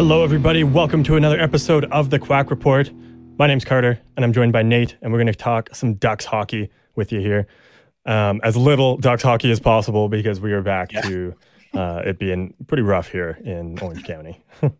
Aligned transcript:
Hello, 0.00 0.24
everybody. 0.24 0.64
Welcome 0.64 1.02
to 1.04 1.16
another 1.16 1.38
episode 1.38 1.84
of 1.92 2.08
the 2.08 2.18
Quack 2.18 2.48
Report. 2.48 2.90
My 3.38 3.46
name's 3.46 3.66
Carter, 3.66 4.00
and 4.16 4.24
I'm 4.24 4.32
joined 4.32 4.50
by 4.50 4.62
Nate, 4.62 4.96
and 5.02 5.12
we're 5.12 5.18
going 5.18 5.26
to 5.26 5.34
talk 5.34 5.74
some 5.74 5.92
Ducks 5.92 6.24
hockey 6.24 6.70
with 6.96 7.12
you 7.12 7.20
here. 7.20 7.46
Um, 8.06 8.40
as 8.42 8.56
little 8.56 8.96
Ducks 8.96 9.22
hockey 9.22 9.50
as 9.50 9.60
possible 9.60 10.08
because 10.08 10.40
we 10.40 10.54
are 10.54 10.62
back 10.62 10.90
Yeah. 10.90 11.02
to 11.02 11.34
uh, 11.74 12.02
it 12.06 12.18
being 12.18 12.54
pretty 12.66 12.82
rough 12.82 13.08
here 13.08 13.38
in 13.44 13.78
Orange 13.78 14.04
County. 14.04 14.42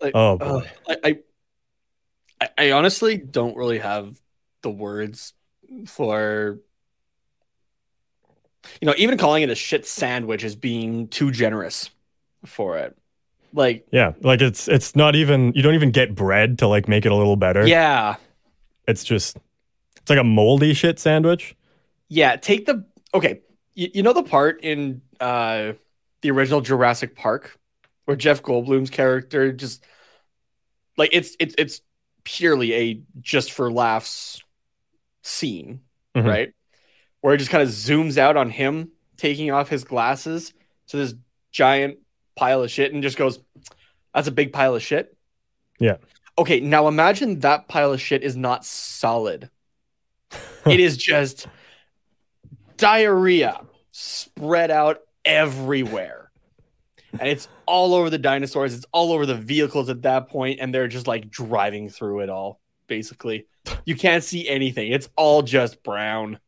Like, 0.00 0.12
Oh, 0.14 0.38
boy. 0.38 0.66
uh, 0.88 0.94
I, 1.04 1.18
I 2.40 2.48
I 2.56 2.70
honestly 2.72 3.18
don't 3.18 3.58
really 3.58 3.78
have 3.78 4.18
the 4.62 4.70
words 4.70 5.34
for 5.86 6.60
you 8.80 8.86
know 8.86 8.94
even 8.96 9.18
calling 9.18 9.42
it 9.42 9.50
a 9.50 9.54
shit 9.54 9.86
sandwich 9.86 10.44
is 10.44 10.56
being 10.56 11.08
too 11.08 11.30
generous 11.30 11.90
for 12.46 12.78
it. 12.78 12.96
Like 13.52 13.86
Yeah, 13.92 14.12
like 14.22 14.40
it's 14.40 14.68
it's 14.68 14.96
not 14.96 15.14
even 15.14 15.52
you 15.54 15.62
don't 15.62 15.74
even 15.74 15.90
get 15.90 16.14
bread 16.14 16.58
to 16.60 16.68
like 16.68 16.88
make 16.88 17.04
it 17.06 17.12
a 17.12 17.14
little 17.14 17.36
better. 17.36 17.66
yeah, 17.66 18.16
it's 18.88 19.04
just 19.04 19.36
it's 19.96 20.10
like 20.10 20.18
a 20.18 20.24
moldy 20.24 20.74
shit 20.74 20.98
sandwich. 20.98 21.54
yeah. 22.08 22.36
Take 22.36 22.66
the 22.66 22.84
okay. 23.14 23.40
You, 23.74 23.88
you 23.94 24.02
know 24.02 24.12
the 24.12 24.22
part 24.22 24.60
in 24.62 25.02
uh 25.20 25.72
the 26.22 26.30
original 26.30 26.60
Jurassic 26.60 27.14
Park 27.16 27.58
where 28.04 28.16
Jeff 28.16 28.42
Goldblum's 28.42 28.90
character 28.90 29.52
just 29.52 29.84
like 30.96 31.10
it's 31.12 31.36
it's 31.40 31.54
it's 31.58 31.80
purely 32.24 32.74
a 32.74 33.00
just 33.20 33.52
for 33.52 33.70
laughs 33.72 34.42
scene, 35.22 35.80
Mhm. 36.16 36.26
right? 36.26 36.52
Where 37.20 37.34
it 37.34 37.38
just 37.38 37.50
kind 37.50 37.62
of 37.62 37.68
zooms 37.68 38.18
out 38.18 38.36
on 38.36 38.50
him 38.50 38.90
taking 39.16 39.50
off 39.50 39.68
his 39.68 39.84
glasses 39.84 40.52
to 40.88 40.96
this 40.96 41.14
giant 41.52 41.98
pile 42.36 42.62
of 42.62 42.70
shit 42.70 42.92
and 42.92 43.02
just 43.02 43.16
goes, 43.16 43.38
"That's 44.14 44.28
a 44.28 44.32
big 44.32 44.52
pile 44.52 44.74
of 44.74 44.82
shit." 44.82 45.16
Yeah. 45.78 45.96
Okay, 46.38 46.60
now 46.60 46.88
imagine 46.88 47.40
that 47.40 47.68
pile 47.68 47.92
of 47.92 48.00
shit 48.00 48.22
is 48.22 48.36
not 48.36 48.64
solid. 48.64 49.50
it 50.66 50.80
is 50.80 50.96
just 50.96 51.46
diarrhea 52.76 53.60
spread 53.90 54.70
out 54.70 55.00
everywhere. 55.24 56.30
And 57.12 57.28
it's 57.28 57.48
all 57.66 57.94
over 57.94 58.08
the 58.08 58.18
dinosaurs, 58.18 58.74
it's 58.74 58.86
all 58.92 59.12
over 59.12 59.26
the 59.26 59.34
vehicles 59.34 59.90
at 59.90 60.02
that 60.02 60.28
point, 60.28 60.60
and 60.60 60.74
they're 60.74 60.88
just 60.88 61.06
like 61.06 61.30
driving 61.30 61.90
through 61.90 62.20
it 62.20 62.30
all, 62.30 62.60
basically. 62.86 63.46
You 63.84 63.96
can't 63.96 64.24
see 64.24 64.48
anything. 64.48 64.90
It's 64.92 65.08
all 65.16 65.42
just 65.42 65.82
brown. 65.82 66.38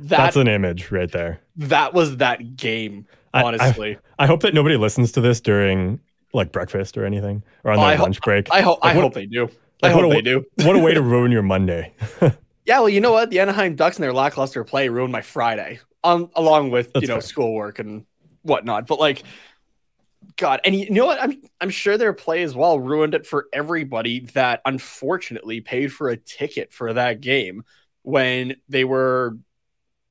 That 0.00 0.16
That's 0.18 0.36
an 0.36 0.48
image 0.48 0.90
right 0.90 1.10
there. 1.10 1.40
that 1.56 1.92
was 1.94 2.18
that 2.18 2.56
game, 2.56 3.06
I- 3.32 3.40
I- 3.40 3.42
honestly. 3.44 3.96
I, 4.18 4.26
hope 4.26 4.40
that 4.42 4.54
nobody 4.54 4.76
listens 4.76 5.12
to 5.12 5.20
this 5.20 5.40
during 5.40 6.00
like 6.32 6.52
breakfast 6.52 6.96
or 6.98 7.04
anything 7.04 7.42
or 7.64 7.72
on 7.72 7.78
Oh, 7.78 7.82
their 7.82 7.90
I 7.90 7.94
ho- 7.96 8.02
lunch 8.04 8.20
break. 8.22 8.48
I 8.52 8.60
hope 8.60 8.78
I 8.82 8.94
what- 8.94 9.02
hope 9.02 9.14
they 9.14 9.26
do. 9.26 9.48
I 9.82 9.88
like, 9.88 9.96
what 9.96 10.04
hope 10.04 10.12
a- 10.12 10.14
they 10.16 10.22
do. 10.22 10.44
what 10.66 10.76
a 10.76 10.78
way 10.78 10.94
to 10.94 11.00
ruin 11.02 11.30
your 11.32 11.42
Monday. 11.42 11.92
Yeah, 12.66 12.80
well, 12.80 12.88
you 12.90 13.00
know 13.00 13.10
what? 13.10 13.30
The 13.30 13.40
Anaheim 13.40 13.74
Ducks 13.74 13.96
and 13.96 14.04
their 14.04 14.12
lackluster 14.12 14.62
play 14.62 14.88
ruined 14.90 15.10
my 15.10 15.22
Friday, 15.22 15.80
um, 16.04 16.30
along 16.36 16.70
with 16.70 16.92
That's 16.92 17.02
you 17.02 17.08
know 17.08 17.14
fair. 17.14 17.22
schoolwork 17.22 17.78
and 17.80 18.04
whatnot. 18.42 18.86
But 18.86 19.00
like, 19.00 19.24
God, 20.36 20.60
and 20.64 20.76
you 20.76 20.90
know 20.90 21.06
what? 21.06 21.20
I'm 21.20 21.40
I'm 21.60 21.70
sure 21.70 21.96
their 21.96 22.12
play 22.12 22.42
as 22.42 22.54
well 22.54 22.78
ruined 22.78 23.14
it 23.14 23.26
for 23.26 23.46
everybody 23.52 24.20
that 24.34 24.60
unfortunately 24.66 25.62
paid 25.62 25.90
for 25.92 26.10
a 26.10 26.16
ticket 26.18 26.72
for 26.72 26.92
that 26.92 27.22
game 27.22 27.64
when 28.02 28.56
they 28.68 28.84
were, 28.84 29.36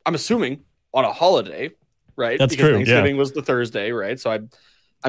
I'm 0.06 0.16
assuming, 0.16 0.62
on 0.94 1.06
a 1.06 1.14
holiday, 1.14 1.70
right? 2.20 2.38
That's 2.38 2.56
true, 2.56 2.70
yeah. 2.70 2.76
Thanksgiving 2.76 3.18
was 3.18 3.32
the 3.32 3.42
Thursday, 3.42 3.92
right? 3.92 4.20
So 4.20 4.30
I, 4.30 4.36
I'm, 4.36 4.50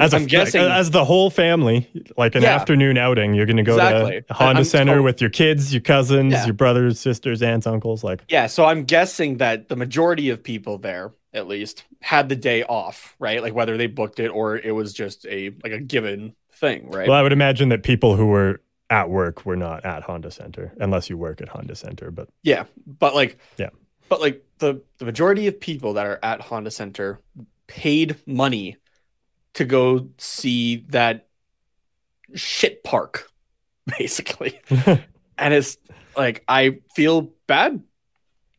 as 0.02 0.12
a, 0.12 0.16
I'm 0.16 0.26
guessing. 0.26 0.60
as 0.62 0.90
the 0.92 1.04
whole 1.04 1.30
family, 1.30 1.90
like 2.16 2.36
an 2.36 2.42
Yeah. 2.42 2.54
afternoon 2.54 2.96
outing, 2.96 3.34
you're 3.34 3.46
going 3.46 3.56
to 3.56 3.62
go 3.64 3.74
Exactly. 3.74 4.22
to 4.22 4.32
Honda 4.34 4.60
I'm 4.60 4.64
Center 4.64 4.94
tot- 4.96 5.04
with 5.04 5.20
your 5.20 5.30
kids, 5.30 5.74
your 5.74 5.80
cousins, 5.82 6.32
Yeah. 6.32 6.44
your 6.46 6.54
brothers, 6.54 7.00
sisters, 7.00 7.42
aunts, 7.42 7.66
uncles. 7.66 8.04
Like, 8.04 8.22
Yeah, 8.28 8.46
so 8.46 8.64
I'm 8.64 8.84
guessing 8.84 9.38
that 9.38 9.68
the 9.68 9.74
majority 9.76 10.30
of 10.30 10.42
people 10.44 10.78
there, 10.78 11.10
at 11.34 11.48
least, 11.48 11.84
had 12.00 12.28
the 12.28 12.36
day 12.36 12.62
off, 12.62 13.16
right? 13.18 13.42
Like 13.42 13.52
whether 13.54 13.76
they 13.76 13.88
booked 13.88 14.20
it 14.20 14.28
or 14.28 14.56
it 14.56 14.70
was 14.72 14.92
just 14.92 15.26
a 15.26 15.50
like 15.64 15.72
a 15.72 15.80
given 15.80 16.34
thing, 16.54 16.88
right? 16.88 17.08
well, 17.08 17.18
I 17.18 17.22
would 17.22 17.32
imagine 17.32 17.68
that 17.70 17.82
people 17.82 18.14
who 18.16 18.26
were 18.26 18.60
at 18.90 19.08
work 19.10 19.44
were 19.46 19.56
not 19.56 19.84
at 19.84 20.02
Honda 20.02 20.30
Center, 20.30 20.72
unless 20.80 21.08
you 21.10 21.16
work 21.16 21.40
at 21.40 21.48
Honda 21.48 21.74
Center. 21.74 22.10
But 22.10 22.28
yeah, 22.42 22.64
but 22.86 23.14
like 23.14 23.38
Yeah. 23.56 23.70
but 24.08 24.20
like 24.20 24.44
the 24.60 24.82
the 24.98 25.04
majority 25.04 25.48
of 25.48 25.58
people 25.58 25.94
that 25.94 26.06
are 26.06 26.20
at 26.22 26.40
Honda 26.40 26.70
Center 26.70 27.20
paid 27.66 28.16
money 28.26 28.76
to 29.54 29.64
go 29.64 30.08
see 30.18 30.86
that 30.90 31.26
shit 32.34 32.84
park, 32.84 33.28
basically. 33.98 34.60
and 35.38 35.54
it's 35.54 35.76
like 36.16 36.44
I 36.46 36.80
feel 36.94 37.32
bad 37.46 37.82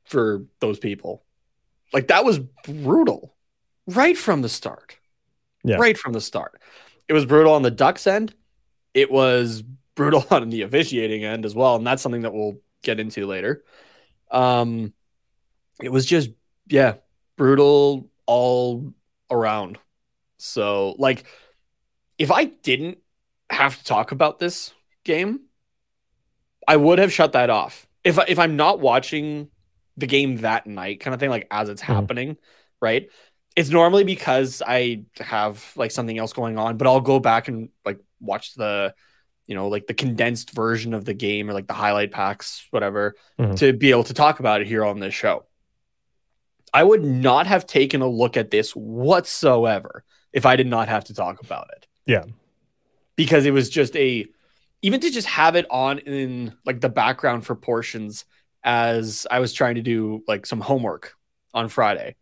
for 0.03 0.44
those 0.59 0.79
people. 0.79 1.23
Like 1.94 2.07
that 2.07 2.25
was 2.25 2.39
brutal 2.39 3.35
right 3.88 4.18
from 4.18 4.41
the 4.41 4.50
start. 4.50 4.97
Yeah. 5.63 5.78
Right 5.78 5.97
from 5.97 6.13
the 6.13 6.22
start. 6.22 6.59
It 7.07 7.13
was 7.13 7.25
brutal 7.25 7.53
on 7.53 7.62
the 7.62 7.72
Ducks 7.72 8.07
end. 8.07 8.33
It 8.94 9.12
was 9.12 9.63
brutal 9.95 10.25
on 10.31 10.50
the 10.50 10.63
officiating 10.63 11.23
end 11.23 11.45
as 11.45 11.56
well, 11.56 11.75
and 11.75 11.85
that's 11.85 12.01
something 12.01 12.23
that 12.23 12.33
we'll 12.33 12.57
get 12.81 13.00
into 13.00 13.28
later. 13.28 13.63
Um 14.31 14.94
it 15.84 15.92
was 15.92 16.06
just 16.06 16.30
yeah, 16.68 16.96
brutal 17.38 18.09
all 18.25 18.94
around. 19.30 19.78
So 20.38 20.96
like 20.97 21.25
if 22.18 22.31
I 22.31 22.46
didn't 22.46 23.00
have 23.50 23.78
to 23.78 23.84
talk 23.84 24.12
about 24.12 24.40
this 24.40 24.74
game, 25.03 25.42
I 26.68 26.78
would 26.78 27.00
have 27.00 27.12
shut 27.12 27.34
that 27.34 27.50
off. 27.50 27.88
If 28.03 28.19
I- 28.19 28.25
if 28.28 28.40
I'm 28.40 28.56
not 28.56 28.80
watching 28.80 29.50
the 29.97 30.08
game 30.08 30.38
that 30.38 30.66
night, 30.68 31.00
kind 31.00 31.14
of 31.14 31.19
thing, 31.19 31.30
like 31.30 31.47
as 31.52 31.69
it's 31.69 31.81
Mhm. 31.81 31.86
happening, 31.94 32.38
right? 32.81 33.09
It's 33.56 33.69
normally 33.69 34.03
because 34.06 34.62
I 34.66 35.03
have 35.19 35.74
like 35.75 35.92
something 35.92 36.18
else 36.18 36.31
going 36.34 36.58
on, 36.58 36.78
but 36.78 36.88
I'll 36.88 37.02
go 37.02 37.19
back 37.19 37.48
and 37.50 37.69
like 37.86 38.00
watch 38.22 38.53
the, 38.56 38.94
you 39.48 39.56
know, 39.56 39.68
like 39.68 39.88
the 39.88 39.94
condensed 39.94 40.52
version 40.52 40.94
of 40.94 41.03
the 41.03 41.13
game 41.13 41.50
or 41.50 41.53
like 41.53 41.68
the 41.68 41.74
highlight 41.74 42.12
packs, 42.12 42.66
whatever, 42.72 43.16
Mhm. 43.40 43.58
to 43.58 43.74
be 43.74 43.92
able 43.92 44.06
to 44.06 44.13
talk 44.13 44.40
about 44.40 44.62
it 44.62 44.68
here 44.68 44.86
on 44.86 45.00
this 45.00 45.13
show. 45.13 45.46
I 46.73 46.83
would 46.83 47.03
not 47.03 47.47
have 47.47 47.67
taken 47.67 48.01
a 48.01 48.07
look 48.07 48.37
at 48.37 48.51
this 48.51 48.71
whatsoever 48.71 50.03
if 50.31 50.45
I 50.45 50.55
did 50.55 50.67
not 50.67 50.87
have 50.87 51.03
to 51.05 51.13
talk 51.13 51.41
about 51.41 51.67
it 51.75 51.87
yeah, 52.05 52.23
because 53.15 53.45
it 53.45 53.51
was 53.51 53.69
just 53.69 53.95
a 53.95 54.25
even 54.81 54.99
to 54.99 55.11
just 55.11 55.27
have 55.27 55.55
it 55.55 55.65
on 55.69 55.99
in 55.99 56.53
like 56.65 56.81
the 56.81 56.89
background 56.89 57.45
for 57.45 57.55
portions 57.55 58.25
as 58.63 59.27
I 59.29 59.39
was 59.39 59.53
trying 59.53 59.75
to 59.75 59.81
do 59.81 60.23
like 60.27 60.45
some 60.45 60.61
homework 60.61 61.13
on 61.53 61.69
Friday. 61.69 62.15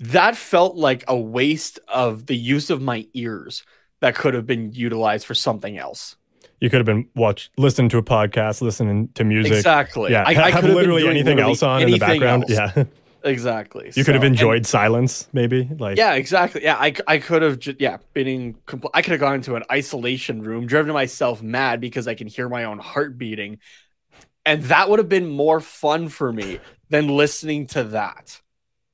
That 0.00 0.36
felt 0.36 0.76
like 0.76 1.04
a 1.08 1.18
waste 1.18 1.78
of 1.86 2.26
the 2.26 2.36
use 2.36 2.70
of 2.70 2.80
my 2.80 3.06
ears 3.12 3.64
that 4.00 4.14
could 4.14 4.32
have 4.34 4.46
been 4.46 4.72
utilized 4.72 5.26
for 5.26 5.34
something 5.34 5.76
else. 5.76 6.16
you 6.60 6.70
could 6.70 6.78
have 6.78 6.86
been 6.86 7.08
watch, 7.14 7.50
listening 7.58 7.90
to 7.90 7.98
a 7.98 8.02
podcast, 8.02 8.62
listening 8.62 9.08
to 9.14 9.24
music. 9.24 9.52
Exactly. 9.52 10.12
Yeah, 10.12 10.24
I, 10.26 10.34
I 10.44 10.50
have 10.52 10.64
literally 10.64 11.06
anything 11.06 11.38
else 11.38 11.62
on 11.62 11.82
in 11.82 11.90
the 11.90 11.98
background. 11.98 12.44
else. 12.50 12.72
Yeah, 12.76 12.84
Exactly. 13.22 13.92
you 13.94 14.04
could 14.04 14.14
have 14.14 14.22
So- 14.22 14.26
and- 14.26 14.34
enjoyed 14.34 14.66
silence, 14.66 15.28
maybe. 15.32 15.68
Like, 15.78 15.96
Yeah, 15.98 16.14
exactly. 16.14 16.62
Yeah, 16.62 16.76
I, 16.76 16.94
I 17.06 17.18
could 17.18 17.42
have 17.42 17.58
just 17.58 17.80
yeah 17.80 17.98
been 18.14 18.26
in 18.26 18.54
compl- 18.66 18.90
I 18.94 19.02
could 19.02 19.12
have 19.12 19.20
gone 19.20 19.34
into 19.34 19.56
an 19.56 19.64
isolation 19.70 20.42
room, 20.42 20.66
driven 20.66 20.92
myself 20.92 21.42
mad 21.42 21.80
because 21.80 22.08
I 22.08 22.14
can 22.14 22.26
hear 22.26 22.48
my 22.48 22.64
own 22.64 22.78
heart 22.78 23.18
beating, 23.18 23.58
and 24.46 24.62
that 24.64 24.88
would 24.88 24.98
have 24.98 25.08
been 25.08 25.28
more 25.28 25.60
fun 25.60 26.08
for 26.08 26.32
me 26.32 26.58
than 26.88 27.08
listening 27.08 27.66
to 27.68 27.84
that. 27.84 28.40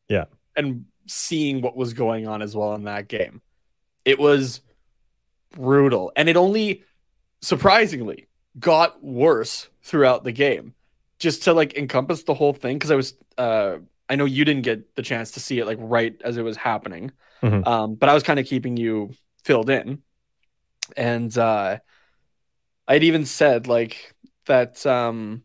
Yeah. 0.09 0.25
and 0.57 0.87
seeing 1.09 1.61
what 1.61 1.77
was 1.77 1.93
going 1.93 2.27
on 2.27 2.43
as 2.43 2.57
well 2.57 2.75
in 2.75 2.85
that 2.85 3.07
game. 3.09 3.41
It 4.05 4.19
was 4.19 4.61
brutal, 5.53 6.13
and 6.17 6.29
it 6.29 6.37
only 6.37 6.83
surprisingly 7.41 8.27
got 8.59 9.03
worse 9.03 9.69
throughout 9.83 10.25
the 10.25 10.33
game. 10.33 10.75
Just 11.19 11.45
to 11.45 11.53
like 11.55 11.77
encompass 11.77 12.25
the 12.25 12.35
whole 12.35 12.53
thing, 12.53 12.77
because 12.77 12.91
I 12.91 12.97
was 12.97 13.15
uh 13.39 13.77
I 14.09 14.17
know 14.17 14.25
you 14.25 14.45
didn't 14.45 14.63
get 14.63 14.95
the 14.95 15.03
chance 15.03 15.33
to 15.33 15.41
see 15.41 15.59
it 15.59 15.67
like 15.67 15.79
right 15.81 16.21
as 16.23 16.37
it 16.37 16.43
was 16.43 16.57
happening. 16.57 17.13
Mhm. 17.43 17.67
Um, 17.67 17.95
but 17.95 18.09
I 18.09 18.15
was 18.15 18.23
kind 18.23 18.39
of 18.39 18.47
keeping 18.47 18.77
you 18.77 19.13
filled 19.45 19.71
in. 19.71 20.03
And 20.97 21.37
uh 21.37 21.79
I'd 22.89 23.03
even 23.05 23.27
said 23.27 23.67
like 23.67 24.15
that 24.47 24.85
um 24.87 25.43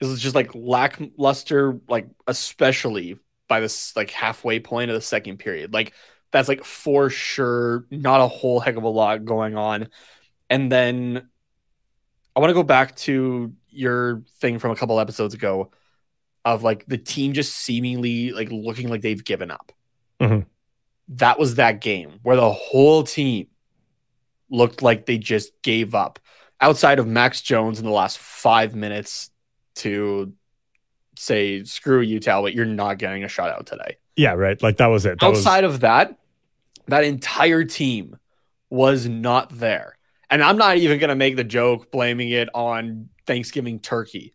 this 0.00 0.10
is 0.10 0.20
just 0.20 0.34
like 0.34 0.54
lackluster, 0.54 1.78
like 1.88 2.08
especially 2.26 3.18
by 3.48 3.60
this 3.60 3.94
like 3.96 4.10
halfway 4.10 4.60
point 4.60 4.90
of 4.90 4.94
the 4.94 5.00
second 5.00 5.38
period. 5.38 5.72
Like 5.72 5.94
that's 6.32 6.48
like 6.48 6.64
for 6.64 7.10
sure 7.10 7.86
not 7.90 8.20
a 8.20 8.28
whole 8.28 8.60
heck 8.60 8.76
of 8.76 8.82
a 8.82 8.88
lot 8.88 9.24
going 9.24 9.56
on. 9.56 9.88
And 10.50 10.70
then 10.70 11.28
I 12.36 12.40
want 12.40 12.50
to 12.50 12.54
go 12.54 12.62
back 12.62 12.96
to 12.96 13.52
your 13.70 14.22
thing 14.40 14.58
from 14.58 14.72
a 14.72 14.76
couple 14.76 14.98
episodes 14.98 15.34
ago 15.34 15.70
of 16.44 16.62
like 16.62 16.84
the 16.86 16.98
team 16.98 17.32
just 17.32 17.54
seemingly 17.54 18.32
like 18.32 18.50
looking 18.50 18.88
like 18.88 19.00
they've 19.00 19.24
given 19.24 19.50
up. 19.50 19.72
Mhm. 20.20 20.46
That 21.08 21.38
was 21.38 21.56
that 21.56 21.80
game 21.80 22.20
where 22.22 22.36
the 22.36 22.52
whole 22.52 23.02
team 23.02 23.48
looked 24.50 24.82
like 24.82 25.06
they 25.06 25.18
just 25.18 25.50
gave 25.62 25.94
up. 25.94 26.18
Outside 26.60 26.98
of 26.98 27.06
Max 27.06 27.42
Jones 27.42 27.78
in 27.78 27.84
the 27.84 27.90
last 27.90 28.18
five 28.18 28.74
minutes 28.74 29.30
to 29.76 30.32
say, 31.16 31.64
screw 31.64 32.00
you, 32.00 32.20
Talbot, 32.20 32.54
you're 32.54 32.64
not 32.64 32.98
getting 32.98 33.24
a 33.24 33.26
shutout 33.26 33.66
today. 33.66 33.96
Yeah, 34.16 34.32
right. 34.32 34.62
Like 34.62 34.76
that 34.76 34.86
was 34.86 35.04
it. 35.06 35.20
That 35.20 35.26
Outside 35.26 35.64
was, 35.64 35.74
of 35.74 35.80
that, 35.80 36.16
that 36.86 37.04
entire 37.04 37.64
team 37.64 38.16
was 38.70 39.08
not 39.08 39.50
there. 39.50 39.96
And 40.30 40.42
I'm 40.42 40.56
not 40.56 40.76
even 40.76 40.98
going 40.98 41.08
to 41.08 41.16
make 41.16 41.36
the 41.36 41.44
joke 41.44 41.90
blaming 41.90 42.30
it 42.30 42.48
on 42.54 43.08
Thanksgiving 43.26 43.78
turkey 43.78 44.34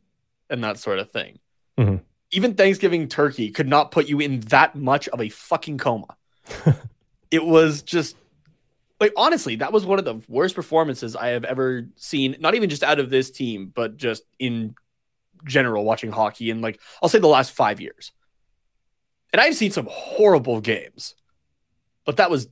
and 0.50 0.64
that 0.64 0.78
sort 0.78 1.00
of 1.00 1.12
thing. 1.12 1.40
Mhm. 1.80 2.02
Even 2.32 2.54
Thanksgiving 2.54 3.08
turkey 3.08 3.50
could 3.52 3.68
not 3.68 3.92
put 3.92 4.08
you 4.08 4.20
in 4.20 4.42
that 4.42 4.76
much 4.76 5.08
of 5.08 5.22
a 5.22 5.30
fucking 5.30 5.78
coma. 5.78 6.16
it 7.32 7.44
was 7.44 7.82
just 7.82 8.18
like 9.00 9.14
honestly, 9.16 9.56
that 9.58 9.72
was 9.72 9.86
one 9.86 9.98
of 9.98 10.06
the 10.06 10.22
worst 10.28 10.56
performances 10.56 11.16
I 11.16 11.30
have 11.30 11.46
ever 11.46 11.88
seen, 11.96 12.36
not 12.40 12.56
even 12.56 12.70
just 12.70 12.84
out 12.84 13.00
of 13.00 13.10
this 13.10 13.32
team, 13.32 13.72
but 13.74 13.96
just 13.98 14.24
in 14.38 14.76
general 15.46 15.86
watching 15.86 16.12
hockey 16.12 16.50
in 16.50 16.60
like 16.62 16.82
I'll 17.02 17.10
say 17.10 17.20
the 17.20 17.28
last 17.28 17.52
5 17.52 17.80
years. 17.80 18.12
And 19.32 19.40
I've 19.40 19.56
seen 19.56 19.72
some 19.72 19.88
horrible 19.90 20.60
games. 20.60 21.16
But 22.06 22.18
that 22.18 22.30
was 22.30 22.50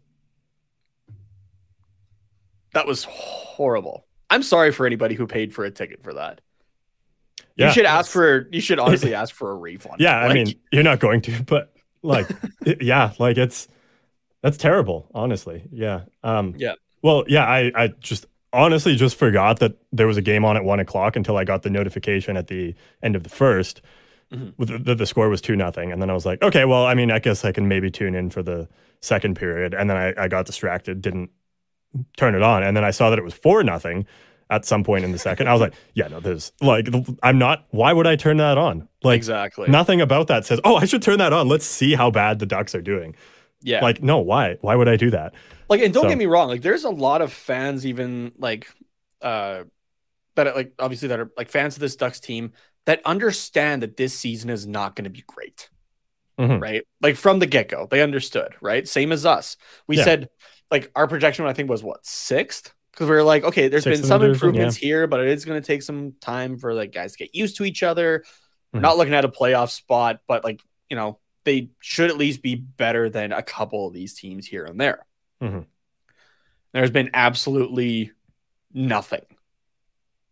that 2.73 2.88
was 2.88 3.03
horrible. 3.03 4.06
I'm 4.30 4.44
sorry 4.44 4.71
for 4.71 4.85
anybody 4.85 5.15
who 5.15 5.27
paid 5.27 5.53
for 5.53 5.65
a 5.65 5.71
ticket 5.71 6.03
for 6.03 6.13
that. 6.13 6.41
Yeah. 7.57 7.68
you 7.68 7.74
should 7.74 7.86
ask 7.86 8.12
for 8.12 8.48
you 8.51 8.62
should 8.62 8.80
honestly 8.80 9.13
ask 9.21 9.33
for 9.33 9.51
a 9.51 9.56
refund. 9.56 9.95
yeah, 10.00 10.18
I 10.19 10.33
mean, 10.33 10.54
you're 10.71 10.83
not 10.83 11.00
going 11.00 11.21
to, 11.21 11.44
but 11.44 11.74
like, 12.04 12.30
it- 12.65 12.81
yeah, 12.81 13.13
like 13.19 13.38
it's 13.38 13.68
that's 14.44 14.57
terrible, 14.57 15.09
honestly. 15.13 15.63
Yeah. 15.71 16.01
Um, 16.24 16.54
Yeah. 16.57 16.74
Well, 17.01 17.24
yeah, 17.27 17.45
I, 17.45 17.71
I 17.75 17.88
just 18.00 18.25
honestly 18.54 18.95
just 18.95 19.18
forgot 19.18 19.59
that 19.59 19.74
there 19.92 20.07
was 20.07 20.18
a 20.18 20.21
game 20.21 20.45
on 20.45 20.56
at 20.57 20.63
one 20.63 20.80
o'clock 20.80 21.15
until 21.15 21.38
I 21.38 21.44
got 21.44 21.63
the 21.63 21.69
notification 21.69 22.38
at 22.38 22.48
the 22.48 22.75
end 23.04 23.15
of 23.15 23.24
the 23.24 23.30
1st 23.30 23.81
Mhm. 24.33 24.54
with 24.57 24.83
the, 24.83 24.94
the 24.94 25.06
score 25.06 25.30
was 25.30 25.39
two 25.39 25.56
nothing, 25.56 25.89
and 25.92 26.01
then 26.01 26.09
I 26.09 26.13
was 26.13 26.25
like, 26.25 26.42
okay, 26.44 26.65
well, 26.65 26.86
I 26.86 26.95
mean, 26.95 27.12
I 27.12 27.19
guess 27.19 27.45
I 27.45 27.54
can 27.54 27.69
maybe 27.69 27.89
tune 27.89 28.13
in 28.13 28.30
for 28.30 28.44
the 28.44 28.68
second 29.01 29.36
period, 29.38 29.74
and 29.74 29.89
then 29.89 29.95
I, 29.95 30.13
I 30.21 30.27
got 30.27 30.45
distracted, 30.45 31.01
didn't 31.01 31.30
turn 32.18 32.36
it 32.36 32.42
on, 32.44 32.62
and 32.62 32.75
then 32.75 32.83
I 32.83 32.92
saw 32.92 33.09
that 33.09 33.18
it 33.18 33.24
was 33.24 33.33
four 33.33 33.63
nothing 33.63 34.06
at 34.49 34.65
some 34.65 34.83
point 34.83 35.03
in 35.05 35.11
the 35.11 35.17
second. 35.19 35.47
I 35.47 35.53
was 35.53 35.61
like, 35.61 35.73
yeah, 35.94 36.07
no, 36.07 36.19
there's 36.19 36.51
like, 36.61 36.88
I'm 37.23 37.38
not. 37.38 37.65
Why 37.71 37.94
would 37.94 38.07
I 38.07 38.15
turn 38.15 38.38
that 38.38 38.57
on? 38.57 38.88
Like, 39.03 39.17
exactly. 39.17 39.67
nothing 39.69 40.01
about 40.01 40.27
that 40.27 40.45
says, 40.45 40.59
oh, 40.63 40.75
I 40.75 40.85
should 40.85 41.01
turn 41.01 41.19
that 41.19 41.33
on. 41.33 41.47
Let's 41.47 41.65
see 41.65 41.95
how 41.95 42.11
bad 42.11 42.39
the 42.39 42.45
Ducks 42.45 42.73
are 42.75 42.81
doing. 42.81 43.15
yeah. 43.61 43.81
Like, 43.81 44.01
no, 44.01 44.19
why? 44.19 44.57
Why 44.61 44.75
would 44.75 44.88
I 44.88 44.95
do 44.95 45.09
that? 45.11 45.33
Like, 45.69 45.81
and 45.81 45.94
don't 45.94 46.03
So- 46.03 46.09
get 46.09 46.17
me 46.17 46.25
wrong, 46.27 46.47
like 46.47 46.61
there's 46.61 46.83
a 46.85 46.89
lot 46.89 47.21
of 47.21 47.33
fans 47.33 47.85
even 47.85 48.31
like 48.38 48.67
uh 49.21 49.63
that 50.35 50.47
are, 50.47 50.53
like 50.55 50.73
obviously 50.79 51.07
that 51.09 51.19
are 51.19 51.31
like 51.35 51.49
fans 51.49 51.75
of 51.75 51.79
this 51.81 51.95
Ducks 51.95 52.19
team 52.19 52.53
that 52.85 53.01
understand 53.03 53.81
that 53.81 53.97
this 53.97 54.13
season 54.17 54.49
is 54.49 54.65
not 54.67 54.95
going 54.95 55.03
to 55.03 55.09
be 55.09 55.23
great. 55.27 55.69
Mhm. 56.39 56.61
Right? 56.61 56.83
Like 57.01 57.15
from 57.15 57.39
the 57.39 57.47
get-go, 57.47 57.88
they 57.89 58.01
understood, 58.01 58.53
right? 58.61 58.88
Same 58.88 59.11
as 59.11 59.25
us. 59.25 59.57
We 59.88 59.97
Yeah. 59.97 60.03
said 60.03 60.29
like 60.69 60.91
our 60.95 61.07
projection 61.07 61.45
I 61.45 61.53
think 61.53 61.69
was 61.69 61.83
what, 61.83 62.03
6th? 62.05 62.71
Because 62.97 63.11
we 63.11 63.15
were 63.15 63.21
like, 63.23 63.44
okay, 63.44 63.67
there's 63.67 63.83
Sixth 63.83 64.01
been 64.01 64.07
some 64.07 64.23
improvements 64.23 64.75
here, 64.75 65.05
but 65.05 65.19
it 65.19 65.27
is 65.27 65.45
going 65.45 65.61
to 65.61 65.65
take 65.65 65.83
some 65.83 66.13
time 66.19 66.57
for 66.57 66.73
like 66.73 66.91
guys 66.91 67.11
to 67.11 67.19
get 67.19 67.35
used 67.35 67.57
to 67.57 67.63
each 67.63 67.83
other. 67.83 68.23
Mhm. 68.73 68.81
not 68.81 68.97
looking 68.97 69.13
at 69.13 69.23
a 69.23 69.29
playoff 69.29 69.69
spot, 69.69 70.19
but 70.27 70.44
like, 70.44 70.61
you 70.89 70.95
know, 70.97 71.19
they 71.45 71.69
should 71.79 72.09
at 72.09 72.17
least 72.17 72.41
be 72.41 72.55
better 72.55 73.07
than 73.07 73.31
a 73.31 73.44
couple 73.44 73.88
of 73.88 73.94
these 73.94 74.15
teams 74.15 74.47
here 74.47 74.65
and 74.65 74.81
there. 74.81 75.05
Mhm. 75.41 75.65
There's 76.73 76.89
been 76.91 77.11
absolutely 77.13 78.11
nothing. 78.73 79.21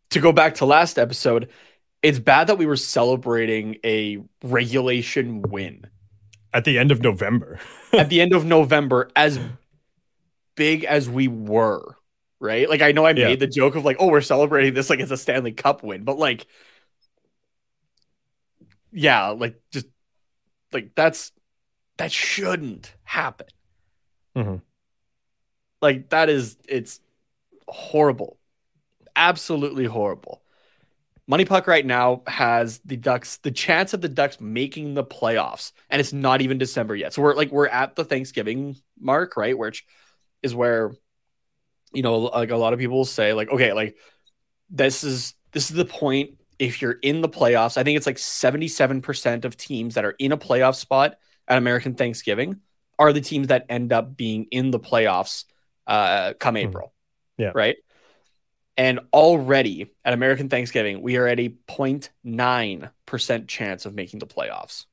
To 0.09 0.19
go 0.19 0.31
back 0.31 0.55
to 0.55 0.65
last 0.65 0.97
episode, 0.97 1.49
it's 2.01 2.19
bad 2.19 2.47
that 2.47 2.57
we 2.57 2.65
were 2.65 2.75
celebrating 2.77 3.77
a 3.85 4.17
regulation 4.43 5.41
win 5.43 5.85
At 6.51 6.65
the 6.65 6.77
end 6.79 6.91
of 6.91 7.01
November. 7.01 7.59
at 7.93 8.09
the 8.09 8.21
end 8.21 8.33
of 8.33 8.43
November 8.43 9.09
as 9.15 9.39
big 10.55 10.83
as 10.83 11.09
we 11.09 11.27
were, 11.29 11.95
right? 12.39 12.69
Like 12.69 12.81
I 12.81 12.91
know 12.91 13.05
I 13.05 13.11
Yeah. 13.11 13.27
made 13.27 13.39
the 13.39 13.47
joke 13.47 13.75
of 13.75 13.85
like, 13.85 13.97
oh, 13.99 14.07
we're 14.07 14.21
celebrating 14.21 14.73
this 14.73 14.89
like 14.89 14.99
it's 14.99 15.11
a 15.11 15.17
Stanley 15.17 15.51
Cup 15.53 15.83
win, 15.83 16.03
but 16.03 16.17
like 16.17 16.47
yeah, 18.91 19.29
like 19.29 19.59
just 19.71 19.87
like 20.71 20.95
that's 20.95 21.31
that 21.97 22.11
shouldn't 22.11 22.93
happen. 23.03 23.47
Mhm. 24.35 24.61
Like 25.81 26.09
that 26.09 26.29
is 26.29 26.57
it's 26.67 26.99
horrible. 27.67 28.37
Absolutely 29.15 29.85
horrible. 29.85 30.41
MoneyPuck 31.29 31.65
right 31.65 31.85
now 31.85 32.21
has 32.27 32.79
the 32.85 32.97
Ducks 32.97 33.37
the 33.37 33.51
chance 33.51 33.93
of 33.93 34.01
the 34.01 34.09
Ducks 34.09 34.39
making 34.39 34.93
the 34.93 35.03
playoffs, 35.03 35.71
and 35.89 35.99
it's 35.99 36.13
not 36.13 36.41
even 36.41 36.57
December 36.57 36.95
yet. 36.95 37.13
So 37.13 37.21
we're 37.21 37.35
like 37.35 37.51
we're 37.51 37.67
at 37.67 37.95
the 37.95 38.05
Thanksgiving 38.05 38.75
mark, 38.99 39.35
right? 39.35 39.57
Which 39.57 39.85
is 40.43 40.53
where 40.53 40.91
you 41.95 42.03
know 42.03 42.17
like 42.19 42.51
a 42.51 42.57
lot 42.57 42.73
of 42.73 42.79
people 42.79 43.05
say 43.05 43.33
like 43.33 43.49
okay 43.49 43.73
like 43.73 43.95
this 44.69 45.03
is 45.03 45.33
this 45.51 45.69
is 45.69 45.75
the 45.75 45.85
point 45.85 46.31
if 46.59 46.81
you're 46.81 46.97
in 47.01 47.21
the 47.21 47.29
playoffs 47.29 47.77
i 47.77 47.83
think 47.83 47.97
it's 47.97 48.05
like 48.05 48.17
77% 48.17 49.45
of 49.45 49.57
teams 49.57 49.95
that 49.95 50.05
are 50.05 50.15
in 50.19 50.31
a 50.31 50.37
playoff 50.37 50.75
spot 50.75 51.15
at 51.47 51.57
american 51.57 51.95
thanksgiving 51.95 52.59
are 52.97 53.11
the 53.13 53.21
teams 53.21 53.47
that 53.47 53.65
end 53.69 53.91
up 53.93 54.15
being 54.15 54.45
in 54.51 54.71
the 54.71 54.79
playoffs 54.79 55.45
uh 55.87 56.33
come 56.39 56.55
Mhm. 56.55 56.67
april 56.67 56.93
Yeah. 57.37 57.51
right 57.55 57.77
and 58.77 58.99
already 59.13 59.91
at 60.03 60.13
american 60.13 60.49
thanksgiving 60.49 61.01
we 61.01 61.17
are 61.17 61.27
at 61.27 61.39
a 61.39 61.49
0.9% 61.67 63.47
chance 63.47 63.85
of 63.85 63.93
making 63.93 64.19
the 64.19 64.27
playoffs 64.27 64.85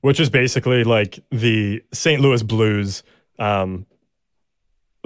which 0.00 0.20
is 0.20 0.28
basically 0.28 0.84
like 0.84 1.18
the 1.30 1.82
St. 1.92 2.20
Louis 2.20 2.42
Blues 2.42 3.02
um, 3.38 3.86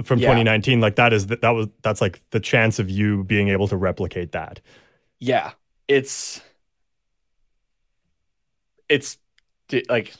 from 0.05 0.19
Yeah. 0.19 0.29
2019. 0.29 0.81
Like 0.81 0.97
that 0.97 1.13
is 1.13 1.27
that 1.29 1.51
was 1.51 1.67
that's 1.83 2.01
like 2.01 2.21
the 2.31 2.41
chance 2.41 2.79
of 2.79 2.89
you 2.91 3.25
being 3.25 3.49
able 3.49 3.69
to 3.69 3.77
replicate 3.77 4.33
that. 4.33 4.61
yeah 5.21 5.53
it's 5.89 6.41
it's 8.89 9.19
like 9.89 10.15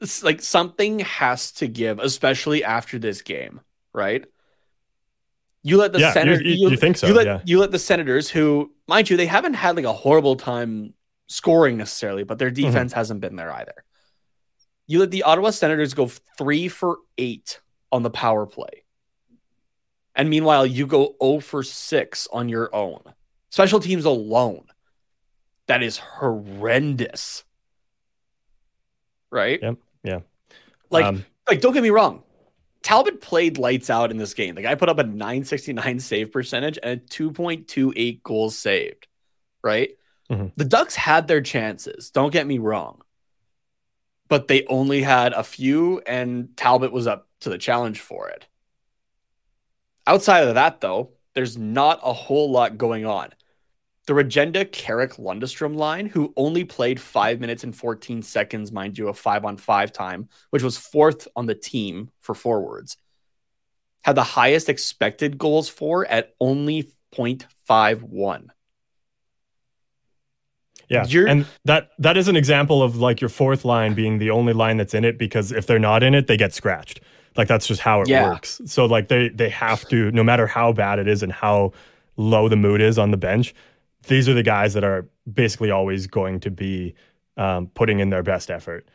it's 0.00 0.22
like 0.22 0.40
something 0.40 1.00
has 1.00 1.52
to 1.52 1.66
give 1.68 1.98
especially 1.98 2.64
after 2.64 2.98
this 2.98 3.22
game 3.22 3.60
right 3.92 4.24
you 5.62 5.76
let 5.76 5.92
the 5.92 5.98
Yeah, 6.00 6.06
you- 6.08 6.12
senator 6.14 6.42
you- 6.42 6.70
you 6.70 6.76
think 6.76 6.96
so, 6.96 7.06
you 7.06 7.14
let, 7.14 7.26
yeah. 7.26 7.40
you 7.44 7.60
let 7.60 7.70
the 7.70 7.78
senators 7.78 8.30
who 8.30 8.72
mind 8.88 9.10
you 9.10 9.16
they 9.16 9.26
haven't 9.26 9.54
had 9.54 9.76
like 9.76 9.84
a 9.84 9.92
horrible 9.92 10.36
time 10.36 10.94
scoring 11.28 11.76
necessarily 11.76 12.24
but 12.24 12.38
their 12.38 12.50
Mm-hmm. 12.50 12.66
defense 12.66 12.92
hasn't 12.92 13.20
been 13.20 13.36
there 13.36 13.52
either 13.52 13.84
you 14.86 14.98
let 14.98 15.10
the 15.10 15.22
ottawa 15.24 15.50
senators 15.50 15.94
go 15.94 16.08
three 16.38 16.66
for 16.68 16.98
eight 17.18 17.60
on 17.92 18.02
the 18.02 18.10
power 18.10 18.46
play. 18.46 18.84
And 20.14 20.28
meanwhile 20.28 20.66
you 20.66 20.86
go 20.86 21.14
0 21.22 21.40
for 21.40 21.62
6 21.62 22.28
on 22.32 22.48
your 22.48 22.74
own. 22.74 23.00
Special 23.50 23.80
teams 23.80 24.04
alone. 24.04 24.64
That 25.66 25.82
is 25.82 25.98
horrendous. 25.98 27.44
Right? 29.30 29.60
Yep, 29.62 29.76
yeah. 30.02 30.18
like 30.90 31.04
Um, 31.04 31.24
like 31.48 31.60
don't 31.60 31.72
get 31.72 31.82
me 31.82 31.90
wrong. 31.90 32.22
Talbot 32.82 33.20
played 33.20 33.58
lights 33.58 33.90
out 33.90 34.10
in 34.10 34.16
this 34.16 34.34
game. 34.34 34.54
The 34.54 34.62
guy 34.62 34.74
put 34.74 34.88
up 34.88 34.98
a 34.98 35.04
969 35.04 36.00
save 36.00 36.32
percentage 36.32 36.78
and 36.82 37.00
a 37.00 37.02
2.28 37.04 38.22
goals 38.22 38.58
saved. 38.58 39.06
Right? 39.62 39.90
Mhm. 40.30 40.52
the 40.54 40.64
ducks 40.64 40.94
had 40.94 41.26
their 41.26 41.40
chances. 41.40 42.10
Don't 42.10 42.32
get 42.32 42.46
me 42.46 42.58
wrong 42.58 43.02
but 44.30 44.48
they 44.48 44.64
only 44.66 45.02
had 45.02 45.34
a 45.34 45.44
few 45.44 46.00
and 46.06 46.56
talbot 46.56 46.92
was 46.92 47.06
up 47.06 47.28
to 47.40 47.50
the 47.50 47.58
challenge 47.58 48.00
for 48.00 48.30
it 48.30 48.46
outside 50.06 50.48
of 50.48 50.54
that 50.54 50.80
though 50.80 51.10
there's 51.34 51.58
not 51.58 52.00
a 52.02 52.12
whole 52.14 52.50
lot 52.50 52.78
going 52.78 53.04
on 53.04 53.28
the 54.10 54.16
Regenda 54.16 54.64
Carrick 54.64 55.18
Lundestrom 55.18 55.76
line, 55.76 56.06
who 56.06 56.32
only 56.36 56.64
played 56.64 57.00
five 57.00 57.38
minutes 57.38 57.62
and 57.62 57.76
14 57.76 58.22
seconds, 58.22 58.72
mind 58.72 58.98
you, 58.98 59.06
a 59.06 59.14
five 59.14 59.44
on 59.44 59.56
five 59.56 59.92
time, 59.92 60.28
which 60.50 60.64
was 60.64 60.76
fourth 60.76 61.28
on 61.36 61.46
the 61.46 61.54
team 61.54 62.10
for 62.18 62.34
forwards, 62.34 62.96
had 64.02 64.16
the 64.16 64.24
highest 64.24 64.68
expected 64.68 65.38
goals 65.38 65.68
for 65.68 66.06
at 66.06 66.34
only 66.40 66.90
0.51. 67.14 68.48
yeah, 70.90 71.06
You're- 71.06 71.30
and 71.30 71.46
that 71.64 71.90
that 71.98 72.16
is 72.16 72.28
an 72.28 72.36
example 72.36 72.82
of 72.82 72.96
like 72.96 73.20
your 73.20 73.30
fourth 73.30 73.64
line 73.64 73.94
being 73.94 74.18
the 74.18 74.30
only 74.30 74.52
line 74.52 74.76
that's 74.76 74.92
in 74.92 75.04
it 75.04 75.16
because 75.18 75.52
if 75.52 75.66
they're 75.66 75.78
not 75.78 76.02
in 76.02 76.14
it, 76.14 76.26
they 76.26 76.36
get 76.36 76.52
scratched. 76.52 77.00
Like 77.36 77.48
that's 77.48 77.66
just 77.66 77.80
how 77.80 78.02
it 78.02 78.08
Yeah. 78.08 78.28
works. 78.28 78.60
So 78.66 78.84
like 78.86 79.08
they 79.08 79.28
they 79.28 79.48
have 79.50 79.88
to, 79.88 80.10
no 80.10 80.22
matter 80.24 80.46
how 80.46 80.72
bad 80.72 80.98
it 80.98 81.08
is 81.08 81.22
and 81.22 81.32
how 81.32 81.72
low 82.16 82.48
the 82.48 82.56
mood 82.56 82.80
is 82.80 82.98
on 82.98 83.12
the 83.12 83.16
bench, 83.16 83.54
these 84.08 84.28
are 84.28 84.34
the 84.34 84.42
guys 84.42 84.74
that 84.74 84.84
are 84.84 85.06
basically 85.32 85.70
always 85.70 86.06
going 86.08 86.40
to 86.40 86.50
be 86.50 86.94
um, 87.36 87.68
putting 87.68 88.00
in 88.00 88.10
their 88.10 88.22
best 88.24 88.50
effort. 88.50 88.86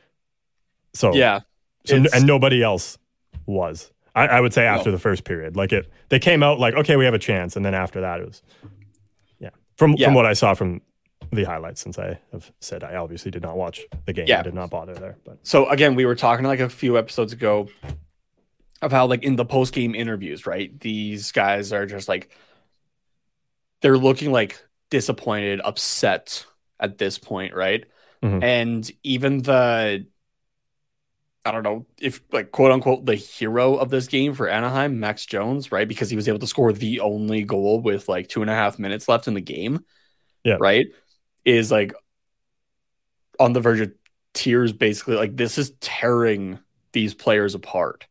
So 0.93 1.13
Yeah. 1.15 1.39
So, 1.85 1.95
and 2.13 2.25
nobody 2.27 2.61
else 2.63 2.97
was. 3.45 3.91
I, 4.15 4.27
I 4.27 4.41
would 4.41 4.53
say 4.53 4.65
after 4.65 4.91
the 4.91 4.97
first 4.99 5.23
period. 5.23 5.55
Like 5.55 5.71
it, 5.71 5.89
they 6.09 6.19
came 6.19 6.41
out 6.43 6.59
like, 6.59 6.73
okay, 6.73 6.95
we 6.95 7.05
have 7.05 7.13
a 7.13 7.19
chance, 7.19 7.55
and 7.55 7.63
then 7.65 7.73
after 7.75 8.01
that, 8.01 8.19
it 8.21 8.25
was, 8.27 8.41
yeah. 9.39 9.49
From 9.77 9.93
Yeah. 9.97 10.07
from 10.07 10.13
what 10.15 10.25
I 10.25 10.33
saw 10.33 10.53
from 10.55 10.81
the 11.35 11.43
highlights, 11.43 11.81
since 11.81 11.99
I 11.99 12.19
have 12.31 12.51
said 12.59 12.83
I 12.83 12.95
obviously 12.95 13.31
did 13.31 13.41
not 13.43 13.57
watch 13.57 13.81
the 14.05 14.13
game, 14.13 14.25
Yeah. 14.27 14.39
I 14.39 14.43
did 14.43 14.53
not 14.53 14.69
bother 14.69 14.93
there, 14.95 15.17
but 15.23 15.39
So 15.43 15.69
again, 15.69 15.95
we 15.95 16.05
were 16.05 16.15
talking 16.15 16.45
like 16.45 16.59
a 16.59 16.69
few 16.69 16.97
episodes 16.97 17.33
ago 17.33 17.67
of 18.81 18.91
how 18.91 19.05
like 19.07 19.23
in 19.23 19.35
the 19.35 19.45
post 19.45 19.73
game 19.73 19.95
interviews, 19.95 20.45
right? 20.45 20.77
These 20.79 21.31
guys 21.31 21.71
are 21.73 21.85
just 21.85 22.07
like 22.07 22.29
they're 23.81 23.97
looking 23.97 24.31
like 24.31 24.61
disappointed, 24.89 25.61
upset 25.63 26.45
at 26.79 26.97
this 26.97 27.17
point, 27.17 27.53
right? 27.53 27.85
Mhm. 28.23 28.43
And 28.43 28.91
even 29.03 29.41
the 29.41 30.05
I 31.47 31.51
don't 31.51 31.61
know 31.61 31.85
if 32.01 32.21
like 32.31 32.51
quote 32.51 32.71
unquote 32.71 33.05
the 33.05 33.15
hero 33.15 33.75
of 33.75 33.89
this 33.91 34.07
game 34.07 34.33
for 34.33 34.49
Anaheim, 34.49 34.99
Max 34.99 35.25
Jones, 35.27 35.71
right? 35.71 35.87
Because 35.87 36.09
he 36.09 36.15
was 36.15 36.27
able 36.27 36.39
to 36.39 36.47
score 36.47 36.73
the 36.73 37.01
only 37.01 37.43
goal 37.43 37.81
with 37.81 38.09
like 38.09 38.27
two 38.29 38.41
and 38.41 38.49
a 38.49 38.55
half 38.55 38.79
minutes 38.79 39.07
left 39.07 39.27
in 39.27 39.35
the 39.35 39.41
game. 39.41 39.85
Yeah. 40.43 40.57
Right. 40.59 40.87
Is 41.45 41.71
like 41.71 41.93
on 43.39 43.53
the 43.53 43.61
verge 43.61 43.79
of 43.81 43.93
tears, 44.33 44.73
basically. 44.73 45.15
Like 45.15 45.35
this 45.35 45.57
is 45.57 45.71
tearing 45.79 46.59
these 46.91 47.13
players 47.13 47.55
apart. 47.55 48.05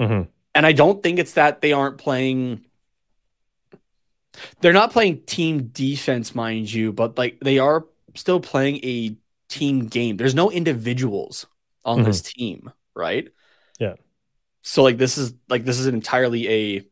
Mhm. 0.00 0.28
And 0.54 0.66
I 0.66 0.72
don't 0.72 1.02
think 1.02 1.18
it's 1.18 1.34
that 1.34 1.60
they 1.60 1.72
aren't 1.72 1.98
playing. 1.98 2.64
They're 4.60 4.72
not 4.72 4.92
playing 4.92 5.22
team 5.22 5.68
defense, 5.68 6.34
mind 6.34 6.72
you, 6.72 6.92
but 6.92 7.16
like 7.16 7.38
they 7.40 7.58
are 7.58 7.86
still 8.14 8.40
playing 8.40 8.76
a 8.84 9.16
team 9.48 9.86
game. 9.86 10.16
There's 10.16 10.34
no 10.34 10.50
individuals 10.50 11.46
on 11.84 12.02
this 12.02 12.22
team, 12.22 12.72
right? 12.94 13.28
Yeah. 13.78 13.94
So 14.62 14.82
like 14.82 14.96
this 14.98 15.18
is 15.18 15.34
like 15.48 15.64
this 15.64 15.78
is 15.78 15.86
entirely 15.86 16.48
a 16.48 16.84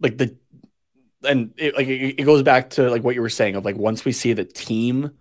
like 0.00 0.18
the 0.18 0.36
and 1.24 1.52
it, 1.56 1.74
like 1.74 1.86
it, 1.86 2.20
it 2.20 2.24
goes 2.24 2.42
back 2.42 2.70
to 2.70 2.90
like 2.90 3.02
what 3.02 3.14
you 3.14 3.22
were 3.22 3.28
saying 3.28 3.56
of 3.56 3.64
like 3.64 3.76
once 3.76 4.04
we 4.04 4.12
see 4.12 4.32
the 4.32 4.44
team 4.44 5.12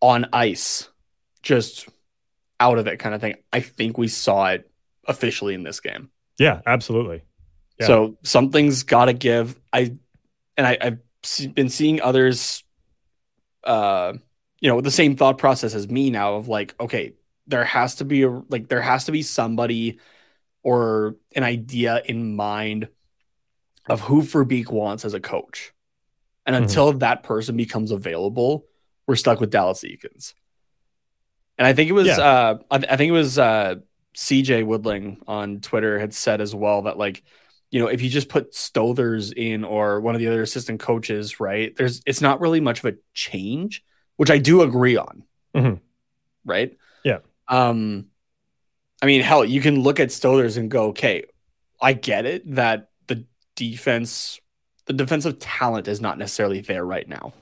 on 0.00 0.26
ice 0.32 0.88
just 1.42 1.88
out 2.58 2.78
of 2.78 2.86
it 2.86 2.98
kind 2.98 3.14
of 3.14 3.20
thing. 3.20 3.36
I 3.52 3.60
think 3.60 3.98
we 3.98 4.08
saw 4.08 4.48
it 4.48 4.70
officially 5.06 5.54
in 5.54 5.62
this 5.62 5.80
game. 5.80 6.10
yeah, 6.38 6.60
absolutely. 6.66 7.22
Yeah. 7.78 7.86
So 7.86 8.18
something's 8.22 8.82
got 8.82 9.06
to 9.06 9.14
give. 9.14 9.58
I 9.72 9.96
and 10.56 10.66
I, 10.66 10.78
I've 10.80 11.54
been 11.54 11.70
seeing 11.70 12.02
others, 12.02 12.62
uh, 13.64 14.12
you 14.60 14.68
know, 14.68 14.80
the 14.82 14.90
same 14.90 15.16
thought 15.16 15.38
process 15.38 15.74
as 15.74 15.88
me 15.88 16.10
now 16.10 16.34
of 16.34 16.48
like, 16.48 16.74
okay, 16.78 17.14
there 17.46 17.64
has 17.64 17.96
to 17.96 18.04
be 18.04 18.22
a 18.22 18.28
like 18.28 18.68
there 18.68 18.82
has 18.82 19.06
to 19.06 19.12
be 19.12 19.22
somebody 19.22 19.98
or 20.62 21.16
an 21.34 21.42
idea 21.42 22.02
in 22.04 22.36
mind 22.36 22.88
of 23.90 24.00
who 24.00 24.22
Verbeek 24.22 24.70
wants 24.70 25.04
as 25.04 25.14
a 25.14 25.20
coach, 25.20 25.72
and 26.46 26.54
Mhm. 26.54 26.62
until 26.62 26.92
that 26.94 27.22
person 27.24 27.56
becomes 27.56 27.90
available, 27.90 28.64
we're 29.06 29.16
stuck 29.16 29.40
with 29.40 29.50
Dallas 29.50 29.82
Eakins. 29.82 30.34
And 31.58 31.66
I 31.66 31.72
think 31.72 31.90
it 31.90 31.94
was, 31.94 32.06
Yeah. 32.06 32.18
uh, 32.18 32.58
I, 32.70 32.76
I 32.76 32.96
think 32.96 33.10
it 33.10 33.12
was 33.12 33.38
uh, 33.38 33.76
CJ 34.14 34.62
Woodling 34.64 35.18
on 35.26 35.60
Twitter 35.60 35.98
had 35.98 36.14
said 36.14 36.40
as 36.40 36.54
well 36.54 36.82
that 36.82 36.96
like, 36.98 37.22
you 37.70 37.80
know, 37.80 37.88
if 37.88 38.00
you 38.02 38.08
just 38.08 38.28
put 38.28 38.52
Stothers 38.52 39.32
in 39.36 39.64
or 39.64 40.00
one 40.00 40.14
of 40.14 40.20
the 40.20 40.26
other 40.28 40.42
assistant 40.42 40.80
coaches, 40.80 41.38
right? 41.40 41.74
There's 41.76 42.00
it's 42.06 42.20
not 42.20 42.40
really 42.40 42.60
much 42.60 42.78
of 42.80 42.86
a 42.86 42.96
change, 43.14 43.84
which 44.16 44.30
I 44.30 44.38
do 44.38 44.62
agree 44.62 44.96
on. 44.96 45.24
Mhm. 45.54 45.80
Right? 46.44 46.76
Yeah. 47.04 47.18
Um 47.48 48.06
I 49.02 49.06
mean, 49.06 49.22
hell, 49.22 49.44
you 49.44 49.60
can 49.60 49.80
look 49.80 49.98
at 50.00 50.08
Stothers 50.08 50.56
and 50.58 50.70
go, 50.70 50.88
okay, 50.88 51.24
I 51.80 51.92
get 51.94 52.26
it 52.26 52.54
that 52.54 52.89
defense 53.60 54.40
the 54.86 54.94
defensive 54.94 55.38
talent 55.38 55.86
is 55.86 56.00
not 56.00 56.18
necessarily 56.18 56.60
there 56.62 56.84
right 56.84 57.06
now. 57.06 57.32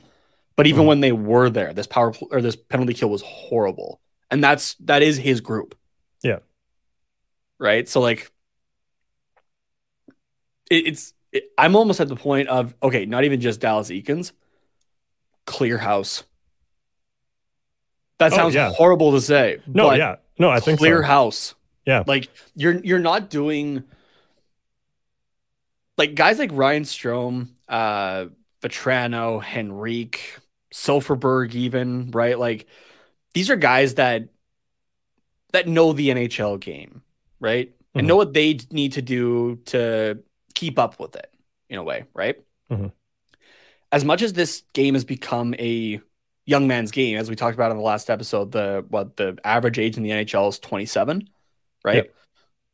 But 0.56 0.66
even 0.66 0.82
Mhm. 0.82 0.86
when 0.88 1.00
they 1.00 1.12
were 1.12 1.48
there, 1.48 1.72
this 1.72 1.86
power 1.86 2.10
pl- 2.12 2.28
or 2.32 2.42
this 2.42 2.56
penalty 2.56 2.92
kill 2.92 3.08
was 3.08 3.22
horrible. 3.22 4.00
And 4.30 4.42
that's 4.42 4.74
that 4.80 5.02
is 5.02 5.16
his 5.16 5.40
group. 5.40 5.74
Yeah. 6.22 6.40
Right? 7.58 7.88
So 7.88 8.00
like 8.00 8.30
it, 10.70 10.86
it's 10.88 11.14
it, 11.32 11.44
I'm 11.56 11.76
almost 11.76 12.00
at 12.00 12.08
the 12.08 12.16
point 12.16 12.48
of 12.48 12.74
okay, 12.82 13.06
not 13.06 13.24
even 13.24 13.40
just 13.40 13.60
Dallas 13.60 13.88
Eakins, 13.90 14.32
clear 15.46 15.78
house. 15.78 16.24
That 18.18 18.32
Oh, 18.32 18.36
sounds 18.36 18.54
yeah. 18.54 18.72
horrible 18.72 19.12
to 19.12 19.20
say. 19.20 19.58
No, 19.66 19.92
yeah, 19.94 20.16
no, 20.38 20.50
I 20.50 20.58
think 20.60 20.80
clear 20.80 21.02
so. 21.02 21.06
house. 21.06 21.54
Yeah. 21.86 22.02
Like 22.06 22.28
you're 22.56 22.78
you're 22.84 22.98
not 22.98 23.30
doing 23.30 23.84
like 25.98 26.14
guys 26.14 26.38
like 26.38 26.50
Ryan 26.52 26.84
Strome, 26.84 27.48
uh 27.68 28.26
Vatrano, 28.62 29.42
Henrique, 29.42 30.38
Silfverberg 30.72 31.54
even, 31.54 32.10
right? 32.12 32.38
Like 32.38 32.66
these 33.34 33.50
are 33.50 33.56
guys 33.56 33.94
that 33.94 34.28
that 35.52 35.66
know 35.68 35.92
the 35.92 36.08
NHL 36.10 36.60
game, 36.60 37.02
right? 37.40 37.74
And 37.94 38.04
Mhm. 38.04 38.08
know 38.08 38.16
what 38.16 38.32
they 38.32 38.58
need 38.70 38.92
to 38.92 39.02
do 39.02 39.56
to 39.66 40.22
keep 40.54 40.78
up 40.78 40.98
with 41.00 41.16
it 41.16 41.32
in 41.68 41.78
a 41.78 41.82
way, 41.82 42.04
right? 42.14 42.36
Mhm. 42.70 42.92
As 43.90 44.04
much 44.04 44.22
as 44.22 44.34
this 44.34 44.62
game 44.74 44.94
has 44.94 45.04
become 45.04 45.54
a 45.54 46.00
young 46.44 46.66
man's 46.68 46.90
game, 46.90 47.16
as 47.16 47.30
we 47.30 47.36
talked 47.36 47.54
about 47.54 47.70
in 47.70 47.76
the 47.76 47.82
last 47.82 48.10
episode, 48.10 48.52
the 48.52 48.84
what 48.88 49.16
the 49.16 49.38
average 49.44 49.78
age 49.78 49.96
in 49.96 50.02
the 50.02 50.10
NHL 50.10 50.48
is 50.48 50.58
27, 50.58 51.28
right? 51.84 52.10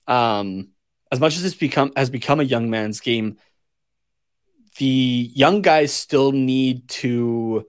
Um, 0.07 0.74
as 1.13 1.21
much 1.21 1.37
as 1.37 1.43
this 1.43 1.55
become 1.55 1.93
has 1.97 2.11
become 2.11 2.41
a 2.41 2.45
young 2.45 2.71
man's 2.71 3.01
game, 3.01 3.39
the 4.79 5.31
young 5.35 5.63
guys 5.63 5.93
still 5.93 6.33
need 6.33 6.89
to 6.89 7.67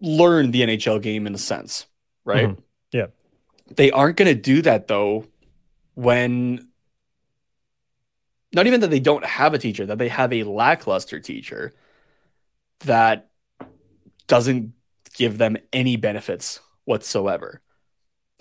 learn 0.00 0.50
the 0.52 0.62
NHL 0.62 1.02
game 1.02 1.26
in 1.26 1.34
a 1.34 1.38
sense, 1.38 1.86
right? 2.24 2.48
Mhm. 2.48 2.62
Yeah. 2.92 3.06
They 3.74 3.90
aren't 3.90 4.16
going 4.16 4.34
to 4.34 4.40
do 4.40 4.62
that 4.62 4.86
though 4.86 5.26
when 5.94 6.68
not 8.52 8.66
even 8.66 8.80
that 8.80 8.90
they 8.90 9.00
don't 9.00 9.24
have 9.24 9.52
a 9.52 9.58
teacher, 9.58 9.84
that 9.86 9.98
they 9.98 10.08
have 10.08 10.32
a 10.32 10.44
lackluster 10.44 11.20
teacher 11.20 11.74
that 12.80 13.28
doesn't 14.26 14.72
give 15.14 15.38
them 15.38 15.56
any 15.72 15.96
benefits 15.96 16.60
whatsoever. 16.84 17.60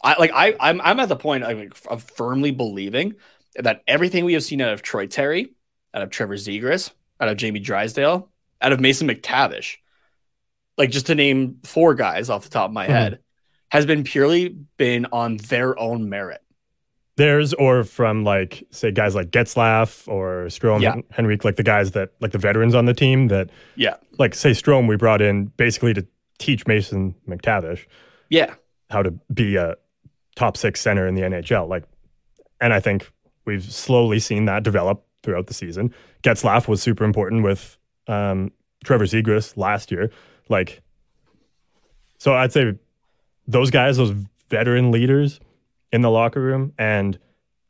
I 0.04 0.16
like 0.20 0.32
I 0.34 0.56
I'm 0.60 0.80
I'm 0.82 1.00
at 1.00 1.10
the 1.10 1.16
point 1.16 1.44
of, 1.44 1.88
of 1.90 2.04
firmly 2.04 2.52
believing 2.52 3.16
that 3.56 3.84
everything 3.88 4.26
we 4.26 4.34
have 4.34 4.44
seen 4.44 4.62
out 4.62 4.74
of 4.74 4.82
Troy 4.82 5.08
Terry, 5.08 5.54
out 5.94 6.02
of 6.04 6.10
Trevor 6.10 6.36
Zegras, 6.36 6.92
out 7.20 7.30
of 7.30 7.38
Jamie 7.38 7.60
Drysdale, 7.60 8.30
out 8.62 8.72
of 8.72 8.80
Mason 8.80 9.08
McTavish, 9.08 9.78
like 10.78 10.92
just 10.92 11.08
to 11.08 11.16
name 11.16 11.58
four 11.64 11.96
guys 11.96 12.30
off 12.30 12.44
the 12.44 12.50
top 12.50 12.70
of 12.70 12.74
my 12.74 12.86
Mhm. 12.86 12.90
head, 12.92 13.20
has 13.72 13.86
been 13.86 14.04
purely 14.04 14.50
been 14.78 15.08
on 15.12 15.38
their 15.38 15.78
own 15.80 16.10
merit. 16.10 16.42
Theirs 17.16 17.54
or 17.56 17.84
from 17.84 18.24
like 18.24 18.64
say 18.70 18.92
guys 18.92 19.16
like 19.16 19.32
Getzlaf 19.32 20.08
or 20.08 20.46
Strome, 20.50 20.82
Yeah. 20.84 20.98
Henrique, 21.18 21.44
like 21.44 21.56
the 21.56 21.64
guys 21.64 21.92
that 21.92 22.12
like 22.20 22.32
the 22.32 22.38
veterans 22.38 22.76
on 22.76 22.86
the 22.86 22.94
team 22.94 23.30
that 23.30 23.50
Yeah. 23.76 23.96
like 24.20 24.36
say 24.36 24.52
Strome 24.52 24.88
we 24.88 24.96
brought 24.98 25.24
in 25.24 25.46
basically 25.58 25.96
to 25.96 26.06
teach 26.38 26.68
Mason 26.68 27.16
McTavish 27.28 27.88
Yeah. 28.30 28.54
how 28.92 29.02
to 29.02 29.10
be 29.34 29.56
a 29.56 29.76
top 30.38 30.56
six 30.56 30.80
center 30.80 31.06
in 31.08 31.16
the 31.16 31.24
NHL. 31.24 31.68
Like, 31.68 31.84
and 32.62 32.74
I 32.74 32.80
think 32.80 33.12
we've 33.46 33.64
slowly 33.64 34.20
seen 34.20 34.46
that 34.46 34.64
develop 34.64 35.04
throughout 35.24 35.48
the 35.48 35.54
season. 35.54 35.94
Getzlaf 36.24 36.68
was 36.68 36.82
super 36.82 37.04
important 37.04 37.44
with 37.44 37.78
um, 38.08 38.52
Trevor 38.86 39.06
Zegras 39.06 39.58
last 39.58 39.92
year. 39.92 40.12
Like, 40.48 40.82
so 42.20 42.34
I'd 42.34 42.54
say 42.54 42.74
those 43.48 43.72
guys, 43.72 43.98
those 43.98 44.12
veteran 44.50 44.92
leaders 44.92 45.40
in 45.92 46.02
the 46.02 46.10
locker 46.12 46.42
room, 46.42 46.74
and 46.78 47.18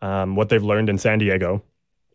um, 0.01 0.35
what 0.35 0.49
they've 0.49 0.63
learned 0.63 0.89
in 0.89 0.97
San 0.97 1.19
Diego, 1.19 1.63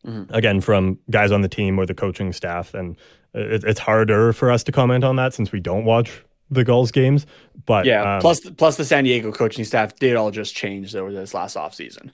Mhm. 0.04 0.26
again 0.34 0.60
from 0.60 0.98
guys 1.10 1.30
on 1.30 1.42
the 1.42 1.48
team 1.48 1.78
or 1.78 1.86
the 1.86 1.94
coaching 1.94 2.32
staff, 2.32 2.74
and 2.74 2.96
it, 3.34 3.62
it's 3.62 3.78
harder 3.78 4.32
for 4.32 4.50
us 4.50 4.64
to 4.64 4.72
comment 4.72 5.04
on 5.04 5.14
that 5.14 5.32
since 5.32 5.52
we 5.52 5.60
don't 5.60 5.84
watch 5.84 6.24
the 6.52 6.64
Gulls 6.64 6.90
games. 6.92 7.26
But 7.66 7.86
Yeah. 7.86 8.16
um, 8.16 8.20
plus 8.20 8.40
plus 8.40 8.76
the 8.76 8.84
San 8.84 9.04
Diego 9.04 9.32
coaching 9.32 9.64
staff 9.64 9.94
did 9.96 10.16
all 10.16 10.30
just 10.30 10.54
change 10.54 10.94
over 10.94 11.12
this 11.12 11.34
last 11.34 11.56
offseason. 11.56 12.10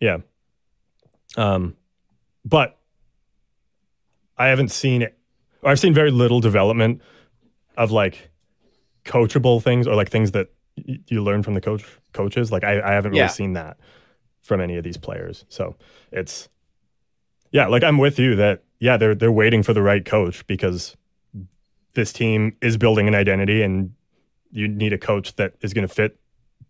Yeah. 0.00 0.18
Um, 1.36 1.76
but 2.44 2.78
I 4.36 4.48
haven't 4.48 4.70
seen 4.70 5.02
it. 5.02 5.16
Or 5.62 5.70
I've 5.70 5.80
seen 5.80 5.94
very 5.94 6.10
little 6.10 6.40
development 6.40 7.00
of 7.76 7.90
like 7.90 8.30
coachable 9.04 9.62
things 9.62 9.86
or 9.86 9.94
like 9.94 10.10
things 10.10 10.32
that 10.32 10.48
y- 10.86 10.98
you 11.08 11.22
learn 11.22 11.42
from 11.42 11.54
the 11.54 11.60
coach 11.60 11.84
coaches. 12.12 12.50
Like 12.52 12.64
I, 12.64 12.80
I 12.80 12.92
haven't 12.92 13.12
really 13.12 13.20
Yeah. 13.20 13.26
seen 13.28 13.54
that 13.54 13.76
from 14.42 14.60
any 14.60 14.76
of 14.76 14.84
these 14.84 14.96
players. 14.96 15.44
So 15.48 15.76
it's 16.12 16.48
yeah, 17.50 17.66
like 17.66 17.82
I'm 17.82 17.98
with 17.98 18.18
you 18.18 18.36
that 18.36 18.62
yeah, 18.78 18.96
they're 18.96 19.14
they're 19.14 19.32
waiting 19.32 19.62
for 19.62 19.72
the 19.72 19.82
right 19.82 20.04
coach 20.04 20.46
because 20.46 20.96
this 21.96 22.12
team 22.12 22.56
is 22.62 22.76
building 22.76 23.08
an 23.08 23.14
identity 23.14 23.62
and 23.62 23.92
you 24.52 24.68
need 24.68 24.92
a 24.92 24.98
coach 24.98 25.34
that 25.36 25.54
is 25.62 25.74
going 25.74 25.86
to 25.86 25.92
fit 25.92 26.20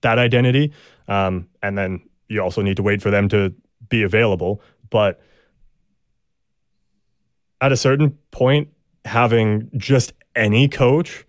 that 0.01 0.19
identity. 0.19 0.73
Um, 1.09 1.49
and 1.63 1.77
then 1.77 2.09
you 2.29 2.41
also 2.41 2.63
need 2.63 2.79
to 2.79 2.83
wait 2.83 3.03
for 3.03 3.11
them 3.11 3.29
to 3.29 3.55
be 3.89 4.03
available. 4.03 4.63
But 4.89 5.21
at 7.61 7.73
a 7.73 7.77
certain 7.77 8.17
point, 8.31 8.69
having 9.05 9.71
just 9.77 10.15
any 10.35 10.69
coach 10.69 11.27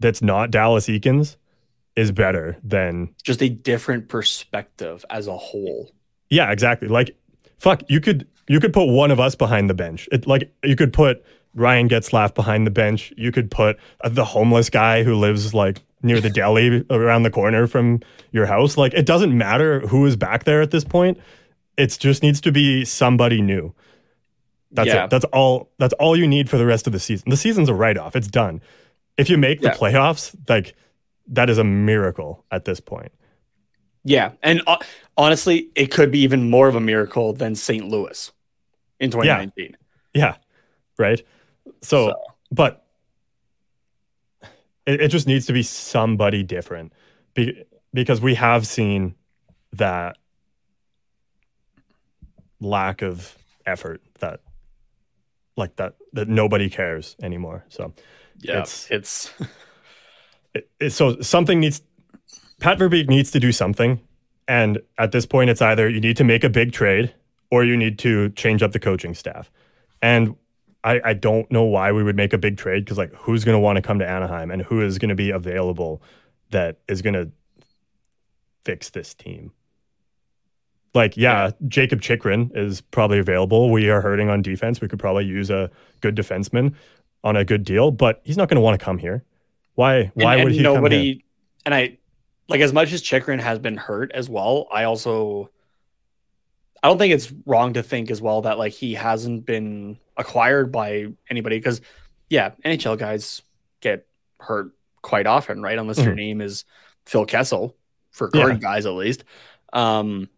that's 0.00 0.22
not 0.22 0.50
Dallas 0.50 0.86
Eakins 0.86 1.36
is 1.96 2.12
better 2.12 2.56
than 2.62 3.14
just 3.24 3.42
a 3.42 3.48
different 3.48 4.08
perspective 4.08 5.04
as 5.10 5.26
a 5.26 5.36
whole. 5.36 5.90
Yeah, 6.30 6.50
exactly. 6.52 6.88
Like 6.88 7.16
fuck, 7.58 7.82
you 7.88 8.00
could 8.00 8.26
you 8.48 8.60
could 8.60 8.72
put 8.72 8.86
one 8.86 9.10
of 9.10 9.20
us 9.20 9.34
behind 9.34 9.68
the 9.68 9.74
bench. 9.74 10.08
It 10.12 10.26
like 10.26 10.52
you 10.62 10.76
could 10.76 10.92
put 10.92 11.24
Ryan 11.54 11.88
Getzlaf 11.88 12.34
behind 12.34 12.66
the 12.66 12.70
bench. 12.70 13.12
You 13.16 13.32
could 13.32 13.50
put 13.50 13.78
uh, 14.02 14.08
the 14.08 14.24
homeless 14.24 14.70
guy 14.70 15.02
who 15.02 15.14
lives 15.16 15.54
like 15.54 15.80
near 16.02 16.20
the 16.20 16.30
deli 16.30 16.84
around 16.90 17.22
the 17.24 17.30
corner 17.30 17.66
from 17.66 18.00
your 18.32 18.46
house. 18.46 18.76
Like 18.76 18.94
it 18.94 19.06
doesn't 19.06 19.36
matter 19.36 19.80
who 19.80 20.06
is 20.06 20.16
back 20.16 20.44
there 20.44 20.60
at 20.62 20.70
this 20.70 20.84
point. 20.84 21.18
It 21.76 21.96
just 21.98 22.22
needs 22.22 22.40
to 22.42 22.52
be 22.52 22.84
somebody 22.84 23.40
new. 23.40 23.74
That's 24.70 24.88
Yeah. 24.88 25.04
it. 25.04 25.10
That's 25.10 25.24
all. 25.26 25.70
That's 25.78 25.94
all 25.94 26.16
you 26.16 26.26
need 26.26 26.50
for 26.50 26.58
the 26.58 26.66
rest 26.66 26.86
of 26.86 26.92
the 26.92 26.98
season. 27.00 27.30
The 27.30 27.36
season's 27.36 27.68
a 27.68 27.74
write 27.74 27.96
off. 27.96 28.14
It's 28.14 28.28
done. 28.28 28.60
If 29.16 29.30
you 29.30 29.38
make 29.38 29.60
the 29.60 29.68
Yeah. 29.68 29.74
playoffs, 29.74 30.36
like 30.48 30.74
that 31.28 31.48
is 31.50 31.58
a 31.58 31.64
miracle 31.64 32.44
at 32.50 32.64
this 32.64 32.80
point. 32.80 33.12
Yeah, 34.04 34.32
and 34.42 34.62
uh, 34.66 34.78
honestly, 35.16 35.68
it 35.74 35.88
could 35.90 36.10
be 36.10 36.20
even 36.20 36.48
more 36.48 36.68
of 36.68 36.74
a 36.74 36.80
miracle 36.80 37.32
than 37.32 37.54
St. 37.54 37.86
Louis 37.86 38.30
in 39.00 39.10
2019. 39.10 39.76
Yeah. 40.14 40.36
Right. 40.98 41.22
So, 41.82 42.08
So- 42.08 42.14
but 42.50 42.84
it, 44.86 45.00
it 45.02 45.08
just 45.08 45.26
needs 45.26 45.46
to 45.46 45.52
be 45.52 45.62
somebody 45.62 46.42
different 46.42 46.92
be, 47.34 47.64
because 47.92 48.20
we 48.20 48.34
have 48.36 48.66
seen 48.66 49.14
that 49.74 50.16
lack 52.60 53.02
of 53.02 53.36
effort 53.66 54.00
that 54.20 54.40
like 55.56 55.76
that 55.76 55.94
that 56.12 56.28
nobody 56.28 56.68
cares 56.70 57.16
anymore. 57.22 57.64
So 57.68 57.92
Yeah, 58.40 58.52
It's- 58.62 58.86
it's, 58.90 59.32
it, 60.54 60.70
it- 60.80 60.90
so 60.90 61.20
something 61.20 61.60
needs 61.60 61.82
Pat 62.60 62.78
Verbeek 62.78 63.08
needs 63.08 63.30
to 63.32 63.40
do 63.40 63.52
something, 63.52 64.00
and 64.48 64.78
at 64.98 65.12
this 65.12 65.26
point, 65.26 65.48
it's 65.50 65.62
either 65.62 65.88
you 65.88 66.00
need 66.00 66.16
to 66.16 66.24
make 66.24 66.42
a 66.42 66.48
big 66.48 66.72
trade 66.72 67.14
or 67.52 67.62
you 67.64 67.76
need 67.76 67.98
to 68.00 68.30
change 68.30 68.62
up 68.64 68.72
the 68.72 68.80
coaching 68.80 69.14
staff. 69.14 69.48
And 70.02 70.34
I, 70.84 71.00
I 71.04 71.14
don't 71.14 71.50
know 71.50 71.64
why 71.64 71.92
we 71.92 72.02
would 72.02 72.16
make 72.16 72.32
a 72.32 72.38
big 72.38 72.56
trade 72.56 72.84
because 72.84 72.98
like 72.98 73.12
who's 73.14 73.44
going 73.44 73.56
to 73.56 73.60
want 73.60 73.76
to 73.76 73.82
come 73.82 73.98
to 73.98 74.08
Anaheim 74.08 74.50
and 74.50 74.62
who 74.62 74.80
is 74.80 74.98
going 74.98 75.08
to 75.08 75.14
be 75.14 75.30
available 75.30 76.02
that 76.50 76.78
is 76.88 77.02
going 77.02 77.14
to 77.14 77.30
fix 78.64 78.90
this 78.90 79.14
team. 79.14 79.52
Like 80.94 81.16
yeah, 81.16 81.50
Jakob 81.66 82.00
Chychrun 82.00 82.50
is 82.54 82.80
probably 82.80 83.18
available. 83.18 83.70
We 83.70 83.90
are 83.90 84.00
hurting 84.00 84.28
on 84.28 84.42
defense. 84.42 84.80
We 84.80 84.88
could 84.88 84.98
probably 84.98 85.26
use 85.26 85.50
a 85.50 85.70
good 86.00 86.16
defenseman 86.16 86.74
on 87.24 87.36
a 87.36 87.44
good 87.44 87.64
deal, 87.64 87.90
but 87.90 88.20
he's 88.24 88.36
not 88.36 88.48
going 88.48 88.56
to 88.56 88.60
want 88.60 88.78
to 88.78 88.84
come 88.84 88.98
here. 88.98 89.24
Why? 89.74 90.10
Why 90.14 90.36
and, 90.36 90.44
would 90.44 90.52
and 90.52 90.56
he 90.56 90.62
come 90.62 90.72
here? 90.72 90.80
nobody? 90.80 91.24
And 91.66 91.74
I 91.74 91.98
like 92.48 92.60
as 92.60 92.72
much 92.72 92.92
as 92.92 93.02
Chikrin 93.02 93.40
has 93.40 93.58
been 93.58 93.76
hurt 93.76 94.12
as 94.12 94.28
well. 94.28 94.66
I 94.72 94.84
also 94.84 95.50
I 96.82 96.88
don't 96.88 96.98
think 96.98 97.12
it's 97.12 97.32
wrong 97.44 97.74
to 97.74 97.82
think 97.82 98.10
as 98.10 98.22
well 98.22 98.42
that 98.42 98.58
like 98.58 98.72
he 98.72 98.94
hasn't 98.94 99.44
been 99.44 99.98
acquired 100.18 100.70
by 100.72 101.06
anybody 101.30 101.56
because 101.58 101.80
yeah, 102.28 102.50
NHL 102.64 102.98
guys 102.98 103.40
get 103.80 104.06
hurt 104.40 104.72
quite 105.00 105.26
often, 105.26 105.62
right? 105.62 105.78
Unless 105.78 105.98
your 105.98 106.12
Mhm. 106.12 106.16
name 106.16 106.40
is 106.40 106.64
Phil 107.06 107.24
Kessel 107.24 107.74
for 108.10 108.28
Yeah. 108.34 108.54
guys 108.54 108.84
at 108.84 108.92
least. 108.92 109.24
Um, 109.72 110.28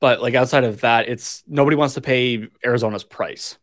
but 0.00 0.20
like 0.20 0.34
outside 0.34 0.64
of 0.64 0.80
that, 0.80 1.08
it's 1.08 1.42
nobody 1.46 1.76
wants 1.76 1.94
to 1.94 2.00
pay 2.00 2.48
Arizona's 2.64 3.04
price. 3.04 3.58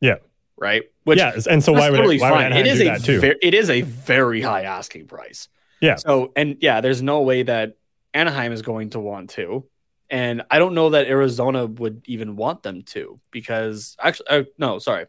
Yeah. 0.00 0.16
Right. 0.56 0.82
Which 1.04 1.18
yeah, 1.18 1.32
and 1.50 1.64
so 1.64 1.72
why 1.72 1.90
would 1.90 1.96
totally 1.96 2.20
why 2.20 2.32
would 2.48 2.56
It 2.56 2.66
is 2.66 2.80
a 2.80 2.84
that 2.84 3.02
too? 3.02 3.20
ver- 3.20 3.36
it 3.40 3.54
is 3.54 3.70
a 3.70 3.80
very 3.80 4.42
high 4.42 4.62
asking 4.62 5.06
price. 5.06 5.48
Yeah. 5.80 5.96
So 5.96 6.32
and 6.36 6.56
yeah, 6.60 6.80
there's 6.82 7.02
no 7.02 7.22
way 7.22 7.42
that 7.42 7.76
Anaheim 8.12 8.52
is 8.52 8.60
going 8.62 8.90
to 8.90 9.00
want 9.00 9.30
to, 9.30 9.64
and 10.10 10.42
I 10.50 10.58
don't 10.58 10.74
know 10.74 10.90
that 10.90 11.06
Arizona 11.06 11.66
would 11.66 12.02
even 12.06 12.36
want 12.36 12.62
them 12.62 12.82
to 12.82 13.20
because 13.30 13.96
actually, 14.00 14.26
uh, 14.28 14.42
no, 14.58 14.78
sorry, 14.78 15.06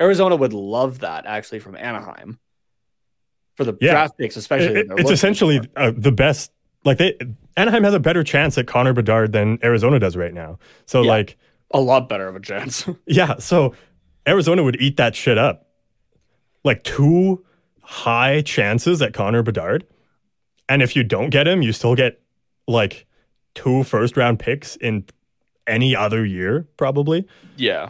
Arizona 0.00 0.36
would 0.36 0.52
love 0.52 1.00
that 1.00 1.26
actually 1.26 1.60
from 1.60 1.76
Anaheim 1.76 2.38
for 3.54 3.64
the 3.64 3.76
Yeah. 3.80 3.92
draft 3.92 4.18
picks, 4.18 4.36
especially. 4.36 4.68
It- 4.68 4.74
that 4.74 4.80
it- 4.80 4.88
they're 4.88 4.98
it's 4.98 5.10
essentially 5.10 5.60
uh, 5.76 5.92
the 5.96 6.12
best. 6.12 6.50
Like 6.84 6.98
they, 6.98 7.16
Anaheim 7.56 7.84
has 7.84 7.94
a 7.94 8.00
better 8.00 8.22
chance 8.22 8.56
at 8.58 8.66
Connor 8.66 8.92
Bedard 8.92 9.32
than 9.32 9.58
Arizona 9.64 9.98
does 9.98 10.16
right 10.16 10.32
now. 10.34 10.58
So 10.86 11.02
Yeah. 11.02 11.08
like, 11.10 11.36
a 11.72 11.80
lot 11.80 12.08
better 12.08 12.28
of 12.28 12.36
a 12.36 12.40
chance. 12.40 12.88
yeah, 13.06 13.36
so 13.38 13.74
Arizona 14.28 14.62
would 14.62 14.80
eat 14.80 14.96
that 14.98 15.16
shit 15.16 15.36
up. 15.38 15.66
Like 16.64 16.84
two 16.84 17.44
high 17.82 18.40
chances 18.42 19.00
at 19.02 19.14
Connor 19.14 19.42
Bedard, 19.42 19.84
and 20.68 20.82
if 20.82 20.94
you 20.96 21.02
don't 21.04 21.30
get 21.30 21.46
him, 21.48 21.62
you 21.62 21.72
still 21.72 21.94
get 21.94 22.20
like 22.68 23.06
two 23.56 23.82
first 23.82 24.16
round 24.16 24.38
picks 24.38 24.76
in 24.76 25.04
any 25.66 25.96
other 25.96 26.24
year, 26.24 26.68
probably. 26.76 27.26
yeah, 27.56 27.88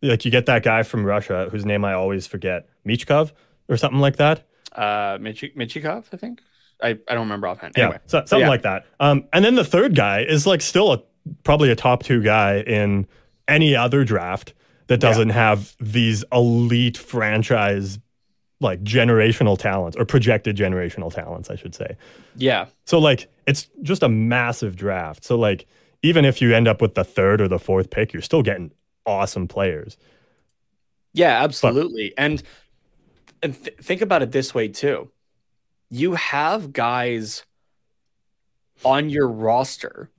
Like 0.00 0.24
you 0.24 0.30
get 0.30 0.46
that 0.46 0.62
guy 0.62 0.82
from 0.82 1.04
Russia 1.04 1.48
whose 1.50 1.66
name 1.66 1.84
I 1.84 1.92
always 1.92 2.26
forget, 2.26 2.66
Michkov 2.88 3.32
or 3.68 3.76
something 3.76 4.00
like 4.00 4.16
that. 4.16 4.46
uh, 4.74 5.18
Michi- 5.18 5.54
Michikov, 5.54 6.04
I 6.12 6.16
think. 6.16 6.40
I, 6.82 6.90
I 7.08 7.14
don't 7.14 7.24
remember 7.24 7.46
offhand. 7.46 7.74
Yeah, 7.76 7.98
so, 8.06 8.20
something 8.20 8.40
yeah. 8.40 8.48
like 8.48 8.62
that. 8.62 8.86
Um, 9.00 9.24
and 9.34 9.44
then 9.44 9.54
the 9.54 9.64
third 9.66 9.94
guy 9.94 10.22
is 10.22 10.46
like 10.46 10.62
still 10.62 10.92
a 10.94 11.02
probably 11.44 11.70
a 11.70 11.76
top 11.76 12.02
two 12.02 12.22
guy 12.22 12.60
in 12.60 13.06
any 13.46 13.76
other 13.76 14.02
draft 14.04 14.54
that 14.86 14.98
doesn't 14.98 15.28
have 15.28 15.76
these 15.78 16.24
elite 16.32 16.96
franchise 16.96 17.98
like 18.60 18.82
generational 18.82 19.58
talents 19.58 19.96
or 19.96 20.04
projected 20.04 20.56
generational 20.56 21.12
talents, 21.12 21.48
I 21.50 21.56
should 21.56 21.74
say. 21.74 21.96
yeah, 22.36 22.66
So 22.86 22.98
like 22.98 23.28
it's 23.46 23.68
just 23.82 24.02
a 24.02 24.08
massive 24.08 24.76
draft. 24.76 25.24
So 25.24 25.36
like 25.38 25.66
even 26.02 26.24
if 26.24 26.40
you 26.42 26.54
end 26.54 26.68
up 26.68 26.80
with 26.82 26.94
the 26.94 27.04
third 27.04 27.40
or 27.40 27.48
the 27.48 27.58
fourth 27.58 27.90
pick, 27.90 28.12
you're 28.12 28.22
still 28.22 28.42
getting 28.42 28.70
awesome 29.06 29.48
players. 29.48 29.96
Yeah, 31.12 31.42
absolutely. 31.42 32.12
and 32.18 32.42
and 33.42 33.54
th- 33.64 33.76
think 33.78 34.02
about 34.02 34.22
it 34.22 34.32
this 34.32 34.54
way 34.54 34.68
too. 34.68 35.10
You 35.88 36.14
have 36.14 36.72
guys 36.74 37.44
on 38.84 39.08
your 39.10 39.28
roster 39.28 40.10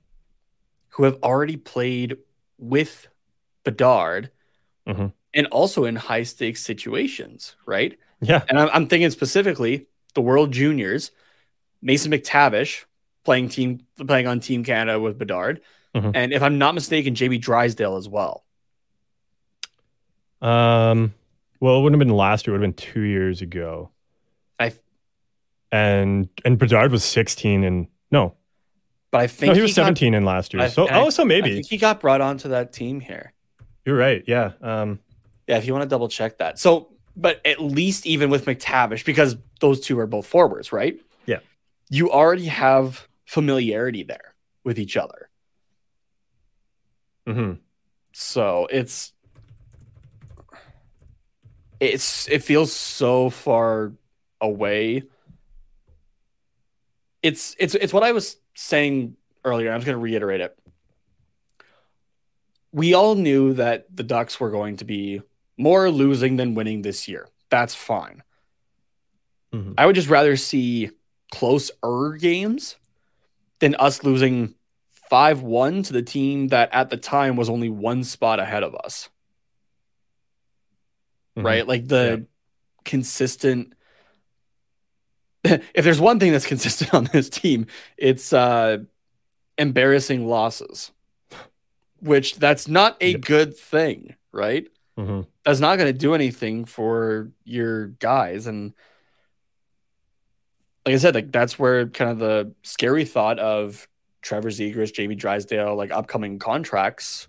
who 0.90 1.04
have 1.04 1.16
already 1.22 1.56
played 1.56 2.16
with 2.58 3.08
Bedard 3.64 4.30
Mhm. 4.86 5.12
and 5.32 5.46
also 5.46 5.84
in 5.84 5.96
high 5.96 6.24
stakes 6.24 6.60
situations, 6.60 7.56
right? 7.66 7.98
Yeah. 8.22 8.42
And 8.48 8.58
I'm, 8.58 8.70
I'm 8.72 8.86
thinking 8.86 9.10
specifically 9.10 9.86
the 10.14 10.20
World 10.22 10.52
Juniors, 10.52 11.10
Mason 11.82 12.12
McTavish 12.12 12.84
playing 13.24 13.48
team 13.48 13.80
playing 14.06 14.26
on 14.26 14.40
Team 14.40 14.64
Canada 14.64 14.98
with 15.00 15.18
Bedard, 15.18 15.60
Mhm. 15.94 16.12
and 16.14 16.32
if 16.32 16.42
I'm 16.42 16.56
not 16.58 16.74
mistaken, 16.74 17.14
JB 17.14 17.40
Drysdale 17.40 17.96
as 17.96 18.08
well. 18.08 18.44
Um 20.40 21.14
well 21.60 21.78
it 21.78 21.82
wouldn't 21.82 22.00
have 22.00 22.06
been 22.06 22.16
last 22.16 22.46
year, 22.46 22.54
it 22.54 22.58
would 22.58 22.66
have 22.66 22.76
been 22.76 22.92
two 22.92 23.02
years 23.02 23.42
ago. 23.42 23.90
I 24.58 24.72
And 25.70 26.28
and 26.44 26.58
Bedard 26.58 26.90
was 26.92 27.04
16 27.04 27.64
and 27.64 27.86
no, 28.10 28.34
but 29.10 29.20
I 29.20 29.26
think 29.26 29.50
no, 29.50 29.54
he 29.54 29.62
was 29.62 29.70
got- 29.70 29.82
17 29.82 30.14
in 30.14 30.24
last 30.24 30.52
year. 30.52 30.62
I- 30.64 30.68
so 30.68 30.88
I- 30.88 31.00
oh, 31.00 31.10
so 31.10 31.22
I 31.22 31.26
maybe 31.26 31.54
think 31.54 31.66
he 31.68 31.76
got 31.76 32.00
brought 32.00 32.20
onto 32.20 32.48
that 32.48 32.72
team 32.72 33.00
here. 33.00 33.32
you're 33.84 33.96
right. 33.96 34.22
Yeah. 34.28 34.52
Um, 34.60 35.00
Yeah, 35.48 35.58
if 35.58 35.66
you 35.66 35.72
want 35.72 35.82
to 35.82 35.88
double 35.88 36.08
check 36.08 36.38
that. 36.38 36.56
So, 36.60 36.91
but 37.16 37.40
at 37.46 37.60
least 37.60 38.06
even 38.06 38.30
with 38.30 38.46
McTavish, 38.46 39.04
because 39.04 39.36
those 39.60 39.80
two 39.80 39.98
are 39.98 40.06
both 40.06 40.26
forwards, 40.26 40.72
right? 40.72 40.98
Yeah. 41.26 41.40
You 41.90 42.10
already 42.10 42.46
have 42.46 43.06
familiarity 43.26 44.02
there 44.02 44.34
with 44.64 44.78
each 44.78 44.96
other. 44.96 45.28
mhm. 47.26 47.58
So 48.12 48.66
it's 48.70 49.12
it's 51.80 52.28
it 52.28 52.42
feels 52.42 52.72
so 52.72 53.30
far 53.30 53.92
away. 54.40 55.04
It's 57.22 57.56
it's 57.58 57.74
it's 57.74 57.92
what 57.92 58.02
I 58.02 58.12
was 58.12 58.36
saying 58.54 59.16
earlier. 59.44 59.70
I'm 59.72 59.78
just 59.80 59.86
going 59.86 59.96
to 59.98 60.02
reiterate 60.02 60.40
it. 60.40 60.58
We 62.72 62.94
all 62.94 63.14
knew 63.14 63.54
that 63.54 63.86
the 63.94 64.02
Ducks 64.02 64.40
were 64.40 64.50
going 64.50 64.78
to 64.78 64.84
be 64.84 65.22
more 65.56 65.90
losing 65.90 66.36
than 66.36 66.54
winning 66.54 66.82
this 66.82 67.08
year. 67.08 67.28
That's 67.50 67.74
fine. 67.74 68.22
Mhm. 69.54 69.74
I 69.76 69.86
would 69.86 69.94
just 69.94 70.08
rather 70.08 70.36
see 70.36 70.90
closer 71.30 71.72
games 72.18 72.76
than 73.60 73.74
us 73.76 74.02
losing 74.02 74.54
5 75.10 75.42
1 75.42 75.82
to 75.84 75.92
the 75.92 76.02
team 76.02 76.48
that 76.48 76.70
at 76.72 76.88
the 76.90 76.96
time 76.96 77.36
was 77.36 77.48
only 77.50 77.68
one 77.68 78.02
spot 78.04 78.40
ahead 78.40 78.62
of 78.62 78.74
us, 78.74 79.10
Mhm. 81.36 81.44
right? 81.44 81.66
Like 81.68 81.86
the 81.88 82.26
consistent 82.84 83.74
if 85.44 85.84
there's 85.84 86.00
one 86.00 86.18
thing 86.20 86.32
that's 86.32 86.46
consistent 86.46 86.94
on 86.94 87.04
this 87.12 87.28
team, 87.28 87.66
it's 87.96 88.32
uh, 88.32 88.78
embarrassing 89.58 90.26
losses, 90.26 90.92
which 92.00 92.36
that's 92.36 92.68
not 92.68 92.96
a 93.00 93.14
good 93.14 93.56
thing, 93.56 94.14
right? 94.32 94.68
Mhm. 94.98 95.26
That's 95.44 95.60
not 95.60 95.76
going 95.76 95.92
to 95.92 95.98
do 95.98 96.14
anything 96.14 96.64
for 96.64 97.30
your 97.44 97.88
guys. 97.88 98.46
And 98.46 98.72
like 100.86 100.94
I 100.94 100.98
said, 100.98 101.14
like 101.14 101.32
that's 101.32 101.58
where 101.58 101.88
kind 101.88 102.10
of 102.10 102.18
the 102.18 102.54
scary 102.62 103.04
thought 103.04 103.38
of 103.38 103.88
Trevor 104.22 104.50
Zegras, 104.50 104.94
Jamie 104.94 105.16
Drysdale, 105.16 105.74
like 105.74 105.90
upcoming 105.90 106.38
contracts, 106.38 107.26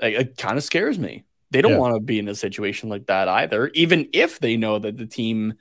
like, 0.00 0.14
it 0.14 0.36
kind 0.38 0.56
of 0.56 0.64
scares 0.64 0.98
me. 0.98 1.24
They 1.50 1.60
don't 1.62 1.72
Yeah. 1.72 1.78
want 1.78 1.94
to 1.94 2.00
be 2.00 2.18
in 2.18 2.28
a 2.28 2.34
situation 2.34 2.88
like 2.88 3.06
that 3.06 3.28
either, 3.28 3.68
even 3.68 4.08
if 4.12 4.40
they 4.40 4.56
know 4.56 4.78
that 4.78 4.96
the 4.96 5.06
team 5.06 5.54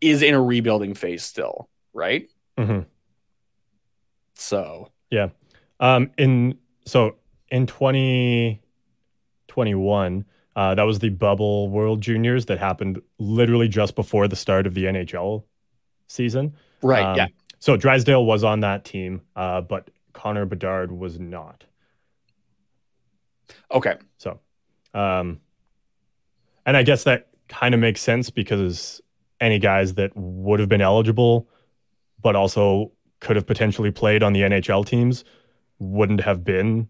is 0.00 0.22
in 0.22 0.34
a 0.34 0.42
rebuilding 0.42 0.94
phase 0.94 1.22
still, 1.22 1.68
right? 1.92 2.28
Mm-hmm. 2.58 2.80
So 4.34 4.90
yeah, 5.10 5.28
Um, 5.80 6.10
in 6.18 6.58
so 6.86 7.16
in 7.50 7.66
2021, 7.66 10.24
uh, 10.56 10.74
that 10.74 10.82
was 10.82 10.98
the 10.98 11.08
bubble 11.08 11.68
World 11.68 12.00
Juniors 12.00 12.46
that 12.46 12.58
happened 12.58 13.00
literally 13.18 13.68
just 13.68 13.94
before 13.94 14.28
the 14.28 14.36
start 14.36 14.66
of 14.66 14.74
the 14.74 14.84
NHL 14.84 15.44
season. 16.08 16.54
right, 16.82 17.02
Um, 17.04 17.16
yeah, 17.16 17.26
So 17.58 17.76
Drysdale 17.76 18.24
was 18.24 18.44
on 18.44 18.60
that 18.60 18.84
team, 18.84 19.22
uh, 19.34 19.62
but 19.62 19.90
Connor 20.12 20.44
Bedard 20.46 20.92
was 20.92 21.18
not. 21.18 21.64
okay, 23.70 23.96
So, 24.18 24.40
um, 24.94 25.40
and 26.66 26.76
I 26.76 26.82
guess 26.82 27.04
that 27.04 27.28
kind 27.48 27.74
of 27.74 27.80
makes 27.80 28.00
sense 28.00 28.30
because 28.30 29.00
any 29.40 29.58
guys 29.58 29.94
that 29.94 30.12
would 30.14 30.60
have 30.60 30.68
been 30.68 30.80
eligible, 30.80 31.48
but 32.20 32.36
also 32.36 32.92
could 33.20 33.36
have 33.36 33.46
potentially 33.46 33.90
played 33.90 34.22
on 34.22 34.32
the 34.32 34.40
NHL 34.42 34.84
teams, 34.86 35.24
wouldn't 35.78 36.20
have 36.20 36.44
been 36.44 36.88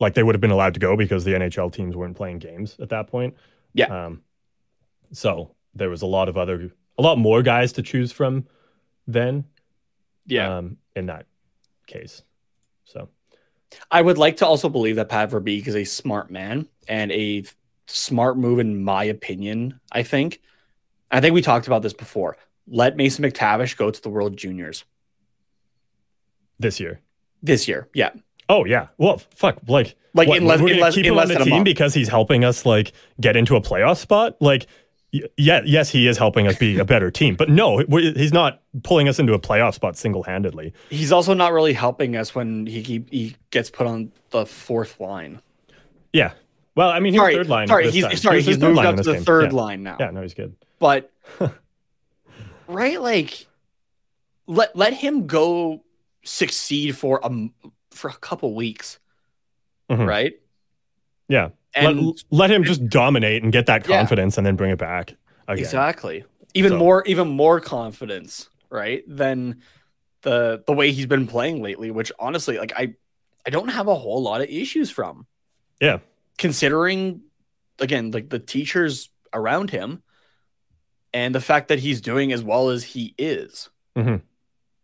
like 0.00 0.14
they 0.14 0.22
would 0.22 0.34
have 0.34 0.40
been 0.40 0.50
allowed 0.50 0.74
to 0.74 0.80
go 0.80 0.96
because 0.96 1.24
the 1.24 1.32
NHL 1.32 1.72
teams 1.72 1.96
weren't 1.96 2.16
playing 2.16 2.38
games 2.38 2.76
at 2.80 2.88
that 2.90 3.08
point. 3.08 3.36
Yeah. 3.72 4.06
Um, 4.06 4.22
so 5.12 5.54
there 5.74 5.90
was 5.90 6.02
a 6.02 6.06
lot 6.06 6.28
of 6.28 6.36
other, 6.36 6.70
a 6.98 7.02
lot 7.02 7.18
more 7.18 7.42
guys 7.42 7.72
to 7.74 7.82
choose 7.82 8.12
from 8.12 8.46
then. 9.06 9.44
yeah. 10.26 10.58
Um, 10.58 10.78
in 10.96 11.06
that 11.06 11.26
case. 11.86 12.22
So 12.84 13.08
I 13.90 14.00
would 14.00 14.18
like 14.18 14.36
to 14.38 14.46
also 14.46 14.68
believe 14.68 14.96
that 14.96 15.08
Pat 15.08 15.30
Verbeek 15.30 15.66
is 15.66 15.74
a 15.76 15.84
smart 15.84 16.30
man 16.30 16.68
and 16.86 17.10
a 17.12 17.44
smart 17.86 18.36
move, 18.36 18.58
in 18.58 18.82
my 18.84 19.04
opinion. 19.04 19.80
I 19.90 20.02
think. 20.02 20.40
I 21.10 21.20
think 21.20 21.34
we 21.34 21.42
talked 21.42 21.66
about 21.66 21.82
this 21.82 21.92
before. 21.92 22.36
Let 22.66 22.96
Mason 22.96 23.24
McTavish 23.24 23.76
go 23.76 23.90
to 23.90 24.02
the 24.02 24.08
World 24.08 24.36
Juniors 24.36 24.84
this 26.58 26.80
year. 26.80 27.00
this 27.42 27.68
year. 27.68 27.88
Yeah, 27.94 28.10
Oh 28.48 28.64
yeah. 28.64 28.88
Well, 28.98 29.18
fuck. 29.34 29.58
Like, 29.66 29.96
Like, 30.14 30.28
what, 30.28 30.38
in 30.38 30.46
less- 30.46 30.60
we're 30.60 30.74
in 30.74 30.80
less- 30.80 30.94
keep 30.94 31.06
in 31.06 31.12
him 31.12 31.18
on 31.18 31.28
the 31.28 31.36
team 31.38 31.64
because 31.64 31.94
he's 31.94 32.08
helping 32.08 32.44
us 32.44 32.64
like 32.66 32.92
get 33.20 33.36
into 33.36 33.56
a 33.56 33.60
playoff 33.60 33.96
spot. 33.98 34.36
Like, 34.40 34.66
y- 35.12 35.22
yeah, 35.36 35.62
yes, 35.64 35.88
he 35.90 36.06
is 36.06 36.18
helping 36.18 36.46
us 36.46 36.56
be 36.58 36.78
a 36.78 36.84
better 36.84 37.10
team, 37.10 37.34
but 37.36 37.48
no, 37.48 37.78
he's 37.78 38.32
not 38.32 38.60
pulling 38.82 39.08
us 39.08 39.18
into 39.18 39.32
a 39.34 39.38
playoff 39.38 39.74
spot 39.74 39.96
single 39.96 40.22
handedly. 40.22 40.72
he's 40.90 41.10
also 41.12 41.32
not 41.34 41.52
really 41.52 41.72
helping 41.72 42.16
us 42.16 42.34
when 42.34 42.66
he 42.66 42.82
he, 42.82 43.04
he 43.10 43.36
gets 43.50 43.70
put 43.70 43.86
on 43.86 44.12
the 44.30 44.44
fourth 44.46 45.00
line. 45.00 45.40
Yeah. 46.12 46.32
Well, 46.76 46.90
I 46.90 46.98
mean, 47.00 47.12
he's 47.12 47.20
Sorry, 47.20 47.34
third 47.36 47.48
line. 47.48 47.68
sorry, 47.68 47.90
he's 47.90 48.04
time. 48.04 48.16
sorry, 48.16 48.42
He 48.42 48.48
he's 48.50 48.58
moved 48.58 48.78
up 48.80 48.96
to 48.96 49.02
the 49.04 49.12
game. 49.14 49.22
third 49.24 49.52
Yeah. 49.52 49.58
line 49.58 49.82
now. 49.84 49.96
Yeah, 50.00 50.10
no, 50.10 50.22
he's 50.22 50.34
good. 50.34 50.54
but 50.80 51.10
right 52.66 53.00
like 53.00 53.46
let 54.46 54.74
let 54.76 54.92
him 54.92 55.26
go 55.26 55.82
succeed 56.24 56.96
for 56.96 57.20
a 57.22 57.30
for 57.94 58.08
a 58.10 58.14
couple 58.14 58.54
weeks 58.54 58.98
Mhm. 59.90 60.06
right 60.06 60.32
Yeah. 61.28 61.50
and 61.74 62.06
let, 62.06 62.16
let 62.30 62.50
him 62.50 62.64
just 62.64 62.88
dominate 62.88 63.42
and 63.42 63.52
get 63.52 63.66
that 63.66 63.86
Yeah. 63.88 63.96
confidence 63.98 64.36
and 64.38 64.46
then 64.46 64.56
bring 64.56 64.70
it 64.70 64.78
back 64.78 65.14
again. 65.48 65.64
exactly 65.64 66.24
even 66.54 66.72
So- 66.72 66.78
more 66.78 67.04
even 67.06 67.28
more 67.28 67.60
confidence 67.60 68.48
right 68.70 69.02
than 69.06 69.62
the 70.22 70.62
the 70.66 70.72
way 70.72 70.90
he's 70.92 71.06
been 71.06 71.26
playing 71.26 71.62
lately 71.62 71.90
which 71.90 72.10
honestly 72.18 72.58
like 72.58 72.72
i 72.76 72.94
i 73.46 73.50
don't 73.50 73.68
have 73.68 73.88
a 73.88 73.94
whole 73.94 74.22
lot 74.22 74.40
of 74.40 74.48
issues 74.48 74.90
from 74.90 75.26
Yeah. 75.80 75.98
considering 76.38 77.22
again 77.78 78.10
like 78.10 78.30
the 78.30 78.38
teachers 78.38 79.10
around 79.32 79.70
him 79.70 80.02
and 81.12 81.34
the 81.34 81.40
fact 81.40 81.68
that 81.68 81.78
he's 81.80 82.00
doing 82.00 82.32
as 82.32 82.42
well 82.42 82.70
as 82.70 82.84
he 82.84 83.14
is 83.18 83.68
Mhm. 83.96 84.22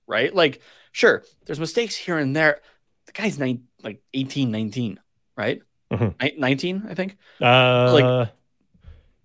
right 0.07 0.35
like 0.35 0.61
sure 0.93 1.25
there's 1.47 1.61
mistakes 1.61 1.97
here 1.97 2.19
and 2.19 2.35
there 2.37 2.61
the 3.13 3.23
guy's 3.23 3.39
nine 3.39 3.63
like 3.83 4.01
18 4.15 4.51
19 4.51 5.01
right 5.37 5.61
Mhm. 5.93 6.39
19 6.39 6.87
i 6.89 6.95
think 6.95 7.17
Uh, 7.41 7.93
Like- 7.93 8.29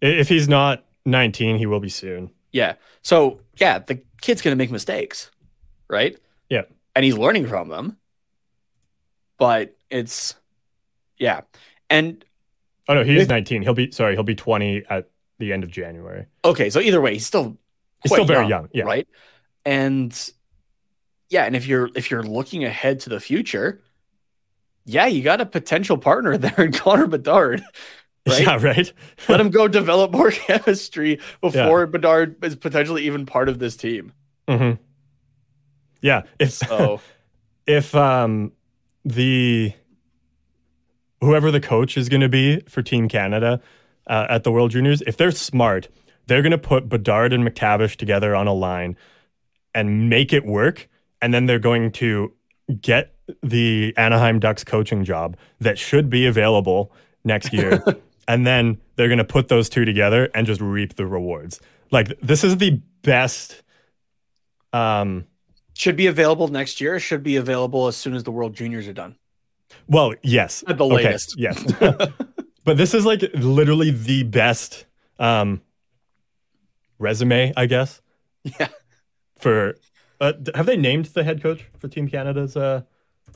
if 0.01 0.27
he's 0.27 0.47
not 0.47 0.83
19, 1.05 1.57
he 1.57 1.65
will 1.65 1.79
be 1.79 1.89
soon. 1.89 2.31
yeah 2.51 2.73
so 3.03 3.39
yeah 3.57 3.79
the 3.79 4.01
kid's 4.21 4.41
gonna 4.41 4.55
make 4.55 4.71
mistakes 4.71 5.29
right 5.89 6.17
Yeah. 6.49 6.63
and 6.95 7.05
he's 7.05 7.17
learning 7.17 7.47
from 7.47 7.69
them 7.69 7.97
but 9.37 9.75
it's 9.89 10.35
yeah 11.17 11.41
and 11.89 12.23
Oh 12.87 12.93
no, 12.93 13.03
he 13.03 13.17
is 13.17 13.27
19. 13.27 13.63
He'll 13.63 13.73
be 13.73 13.89
sorry, 13.91 14.13
he'll 14.13 14.21
be 14.23 14.35
20 14.35 14.83
at 14.91 15.09
the 15.39 15.51
end 15.53 15.63
of 15.63 15.71
January. 15.71 16.25
okay 16.43 16.69
so 16.69 16.79
either 16.79 17.01
way 17.01 17.13
he's 17.13 17.25
still 17.25 17.57
He's 18.03 18.11
still 18.11 18.25
very 18.25 18.47
young. 18.47 18.69
Yeah. 18.73 18.83
right 18.85 19.07
and 19.65 20.11
yeah 21.35 21.43
and 21.43 21.53
if 21.53 21.67
you're 21.67 21.89
if 21.95 22.09
you're 22.09 22.23
looking 22.23 22.63
ahead 22.63 23.01
to 23.01 23.09
the 23.09 23.19
future 23.19 23.81
yeah 24.85 25.05
you 25.05 25.21
got 25.21 25.41
a 25.41 25.45
potential 25.45 25.97
partner 25.97 26.37
there 26.45 26.65
in 26.65 26.71
connor 26.71 27.07
bedard 27.07 27.61
right 28.25 28.41
Yeah, 28.41 28.57
right. 28.63 28.91
let 29.29 29.41
him 29.41 29.49
go 29.49 29.67
develop 29.67 30.11
more 30.11 30.31
chemistry 30.31 31.19
before 31.41 31.85
bedard 31.87 32.43
is 32.43 32.55
potentially 32.55 33.03
even 33.03 33.25
part 33.25 33.49
of 33.49 33.59
this 33.59 33.75
team. 33.75 34.13
Hmm 34.47 34.71
Yeah, 36.01 36.23
if 36.39 36.53
so 36.53 37.01
if 37.67 37.93
um 37.93 38.53
the 39.03 39.73
whoever 41.19 41.51
the 41.51 41.59
coach 41.59 41.97
is 41.97 42.07
going 42.07 42.21
to 42.21 42.29
be 42.29 42.61
for 42.61 42.81
Team 42.81 43.09
Canada 43.09 43.59
uh, 44.07 44.27
at 44.29 44.43
the 44.43 44.51
World 44.51 44.71
Juniors, 44.71 45.01
if 45.05 45.17
they're 45.17 45.31
smart, 45.31 45.89
they're 46.27 46.41
going 46.41 46.51
to 46.51 46.57
put 46.57 46.87
Bedard 46.87 47.33
and 47.33 47.43
McTavish 47.43 47.95
together 47.95 48.35
on 48.35 48.47
a 48.47 48.53
line 48.53 48.95
and 49.75 50.09
make 50.09 50.33
it 50.33 50.45
work, 50.45 50.87
and 51.21 51.33
then 51.33 51.45
they're 51.45 51.59
going 51.59 51.91
to 51.93 52.33
get 52.81 53.13
the 53.41 53.93
Anaheim 53.97 54.39
Ducks 54.39 54.63
coaching 54.63 55.03
job 55.03 55.37
that 55.59 55.77
should 55.79 56.09
be 56.09 56.25
available 56.25 56.91
next 57.23 57.51
year, 57.53 57.83
and 58.27 58.45
then 58.45 58.79
they're 58.95 59.07
going 59.07 59.17
to 59.17 59.23
put 59.23 59.47
those 59.47 59.67
two 59.69 59.85
together 59.85 60.29
and 60.35 60.45
just 60.47 60.61
reap 60.61 60.95
the 60.95 61.05
rewards. 61.05 61.59
Like 61.91 62.19
this 62.21 62.43
is 62.43 62.57
the 62.57 62.81
best. 63.01 63.63
Um, 64.73 65.25
should 65.73 65.95
be 65.95 66.07
available 66.07 66.47
next 66.49 66.79
year 66.81 66.99
should 66.99 67.23
be 67.23 67.35
available 67.37 67.87
as 67.87 67.95
soon 67.97 68.13
as 68.13 68.23
the 68.23 68.31
world 68.31 68.53
juniors 68.53 68.87
are 68.87 68.93
done 68.93 69.15
Well, 69.87 70.13
yes. 70.21 70.63
At 70.67 70.77
the 70.77 70.85
Okay, 70.85 70.95
latest. 70.95 71.35
yes. 71.37 71.61
but 72.63 72.77
this 72.77 72.93
is 72.93 73.05
like 73.05 73.21
literally 73.33 73.91
the 73.91 74.23
best 74.23 74.85
um 75.19 75.61
resume, 76.99 77.53
I 77.55 77.65
guess, 77.65 78.01
yeah 78.59 78.67
for 79.37 79.75
uh, 80.21 80.33
have 80.53 80.65
they 80.65 80.77
named 80.77 81.05
the 81.05 81.23
head 81.23 81.41
coach 81.41 81.65
for 81.79 81.87
Team 81.87 82.07
Canada's 82.07 82.55
uh 82.57 82.81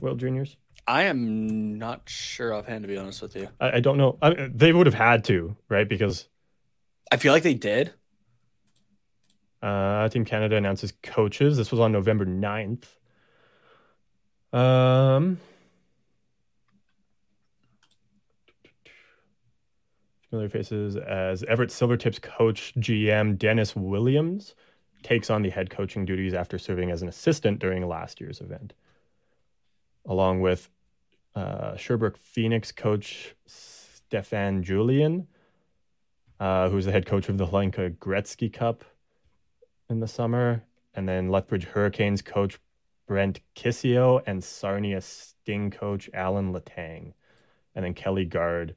World 0.01 0.19
Juniors? 0.19 0.57
i 0.87 1.03
am 1.03 1.77
not 1.77 2.07
sure 2.09 2.53
offhand 2.53 2.83
to 2.83 2.87
be 2.87 2.97
honest 2.97 3.21
with 3.21 3.35
you 3.35 3.47
I, 3.59 3.73
I 3.77 3.79
don't 3.79 3.97
know. 3.97 4.17
I, 4.21 4.49
they 4.51 4.73
would 4.73 4.87
have 4.87 4.95
had 4.95 5.23
to, 5.25 5.55
right? 5.67 5.87
Because 5.87 6.27
i 7.11 7.17
feel 7.17 7.33
like 7.33 7.43
they 7.43 7.53
did 7.53 7.93
uh 9.61 10.07
Team 10.09 10.25
Canada 10.25 10.55
announces 10.55 10.93
coaches. 11.03 11.57
This 11.57 11.69
was 11.71 11.79
on 11.79 11.91
November 11.91 12.25
9th. 12.25 12.85
Um 14.53 15.39
Familiar 20.29 20.49
faces 20.49 20.95
as 20.95 21.43
Everett 21.43 21.71
Silvertips 21.71 22.21
coach 22.21 22.73
GM 22.77 23.37
Dennis 23.37 23.75
Williams 23.75 24.53
takes 25.03 25.29
on 25.29 25.41
the 25.41 25.49
head 25.49 25.69
coaching 25.69 26.05
duties 26.05 26.33
after 26.33 26.57
serving 26.57 26.91
as 26.91 27.01
an 27.01 27.07
assistant 27.07 27.59
during 27.59 27.87
last 27.87 28.19
year's 28.19 28.41
event, 28.41 28.73
along 30.05 30.41
with 30.41 30.69
uh, 31.35 31.75
Sherbrooke 31.75 32.17
Phoenix 32.17 32.71
coach 32.71 33.35
Stéphane 33.47 34.61
Julien, 34.61 35.27
uh, 36.39 36.69
who's 36.69 36.85
the 36.85 36.91
head 36.91 37.05
coach 37.05 37.29
of 37.29 37.37
the 37.37 37.47
Hlinka 37.47 37.95
Gretzky 37.97 38.51
Cup 38.51 38.83
in 39.89 39.99
the 39.99 40.07
summer, 40.07 40.63
and 40.93 41.07
then 41.07 41.29
Lethbridge 41.29 41.65
Hurricanes 41.65 42.21
coach 42.21 42.59
Brent 43.07 43.39
Kisio 43.55 44.21
and 44.27 44.43
Sarnia 44.43 45.01
Sting 45.01 45.71
coach 45.71 46.09
Alan 46.13 46.53
Letang, 46.53 47.13
and 47.75 47.85
then 47.85 47.93
Kelly 47.93 48.25
Guard 48.25 48.75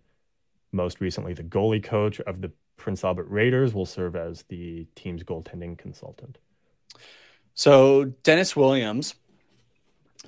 most 0.73 1.01
recently 1.01 1.35
the 1.35 1.43
goalie 1.43 1.83
coach 1.83 2.19
of 2.21 2.41
the 2.41 2.51
Prince 2.83 3.05
Albert 3.05 3.29
Raiders 3.31 3.73
will 3.75 3.87
serve 3.87 4.17
as 4.17 4.43
the 4.49 4.85
team's 4.97 5.23
goaltending 5.23 5.79
consultant. 5.79 6.37
So 7.55 8.07
Dennis 8.25 8.57
Williams, 8.57 9.15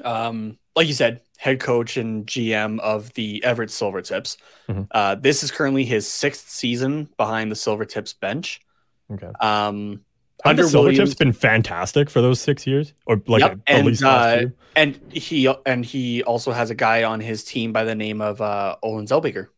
um, 0.05 0.57
like 0.77 0.87
you 0.87 0.93
said, 0.93 1.21
head 1.37 1.59
coach 1.59 1.97
and 1.97 2.25
GM 2.27 2.79
of 2.79 3.12
the 3.14 3.43
Everett 3.43 3.71
Silvertips. 3.71 4.37
Mhm. 4.69 4.87
Uh, 4.93 5.17
this 5.17 5.43
is 5.43 5.51
currently 5.51 5.85
his 5.85 6.07
sixth 6.09 6.49
season 6.49 7.09
behind 7.17 7.51
the 7.51 7.57
Silvertips 7.57 8.19
bench. 8.19 8.61
Okay. 9.12 9.27
Um, 9.40 10.05
Under 10.45 10.62
Silvertips 10.62 10.75
Williams- 10.75 11.14
been 11.17 11.33
fantastic 11.33 12.09
for 12.09 12.21
those 12.21 12.40
six 12.40 12.67
years, 12.69 12.93
or 13.07 13.21
like 13.27 13.40
Yep, 13.40 13.53
at, 13.53 13.61
and, 13.67 13.87
least 13.87 14.03
last 14.03 14.37
uh, 14.37 14.38
few. 14.38 14.53
and 14.77 15.01
he 15.12 15.53
and 15.67 15.85
he 15.85 16.23
also 16.23 16.53
has 16.53 16.71
a 16.71 16.75
guy 16.77 17.03
on 17.03 17.19
his 17.19 17.43
team 17.43 17.73
by 17.73 17.83
the 17.83 17.95
name 17.97 18.21
of 18.21 18.40
uh, 18.40 18.77
Olen 18.83 19.07
Zellweger. 19.07 19.49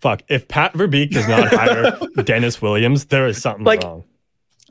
Fuck, 0.00 0.22
if 0.28 0.46
Pat 0.48 0.74
Verbeek 0.74 1.10
does 1.10 1.26
not 1.28 1.48
hire 1.48 1.98
Dennis 2.24 2.60
Williams, 2.60 3.06
there 3.06 3.26
is 3.26 3.40
something 3.40 3.64
Like- 3.64 3.82
wrong. 3.82 4.04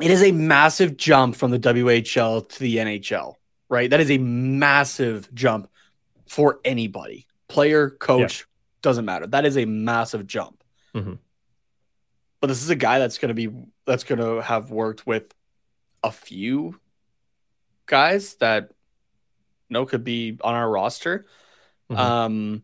It 0.02 0.12
is 0.12 0.22
a 0.24 0.34
massive 0.34 0.98
jump 0.98 1.38
from 1.38 1.52
the 1.52 1.58
WHL 1.60 2.50
to 2.50 2.60
the 2.60 2.78
NHL, 2.78 3.36
right? 3.70 3.90
That 3.90 4.02
is 4.02 4.12
a 4.12 4.18
massive 4.18 5.34
jump 5.34 5.70
for 6.28 6.60
anybody, 6.66 7.28
player, 7.48 7.90
coach, 7.92 8.46
doesn't 8.82 9.06
matter. 9.06 9.26
That 9.28 9.46
is 9.46 9.58
a 9.58 9.64
massive 9.64 10.28
jump. 10.28 10.62
Mhm. 10.94 11.18
But 12.42 12.48
this 12.48 12.62
is 12.62 12.70
a 12.70 12.76
guy 12.76 13.00
that's 13.00 13.18
going 13.20 13.30
to 13.30 13.34
be 13.36 13.48
that's 13.86 14.04
going 14.04 14.20
to 14.20 14.42
have 14.42 14.70
worked 14.70 15.08
with 15.08 15.34
a 16.04 16.12
few 16.12 16.78
guys 17.86 18.36
that 18.36 18.72
no 19.70 19.86
could 19.86 20.04
be 20.04 20.38
on 20.44 20.56
our 20.56 20.70
roster. 20.70 21.26
Mhm. 21.90 21.98
Um, 21.98 22.64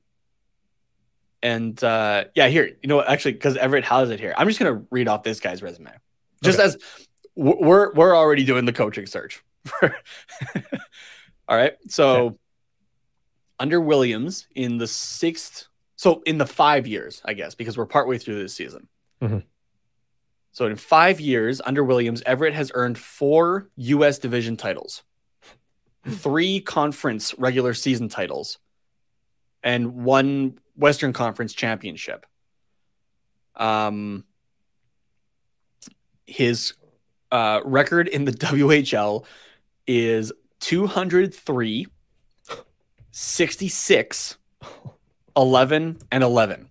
and 1.44 1.82
uh, 1.84 2.26
yeah, 2.36 2.48
here 2.48 2.72
you 2.82 2.88
know 2.90 2.98
what, 2.98 3.08
actually 3.10 3.34
because 3.34 3.58
Everett 3.58 3.84
has 3.86 4.10
it 4.10 4.20
here. 4.20 4.34
I'm 4.38 4.48
just 4.48 4.60
going 4.60 4.74
to 4.76 4.86
read 4.92 5.08
off 5.08 5.24
this 5.24 5.40
guy's 5.40 5.62
resume, 5.64 5.92
just 6.44 6.60
Okay. 6.60 6.66
as 6.68 6.78
we're 7.36 7.94
we're 7.94 8.16
already 8.16 8.44
doing 8.44 8.66
the 8.66 8.74
coaching 8.74 9.06
search. 9.06 9.44
All 11.48 11.58
right, 11.58 11.74
so 11.90 12.38
under 13.60 13.82
Williams 13.82 14.48
in 14.56 14.78
the 14.78 14.88
sixth, 14.88 15.68
so 15.98 16.22
in 16.26 16.38
the 16.38 16.46
five 16.46 16.88
years, 16.88 17.22
I 17.26 17.34
guess, 17.34 17.56
because 17.56 17.78
we're 17.78 17.86
partway 17.86 18.18
through 18.18 18.42
this 18.42 18.54
season. 18.54 18.88
Mhm. 19.22 19.44
So 20.54 20.66
in 20.68 20.76
five 20.76 21.20
years 21.20 21.62
under 21.64 21.84
Williams, 21.84 22.22
Everett 22.26 22.54
has 22.54 22.72
earned 22.74 22.98
four 22.98 23.70
U.S. 23.76 24.18
division 24.20 24.58
titles, 24.58 25.04
three 26.08 26.60
conference 26.62 27.34
regular 27.38 27.74
season 27.74 28.10
titles, 28.10 28.58
and 29.64 30.04
one 30.04 30.58
Western 30.76 31.14
Conference 31.14 31.54
championship. 31.54 32.26
Um, 33.56 34.24
his 36.26 36.74
uh, 37.32 37.62
record 37.66 38.08
in 38.08 38.26
the 38.26 38.32
WHL 38.32 39.26
is 39.88 40.32
203, 40.62 41.88
66, 43.12 44.38
11, 45.36 46.00
and 46.12 46.24
11. 46.24 46.70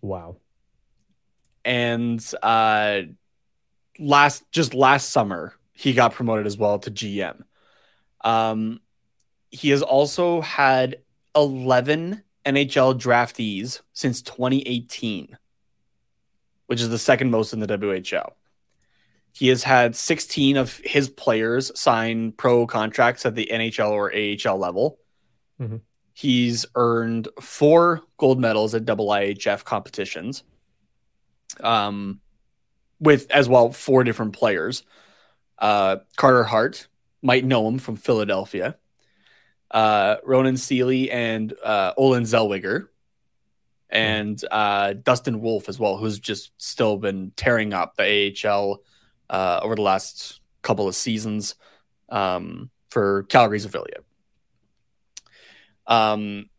Wow. 0.00 0.36
and 1.64 2.24
uh 2.40 3.00
last 3.98 4.44
just 4.52 4.74
last 4.74 5.10
summer 5.10 5.54
he 5.72 5.92
got 5.92 6.12
promoted 6.12 6.46
as 6.46 6.56
well 6.56 6.78
to 6.78 6.90
GM. 6.90 7.42
Um 8.22 8.80
he 9.50 9.70
has 9.70 9.82
also 9.82 10.40
had 10.40 10.98
11 11.38 12.22
NHL 12.44 12.98
draftees 12.98 13.80
since 13.92 14.22
2018, 14.22 15.36
which 16.66 16.80
is 16.80 16.88
the 16.88 16.98
second 16.98 17.30
most 17.30 17.52
in 17.52 17.60
the 17.60 17.66
WHL. 17.66 18.32
He 19.32 19.48
has 19.48 19.62
had 19.62 19.94
16 19.94 20.56
of 20.56 20.78
his 20.78 21.08
players 21.08 21.70
sign 21.78 22.32
pro 22.32 22.66
contracts 22.66 23.24
at 23.24 23.34
the 23.34 23.48
NHL 23.52 23.90
or 23.90 24.12
AHL 24.12 24.58
level. 24.58 24.98
Mhm. 25.60 25.82
He's 26.12 26.66
earned 26.74 27.28
four 27.40 28.02
gold 28.16 28.40
medals 28.40 28.74
at 28.74 28.84
IIHF 28.84 29.64
competitions 29.64 30.42
um, 31.60 32.20
with 32.98 33.30
as 33.30 33.48
well 33.48 33.70
four 33.70 34.02
different 34.02 34.32
players. 34.32 34.82
Uh, 35.58 35.98
Carter 36.16 36.44
Hart 36.44 36.88
might 37.22 37.44
know 37.44 37.68
him 37.68 37.78
from 37.78 37.96
Philadelphia. 37.96 38.76
Uh, 39.70 40.16
Ronan 40.24 40.56
Seeley 40.56 41.10
and 41.10 41.52
uh, 41.62 41.92
Olen 41.96 42.24
Zellweger, 42.24 42.88
and 43.90 44.42
uh, 44.50 44.94
Dustin 44.94 45.40
Wolf 45.40 45.68
as 45.68 45.78
well, 45.78 45.96
who's 45.96 46.18
just 46.18 46.52
still 46.58 46.96
been 46.96 47.32
tearing 47.36 47.72
up 47.72 47.96
the 47.96 48.34
AHL 48.44 48.82
uh, 49.30 49.60
over 49.62 49.74
the 49.74 49.82
last 49.82 50.40
couple 50.62 50.88
of 50.88 50.94
seasons 50.94 51.54
um, 52.08 52.70
for 52.90 53.24
Calgary's 53.24 53.64
affiliate. 53.64 54.04
Um, 55.86 56.50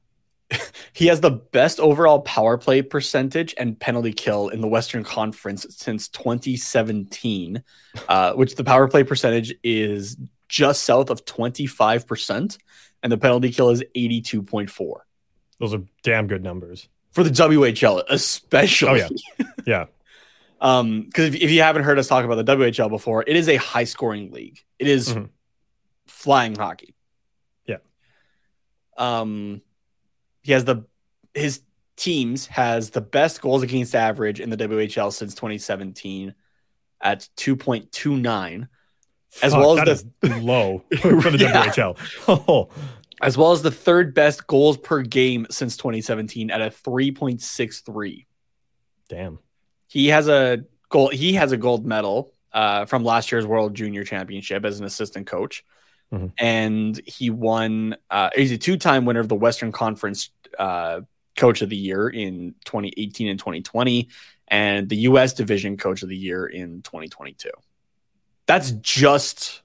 he 0.94 1.08
has 1.08 1.22
the 1.22 1.32
best 1.32 1.80
overall 1.80 2.22
power 2.22 2.58
play 2.58 2.82
percentage 2.82 3.54
and 3.58 3.80
penalty 3.80 4.14
kill 4.14 4.50
in 4.50 4.62
the 4.62 4.68
Western 4.68 5.04
Conference 5.04 5.66
since 5.70 6.08
2017, 6.10 7.64
uh, 8.08 8.34
which 8.34 8.56
the 8.56 8.64
power 8.64 8.88
play 8.88 9.04
percentage 9.04 9.54
is 9.64 10.18
just 10.50 10.84
south 10.84 11.10
of 11.10 11.24
25%, 11.26 12.58
and 13.04 13.12
the 13.12 13.18
penalty 13.18 13.52
kill 13.52 13.70
is 13.70 13.82
82.4 13.96 14.96
Those 15.60 15.74
are 15.74 15.82
damn 16.04 16.28
good 16.28 16.44
numbers. 16.44 16.90
for 17.12 17.24
the 17.24 17.30
WHL, 17.30 18.04
especially. 18.10 19.02
Oh, 19.04 19.10
yeah. 19.40 19.46
Yeah. 19.66 19.86
Um, 20.62 21.04
because 21.04 21.34
if, 21.34 21.42
if 21.42 21.52
you 21.52 21.62
haven't 21.62 21.84
heard 21.84 21.98
us 22.00 22.10
talk 22.10 22.26
about 22.26 22.36
the 22.46 22.58
WHL 22.58 22.90
before, 22.90 23.24
it 23.26 23.38
is 23.38 23.48
a 23.48 23.56
high 23.56 23.86
scoring 23.86 24.32
league. 24.34 24.60
It 24.78 24.88
is 24.88 25.14
Mhm. 25.14 25.30
flying 26.06 26.54
hockey. 26.56 26.96
Yeah. 27.66 27.78
Um, 28.98 29.62
he 30.42 30.52
has 30.52 30.66
the 30.66 30.84
his 31.34 31.62
teams 31.96 32.48
has 32.48 32.90
the 32.90 33.00
best 33.00 33.40
goals 33.40 33.64
against 33.64 33.96
average 33.96 34.42
in 34.42 34.50
the 34.50 34.58
WHL 34.58 35.14
since 35.14 35.34
2017 35.34 36.34
at 37.02 37.30
2.29, 37.38 38.68
As 39.44 39.54
Fuck, 39.54 39.62
well 39.62 39.80
as 39.90 40.06
the- 40.22 40.38
low 40.42 40.84
for 41.02 41.30
the 41.30 41.38
Yeah. 41.40 41.66
WHL. 41.68 41.98
Oh, 42.28 42.70
as 43.22 43.38
well 43.38 43.52
as 43.52 43.62
the 43.62 43.72
third 43.72 44.14
best 44.14 44.48
goals 44.48 44.78
per 44.78 45.02
game 45.02 45.46
since 45.52 45.76
2017 45.78 46.50
at 46.52 46.62
a 46.62 46.70
3.63. 46.70 48.26
damn. 49.10 49.40
He 49.88 50.08
has 50.10 50.28
a 50.28 50.64
gold. 50.90 51.14
He 51.14 51.34
has 51.34 51.52
a 51.52 51.58
gold 51.58 51.86
medal 51.86 52.32
uh, 52.54 52.86
from 52.86 53.04
last 53.04 53.32
year's 53.32 53.46
World 53.46 53.74
Junior 53.74 54.04
Championship 54.04 54.64
as 54.66 54.80
an 54.80 54.86
assistant 54.86 55.26
coach, 55.28 55.64
Mhm. 56.14 56.32
and 56.38 57.02
he 57.08 57.30
won. 57.32 57.96
Uh, 58.10 58.30
he's 58.36 58.52
a 58.52 58.58
two-time 58.58 59.06
winner 59.06 59.20
of 59.20 59.28
the 59.28 59.36
Western 59.36 59.72
Conference 59.72 60.30
uh, 60.60 61.02
Coach 61.36 61.62
of 61.64 61.70
the 61.70 61.76
Year 61.76 62.08
in 62.08 62.54
2018 62.66 63.30
and 63.30 63.40
2020, 63.40 64.10
and 64.48 64.88
the 64.88 64.98
U.S. 64.98 65.34
Division 65.34 65.76
Coach 65.76 66.04
of 66.04 66.10
the 66.10 66.18
Year 66.18 66.46
in 66.46 66.84
2022. 66.84 67.50
That's 68.50 68.72
just 68.72 69.62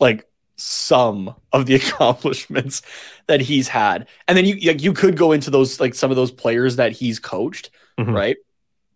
like 0.00 0.26
some 0.56 1.34
of 1.52 1.66
the 1.66 1.74
accomplishments 1.80 2.80
that 3.26 3.42
he's 3.42 3.68
had, 3.68 4.08
and 4.26 4.36
then 4.38 4.46
you 4.46 4.54
like 4.72 4.82
you 4.82 4.94
could 4.94 5.16
go 5.18 5.32
into 5.32 5.50
those 5.50 5.78
like 5.78 5.94
some 5.94 6.10
of 6.10 6.16
those 6.16 6.30
players 6.32 6.76
that 6.76 6.92
he's 6.92 7.18
coached, 7.18 7.68
Mhm. 8.00 8.14
right? 8.14 8.36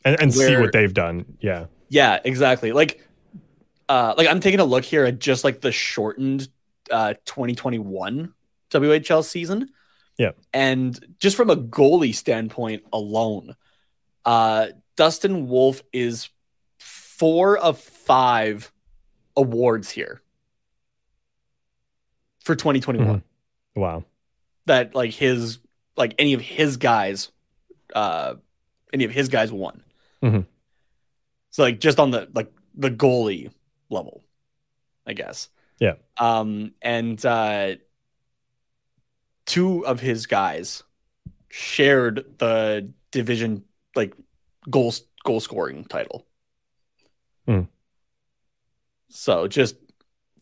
And, 0.06 0.18
and 0.20 0.32
see 0.34 0.56
what 0.56 0.72
they've 0.72 0.92
done. 0.92 1.36
Yeah. 1.40 1.66
Yeah, 1.90 2.18
exactly. 2.24 2.72
Like 2.72 3.06
uh 3.90 4.14
like 4.16 4.26
I'm 4.26 4.40
taking 4.40 4.58
a 4.60 4.64
look 4.64 4.84
here 4.84 5.04
at 5.04 5.18
just 5.18 5.44
like 5.44 5.60
the 5.60 5.70
shortened 5.70 6.48
uh 6.90 7.12
2021 7.26 8.32
WHL 8.70 9.22
season. 9.22 9.68
Yeah. 10.18 10.30
And 10.54 10.98
just 11.18 11.36
from 11.36 11.50
a 11.50 11.56
goalie 11.56 12.14
standpoint 12.14 12.84
alone, 12.92 13.54
uh 14.24 14.68
Dustin 14.96 15.46
Wolf 15.46 15.82
is 15.92 16.30
4 16.78 17.58
of 17.58 17.78
5 18.06 18.72
awards 19.36 19.90
here 19.90 20.22
for 22.44 22.54
2021 22.56 23.06
Mhm. 23.20 23.22
Wow. 23.80 24.04
that 24.66 24.94
like 24.94 25.12
his 25.12 25.58
like 25.96 26.14
any 26.18 26.32
of 26.34 26.40
his 26.40 26.76
guys 26.76 27.30
uh 27.94 28.34
any 28.92 29.04
of 29.04 29.10
his 29.10 29.28
guys 29.28 29.50
won. 29.52 29.82
Mhm. 30.22 30.46
So 31.50 31.62
like 31.62 31.80
just 31.80 31.98
on 32.00 32.10
the 32.10 32.28
like 32.34 32.52
the 32.74 32.90
goalie 32.90 33.50
level, 33.90 34.22
I 35.06 35.12
guess. 35.14 35.48
Yeah. 35.78 35.94
Um 36.18 36.74
and 36.82 37.24
uh 37.24 37.76
two 39.46 39.86
of 39.86 40.00
his 40.00 40.26
guys 40.26 40.82
shared 41.50 42.38
the 42.38 42.92
division 43.10 43.64
like 43.94 44.14
goals 44.70 45.02
goal 45.24 45.40
scoring 45.40 45.84
title. 45.84 46.26
Hmm. 47.46 47.62
So 49.12 49.46
just 49.46 49.76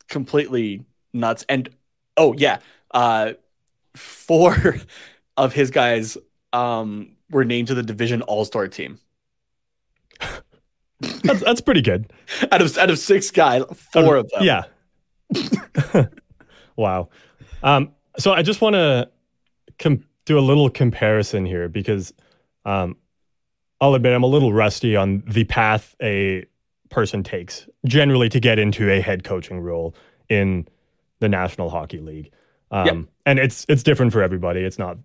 completely 0.08 0.84
nuts 1.12 1.44
and 1.48 1.68
oh 2.16 2.34
yeah, 2.34 2.58
uh 2.92 3.32
four 3.94 4.76
of 5.36 5.52
his 5.52 5.70
guys 5.70 6.16
um, 6.52 7.16
were 7.30 7.44
named 7.44 7.68
to 7.68 7.74
the 7.74 7.82
division 7.82 8.22
All 8.22 8.44
Star 8.44 8.68
team. 8.68 8.98
That's 11.00 11.40
that's 11.40 11.60
pretty 11.62 11.80
good. 11.80 12.12
out 12.52 12.60
of 12.60 12.76
out 12.76 12.90
of 12.90 12.98
six 12.98 13.30
guys, 13.30 13.62
four 13.90 14.16
of 14.16 14.28
them. 14.28 14.42
Yeah. 14.42 14.64
wow. 16.76 17.08
Um, 17.62 17.92
so 18.18 18.32
I 18.32 18.42
just 18.42 18.60
want 18.60 18.74
to 18.74 19.08
com- 19.78 20.04
do 20.26 20.38
a 20.38 20.40
little 20.40 20.68
comparison 20.68 21.46
here 21.46 21.70
because 21.70 22.12
um, 22.66 22.98
I'll 23.80 23.94
admit 23.94 24.12
I'm 24.12 24.24
a 24.24 24.26
little 24.26 24.52
rusty 24.52 24.94
on 24.94 25.22
the 25.26 25.44
path 25.44 25.96
a 26.02 26.44
person 26.90 27.22
takes 27.22 27.66
generally 27.86 28.28
to 28.28 28.40
get 28.40 28.58
into 28.58 28.90
a 28.90 29.00
head 29.00 29.24
coaching 29.24 29.60
role 29.60 29.94
in 30.28 30.66
the 31.20 31.28
National 31.28 31.70
Hockey 31.70 31.98
League. 32.00 32.30
Um, 32.70 32.86
Yep. 32.86 32.96
And 33.26 33.38
it's 33.38 33.66
it's 33.68 33.82
different 33.82 34.12
for 34.12 34.22
everybody. 34.22 34.60
It's 34.60 34.78
not 34.78 34.98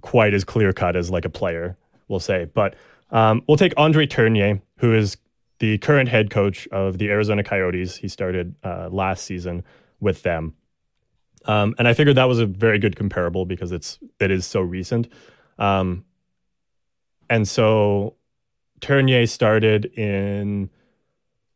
quite 0.00 0.34
as 0.34 0.44
clear 0.44 0.72
cut 0.72 0.96
as 0.96 1.10
like 1.10 1.24
a 1.24 1.30
player, 1.30 1.76
we'll 2.08 2.20
say. 2.20 2.44
But 2.44 2.74
um, 3.10 3.42
we'll 3.46 3.56
take 3.56 3.72
Andre 3.76 4.06
Tourigny, 4.06 4.60
who 4.78 4.94
is 4.94 5.16
the 5.58 5.78
current 5.78 6.08
head 6.08 6.30
coach 6.30 6.66
of 6.68 6.98
the 6.98 7.08
Arizona 7.08 7.44
Coyotes. 7.44 7.96
He 7.96 8.08
started 8.08 8.54
uh, 8.64 8.88
last 8.90 9.24
season 9.24 9.62
with 10.00 10.22
them. 10.22 10.54
Um, 11.44 11.74
and 11.78 11.88
I 11.88 11.94
figured 11.94 12.16
that 12.16 12.28
was 12.28 12.40
a 12.40 12.46
very 12.46 12.78
good 12.78 12.96
comparable 12.96 13.46
because 13.46 13.72
it's 13.72 13.98
it 14.20 14.30
is 14.30 14.46
so 14.46 14.60
recent. 14.60 15.08
Um, 15.58 16.04
and 17.30 17.48
so 17.48 18.16
Tourigny 18.80 19.28
started 19.28 19.86
in 19.86 20.70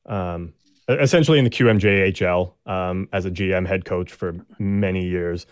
um, 0.06 0.54
essentially 0.88 1.38
in 1.38 1.44
the 1.44 1.50
QMJHL 1.50 2.52
um, 2.66 3.08
as 3.12 3.24
a 3.24 3.30
GM 3.30 3.66
head 3.66 3.84
coach 3.84 4.12
for 4.12 4.36
many 4.58 5.06
years 5.06 5.46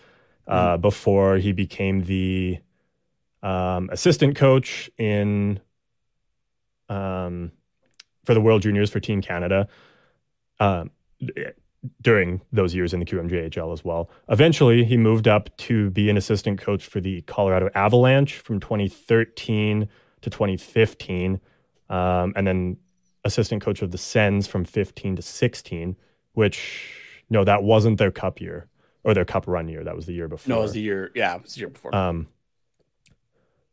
uh, 0.47 0.77
before 0.77 1.37
he 1.37 1.51
became 1.51 2.03
the 2.03 2.59
um, 3.43 3.89
assistant 3.91 4.35
coach 4.35 4.89
in 4.97 5.59
um, 6.89 7.51
for 8.23 8.33
the 8.33 8.41
World 8.41 8.61
Juniors 8.61 8.89
for 8.89 8.99
Team 8.99 9.21
Canada 9.21 9.67
um, 10.59 10.91
during 12.01 12.41
those 12.51 12.73
years 12.73 12.93
in 12.93 12.99
the 12.99 13.05
QMJHL 13.05 13.71
as 13.73 13.83
well. 13.83 14.09
Eventually, 14.29 14.83
he 14.83 14.97
moved 14.97 15.27
up 15.27 15.55
to 15.57 15.89
be 15.91 16.09
an 16.09 16.17
assistant 16.17 16.59
coach 16.59 16.85
for 16.85 16.99
the 16.99 17.21
Colorado 17.23 17.69
Avalanche 17.75 18.37
from 18.37 18.59
2013 18.59 19.87
to 20.21 20.29
2015, 20.29 21.39
um, 21.89 22.33
and 22.35 22.47
then 22.47 22.77
assistant 23.25 23.61
coach 23.61 23.81
of 23.81 23.91
the 23.91 23.97
Sens 23.97 24.47
from 24.47 24.63
15 24.63 25.17
to 25.17 25.21
16, 25.21 25.97
which 26.33 26.93
no, 27.29 27.43
that 27.43 27.63
wasn't 27.63 27.97
their 27.97 28.11
cup 28.11 28.39
year 28.39 28.67
or 29.03 29.13
their 29.13 29.25
cup 29.25 29.45
run 29.47 29.67
year. 29.67 29.83
That 29.83 29.95
was 29.95 30.05
the 30.05 30.13
year 30.13 30.27
before. 30.27 30.55
No, 30.55 30.59
it 30.59 30.63
was 30.63 30.73
the 30.73 30.81
year. 30.81 31.11
Yeah, 31.15 31.35
it 31.35 31.43
was 31.43 31.55
the 31.55 31.59
year 31.61 31.69
before. 31.69 31.93
Um, 31.93 32.27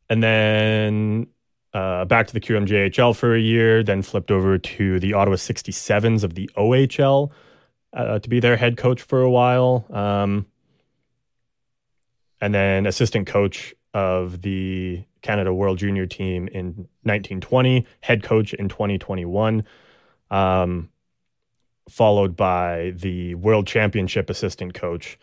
and 0.08 0.22
then 0.22 1.26
uh, 1.74 2.06
back 2.06 2.26
to 2.26 2.34
the 2.34 2.40
QMJHL 2.40 3.14
for 3.14 3.34
a 3.34 3.40
year, 3.40 3.82
then 3.82 4.02
flipped 4.02 4.30
over 4.30 4.58
to 4.58 4.98
the 4.98 5.12
Ottawa 5.12 5.36
67s 5.36 6.24
of 6.24 6.34
the 6.34 6.50
OHL 6.56 7.30
uh, 7.92 8.18
to 8.18 8.28
be 8.28 8.40
their 8.40 8.56
head 8.56 8.76
coach 8.76 9.02
for 9.02 9.22
a 9.22 9.30
while. 9.30 9.86
Um, 9.90 10.46
and 12.40 12.54
then 12.54 12.86
assistant 12.86 13.26
coach 13.26 13.74
of 13.94 14.42
the 14.42 15.04
Canada 15.22 15.54
World 15.54 15.78
Junior 15.78 16.06
team 16.06 16.48
in 16.48 16.88
1920, 17.04 17.86
head 18.00 18.22
coach 18.22 18.52
in 18.54 18.68
2021, 18.68 19.64
um, 20.30 20.90
followed 21.88 22.36
by 22.36 22.92
the 22.96 23.34
World 23.36 23.66
Championship 23.66 24.28
assistant 24.28 24.74
coach 24.74 25.18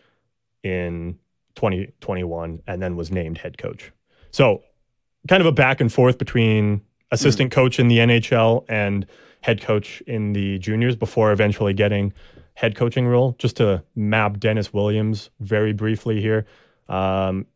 in 0.62 1.18
2021, 1.54 2.62
and 2.66 2.82
then 2.82 2.96
was 2.96 3.10
named 3.10 3.38
head 3.38 3.58
coach. 3.58 3.92
So, 4.30 4.62
kind 5.28 5.40
of 5.40 5.46
a 5.46 5.52
back 5.52 5.80
and 5.80 5.92
forth 5.92 6.18
between 6.18 6.82
assistant 7.10 7.50
coach 7.52 7.78
in 7.78 7.88
the 7.88 7.98
NHL 7.98 8.64
and 8.68 9.06
head 9.42 9.60
coach 9.60 10.00
in 10.06 10.32
the 10.32 10.58
juniors 10.58 10.96
before 10.96 11.32
eventually 11.32 11.74
getting 11.74 12.12
head 12.54 12.76
coaching 12.76 13.06
role. 13.06 13.34
Just 13.38 13.56
to 13.56 13.82
map 13.94 14.38
Dennis 14.38 14.72
Williams 14.72 15.30
very 15.40 15.72
briefly 15.72 16.20
here. 16.20 16.46
Um, 16.88 17.46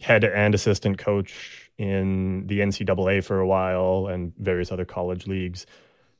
head 0.00 0.24
and 0.24 0.54
assistant 0.54 0.98
coach 0.98 1.70
in 1.78 2.46
the 2.46 2.60
NCAA 2.60 3.24
for 3.24 3.40
a 3.40 3.46
while 3.46 4.06
and 4.08 4.32
various 4.36 4.70
other 4.72 4.84
college 4.84 5.26
leagues. 5.26 5.66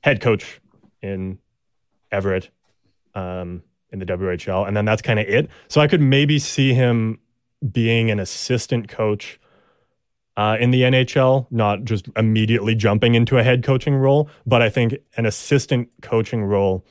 Head 0.02 0.20
coach 0.20 0.60
in 1.02 1.38
Everett 2.10 2.50
um, 3.14 3.62
in 3.90 3.98
the 3.98 4.06
WHL, 4.06 4.66
and 4.66 4.76
then 4.76 4.84
that's 4.84 5.02
kind 5.02 5.18
of 5.18 5.26
it. 5.26 5.50
So 5.68 5.80
I 5.80 5.86
could 5.86 6.00
maybe 6.00 6.38
see 6.38 6.72
him 6.72 7.18
being 7.72 8.10
an 8.10 8.18
assistant 8.18 8.88
coach 8.88 9.38
uh, 10.36 10.56
in 10.58 10.70
the 10.70 10.82
NHL, 10.82 11.46
not 11.50 11.84
just 11.84 12.08
immediately 12.16 12.74
jumping 12.74 13.14
into 13.14 13.36
a 13.36 13.42
head 13.42 13.62
coaching 13.62 13.94
role, 13.94 14.30
but 14.46 14.62
I 14.62 14.70
think 14.70 14.96
an 15.16 15.26
assistant 15.26 15.90
coaching 16.00 16.44
role 16.44 16.86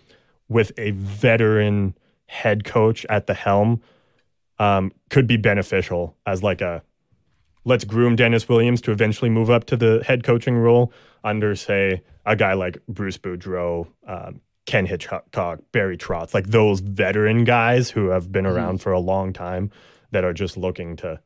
with 0.47 0.71
a 0.77 0.91
veteran 0.91 1.95
head 2.27 2.63
coach 2.63 3.05
at 3.09 3.25
the 3.25 3.33
helm 3.33 3.81
um, 4.59 4.91
could 5.09 5.27
be 5.27 5.37
beneficial 5.37 6.15
as 6.25 6.43
like 6.43 6.61
a 6.61 6.83
let's 7.65 7.83
groom 7.83 8.15
Dennis 8.15 8.47
Williams 8.47 8.81
to 8.81 8.91
eventually 8.91 9.29
move 9.29 9.49
up 9.49 9.65
to 9.65 9.77
the 9.77 10.03
head 10.05 10.23
coaching 10.23 10.55
role 10.55 10.93
under, 11.23 11.55
say, 11.55 12.01
a 12.25 12.35
guy 12.35 12.53
like 12.53 12.77
Bruce 12.87 13.17
Boudreau, 13.17 13.87
um, 14.07 14.41
Ken 14.65 14.85
Hitchcock, 14.85 15.61
Barry 15.71 15.97
Trotz, 15.97 16.33
like 16.33 16.47
those 16.47 16.79
veteran 16.79 17.43
guys 17.43 17.89
who 17.89 18.09
have 18.09 18.31
been 18.31 18.45
around 18.45 18.81
for 18.81 18.91
a 18.91 18.99
long 18.99 19.33
time 19.33 19.71
that 20.11 20.23
are 20.23 20.33
just 20.33 20.57
looking 20.57 20.95
to, 20.97 21.19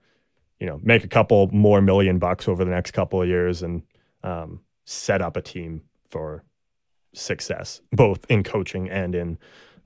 you 0.59 0.67
know, 0.67 0.79
make 0.81 1.03
a 1.03 1.07
couple 1.07 1.49
more 1.51 1.81
million 1.81 2.19
bucks 2.19 2.47
over 2.47 2.63
the 2.63 2.71
next 2.71 2.91
couple 2.91 3.21
of 3.21 3.27
years 3.27 3.61
and 3.61 3.83
um, 4.23 4.61
set 4.85 5.21
up 5.21 5.37
a 5.37 5.41
team 5.41 5.81
for 6.09 6.43
success, 7.13 7.81
both 7.91 8.25
in 8.29 8.43
coaching 8.43 8.89
and 8.89 9.13
in 9.13 9.37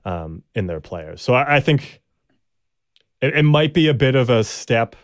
um, 0.04 0.42
in 0.54 0.66
their 0.66 0.80
players. 0.80 1.20
So 1.20 1.34
I, 1.34 1.56
I 1.56 1.60
think 1.60 2.00
it, 3.20 3.36
it 3.36 3.42
might 3.42 3.74
be 3.74 3.88
a 3.88 3.94
bit 3.94 4.14
of 4.14 4.30
a 4.30 4.44
step 4.44 4.96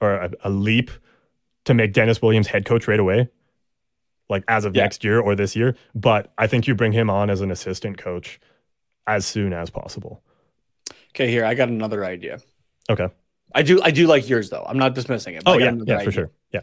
or 0.00 0.12
a, 0.14 0.30
a 0.44 0.50
leap 0.50 0.90
to 1.64 1.74
make 1.74 1.92
Dennis 1.92 2.20
Williams 2.22 2.46
head 2.46 2.64
coach 2.64 2.86
right 2.86 3.00
away, 3.00 3.28
like 4.28 4.44
as 4.48 4.64
of 4.64 4.74
Yeah. 4.76 4.82
next 4.82 5.02
year 5.04 5.20
or 5.20 5.34
this 5.34 5.56
year. 5.56 5.76
But 5.94 6.32
I 6.38 6.46
think 6.46 6.66
you 6.66 6.74
bring 6.74 6.92
him 6.92 7.10
on 7.10 7.30
as 7.30 7.40
an 7.40 7.50
assistant 7.50 7.98
coach 7.98 8.38
as 9.06 9.24
soon 9.26 9.52
as 9.52 9.70
possible. 9.70 10.22
okay, 11.10 11.30
here 11.30 11.44
I 11.44 11.54
got 11.54 11.68
another 11.68 12.04
idea. 12.04 12.38
Okay. 12.90 13.08
I 13.54 13.62
do. 13.62 13.80
I 13.82 13.90
do 13.90 14.06
like 14.06 14.28
yours 14.28 14.50
though. 14.50 14.64
I'm 14.68 14.76
not 14.78 14.94
dismissing 14.94 15.34
it. 15.34 15.42
Oh 15.46 15.56
yeah, 15.58 15.72
yeah, 15.86 16.00
for 16.00 16.12
sure. 16.12 16.30
Yeah. 16.52 16.60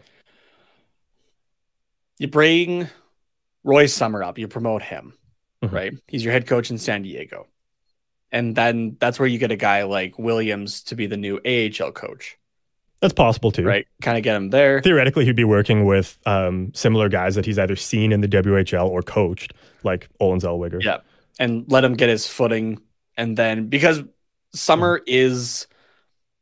You 2.19 2.27
bring 2.27 2.87
Roy 3.63 3.85
Sommer 3.87 4.23
up. 4.23 4.37
You 4.37 4.47
promote 4.47 4.83
him, 4.83 5.13
Mhm. 5.63 5.71
right? 5.71 5.93
He's 6.07 6.23
your 6.23 6.33
head 6.33 6.45
coach 6.47 6.69
in 6.69 6.77
San 6.77 7.01
Diego, 7.01 7.47
and 8.33 8.53
then 8.55 8.97
that's 8.99 9.17
where 9.17 9.27
you 9.27 9.37
get 9.37 9.51
a 9.51 9.55
guy 9.55 9.83
like 9.83 10.19
Williams 10.19 10.83
to 10.83 10.95
be 10.95 11.07
the 11.07 11.15
new 11.15 11.39
AHL 11.45 11.91
coach, 11.93 12.37
That's 12.99 13.13
possible 13.13 13.51
too. 13.51 13.63
right? 13.63 13.87
Kind 14.01 14.17
of 14.17 14.23
get 14.25 14.35
him 14.35 14.49
there. 14.49 14.81
Theoretically, 14.81 15.23
he'd 15.23 15.35
be 15.37 15.45
working 15.45 15.85
with 15.85 16.17
um, 16.25 16.73
similar 16.73 17.07
guys 17.07 17.35
that 17.35 17.45
he's 17.45 17.57
either 17.59 17.77
seen 17.77 18.11
in 18.11 18.19
the 18.19 18.27
WHL 18.27 18.89
or 18.89 19.01
coached, 19.01 19.53
like 19.83 20.09
Olen 20.19 20.41
Zellweger. 20.41 20.83
Yeah. 20.83 20.97
and 21.39 21.63
let 21.71 21.85
him 21.85 21.93
get 21.93 22.09
his 22.09 22.27
footing. 22.27 22.81
And 23.15 23.37
then 23.37 23.67
because 23.67 24.01
Sommer 24.53 25.01
is 25.07 25.67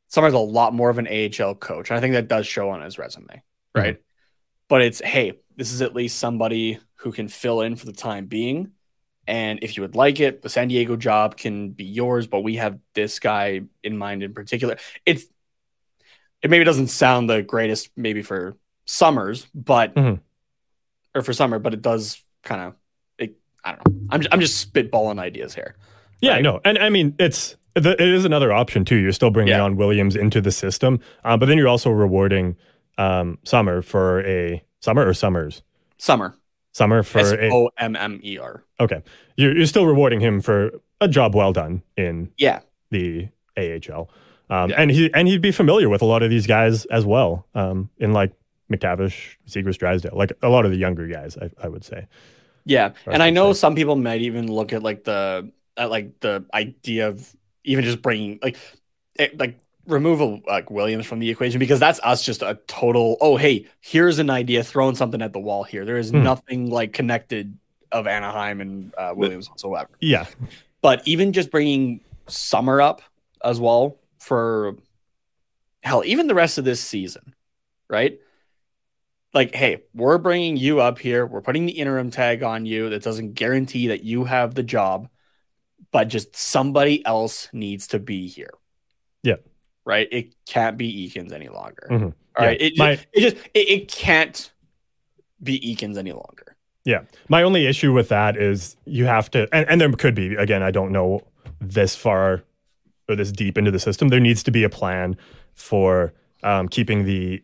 Sommer's 0.08 0.34
a 0.34 0.40
lot 0.40 0.74
more 0.74 0.90
of 0.90 0.98
an 0.98 1.08
AHL 1.08 1.56
coach. 1.56 1.90
And 1.90 1.98
I 1.98 2.02
think 2.02 2.14
that 2.14 2.28
does 2.28 2.46
show 2.48 2.70
on 2.70 2.82
his 2.82 2.98
resume, 2.98 3.42
right? 3.76 4.02
But 4.68 4.82
it's 4.82 5.02
hey, 5.02 5.34
this 5.58 5.74
is 5.74 5.82
at 5.82 5.94
least 5.94 6.18
somebody 6.20 6.80
who 6.96 7.12
can 7.12 7.28
fill 7.28 7.62
in 7.62 7.76
for 7.76 7.86
the 7.86 7.94
time 7.94 8.26
being. 8.28 8.72
And 9.28 9.60
if 9.64 9.78
you 9.78 9.84
would 9.84 9.96
like 9.96 10.20
it, 10.20 10.42
the 10.42 10.50
San 10.50 10.68
Diego 10.68 10.96
job 10.96 11.38
can 11.38 11.70
be 11.70 11.84
yours, 11.86 12.28
but 12.28 12.42
we 12.42 12.56
have 12.56 12.80
this 12.94 13.20
guy 13.20 13.62
in 13.84 13.98
mind 13.98 14.24
in 14.24 14.34
particular. 14.34 14.78
It's 15.06 15.26
it 16.42 16.50
maybe 16.50 16.64
doesn't 16.66 16.88
sound 16.88 17.30
the 17.30 17.42
greatest 17.44 17.90
maybe 17.96 18.22
for 18.24 18.58
Sommers, 18.88 19.46
but 19.54 19.94
Mhm. 19.96 20.20
or 21.16 21.22
for 21.22 21.34
Sommer, 21.34 21.60
but 21.60 21.74
it 21.74 21.82
does 21.82 22.22
kind 22.44 22.62
of 22.62 22.74
it 23.20 23.38
I 23.64 23.74
don't 23.76 23.86
know. 23.88 24.08
I'm 24.10 24.22
I'm 24.32 24.40
just 24.40 24.74
spitballing 24.74 25.20
ideas 25.20 25.54
here. 25.54 25.76
Yeah, 26.20 26.34
Right. 26.34 26.42
no, 26.44 26.60
and 26.66 26.78
I 26.80 26.90
mean 26.90 27.16
it's 27.20 27.56
the, 27.76 27.92
it 27.92 28.02
is 28.10 28.26
another 28.26 28.52
option 28.52 28.84
too. 28.84 28.98
You're 28.98 29.12
still 29.14 29.30
bringing 29.30 29.54
Yeah. 29.54 29.62
on 29.62 29.78
Williams 29.78 30.16
into 30.16 30.42
the 30.42 30.52
system, 30.52 31.00
uh, 31.24 31.38
but 31.38 31.46
then 31.46 31.58
you're 31.58 31.70
also 31.70 31.90
rewarding 31.92 32.58
um, 32.98 33.38
Sommer 33.44 33.82
for 33.82 34.26
a 34.26 34.62
Sommer 34.82 35.08
or 35.08 35.14
Sommers 35.14 35.62
Sommer. 35.98 36.36
Summer 36.74 37.04
for 37.04 37.20
O 37.52 37.70
M 37.78 37.96
M 37.96 38.20
E 38.24 38.38
R. 38.38 38.64
okay. 38.80 39.02
You're, 39.36 39.56
you're 39.58 39.66
still 39.66 39.86
rewarding 39.86 40.20
him 40.22 40.40
for 40.42 40.72
a 41.02 41.08
job 41.08 41.36
well 41.36 41.52
done 41.54 41.82
in 41.98 42.32
Yeah. 42.38 42.60
the 42.92 43.28
AHL, 43.58 44.10
um, 44.50 44.70
Yeah. 44.70 44.76
and 44.82 44.92
he 44.92 45.14
and 45.14 45.28
he'd 45.28 45.42
be 45.42 45.52
familiar 45.52 45.90
with 45.90 46.02
a 46.02 46.06
lot 46.06 46.24
of 46.24 46.30
these 46.30 46.48
guys 46.48 46.86
as 46.86 47.06
well. 47.06 47.46
Um, 47.56 47.90
in 47.98 48.14
like 48.14 48.32
McTavish, 48.72 49.36
Zegras, 49.48 49.78
Drysdale, 49.78 50.16
like 50.16 50.32
a 50.42 50.48
lot 50.50 50.64
of 50.66 50.72
the 50.72 50.78
younger 50.78 51.08
guys, 51.08 51.38
I, 51.38 51.50
I 51.62 51.68
would 51.68 51.84
say. 51.84 52.08
Yeah. 52.66 52.92
And 53.06 53.22
I 53.22 53.32
know 53.32 53.52
say. 53.54 53.60
some 53.60 53.76
people 53.76 53.96
might 53.98 54.22
even 54.22 54.50
look 54.50 54.72
at 54.72 54.82
like 54.84 55.04
the 55.04 55.52
at 55.76 55.90
like 55.90 56.20
the 56.22 56.46
idea 56.54 57.08
of 57.10 57.36
even 57.66 57.84
just 57.84 58.02
bringing 58.02 58.40
like 58.42 58.56
it, 59.20 59.38
like 59.38 59.58
remove 59.88 60.22
a, 60.22 60.40
like 60.48 60.70
Williams 60.70 61.06
from 61.06 61.20
the 61.20 61.30
equation 61.30 61.60
because 61.60 61.80
that's 61.80 62.00
us 62.04 62.24
just 62.24 62.42
a 62.42 62.60
total. 62.68 63.18
Oh, 63.22 63.38
hey, 63.38 63.68
here's 63.80 64.20
an 64.20 64.30
idea, 64.30 64.64
throwing 64.64 64.96
something 64.96 65.22
at 65.22 65.34
the 65.34 65.40
wall 65.40 65.64
here. 65.64 65.86
There 65.86 65.98
is 65.98 66.12
Hmm. 66.12 66.24
nothing 66.24 66.70
like 66.70 66.94
connected 66.94 67.58
of 67.92 68.08
Anaheim 68.08 68.62
and 68.62 68.94
uh, 68.98 69.14
Williams 69.16 69.50
whatsoever. 69.50 69.90
Yeah. 70.00 70.26
But 70.82 71.06
even 71.08 71.34
just 71.34 71.52
bringing 71.52 72.02
Sommer 72.28 72.82
up 72.82 73.02
as 73.44 73.60
well 73.60 73.98
for 74.20 74.76
hell, 75.84 76.04
even 76.06 76.28
the 76.28 76.36
rest 76.36 76.58
of 76.58 76.64
this 76.64 76.80
season, 76.82 77.34
right? 77.90 78.20
Like, 79.34 79.54
hey, 79.56 79.84
we're 79.94 80.18
bringing 80.18 80.58
you 80.58 80.80
up 80.82 81.00
here. 81.00 81.26
We're 81.26 81.42
putting 81.42 81.66
the 81.66 81.72
interim 81.74 82.12
tag 82.12 82.44
on 82.44 82.66
you. 82.66 82.90
That 82.90 83.02
doesn't 83.04 83.34
guarantee 83.34 83.88
that 83.88 84.04
you 84.04 84.26
have 84.26 84.56
the 84.56 84.64
job, 84.64 85.10
but 85.92 86.06
just 86.10 86.36
somebody 86.36 87.06
else 87.06 87.48
needs 87.52 87.88
to 87.88 88.00
be 88.00 88.28
here. 88.28 88.52
Yeah. 89.24 89.36
Right. 89.86 90.08
It 90.12 90.34
can't 90.46 90.78
be 90.78 91.10
Eakins 91.10 91.32
any 91.32 91.48
longer. 91.50 91.88
Mhm. 91.90 92.04
All 92.04 92.14
Yeah. 92.40 92.46
right. 92.46 92.62
It, 92.62 92.78
My- 92.78 93.00
it 93.14 93.22
just 93.22 93.36
it, 93.54 93.70
it 93.70 93.88
can't 93.92 94.52
be 95.42 95.60
Eakins 95.60 95.98
any 95.98 96.12
longer. 96.12 96.56
Yeah. 96.86 97.02
My 97.30 97.44
only 97.44 97.66
issue 97.68 97.92
with 97.94 98.10
that 98.10 98.38
is 98.38 98.76
you 98.86 99.06
have 99.06 99.30
to, 99.32 99.48
and, 99.54 99.68
and 99.70 99.80
there 99.82 99.92
could 99.92 100.16
be, 100.16 100.36
again, 100.36 100.64
I 100.64 100.72
don't 100.72 100.92
know 100.92 101.22
this 101.60 101.96
far 101.96 102.44
or 103.10 103.16
this 103.16 103.32
deep 103.32 103.58
into 103.58 103.70
the 103.72 103.80
system. 103.80 104.08
There 104.10 104.20
needs 104.20 104.42
to 104.44 104.52
be 104.52 104.64
a 104.64 104.70
plan 104.70 105.16
for 105.54 106.14
um, 106.44 106.68
keeping 106.68 107.06
the 107.06 107.44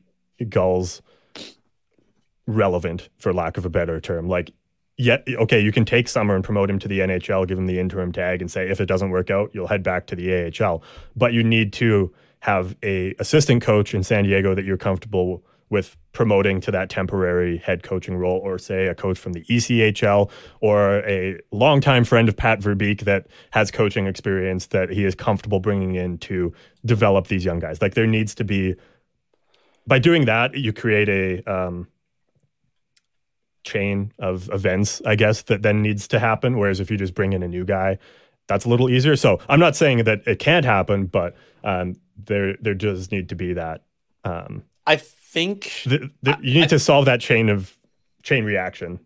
Gulls 0.50 1.02
relevant, 2.46 3.10
for 3.18 3.34
lack 3.34 3.58
of 3.58 3.66
a 3.66 3.70
better 3.70 4.00
term. 4.00 4.28
Like, 4.28 4.52
yet, 4.98 5.24
okay, 5.28 5.60
you 5.60 5.72
can 5.72 5.86
take 5.86 6.08
Sommer 6.08 6.36
and 6.36 6.44
promote 6.44 6.70
him 6.70 6.80
to 6.80 6.88
the 6.88 7.00
NHL, 7.00 7.48
give 7.48 7.58
him 7.58 7.68
the 7.68 7.80
interim 7.80 8.12
tag, 8.12 8.42
and 8.42 8.50
say 8.50 8.70
if 8.70 8.80
it 8.80 8.86
doesn't 8.86 9.10
work 9.10 9.30
out, 9.30 9.52
you'll 9.54 9.68
head 9.68 9.84
back 9.84 10.08
to 10.08 10.16
the 10.16 10.32
AHL. 10.64 10.82
But 11.16 11.34
you 11.34 11.44
need 11.44 11.74
to 11.74 12.14
have 12.40 12.76
a 12.84 13.16
assistant 13.20 13.62
coach 13.62 13.94
in 13.94 14.04
San 14.04 14.24
Diego 14.24 14.56
that 14.56 14.66
you're 14.66 14.78
comfortable 14.78 15.44
with 15.70 15.98
promoting 16.14 16.62
to 16.62 16.72
that 16.72 16.90
temporary 16.90 17.58
head 17.58 17.84
coaching 17.84 18.16
role, 18.16 18.38
or 18.38 18.58
say 18.58 18.88
a 18.88 18.96
coach 18.96 19.20
from 19.20 19.34
the 19.34 19.44
ECHL, 19.46 20.30
or 20.62 21.00
a 21.06 21.38
longtime 21.52 22.06
friend 22.06 22.30
of 22.30 22.38
Pat 22.38 22.60
Verbeek 22.60 23.02
that 23.02 23.28
has 23.52 23.70
coaching 23.70 24.08
experience 24.08 24.68
that 24.68 24.90
he 24.90 25.04
is 25.04 25.14
comfortable 25.14 25.60
bringing 25.60 25.96
in 25.96 26.18
to 26.20 26.54
develop 26.86 27.28
these 27.28 27.44
young 27.44 27.60
guys. 27.60 27.82
Like 27.82 27.96
there 27.96 28.08
needs 28.08 28.34
to 28.36 28.46
be, 28.46 28.76
by 29.86 30.00
doing 30.00 30.26
that, 30.26 30.56
you 30.56 30.72
create 30.72 31.10
a 31.10 31.44
um, 31.52 31.88
chain 33.64 34.14
of 34.20 34.50
events, 34.54 35.02
I 35.06 35.16
guess, 35.16 35.42
that 35.44 35.62
then 35.64 35.82
needs 35.82 36.08
to 36.10 36.20
happen. 36.20 36.58
Whereas 36.58 36.80
if 36.80 36.90
you 36.90 36.98
just 36.98 37.14
bring 37.14 37.34
in 37.34 37.44
a 37.44 37.48
new 37.48 37.66
guy, 37.66 38.00
that's 38.48 38.64
a 38.64 38.70
little 38.70 38.90
easier. 38.90 39.18
So 39.18 39.40
I'm 39.50 39.60
not 39.60 39.76
saying 39.76 40.06
that 40.06 40.26
it 40.26 40.40
can't 40.40 40.66
happen, 40.66 41.08
but 41.08 41.36
um, 41.66 41.98
there 42.26 42.56
there 42.62 42.74
does 42.74 43.12
need 43.12 43.30
to 43.30 43.36
be 43.36 43.54
that. 43.54 43.84
Um, 44.24 44.64
I 44.86 44.98
think 44.98 45.72
th- 45.84 46.02
th- 46.24 46.38
you 46.42 46.62
need 46.62 46.70
to 46.70 46.80
solve 46.80 47.06
that 47.06 47.22
chain 47.22 47.50
of 47.50 47.76
chain 48.24 48.44
reaction. 48.46 49.00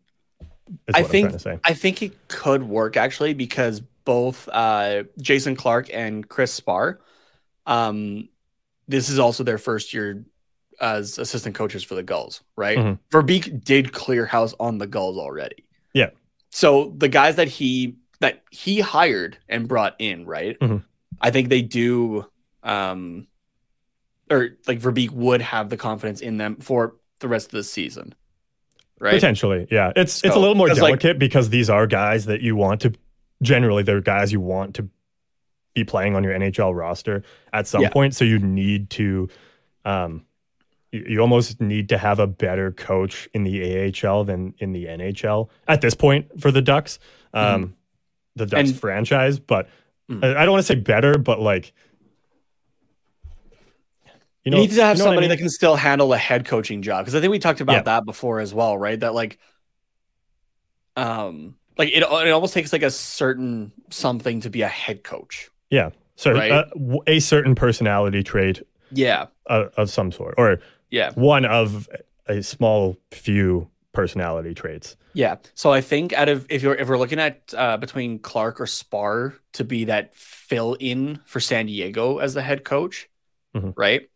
I 0.93 1.03
think 1.03 1.25
I'm 1.25 1.31
trying 1.31 1.33
to 1.33 1.39
say. 1.39 1.59
I 1.65 1.73
think 1.73 2.01
it 2.01 2.27
could 2.27 2.63
work 2.63 2.95
actually 2.97 3.33
because 3.33 3.81
both 4.05 4.47
uh, 4.51 5.03
Jason 5.19 5.55
Clark 5.55 5.89
and 5.93 6.27
Chris 6.27 6.53
Spar, 6.53 7.01
um, 7.65 8.29
this 8.87 9.09
is 9.09 9.19
also 9.19 9.43
their 9.43 9.57
first 9.57 9.93
year 9.93 10.25
as 10.79 11.19
assistant 11.19 11.55
coaches 11.55 11.83
for 11.83 11.93
the 11.95 12.03
Gulls, 12.03 12.41
right? 12.55 12.77
Mhm. 12.77 12.99
Verbeek 13.11 13.63
did 13.63 13.91
clear 13.93 14.25
house 14.25 14.55
on 14.59 14.79
the 14.79 14.87
Gulls 14.87 15.17
already. 15.17 15.65
Yeah. 15.93 16.09
So 16.49 16.93
the 16.97 17.07
guys 17.09 17.35
that 17.35 17.47
he 17.47 17.97
that 18.19 18.43
he 18.51 18.79
hired 18.79 19.37
and 19.49 19.67
brought 19.67 19.95
in, 19.99 20.25
right? 20.25 20.57
Mhm. 20.59 20.83
I 21.19 21.31
think 21.31 21.49
they 21.49 21.61
do, 21.61 22.25
um, 22.63 23.27
or 24.29 24.49
like 24.67 24.79
Verbeek 24.79 25.11
would 25.11 25.41
have 25.41 25.69
the 25.69 25.77
confidence 25.77 26.21
in 26.21 26.37
them 26.37 26.57
for 26.57 26.95
the 27.19 27.27
rest 27.27 27.47
of 27.47 27.51
the 27.51 27.63
season, 27.63 28.15
right? 28.99 29.13
Potentially, 29.13 29.67
yeah. 29.69 29.91
It's 29.95 30.17
it's 30.23 30.25
a 30.25 30.31
So, 30.33 30.39
little 30.39 30.55
more 30.55 30.67
'cause, 30.67 30.79
like- 30.79 30.99
delicate 30.99 31.19
because 31.19 31.49
these 31.49 31.69
are 31.69 31.87
guys 31.87 32.25
that 32.25 32.41
you 32.41 32.55
want 32.55 32.81
to. 32.81 32.93
Generally, 33.41 33.83
they're 33.83 34.01
guys 34.01 34.31
you 34.31 34.39
want 34.39 34.75
to 34.75 34.87
be 35.73 35.83
playing 35.83 36.15
on 36.15 36.23
your 36.23 36.33
NHL 36.33 36.73
roster 36.75 37.23
at 37.53 37.67
some 37.67 37.81
Yeah. 37.81 37.89
point. 37.89 38.13
So 38.13 38.23
you 38.25 38.37
need 38.39 38.89
to, 38.91 39.29
um, 39.85 40.25
you, 40.91 41.05
you 41.07 41.19
almost 41.21 41.59
need 41.61 41.89
to 41.89 41.97
have 41.97 42.19
a 42.19 42.27
better 42.27 42.71
coach 42.71 43.27
in 43.33 43.43
the 43.43 43.63
AHL 43.63 44.23
than 44.25 44.53
in 44.59 44.73
the 44.73 44.85
NHL 44.87 45.49
at 45.67 45.81
this 45.81 45.93
point 45.95 46.39
for 46.41 46.51
the 46.51 46.61
Ducks, 46.61 46.99
um, 47.33 47.75
the 48.35 48.45
Ducks 48.45 48.69
And- 48.71 48.79
franchise. 48.79 49.39
But. 49.39 49.67
I, 50.09 50.15
I 50.35 50.45
don't 50.45 50.51
want 50.51 50.65
to 50.65 50.67
say 50.67 50.75
better, 50.79 51.17
but 51.17 51.39
like. 51.39 51.71
You, 54.43 54.51
need 54.51 54.71
to 54.71 54.83
have 54.83 54.97
you 54.97 55.03
know 55.03 55.05
what 55.05 55.11
I 55.11 55.15
somebody 55.15 55.21
mean? 55.21 55.29
that 55.29 55.37
can 55.37 55.49
still 55.49 55.75
handle 55.75 56.13
a 56.13 56.17
head 56.17 56.45
coaching 56.45 56.81
job 56.81 57.05
because 57.05 57.15
I 57.15 57.21
think 57.21 57.31
we 57.31 57.39
talked 57.39 57.61
about 57.61 57.73
Yeah. 57.73 57.81
that 57.83 58.05
before 58.05 58.39
as 58.39 58.53
well, 58.53 58.77
right? 58.77 58.99
That 58.99 59.13
like, 59.13 59.37
um, 60.95 61.55
like 61.77 61.89
it, 61.89 62.03
it 62.03 62.31
almost 62.31 62.53
takes 62.53 62.73
like 62.73 62.83
a 62.83 62.91
certain 62.91 63.71
something 63.89 64.41
to 64.41 64.49
be 64.49 64.61
a 64.61 64.67
head 64.67 65.03
coach. 65.03 65.49
Yeah. 65.69 65.91
So 66.15 66.33
Right? 66.33 66.51
uh, 66.51 66.65
a 67.07 67.19
certain 67.19 67.55
personality 67.55 68.23
trait 68.23 68.61
Yeah, 68.91 69.27
uh, 69.47 69.65
of 69.77 69.89
some 69.89 70.11
sort, 70.11 70.35
or 70.37 70.59
yeah, 70.89 71.11
one 71.13 71.45
of 71.45 71.89
a 72.27 72.43
small 72.43 72.97
few 73.11 73.69
personality 73.93 74.53
traits. 74.53 74.95
yeah. 75.13 75.37
So 75.55 75.71
I 75.71 75.81
think 75.81 76.13
out 76.13 76.29
of 76.29 76.45
if 76.49 76.61
you're 76.61 76.75
if 76.75 76.87
we're 76.89 76.97
looking 76.99 77.19
at 77.19 77.53
uh, 77.57 77.77
between 77.77 78.19
Clark 78.19 78.61
or 78.61 78.67
Spar 78.67 79.33
to 79.53 79.63
be 79.63 79.85
that 79.85 80.13
fill 80.13 80.75
in 80.79 81.21
for 81.25 81.39
San 81.39 81.65
Diego 81.65 82.19
as 82.19 82.33
the 82.35 82.41
head 82.41 82.63
coach, 82.63 83.09
Mhm. 83.55 83.73
right? 83.75 84.09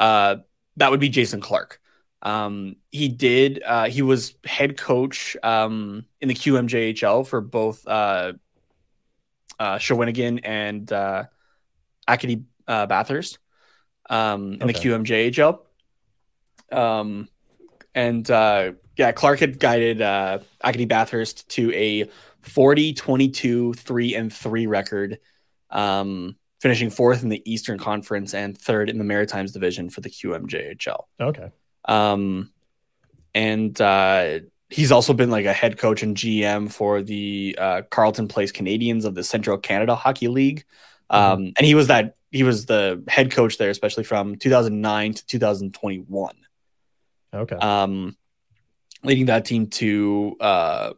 Uh, 0.00 0.36
that 0.76 0.90
would 0.90 1.00
be 1.00 1.08
Jason 1.10 1.40
Clark. 1.40 1.80
Um, 2.22 2.76
he 2.90 3.08
did. 3.08 3.62
Uh, 3.64 3.86
he 3.86 4.02
was 4.02 4.34
head 4.44 4.76
coach 4.76 5.36
um, 5.42 6.04
in 6.20 6.28
the 6.28 6.34
QMJHL 6.34 7.26
for 7.26 7.40
both 7.40 7.86
uh, 7.86 8.32
uh, 9.58 9.76
Shawinigan 9.76 10.40
and 10.42 10.90
uh, 10.92 11.24
Acadie 12.08 12.44
uh, 12.66 12.86
Bathurst 12.86 13.38
um, 14.08 14.54
in 14.54 14.66
the 14.66 14.66
Okay. 14.66 14.88
QMJHL. 14.88 15.60
Um, 16.72 17.28
and 17.94 18.30
uh, 18.30 18.72
yeah, 18.96 19.12
Clark 19.12 19.40
had 19.40 19.58
guided 19.58 20.00
uh, 20.02 20.40
Acadie 20.62 20.86
Bathurst 20.86 21.48
to 21.50 21.72
a 21.74 22.10
40 22.42 22.94
22 22.94 23.74
3 23.74 24.14
and 24.14 24.32
3 24.32 24.66
record, 24.66 25.18
um, 25.70 26.36
finishing 26.60 26.90
fourth 26.90 27.22
in 27.22 27.28
the 27.28 27.42
Eastern 27.50 27.78
Conference 27.78 28.34
and 28.34 28.56
third 28.56 28.90
in 28.90 28.98
the 28.98 29.04
Maritimes 29.04 29.52
division 29.52 29.90
for 29.90 30.00
the 30.00 30.10
QMJHL. 30.10 31.04
Okay. 31.20 31.50
Um, 31.86 32.52
and 33.34 33.80
uh, 33.80 34.40
he's 34.68 34.92
also 34.92 35.12
been 35.12 35.30
like 35.30 35.46
a 35.46 35.52
head 35.52 35.78
coach 35.78 36.02
and 36.02 36.16
GM 36.16 36.70
for 36.70 37.02
the 37.02 37.56
uh, 37.58 37.82
Carleton 37.90 38.28
Place 38.28 38.52
Canadians 38.52 39.04
of 39.04 39.14
the 39.14 39.24
Central 39.24 39.56
Canada 39.58 39.94
Hockey 39.94 40.28
League. 40.28 40.64
Um, 41.08 41.52
and 41.56 41.66
he 41.66 41.74
was 41.74 41.88
that 41.88 42.14
he 42.30 42.44
was 42.44 42.66
the 42.66 43.02
head 43.08 43.32
coach 43.32 43.58
there, 43.58 43.70
especially 43.70 44.04
from 44.04 44.36
2009 44.36 45.14
to 45.14 45.26
2021 45.26 46.34
Okay. 47.34 47.56
um, 47.56 48.16
leading 49.02 49.26
that 49.26 49.44
team 49.44 49.66
to 49.68 50.36
uh, 50.40 50.92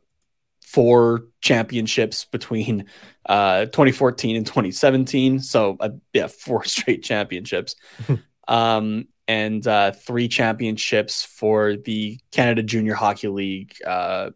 four 0.72 1.24
championships 1.42 2.24
between 2.24 2.86
uh, 3.26 3.66
2014 3.66 4.36
and 4.36 4.46
2017. 4.46 5.40
So, 5.40 5.76
uh, 5.78 5.90
yeah, 6.14 6.26
four 6.28 6.64
straight 6.64 7.02
championships. 7.02 7.76
um, 8.48 9.06
and 9.28 9.66
uh, 9.66 9.92
three 9.92 10.28
championships 10.28 11.24
for 11.24 11.76
the 11.76 12.18
Canada 12.32 12.62
Junior 12.62 12.94
Hockey 12.94 13.28
League 13.28 13.74
uh, 13.86 14.30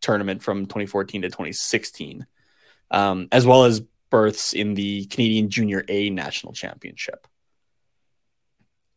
tournament 0.00 0.42
from 0.42 0.66
2014 0.66 1.22
to 1.22 1.28
2016, 1.28 2.26
um, 2.92 3.28
as 3.32 3.44
well 3.44 3.64
as 3.64 3.82
berths 4.10 4.52
in 4.52 4.74
the 4.74 5.04
Canadian 5.06 5.50
Junior 5.50 5.84
A 5.88 6.10
National 6.10 6.52
Championship. 6.52 7.26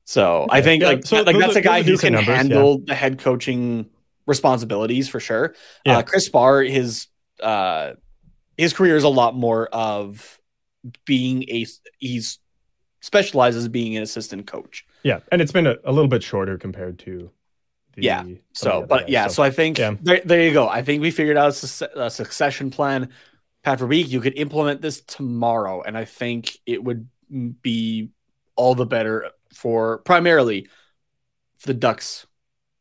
So 0.05 0.47
I 0.49 0.61
think 0.61 0.81
Yeah, 0.81 0.89
like 0.89 1.05
so 1.05 1.21
like 1.21 1.33
those 1.33 1.41
that's 1.41 1.55
a 1.57 1.61
guy 1.61 1.83
who 1.83 1.97
can 1.97 2.13
numbers, 2.13 2.29
yeah. 2.29 2.35
handle 2.37 2.79
the 2.79 2.95
head 2.95 3.19
coaching 3.19 3.89
responsibilities 4.29 5.09
for 5.09 5.19
sure. 5.19 5.55
Yeah. 5.85 5.97
Uh, 5.97 6.03
Chris 6.03 6.29
Barr, 6.29 6.61
his 6.61 7.07
uh, 7.41 7.93
his 8.57 8.71
career 8.71 8.95
is 8.95 9.03
a 9.03 9.09
lot 9.09 9.35
more 9.35 9.67
of 9.67 10.39
being 11.05 11.43
a 11.49 11.65
he's 11.97 12.39
specializes 13.01 13.67
being 13.67 13.97
an 13.97 14.03
assistant 14.03 14.47
coach. 14.47 14.85
yeah, 15.03 15.19
and 15.31 15.41
it's 15.41 15.51
been 15.51 15.67
a, 15.67 15.75
a 15.83 15.91
little 15.91 16.07
bit 16.07 16.23
shorter 16.23 16.57
compared 16.57 16.99
to. 16.99 17.31
The, 17.95 18.03
Yeah, 18.03 18.23
So, 18.53 18.85
but 18.87 19.01
guys, 19.01 19.09
yeah, 19.09 19.27
so, 19.27 19.41
I 19.41 19.49
think 19.49 19.79
yeah. 19.79 19.95
there, 19.99 20.21
there 20.23 20.43
you 20.43 20.53
go. 20.53 20.69
I 20.69 20.83
think 20.83 21.01
we 21.01 21.09
figured 21.09 21.37
out 21.37 21.49
a, 21.49 21.53
suc- 21.53 21.89
a 21.95 22.09
succession 22.11 22.69
plan. 22.69 23.09
Pat 23.63 23.79
Verbeek, 23.79 24.07
you 24.07 24.21
could 24.21 24.37
implement 24.37 24.81
this 24.81 25.01
tomorrow, 25.01 25.81
and 25.81 25.97
I 25.97 26.05
think 26.05 26.55
it 26.67 26.83
would 26.83 27.07
be 27.61 28.09
all 28.55 28.75
the 28.75 28.85
better 28.85 29.31
for 29.53 29.99
primarily 29.99 30.67
for 31.57 31.67
the 31.67 31.73
Ducks 31.73 32.27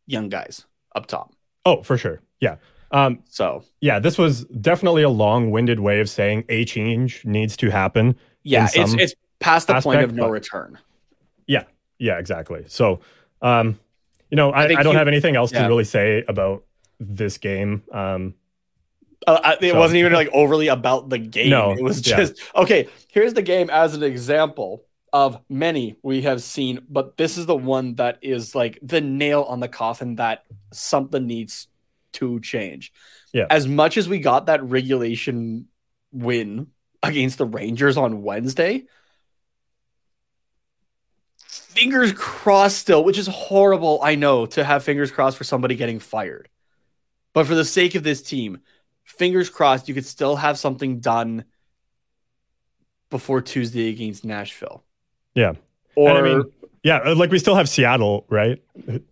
young 0.07 0.29
guys 0.29 0.67
up 0.95 1.07
top. 1.07 1.33
Oh, 1.65 1.83
for 1.83 1.97
sure. 1.99 2.21
Yeah. 2.41 2.57
Um, 2.91 3.23
So 3.29 3.65
yeah, 3.81 3.99
this 3.99 4.17
was 4.17 4.45
definitely 4.47 5.03
a 5.03 5.09
long-winded 5.11 5.81
way 5.81 6.01
of 6.01 6.09
saying 6.09 6.45
a 6.49 6.65
change 6.65 7.25
needs 7.25 7.57
to 7.59 7.71
happen. 7.71 8.17
yeah, 8.45 8.69
it's 8.73 8.95
it's 8.95 9.15
past 9.41 9.67
the 9.67 9.81
point 9.81 10.03
of 10.03 10.15
no 10.15 10.25
but- 10.25 10.31
return. 10.31 10.79
Yeah, 11.47 11.65
yeah, 11.99 12.19
exactly. 12.19 12.65
So, 12.67 13.01
um, 13.43 13.79
you 14.31 14.37
know, 14.37 14.51
I, 14.53 14.63
I 14.63 14.65
I, 14.65 14.83
don't 14.83 14.93
you- 14.93 14.99
have 14.99 15.09
anything 15.09 15.37
else 15.37 15.53
yeah. 15.53 15.63
to 15.63 15.69
really 15.69 15.85
say 15.85 16.25
about 16.29 16.65
this 17.01 17.39
game. 17.39 17.83
Um, 17.93 18.35
Uh, 19.27 19.57
it 19.61 19.71
So- 19.73 19.79
wasn't 19.79 19.99
even 19.99 20.13
like 20.13 20.29
overly 20.33 20.69
about 20.69 21.11
the 21.11 21.19
game. 21.19 21.51
No, 21.51 21.73
it 21.73 21.83
was 21.83 22.07
yeah. 22.09 22.17
just 22.17 22.41
okay. 22.55 22.89
Here's 23.09 23.35
the 23.35 23.43
game 23.43 23.69
as 23.69 23.95
an 23.95 24.03
example 24.03 24.85
of 25.13 25.41
many 25.49 25.97
we 26.03 26.23
have 26.23 26.43
seen, 26.43 26.81
but 26.89 27.17
this 27.17 27.39
is 27.39 27.47
the 27.47 27.57
one 27.57 27.95
that 27.97 28.19
is 28.23 28.55
like 28.55 28.79
the 28.83 29.01
nail 29.01 29.43
on 29.43 29.61
the 29.61 29.69
coffin 29.69 30.17
that 30.17 30.45
something 30.73 31.27
needs 31.27 31.69
to 32.15 32.41
change. 32.41 32.93
Yeah. 33.33 33.47
As 33.51 33.67
much 33.67 33.97
as 33.97 34.09
we 34.09 34.19
got 34.19 34.47
that 34.47 34.63
regulation 34.63 35.69
win 36.13 36.69
against 37.03 37.39
the 37.39 37.47
Rangers 37.47 37.97
on 37.97 38.23
Wednesday, 38.23 38.85
fingers 41.39 42.13
crossed 42.13 42.79
still, 42.79 43.05
which 43.05 43.19
is 43.19 43.27
horrible, 43.27 44.01
I 44.03 44.15
know, 44.15 44.47
to 44.47 44.65
have 44.65 44.85
fingers 44.85 45.11
crossed 45.11 45.37
for 45.37 45.45
somebody 45.45 45.77
getting 45.77 46.01
fired. 46.01 46.49
But 47.33 47.47
for 47.47 47.55
the 47.55 47.65
sake 47.65 47.95
of 47.95 48.03
this 48.03 48.23
team, 48.23 48.59
fingers 49.05 49.49
crossed 49.49 49.89
you 49.89 49.95
could 49.95 50.07
still 50.07 50.37
have 50.37 50.59
something 50.59 51.01
done 51.01 51.45
before 53.11 53.41
Tuesday 53.41 53.89
against 53.91 54.25
Nashville. 54.25 54.85
Yeah. 55.35 55.53
Or 55.95 56.09
and 56.11 56.18
I 56.18 56.22
mean, 56.22 56.43
yeah, 56.83 56.99
uh, 56.99 57.14
like 57.14 57.31
we 57.31 57.39
still 57.39 57.55
have 57.55 57.68
Seattle, 57.68 58.24
right? 58.29 58.62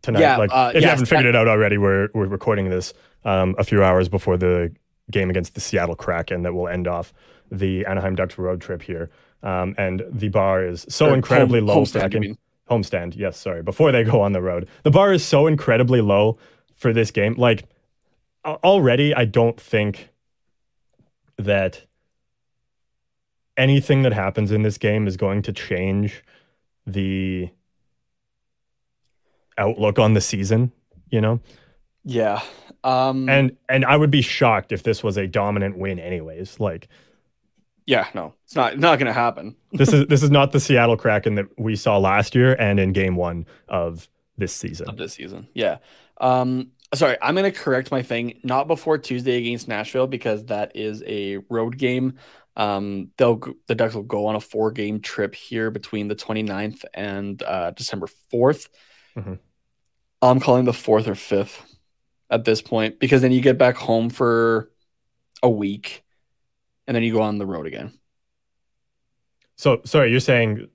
Tonight. 0.03 0.21
Yeah, 0.21 0.37
like 0.37 0.51
uh, 0.53 0.73
if 0.75 0.83
you 0.83 0.89
haven't 0.89 1.07
figured 1.07 1.27
it 1.27 1.37
out 1.37 1.49
already, 1.49 1.79
we're 1.79 2.09
we're 2.15 2.27
recording 2.27 2.71
this 2.71 2.93
um, 3.25 3.55
a 3.59 3.65
few 3.65 3.83
hours 3.83 4.09
before 4.09 4.37
the 4.37 4.75
game 5.11 5.31
against 5.31 5.55
the 5.55 5.61
Seattle 5.61 5.97
Kraken 5.97 6.43
that 6.43 6.53
will 6.55 6.69
end 6.69 6.87
off 6.89 7.13
the 7.51 7.85
Anaheim 7.87 8.15
Ducks 8.15 8.39
road 8.39 8.61
trip 8.61 8.83
here. 8.83 9.11
Um, 9.43 9.75
and 9.79 10.03
the 10.11 10.29
bar 10.29 10.65
is 10.65 10.87
so 10.89 11.13
incredibly 11.13 11.61
home- 11.61 11.69
low. 11.69 11.77
homestand, 11.83 12.15
in- 12.15 12.21
mean. 12.21 12.39
homestand 12.71 13.15
yes 13.17 13.37
sorry 13.39 13.63
before 13.63 13.93
they 13.93 14.03
go 14.03 14.21
on 14.21 14.33
the 14.33 14.41
road 14.41 14.67
the 14.83 14.91
bar 14.91 15.13
is 15.13 15.25
so 15.25 15.47
incredibly 15.47 16.01
low 16.01 16.37
for 16.75 16.93
this 16.93 17.13
game 17.13 17.35
like 17.35 17.69
already 18.45 19.15
i 19.15 19.25
don't 19.25 19.61
think 19.61 20.09
that 21.37 21.85
anything 23.57 24.03
that 24.03 24.13
happens 24.13 24.53
in 24.53 24.63
this 24.63 24.79
game 24.79 25.07
is 25.07 25.17
going 25.17 25.43
to 25.43 25.53
change 25.53 26.23
the 26.87 27.49
outlook 29.59 29.99
on 29.99 30.15
the 30.15 30.21
season 30.21 30.73
you 31.11 31.21
know 31.21 31.41
Yeah. 32.05 32.41
Um 32.85 33.29
and 33.29 33.57
and 33.69 33.85
i 33.85 33.97
would 33.97 34.11
be 34.11 34.23
shocked 34.23 34.71
if 34.71 34.83
this 34.83 35.03
was 35.03 35.17
a 35.17 35.27
dominant 35.27 35.79
win 35.79 35.99
anyways 35.99 36.61
like 36.61 36.89
yeah, 37.87 38.09
no. 38.15 38.35
It's 38.45 38.57
not 38.57 38.79
not 38.79 38.99
going 38.99 39.07
to 39.07 39.13
happen. 39.13 39.57
this 39.73 39.93
is 39.93 40.07
this 40.09 40.23
is 40.23 40.31
not 40.31 40.53
the 40.53 40.61
seattle 40.61 40.97
kraken 40.97 41.37
that 41.37 41.47
we 41.57 41.77
saw 41.77 41.99
last 41.99 42.35
year 42.35 42.55
and 42.59 42.79
in 42.81 42.93
game 42.93 43.17
one 43.17 43.47
of 43.69 44.09
this 44.37 44.53
season 44.53 44.89
of 44.89 44.97
this 44.97 45.15
season. 45.15 45.49
Yeah. 45.55 45.79
Um 46.21 46.73
sorry, 46.95 47.17
I'm 47.23 47.35
going 47.35 47.51
to 47.51 47.59
correct 47.59 47.91
my 47.91 48.03
thing. 48.03 48.41
Not 48.43 48.67
before 48.67 48.99
Tuesday 48.99 49.39
against 49.39 49.69
Nashville 49.69 50.07
because 50.07 50.47
that 50.47 50.73
is 50.75 51.03
a 51.07 51.39
road 51.49 51.79
game. 51.79 52.15
Um 52.57 53.11
they'll 53.19 53.41
the 53.67 53.75
Ducks 53.75 53.95
will 53.95 54.03
go 54.03 54.27
on 54.27 54.35
a 54.37 54.41
four 54.41 54.71
game 54.73 55.01
trip 55.01 55.35
here 55.35 55.71
between 55.71 56.09
the 56.09 56.17
29th 56.17 56.85
and 56.95 57.43
uh 57.43 57.71
December 57.73 58.07
4th. 58.33 58.69
Mhm. 59.17 59.39
I'm 60.23 60.41
calling 60.41 60.65
the 60.65 60.73
4th 60.73 61.07
or 61.07 61.15
5th 61.15 61.61
at 62.31 62.45
this 62.45 62.63
point 62.63 62.99
because 62.99 63.21
then 63.23 63.33
you 63.33 63.41
get 63.41 63.59
back 63.59 63.77
home 63.77 64.09
for 64.11 64.71
a 65.43 65.51
week 65.51 66.03
and 66.87 66.95
then 66.95 67.03
you 67.03 67.13
go 67.13 67.21
on 67.23 67.39
the 67.39 67.47
road 67.47 67.67
again. 67.67 67.93
So 69.57 69.81
sorry, 69.85 70.11
you're 70.11 70.21
saying 70.21 70.69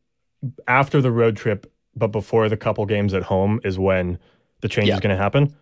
after 0.68 1.02
the 1.02 1.12
road 1.12 1.36
trip, 1.38 1.72
but 1.96 2.08
before 2.08 2.50
the 2.50 2.58
couple 2.58 2.86
games 2.86 3.14
at 3.14 3.24
home 3.24 3.60
is 3.64 3.78
when 3.78 4.18
the 4.62 4.70
change 4.70 4.88
Yeah. 4.88 4.96
is 4.96 5.00
going 5.00 5.16
to 5.16 5.22
happen. 5.22 5.56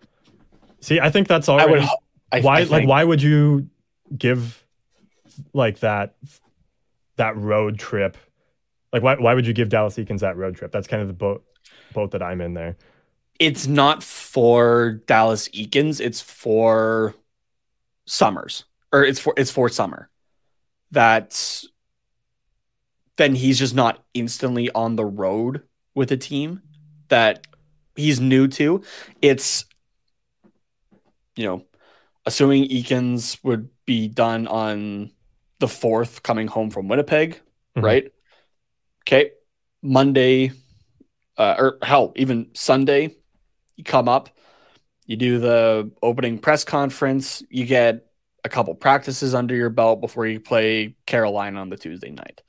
See, 0.81 0.99
I 0.99 1.09
think 1.09 1.27
that's 1.27 1.49
I 1.49 1.53
already 1.53 1.81
would 1.81 1.89
I, 2.31 2.41
why. 2.41 2.59
I 2.59 2.63
like, 2.63 2.87
why 2.87 3.03
would 3.03 3.21
you 3.21 3.67
give 4.17 4.63
like 5.53 5.79
that 5.79 6.15
that 7.17 7.35
road 7.37 7.79
trip? 7.79 8.17
Like, 8.93 9.03
why 9.03 9.15
why 9.15 9.33
would 9.33 9.45
you 9.47 9.53
give 9.53 9.69
Dallas 9.69 9.95
Eakins 9.95 10.19
that 10.21 10.37
road 10.37 10.55
trip? 10.55 10.71
That's 10.71 10.87
kind 10.87 11.01
of 11.01 11.07
the 11.07 11.13
boat 11.13 11.43
boat 11.93 12.11
that 12.11 12.23
I'm 12.23 12.41
in 12.41 12.53
there. 12.53 12.77
it's 13.39 13.67
not 13.67 14.03
for 14.03 15.01
Dallas 15.07 15.47
Eakins, 15.49 16.01
it's 16.01 16.21
for 16.21 17.15
Sommers. 18.07 18.65
Or 18.91 19.03
it's 19.03 19.19
for 19.19 19.33
it's 19.37 19.51
for 19.51 19.69
Sommer. 19.69 20.09
That 20.91 21.63
then 23.17 23.35
he's 23.35 23.59
just 23.59 23.75
not 23.75 24.03
instantly 24.13 24.69
on 24.71 24.95
the 24.95 25.05
road 25.05 25.63
with 25.93 26.11
a 26.11 26.17
team 26.17 26.61
that 27.09 27.45
he's 27.95 28.19
new 28.19 28.47
to. 28.47 28.81
It's 29.21 29.65
you 31.35 31.45
know, 31.45 31.65
assuming 32.25 32.67
Eakins 32.67 33.41
would 33.43 33.69
be 33.85 34.07
done 34.07 34.47
on 34.47 35.11
the 35.59 35.67
fourth 35.67 36.23
coming 36.23 36.47
home 36.47 36.69
from 36.69 36.87
Winnipeg, 36.87 37.39
Mhm. 37.75 37.83
right? 37.83 38.13
Okay. 39.07 39.31
Monday, 39.81 40.51
uh, 41.37 41.55
or 41.57 41.77
hell, 41.81 42.11
even 42.15 42.49
Sunday, 42.53 43.15
you 43.75 43.83
come 43.83 44.09
up, 44.09 44.29
you 45.05 45.15
do 45.15 45.39
the 45.39 45.91
opening 46.01 46.37
press 46.37 46.63
conference, 46.63 47.41
you 47.49 47.65
get 47.65 48.05
a 48.43 48.49
couple 48.49 48.73
practices 48.75 49.33
under 49.33 49.55
your 49.55 49.69
belt 49.69 50.01
before 50.01 50.25
you 50.27 50.39
play 50.39 50.95
Carolina 51.05 51.59
on 51.59 51.69
the 51.69 51.77
Tuesday 51.77 52.11
night. 52.11 52.41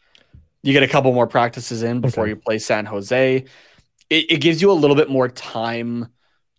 You 0.63 0.73
get 0.73 0.83
a 0.83 0.89
couple 0.89 1.13
more 1.13 1.27
practices 1.27 1.83
in 1.83 2.01
before 2.01 2.25
Okay. 2.25 2.31
you 2.31 2.37
play 2.37 2.59
San 2.59 2.85
Jose. 2.87 3.45
It, 4.11 4.33
it 4.33 4.41
gives 4.41 4.61
you 4.61 4.71
a 4.71 4.75
little 4.75 4.97
bit 4.97 5.09
more 5.09 5.29
time 5.29 6.09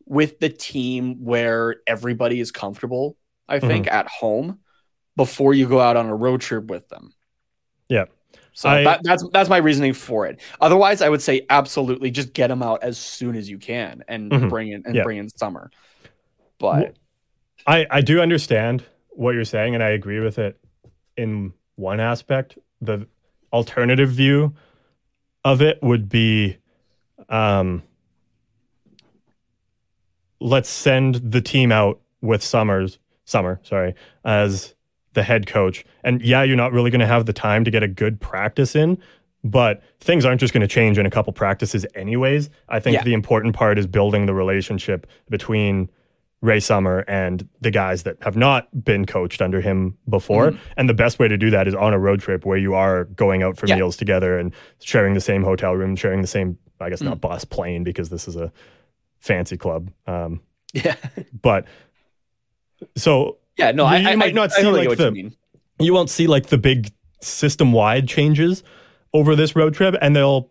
with 0.05 0.39
the 0.39 0.49
team 0.49 1.23
where 1.23 1.77
everybody 1.85 2.39
is 2.39 2.51
comfortable, 2.51 3.15
I 3.47 3.59
think, 3.59 3.87
at 3.87 4.07
home 4.07 4.59
before 5.15 5.53
you 5.53 5.67
go 5.67 5.79
out 5.79 5.97
on 5.97 6.07
a 6.07 6.15
road 6.15 6.41
trip 6.41 6.65
with 6.65 6.87
them. 6.89 7.13
Yeah. 7.89 8.05
So 8.53 8.69
I- 8.69 8.83
that, 8.83 9.01
that's 9.03 9.25
that's 9.31 9.49
my 9.49 9.57
reasoning 9.57 9.93
for 9.93 10.25
it. 10.27 10.39
Otherwise, 10.59 11.01
I 11.01 11.09
would 11.09 11.21
say 11.21 11.45
absolutely 11.49 12.11
just 12.11 12.33
get 12.33 12.47
them 12.47 12.61
out 12.63 12.83
as 12.83 12.97
soon 12.97 13.35
as 13.35 13.49
you 13.49 13.57
can 13.57 14.03
and 14.07 14.31
Mhm. 14.31 14.49
bring 14.49 14.69
in 14.71 14.83
and 14.85 14.95
Yeah. 14.95 15.03
bring 15.03 15.17
in 15.17 15.29
Sommer. 15.29 15.71
But 16.59 16.95
I, 17.65 17.85
I 17.89 18.01
do 18.01 18.21
understand 18.21 18.83
what 19.09 19.31
you're 19.35 19.45
saying, 19.45 19.73
and 19.75 19.83
I 19.83 19.89
agree 19.89 20.19
with 20.19 20.37
it 20.39 20.59
in 21.17 21.53
one 21.75 21.99
aspect. 21.99 22.57
The 22.81 23.07
alternative 23.53 24.09
view 24.09 24.53
of 25.43 25.61
it 25.61 25.79
would 25.81 26.07
be 26.09 26.57
um, 27.29 27.83
let's 30.39 30.69
send 30.69 31.15
the 31.15 31.41
team 31.41 31.71
out 31.71 31.99
with 32.21 32.41
Sommers, 32.41 32.97
Sommer, 33.25 33.59
sorry, 33.63 33.95
as 34.25 34.73
the 35.13 35.23
head 35.23 35.47
coach. 35.47 35.83
And 36.03 36.21
yeah, 36.21 36.43
you're 36.43 36.55
not 36.57 36.71
really 36.71 36.89
going 36.91 36.99
to 37.01 37.07
have 37.07 37.25
the 37.25 37.33
time 37.33 37.63
to 37.65 37.71
get 37.71 37.83
a 37.83 37.87
good 37.87 38.19
practice 38.21 38.75
in, 38.75 38.97
but 39.43 39.81
things 39.99 40.23
aren't 40.25 40.39
just 40.39 40.53
going 40.53 40.61
to 40.61 40.67
change 40.67 40.97
in 40.97 41.05
a 41.05 41.09
couple 41.09 41.33
practices, 41.33 41.85
anyways. 41.95 42.49
I 42.69 42.79
think 42.79 42.95
Yeah. 42.95 43.03
the 43.03 43.13
important 43.13 43.55
part 43.55 43.77
is 43.77 43.87
building 43.87 44.25
the 44.25 44.33
relationship 44.33 45.07
between 45.29 45.89
Ray 46.41 46.59
Sommer 46.59 47.03
and 47.07 47.47
the 47.59 47.69
guys 47.71 48.01
that 48.03 48.17
have 48.23 48.35
not 48.35 48.67
been 48.83 49.05
coached 49.05 49.41
under 49.43 49.61
him 49.61 49.97
before. 50.09 50.53
And 50.75 50.89
the 50.89 50.93
best 50.95 51.19
way 51.19 51.27
to 51.27 51.37
do 51.37 51.51
that 51.51 51.67
is 51.67 51.75
on 51.75 51.93
a 51.93 51.99
road 51.99 52.19
trip 52.19 52.45
where 52.45 52.57
you 52.57 52.73
are 52.73 53.03
going 53.05 53.43
out 53.43 53.57
for 53.57 53.67
Yeah. 53.67 53.75
meals 53.75 53.95
together 53.95 54.39
and 54.39 54.51
sharing 54.81 55.13
the 55.13 55.21
same 55.21 55.43
hotel 55.43 55.73
room, 55.75 55.95
sharing 55.95 56.21
the 56.21 56.27
same, 56.27 56.57
I 56.79 56.89
guess, 56.89 57.01
not 57.01 57.21
bus, 57.21 57.45
plane, 57.45 57.83
because 57.83 58.09
this 58.09 58.27
is 58.27 58.35
a 58.37 58.51
fancy 59.19 59.55
club. 59.55 59.91
Um, 60.07 60.41
yeah, 60.73 60.95
but 61.41 61.65
so 62.95 63.37
yeah, 63.57 63.71
no, 63.71 63.83
You- 63.83 63.89
I, 63.95 63.97
you 63.99 64.07
I 64.09 64.15
might 64.15 64.33
not 64.33 64.51
I 64.53 64.61
see, 64.61 64.67
like, 64.67 64.87
what 64.89 64.97
the- 64.97 65.05
you 65.05 65.11
mean. 65.11 65.35
you 65.79 65.93
won't 65.93 66.09
see 66.09 66.27
like 66.27 66.47
the 66.47 66.57
big 66.57 66.91
system 67.21 67.71
wide 67.71 68.07
changes 68.07 68.63
over 69.13 69.35
this 69.35 69.55
road 69.55 69.73
trip 69.73 69.95
and 70.01 70.15
they'll 70.15 70.49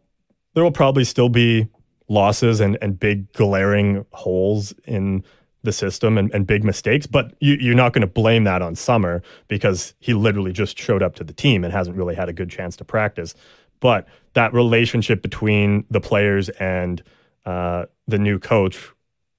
there 0.55 0.63
will 0.65 0.73
probably 0.73 1.05
still 1.05 1.29
be 1.29 1.67
losses 2.09 2.61
and, 2.61 2.77
and 2.83 2.99
big 2.99 3.33
glaring 3.33 4.05
holes 4.13 4.73
in 4.85 5.25
the 5.63 5.73
system 5.73 6.17
and, 6.17 6.33
and 6.33 6.47
big 6.47 6.63
mistakes 6.65 7.07
but 7.07 7.35
you, 7.41 7.55
you're 7.61 7.75
not 7.75 7.93
going 7.93 8.01
to 8.03 8.07
blame 8.07 8.45
that 8.45 8.63
on 8.63 8.75
Sommer 8.75 9.23
because 9.49 9.95
he 9.99 10.15
literally 10.15 10.53
just 10.53 10.79
showed 10.79 11.03
up 11.03 11.15
to 11.17 11.25
the 11.25 11.33
team 11.33 11.65
and 11.65 11.73
hasn't 11.73 11.97
really 11.97 12.15
had 12.15 12.29
a 12.29 12.33
good 12.33 12.51
chance 12.51 12.77
to 12.77 12.85
practice 12.85 13.35
but 13.81 14.07
that 14.35 14.53
relationship 14.55 15.23
between 15.23 15.85
the 15.91 16.01
players 16.01 16.49
and 16.51 17.03
uh, 17.47 17.87
the 18.07 18.19
new 18.19 18.39
coach 18.39 18.91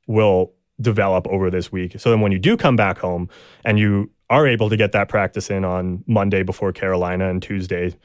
will 0.07 0.51
develop 0.81 1.27
over 1.27 1.49
this 1.49 1.71
week. 1.71 1.99
So 1.99 2.09
then 2.09 2.21
when 2.21 2.31
you 2.31 2.39
do 2.39 2.57
come 2.57 2.75
back 2.75 2.97
home 2.97 3.29
and 3.63 3.77
you 3.77 4.09
are 4.29 4.47
able 4.47 4.69
to 4.69 4.77
get 4.77 4.93
that 4.93 5.09
practice 5.09 5.49
in 5.49 5.65
on 5.65 6.03
Monday 6.07 6.43
before 6.43 6.71
Carolina 6.71 7.29
and 7.29 7.41
Tuesday 7.41 7.95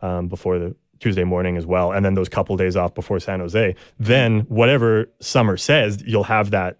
um, 0.00 0.28
before 0.28 0.58
the 0.58 0.76
Tuesday 1.00 1.24
morning 1.24 1.56
as 1.56 1.66
well, 1.66 1.90
and 1.90 2.04
then 2.04 2.14
those 2.14 2.28
couple 2.28 2.56
days 2.56 2.76
off 2.76 2.94
before 2.94 3.18
San 3.18 3.40
Jose, 3.40 3.74
then 3.98 4.40
whatever 4.42 5.10
Sommer 5.20 5.56
says, 5.56 6.02
you'll 6.06 6.22
have 6.24 6.50
that 6.52 6.78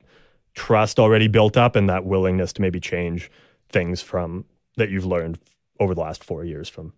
trust 0.54 1.00
already 1.00 1.28
built 1.28 1.56
up 1.56 1.74
and 1.74 1.88
that 1.88 2.04
willingness 2.04 2.52
to 2.52 2.62
maybe 2.62 2.78
change 2.78 3.30
things 3.68 4.00
from 4.00 4.44
that 4.76 4.90
you've 4.90 5.06
learned 5.06 5.38
over 5.80 5.94
the 5.94 6.00
last 6.00 6.22
four 6.22 6.44
years 6.44 6.68
from 6.68 6.92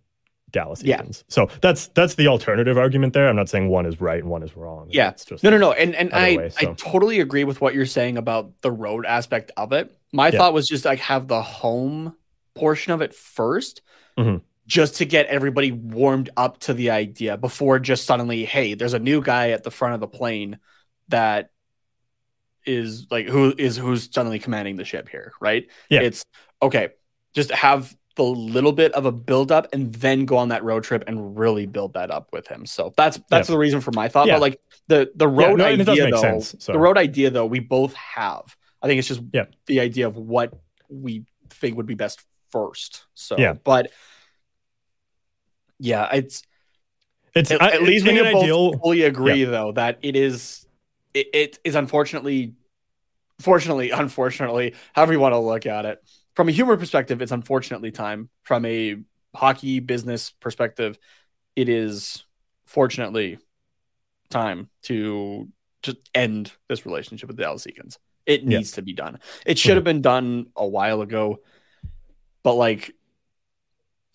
Dallas 0.55 0.81
Yeah. 0.81 1.01
Eakins. 1.01 1.23
So 1.27 1.49
that's 1.61 1.87
that's 1.89 2.15
the 2.15 2.27
alternative 2.27 2.77
argument 2.77 3.13
there. 3.13 3.27
I'm 3.27 3.35
not 3.35 3.49
saying 3.49 3.67
one 3.67 3.85
is 3.85 3.99
right 4.01 4.19
and 4.21 4.29
one 4.29 4.41
is 4.41 4.55
wrong. 4.55 4.87
Yeah. 4.89 5.09
It's 5.09 5.25
just 5.25 5.43
No, 5.43 5.49
no, 5.51 5.57
no. 5.57 5.73
And 5.73 5.93
and 5.93 6.11
I 6.13 6.37
way, 6.37 6.51
I 6.57 6.65
totally 6.77 7.19
agree 7.19 7.43
with 7.43 7.59
what 7.61 7.75
you're 7.75 7.85
saying 7.85 8.17
about 8.17 8.61
the 8.61 8.71
road 8.71 9.05
aspect 9.05 9.51
of 9.57 9.73
it. 9.73 9.95
My 10.13 10.29
Yeah. 10.29 10.37
thought 10.39 10.53
was 10.53 10.65
just 10.67 10.85
like 10.85 10.99
have 10.99 11.27
the 11.27 11.41
home 11.41 12.15
portion 12.55 12.93
of 12.93 13.01
it 13.01 13.13
1st 13.13 13.81
Mhm. 14.17 14.41
just 14.65 14.95
to 14.95 15.05
get 15.05 15.25
everybody 15.25 15.71
warmed 15.73 16.29
up 16.37 16.57
to 16.61 16.73
the 16.73 16.89
idea 16.91 17.35
before 17.37 17.77
just 17.79 18.05
suddenly, 18.05 18.45
hey, 18.45 18.73
there's 18.75 18.93
a 18.93 18.99
new 18.99 19.21
guy 19.21 19.49
at 19.49 19.63
the 19.63 19.71
front 19.71 19.93
of 19.93 19.99
the 19.99 20.07
plane 20.07 20.57
that 21.09 21.49
is 22.65 23.07
like 23.11 23.27
who 23.27 23.53
is 23.57 23.75
who's 23.77 24.09
suddenly 24.11 24.39
commanding 24.39 24.77
the 24.77 24.85
ship 24.85 25.09
here, 25.09 25.33
right? 25.41 25.67
Yeah. 25.89 25.99
It's 26.01 26.25
okay, 26.61 26.89
just 27.35 27.51
have 27.51 27.93
the 28.15 28.23
little 28.23 28.71
bit 28.71 28.93
of 28.93 29.05
a 29.05 29.11
build 29.11 29.51
up 29.51 29.67
and 29.73 29.93
then 29.95 30.25
go 30.25 30.37
on 30.37 30.49
that 30.49 30.63
road 30.63 30.83
trip 30.83 31.03
and 31.07 31.37
really 31.37 31.65
build 31.65 31.93
that 31.93 32.11
up 32.11 32.29
with 32.31 32.47
him. 32.47 32.65
So 32.65 32.93
that's 32.95 33.19
that's 33.29 33.47
the 33.49 33.57
reason 33.57 33.81
for 33.81 33.91
my 33.91 34.07
thought. 34.07 34.27
Yeah. 34.27 34.35
But 34.35 34.41
like 34.41 34.61
the 34.87 35.11
the 35.15 35.29
Yeah, 35.29 35.47
road 35.47 35.57
no, 35.57 35.65
it 35.67 35.77
does 35.77 35.89
idea 35.89 36.11
though, 36.11 36.21
sense, 36.21 36.55
so. 36.59 36.71
the 36.71 36.79
road 36.79 36.97
idea 36.97 37.29
though, 37.29 37.45
we 37.45 37.59
both 37.59 37.93
have. 37.95 38.55
I 38.81 38.87
think 38.87 38.99
it's 38.99 39.07
just 39.07 39.21
Yeah. 39.33 39.45
the 39.65 39.79
idea 39.81 40.07
of 40.07 40.15
what 40.15 40.53
we 40.89 41.25
think 41.49 41.75
would 41.77 41.85
be 41.87 41.95
best 41.95 42.23
first. 42.51 43.05
So 43.15 43.37
Yeah. 43.37 43.53
but 43.53 43.91
yeah, 45.79 46.09
it's 46.13 46.43
it's 47.35 47.51
at, 47.51 47.61
I- 47.61 47.71
at 47.71 47.83
least 47.83 48.05
we 48.07 48.13
can 48.13 48.31
both 48.31 48.43
ideal. 48.43 48.73
fully 48.79 49.01
agree 49.03 49.43
though 49.43 49.73
that 49.73 49.99
it 50.01 50.15
is 50.15 50.65
it, 51.13 51.27
it 51.33 51.59
is 51.63 51.75
unfortunately 51.75 52.53
fortunately 53.39 53.89
unfortunately 53.91 54.73
however 54.93 55.11
you 55.11 55.19
want 55.19 55.33
to 55.33 55.39
look 55.39 55.65
at 55.65 55.85
it 55.85 56.01
from 56.35 56.49
a 56.49 56.51
humor 56.51 56.77
perspective 56.77 57.21
it's 57.21 57.31
unfortunately 57.31 57.91
time 57.91 58.29
from 58.43 58.65
a 58.65 58.97
hockey 59.35 59.79
business 59.79 60.31
perspective 60.31 60.97
it 61.55 61.69
is 61.69 62.23
fortunately 62.65 63.37
time 64.29 64.69
to 64.83 65.47
just 65.83 65.97
end 66.13 66.51
this 66.67 66.85
relationship 66.85 67.27
with 67.27 67.37
the 67.37 67.43
Dallas 67.43 67.65
Eakins. 67.65 67.97
It 68.25 68.41
Yeah. 68.41 68.57
needs 68.57 68.71
to 68.73 68.81
be 68.81 68.91
done. 68.93 69.19
It 69.45 69.59
should 69.59 69.75
have 69.75 69.83
been 69.83 70.01
done 70.01 70.47
a 70.55 70.65
while 70.67 71.01
ago, 71.01 71.41
but 72.43 72.55
like, 72.55 72.91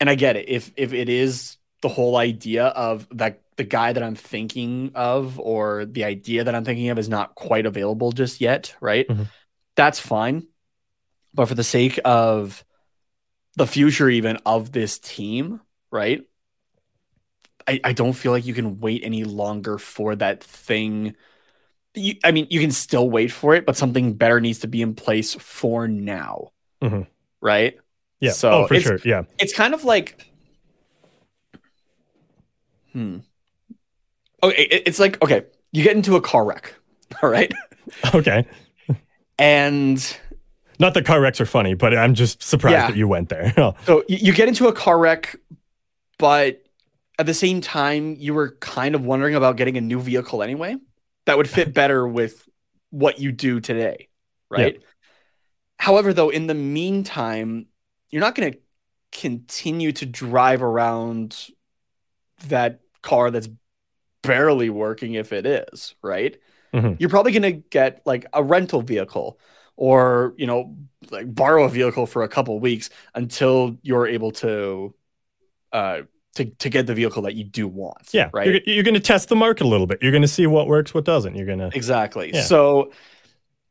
and 0.00 0.10
I 0.10 0.16
get 0.16 0.36
it. 0.36 0.48
If 0.48 0.72
if 0.76 0.92
it 0.92 1.08
is 1.08 1.56
the 1.80 1.88
whole 1.88 2.16
idea 2.16 2.66
of 2.66 3.06
that 3.12 3.40
the 3.56 3.64
guy 3.64 3.92
that 3.92 4.02
I'm 4.02 4.16
thinking 4.16 4.92
of 4.94 5.38
or 5.38 5.84
the 5.84 6.04
idea 6.04 6.44
that 6.44 6.54
I'm 6.54 6.64
thinking 6.64 6.88
of 6.88 6.98
is 6.98 7.08
not 7.08 7.34
quite 7.34 7.66
available 7.66 8.10
just 8.10 8.40
yet, 8.40 8.74
right? 8.80 9.06
Mhm. 9.06 9.28
That's 9.76 10.00
fine. 10.00 10.48
But 11.34 11.46
for 11.46 11.54
the 11.54 11.64
sake 11.64 11.98
of 12.04 12.64
the 13.56 13.66
future, 13.66 14.08
even 14.08 14.38
of 14.46 14.72
this 14.72 14.98
team, 14.98 15.60
right? 15.90 16.22
I, 17.68 17.80
I 17.84 17.92
don't 17.92 18.14
feel 18.14 18.32
like 18.32 18.46
you 18.46 18.54
can 18.54 18.80
wait 18.80 19.02
any 19.04 19.24
longer 19.24 19.78
for 19.78 20.16
that 20.16 20.42
thing. 20.42 21.14
You, 21.94 22.14
I 22.24 22.30
mean, 22.32 22.46
you 22.50 22.60
can 22.60 22.70
still 22.72 23.08
wait 23.08 23.30
for 23.32 23.54
it, 23.54 23.66
but 23.66 23.76
something 23.76 24.14
better 24.14 24.40
needs 24.40 24.60
to 24.60 24.68
be 24.68 24.82
in 24.82 24.94
place 24.94 25.34
for 25.34 25.86
now, 25.88 26.52
Mhm. 26.82 27.06
right? 27.40 27.78
Yeah. 28.20 28.30
So 28.32 28.50
oh, 28.64 28.66
for 28.66 28.78
sure. 28.80 28.98
Yeah. 29.04 29.24
it's 29.38 29.52
kind 29.52 29.74
of 29.74 29.84
like, 29.84 30.32
hmm. 32.92 33.18
Okay, 34.42 34.62
it- 34.62 34.82
it's 34.86 34.98
like 34.98 35.20
okay, 35.22 35.44
you 35.72 35.82
get 35.84 35.96
into 35.96 36.16
a 36.16 36.20
car 36.20 36.44
wreck, 36.44 36.74
all 37.22 37.28
right, 37.28 37.52
Okay. 38.14 38.46
and 39.38 40.16
Not 40.80 40.94
that 40.94 41.04
car 41.04 41.20
wrecks 41.20 41.40
are 41.40 41.46
funny, 41.46 41.74
but 41.74 41.96
I'm 41.96 42.14
just 42.14 42.42
surprised 42.42 42.72
Yeah. 42.72 42.86
that 42.88 42.96
you 42.96 43.06
went 43.06 43.28
there. 43.28 43.52
Oh, 43.58 43.74
So 43.86 44.02
you, 44.08 44.32
get 44.32 44.48
into 44.48 44.66
a 44.66 44.72
car 44.72 44.98
wreck, 44.98 45.36
but 46.18 46.62
at 47.18 47.26
the 47.26 47.34
same 47.34 47.60
time, 47.60 48.16
you 48.18 48.32
were 48.34 48.56
kind 48.60 48.94
of 48.94 49.04
wondering 49.04 49.34
about 49.34 49.56
getting 49.56 49.76
a 49.76 49.80
new 49.82 50.00
vehicle 50.00 50.42
anyway 50.42 50.74
that 51.26 51.36
would 51.36 51.48
fit 51.48 51.74
better 51.80 52.08
with 52.08 52.48
what 52.88 53.18
you 53.20 53.30
do 53.30 53.60
today, 53.60 54.08
right? 54.48 54.82
However, 55.78 56.12
though, 56.12 56.30
in 56.30 56.46
the 56.46 56.54
meantime, 56.54 57.66
you're 58.10 58.20
not 58.20 58.34
going 58.34 58.52
to 58.52 58.58
continue 59.12 59.92
to 59.92 60.06
drive 60.06 60.62
around 60.62 61.36
that 62.48 62.80
car 63.02 63.30
that's 63.30 63.48
barely 64.22 64.70
working 64.70 65.14
if 65.14 65.32
it 65.32 65.46
is, 65.46 65.94
right? 66.02 66.38
Mhm. 66.74 66.96
You're 67.00 67.10
probably 67.10 67.32
going 67.32 67.42
to 67.42 67.52
get 67.52 68.00
like 68.06 68.26
a 68.32 68.42
rental 68.42 68.82
vehicle 68.82 69.38
or, 69.80 70.34
you 70.36 70.46
know, 70.46 70.76
like 71.10 71.34
borrow 71.34 71.64
a 71.64 71.68
vehicle 71.68 72.04
for 72.06 72.22
a 72.22 72.28
couple 72.28 72.60
weeks 72.60 72.90
until 73.14 73.76
you're 73.82 74.06
able 74.06 74.30
to 74.30 74.94
uh 75.72 76.02
to, 76.34 76.44
to 76.44 76.68
get 76.68 76.86
the 76.86 76.94
vehicle 76.94 77.22
that 77.22 77.34
you 77.34 77.42
do 77.44 77.66
want. 77.66 78.08
yeah. 78.12 78.28
Right. 78.32 78.46
You're, 78.46 78.60
you're 78.66 78.82
going 78.84 78.94
to 78.94 79.00
test 79.00 79.28
the 79.30 79.34
market 79.36 79.64
a 79.64 79.68
little 79.68 79.86
bit. 79.88 79.98
You're 80.00 80.12
going 80.12 80.22
to 80.22 80.28
see 80.28 80.46
what 80.46 80.68
works, 80.68 80.94
what 80.94 81.04
doesn't. 81.04 81.34
You're 81.34 81.46
going 81.46 81.58
to 81.58 81.70
Exactly. 81.74 82.30
Yeah. 82.32 82.42
So 82.42 82.92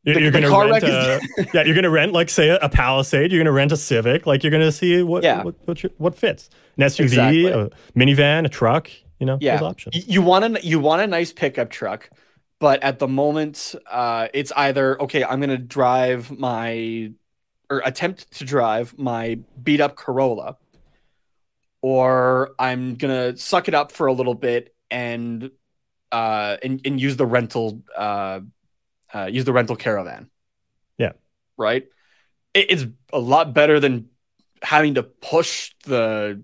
you're, 0.03 0.16
The- 0.16 0.22
you're 0.22 0.32
going 0.32 0.43
to 0.43 0.49
rent 0.72 0.84
a, 0.84 1.16
is- 1.38 1.47
yeah. 1.53 1.64
You're 1.64 1.74
going 1.76 1.84
to 1.84 1.89
rent 1.89 2.12
like 2.12 2.30
say 2.30 2.49
a, 2.49 2.68
Palisade. 2.68 3.32
You're 3.32 3.39
going 3.39 3.45
to 3.45 3.51
rent 3.53 3.72
a 3.72 3.78
Civic. 3.78 4.26
Like 4.26 4.43
you're 4.43 4.51
going 4.51 4.64
to 4.64 4.72
see 4.74 5.01
what 5.03 5.24
Yeah. 5.24 5.43
what 5.43 5.55
what, 5.66 5.80
what 5.99 6.16
fits. 6.16 6.49
An 6.78 6.84
SUV, 6.84 7.03
Exactly. 7.03 7.45
a 7.51 7.70
minivan, 7.97 8.45
a 8.45 8.49
truck. 8.49 8.89
You 9.20 9.26
know, 9.26 9.38
Yeah. 9.39 9.62
options. 9.62 10.07
You 10.07 10.22
want 10.22 10.57
a 10.57 10.66
you 10.66 10.80
want 10.80 11.01
a 11.01 11.07
nice 11.07 11.32
pickup 11.32 11.70
truck, 11.70 12.10
but 12.60 12.84
at 12.84 12.99
the 12.99 13.07
moment, 13.07 13.74
uh, 13.89 14.28
it's 14.34 14.51
either 14.55 15.01
okay. 15.01 15.24
I'm 15.24 15.39
gonna 15.39 15.57
drive 15.57 16.38
my 16.38 17.12
or 17.70 17.82
attempt 17.86 18.32
to 18.38 18.45
drive 18.45 18.97
my 18.97 19.39
beat 19.62 19.80
up 19.80 19.95
Corolla, 19.95 20.57
or 21.82 22.51
I'm 22.60 22.95
gonna 22.95 23.38
suck 23.38 23.68
it 23.68 23.74
up 23.74 23.91
for 23.91 24.07
a 24.07 24.14
little 24.14 24.34
bit 24.34 24.76
and 24.91 25.51
uh 26.12 26.57
and, 26.64 26.82
and 26.84 26.99
use 26.99 27.16
the 27.16 27.26
rental 27.26 27.82
uh, 27.95 28.41
uh 29.14 29.26
use 29.26 29.45
the 29.45 29.53
rental 29.53 29.76
caravan. 29.76 30.30
Yeah. 30.97 31.14
Right. 31.57 31.88
It, 32.53 32.72
it's 32.72 32.86
a 33.14 33.20
lot 33.20 33.53
better 33.53 33.80
than 33.80 34.10
having 34.62 34.95
to 34.95 35.03
push 35.03 35.72
the 35.86 36.43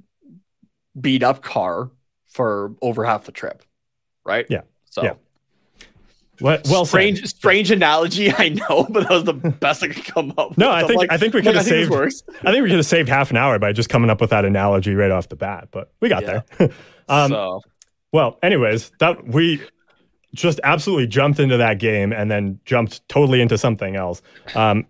beat 1.00 1.24
up 1.24 1.42
car 1.42 1.92
for 2.28 2.76
over 2.82 3.04
half 3.04 3.26
the 3.26 3.32
trip. 3.32 3.64
Right. 4.24 4.46
Yeah. 4.50 4.62
So 4.86 5.04
Yeah. 5.04 5.14
Well, 6.42 6.60
well 6.70 6.86
said. 6.86 6.90
strange, 6.90 7.26
strange 7.28 7.72
analogy. 7.72 8.32
I 8.38 8.50
know, 8.50 8.86
but 8.90 9.04
that 9.04 9.10
was 9.10 9.24
the 9.24 9.34
best 9.34 9.84
I 9.84 9.88
could 9.90 10.04
come 10.06 10.34
up. 10.38 10.58
No, 10.58 10.70
I 10.70 10.82
I'm 10.82 10.88
think 10.88 11.00
like- 11.00 11.12
I 11.12 11.18
think 11.18 11.34
we 11.34 11.42
could 11.42 11.56
have 11.56 11.66
saved. 11.66 11.92
I 11.94 12.52
think 12.52 12.64
we 12.64 12.70
could 12.70 12.78
have 12.78 12.86
saved 12.86 13.10
half 13.10 13.32
an 13.32 13.38
hour 13.38 13.58
by 13.60 13.72
just 13.74 13.90
coming 13.90 14.10
up 14.10 14.22
with 14.22 14.30
that 14.32 14.46
analogy 14.46 14.94
right 14.96 15.12
off 15.12 15.30
the 15.30 15.36
bat. 15.36 15.70
But 15.72 15.92
we 16.02 16.10
got 16.10 16.24
Yeah. 16.24 16.42
there. 16.58 16.70
um, 17.10 17.32
so 17.32 17.62
Well, 18.12 18.38
anyways, 18.44 18.92
that 19.00 19.26
we 19.28 19.62
just 20.34 20.60
absolutely 20.64 21.08
jumped 21.08 21.40
into 21.40 21.58
that 21.58 21.80
game 21.80 22.12
and 22.12 22.30
then 22.30 22.60
jumped 22.66 23.08
totally 23.08 23.42
into 23.42 23.58
something 23.58 23.96
else. 23.96 24.22
Um, 24.54 24.86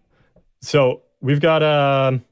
so 0.62 1.04
we've 1.22 1.40
got 1.42 1.62
um 1.62 2.24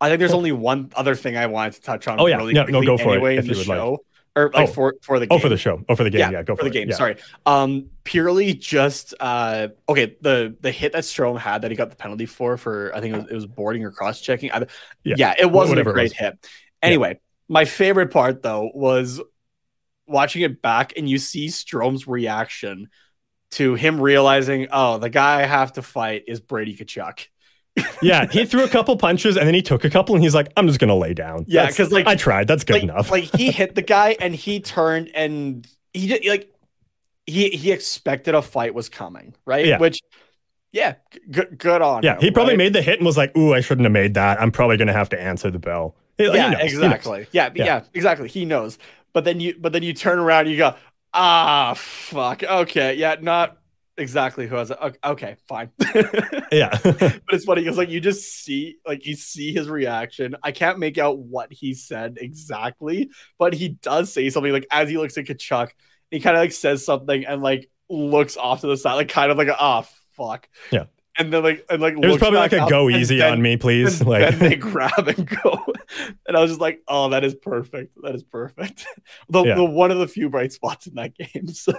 I 0.00 0.08
think 0.08 0.20
there's 0.20 0.32
only 0.34 0.52
one 0.52 0.92
other 0.94 1.14
thing 1.16 1.36
I 1.36 1.46
wanted 1.46 1.72
to 1.74 1.80
touch 1.80 2.06
on. 2.06 2.20
Oh, 2.20 2.26
yeah. 2.26 2.36
really 2.36 2.52
No, 2.52 2.64
no, 2.64 2.82
go 2.82 2.96
for 2.96 3.16
it, 3.16 3.38
if 3.38 3.46
you 3.48 3.56
would 3.56 3.66
like. 3.66 3.98
Or 4.38 4.50
like 4.54 4.68
Oh. 4.68 4.72
for 4.72 4.94
for 5.02 5.18
the 5.18 5.26
game. 5.26 5.36
oh 5.36 5.40
for 5.40 5.48
the 5.48 5.56
show, 5.56 5.82
oh 5.88 5.96
for 5.96 6.04
the 6.04 6.10
game, 6.10 6.30
yeah, 6.32 6.42
go 6.42 6.54
for, 6.54 6.62
the 6.62 6.70
it. 6.70 6.72
game. 6.72 6.88
Yeah. 6.88 6.94
Sorry. 6.96 7.16
Um, 7.44 7.90
purely 8.04 8.54
just 8.54 9.14
uh, 9.18 9.68
okay. 9.88 10.16
The 10.20 10.56
the 10.60 10.70
hit 10.70 10.92
that 10.92 11.04
Strome 11.04 11.38
had 11.38 11.62
that 11.62 11.70
he 11.70 11.76
got 11.76 11.90
the 11.90 11.96
penalty 11.96 12.26
for 12.26 12.56
for 12.56 12.94
I 12.94 13.00
think 13.00 13.14
it 13.14 13.18
was, 13.22 13.30
it 13.30 13.34
was 13.34 13.46
boarding 13.46 13.84
or 13.84 13.90
cross 13.90 14.20
checking. 14.20 14.50
Yeah. 14.50 15.14
yeah. 15.16 15.34
it 15.38 15.50
wasn't 15.50 15.78
a 15.78 15.80
Whatever 15.82 15.90
it 15.90 15.94
great 15.94 16.10
was. 16.10 16.12
hit. 16.18 16.48
Anyway, 16.82 17.20
my 17.48 17.64
favorite 17.64 18.12
part 18.12 18.42
though 18.42 18.70
was 18.72 19.20
watching 20.06 20.42
it 20.42 20.62
back 20.62 20.94
and 20.96 21.08
you 21.08 21.18
see 21.18 21.48
Strome's 21.48 22.06
reaction 22.06 22.88
to 23.52 23.74
him 23.74 24.00
realizing, 24.00 24.68
oh, 24.70 24.98
the 24.98 25.10
guy 25.10 25.40
I 25.42 25.46
have 25.46 25.72
to 25.74 25.82
fight 25.82 26.24
is 26.28 26.40
Brady 26.40 26.76
Tkachuk. 26.76 27.26
Yeah, 28.02 28.26
he 28.30 28.44
threw 28.44 28.64
a 28.64 28.68
couple 28.68 28.96
punches 28.96 29.36
and 29.36 29.46
then 29.46 29.54
he 29.54 29.62
took 29.62 29.84
a 29.84 29.90
couple 29.90 30.14
and 30.14 30.22
he's 30.24 30.34
like, 30.34 30.52
I'm 30.56 30.66
just 30.66 30.78
gonna 30.80 30.96
lay 30.96 31.14
down. 31.14 31.44
Yeah, 31.48 31.70
'cause, 31.70 31.90
like- 31.92 32.06
I 32.06 32.14
tried. 32.16 32.46
That's 32.48 32.64
good 32.64 32.74
like, 32.74 32.82
enough. 32.84 33.10
like 33.10 33.24
he 33.36 33.50
hit 33.50 33.74
the 33.74 33.82
guy 33.82 34.16
and 34.20 34.34
he 34.34 34.60
turned 34.60 35.10
and 35.14 35.66
he 35.92 36.06
did 36.08 36.24
like 36.26 36.52
he 37.26 37.50
he 37.50 37.72
expected 37.72 38.34
a 38.34 38.42
fight 38.42 38.74
was 38.74 38.88
coming, 38.88 39.34
right? 39.44 39.66
Yeah. 39.66 39.78
Which 39.78 40.00
yeah, 40.72 40.94
good 41.30 41.58
good 41.58 41.80
on. 41.82 42.02
yeah, 42.02 42.14
him, 42.14 42.20
he 42.20 42.30
probably 42.30 42.52
right? 42.52 42.58
made 42.58 42.72
the 42.74 42.82
hit 42.82 42.98
and 42.98 43.06
was 43.06 43.16
like, 43.16 43.36
"Ooh, 43.36 43.54
I 43.54 43.60
shouldn't 43.60 43.84
have 43.86 43.92
made 43.92 44.14
that. 44.14 44.40
I'm 44.40 44.50
probably 44.52 44.76
gonna 44.76 44.92
have 44.92 45.08
to 45.10 45.20
answer 45.20 45.50
the 45.50 45.58
bell." 45.58 45.96
He- 46.18 46.24
yeah, 46.26 46.56
he 46.58 46.64
exactly. 46.66 47.26
Yeah, 47.32 47.50
Yeah. 47.54 47.64
yeah, 47.64 47.80
exactly. 47.94 48.28
He 48.28 48.44
knows. 48.44 48.78
But 49.14 49.24
then 49.24 49.40
you 49.40 49.54
but 49.58 49.72
then 49.72 49.82
you 49.82 49.92
turn 49.94 50.18
around 50.18 50.40
and 50.42 50.50
you 50.50 50.58
go, 50.58 50.74
ah 51.14 51.72
fuck. 51.74 52.42
Okay, 52.42 52.94
yeah, 52.94 53.16
not 53.20 53.56
exactly 53.98 54.46
who 54.46 54.56
I 54.56 54.60
was 54.60 54.70
okay, 54.72 54.98
okay 55.04 55.36
fine. 55.48 55.70
Yeah, 56.50 56.70
but 56.82 57.20
it's 57.32 57.44
funny 57.44 57.62
because 57.62 57.76
like 57.76 57.90
you 57.90 58.00
just 58.00 58.22
see 58.42 58.76
like 58.86 59.04
you 59.04 59.14
see 59.14 59.52
his 59.52 59.68
reaction. 59.68 60.34
I 60.42 60.52
can't 60.52 60.78
make 60.78 60.96
out 60.96 61.18
what 61.18 61.52
he 61.52 61.74
said 61.74 62.16
exactly, 62.20 63.10
but 63.38 63.52
he 63.52 63.68
does 63.68 64.12
say 64.12 64.30
something 64.30 64.52
like 64.52 64.66
as 64.70 64.88
he 64.88 64.96
looks 64.96 65.18
at 65.18 65.26
Tkachuk, 65.26 65.70
he 66.10 66.20
kind 66.20 66.36
of 66.36 66.40
like 66.40 66.52
says 66.52 66.84
something 66.86 67.26
and 67.26 67.42
like 67.42 67.70
looks 67.90 68.36
off 68.38 68.62
to 68.62 68.66
the 68.66 68.76
side, 68.78 68.94
like 68.94 69.08
kind 69.10 69.30
of 69.30 69.36
like 69.36 69.48
ah 69.50 69.86
fuck. 70.16 70.48
Yeah. 70.70 70.84
and 71.18 71.32
then 71.32 71.42
like 71.42 71.66
and 71.68 71.82
like 71.82 71.94
it 71.94 72.06
was 72.06 72.16
probably 72.16 72.38
like 72.38 72.52
a 72.52 72.66
go 72.68 72.88
easy 72.88 73.22
on 73.22 73.42
me, 73.42 73.56
please. 73.58 74.00
And 74.00 74.08
like 74.08 74.30
then 74.30 74.50
they 74.50 74.56
grab 74.70 75.06
and 75.08 75.28
go, 75.42 75.64
and 76.26 76.36
I 76.36 76.40
was 76.40 76.50
just 76.52 76.60
like, 76.60 76.80
"Oh, 76.88 77.10
that 77.10 77.24
is 77.24 77.34
perfect. 77.34 77.92
That 78.02 78.14
is 78.14 78.22
perfect." 78.22 78.86
the, 79.28 79.44
Yeah. 79.44 79.54
the 79.56 79.64
one 79.64 79.90
of 79.90 79.98
the 79.98 80.08
few 80.08 80.30
bright 80.30 80.52
spots 80.52 80.86
in 80.86 80.94
that 80.94 81.14
game. 81.16 81.48
So 81.48 81.72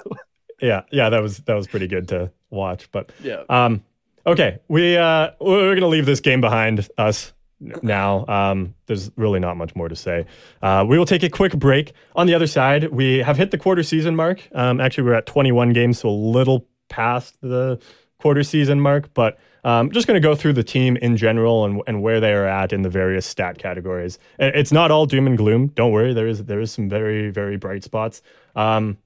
yeah, 0.62 0.84
yeah, 0.92 1.10
that 1.10 1.22
was 1.22 1.38
that 1.40 1.56
was 1.56 1.68
pretty 1.68 1.88
good 1.88 2.08
to 2.10 2.32
watch. 2.50 2.90
But 2.92 3.12
yeah, 3.24 3.44
um, 3.50 3.84
okay, 4.26 4.60
we 4.68 4.98
uh 4.98 5.32
we're 5.40 5.76
gonna 5.76 5.88
leave 5.88 6.06
this 6.06 6.20
game 6.20 6.42
behind 6.42 6.88
us 6.98 7.34
now. 7.60 8.26
Um, 8.28 8.76
there's 8.86 9.12
really 9.16 9.40
not 9.40 9.58
much 9.58 9.76
more 9.76 9.90
to 9.90 9.96
say. 9.96 10.26
Uh, 10.62 10.86
we 10.88 10.98
will 10.98 11.06
take 11.06 11.24
a 11.24 11.30
quick 11.30 11.54
break. 11.58 11.94
On 12.16 12.28
the 12.28 12.34
other 12.34 12.48
side, 12.48 12.90
we 12.92 13.20
have 13.20 13.38
hit 13.38 13.52
the 13.52 13.58
quarter 13.58 13.84
season 13.84 14.16
mark. 14.16 14.48
Um, 14.54 14.80
actually, 14.80 15.06
we're 15.06 15.14
at 15.14 15.26
21 15.26 15.74
games, 15.74 16.00
so 16.00 16.10
a 16.10 16.12
little 16.12 16.68
past 16.90 17.38
the 17.42 17.80
quarter 18.20 18.44
season 18.44 18.80
mark, 18.80 19.14
but 19.14 19.38
um, 19.64 19.92
just 19.92 20.08
going 20.08 20.22
to 20.22 20.26
go 20.26 20.36
through 20.36 20.54
the 20.54 20.64
team 20.64 20.98
in 20.98 21.18
general 21.18 21.66
and, 21.66 21.82
and 21.88 22.02
where 22.02 22.20
they 22.20 22.34
are 22.34 22.46
at 22.46 22.72
in 22.72 22.82
the 22.82 22.90
various 22.90 23.26
stat 23.26 23.58
categories. 23.58 24.20
It's 24.40 24.72
not 24.72 24.92
all 24.92 25.06
doom 25.06 25.28
and 25.28 25.38
gloom. 25.38 25.68
Don't 25.68 25.92
worry, 25.92 26.14
there 26.14 26.28
is 26.28 26.46
there 26.46 26.62
is 26.62 26.72
some 26.72 26.90
very 26.90 27.30
very 27.30 27.58
bright 27.58 27.84
spots. 27.84 28.22
Um, 28.56 28.98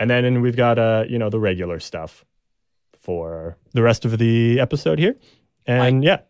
and 0.00 0.10
then 0.10 0.24
and 0.24 0.42
we've 0.42 0.56
got 0.56 0.78
uh 0.80 1.04
you 1.08 1.18
know 1.18 1.30
the 1.30 1.38
regular 1.38 1.78
stuff 1.78 2.24
for 2.98 3.56
the 3.72 3.82
rest 3.82 4.04
of 4.04 4.18
the 4.18 4.58
episode 4.58 4.98
here. 4.98 5.14
And 5.66 6.02
yeah, 6.02 6.20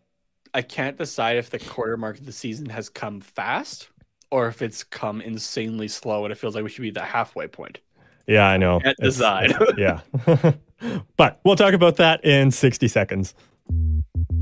I 0.53 0.61
can't 0.61 0.97
decide 0.97 1.37
if 1.37 1.49
the 1.49 1.57
quarter 1.59 1.97
mark 1.97 2.19
of 2.19 2.25
the 2.25 2.31
season 2.31 2.67
has 2.69 2.89
come 2.89 3.19
fast 3.21 3.89
or 4.29 4.47
if 4.47 4.61
it's 4.61 4.83
come 4.83 5.19
insanely 5.21 5.87
slow, 5.87 6.23
and 6.25 6.31
it 6.31 6.37
feels 6.37 6.53
like 6.55 6.63
we 6.63 6.69
should 6.69 6.83
be 6.83 6.87
at 6.89 6.93
the 6.93 7.01
halfway 7.01 7.47
point. 7.47 7.79
yeah, 8.27 8.47
I 8.47 8.57
know. 8.57 8.79
Can't 8.79 8.95
It's- 9.01 9.15
decide. 9.15 9.51
yeah. 9.77 10.01
but 11.17 11.39
we'll 11.43 11.55
talk 11.57 11.73
about 11.73 11.97
that 11.97 12.23
in 12.23 12.49
60 12.51 12.87
seconds. 12.87 13.33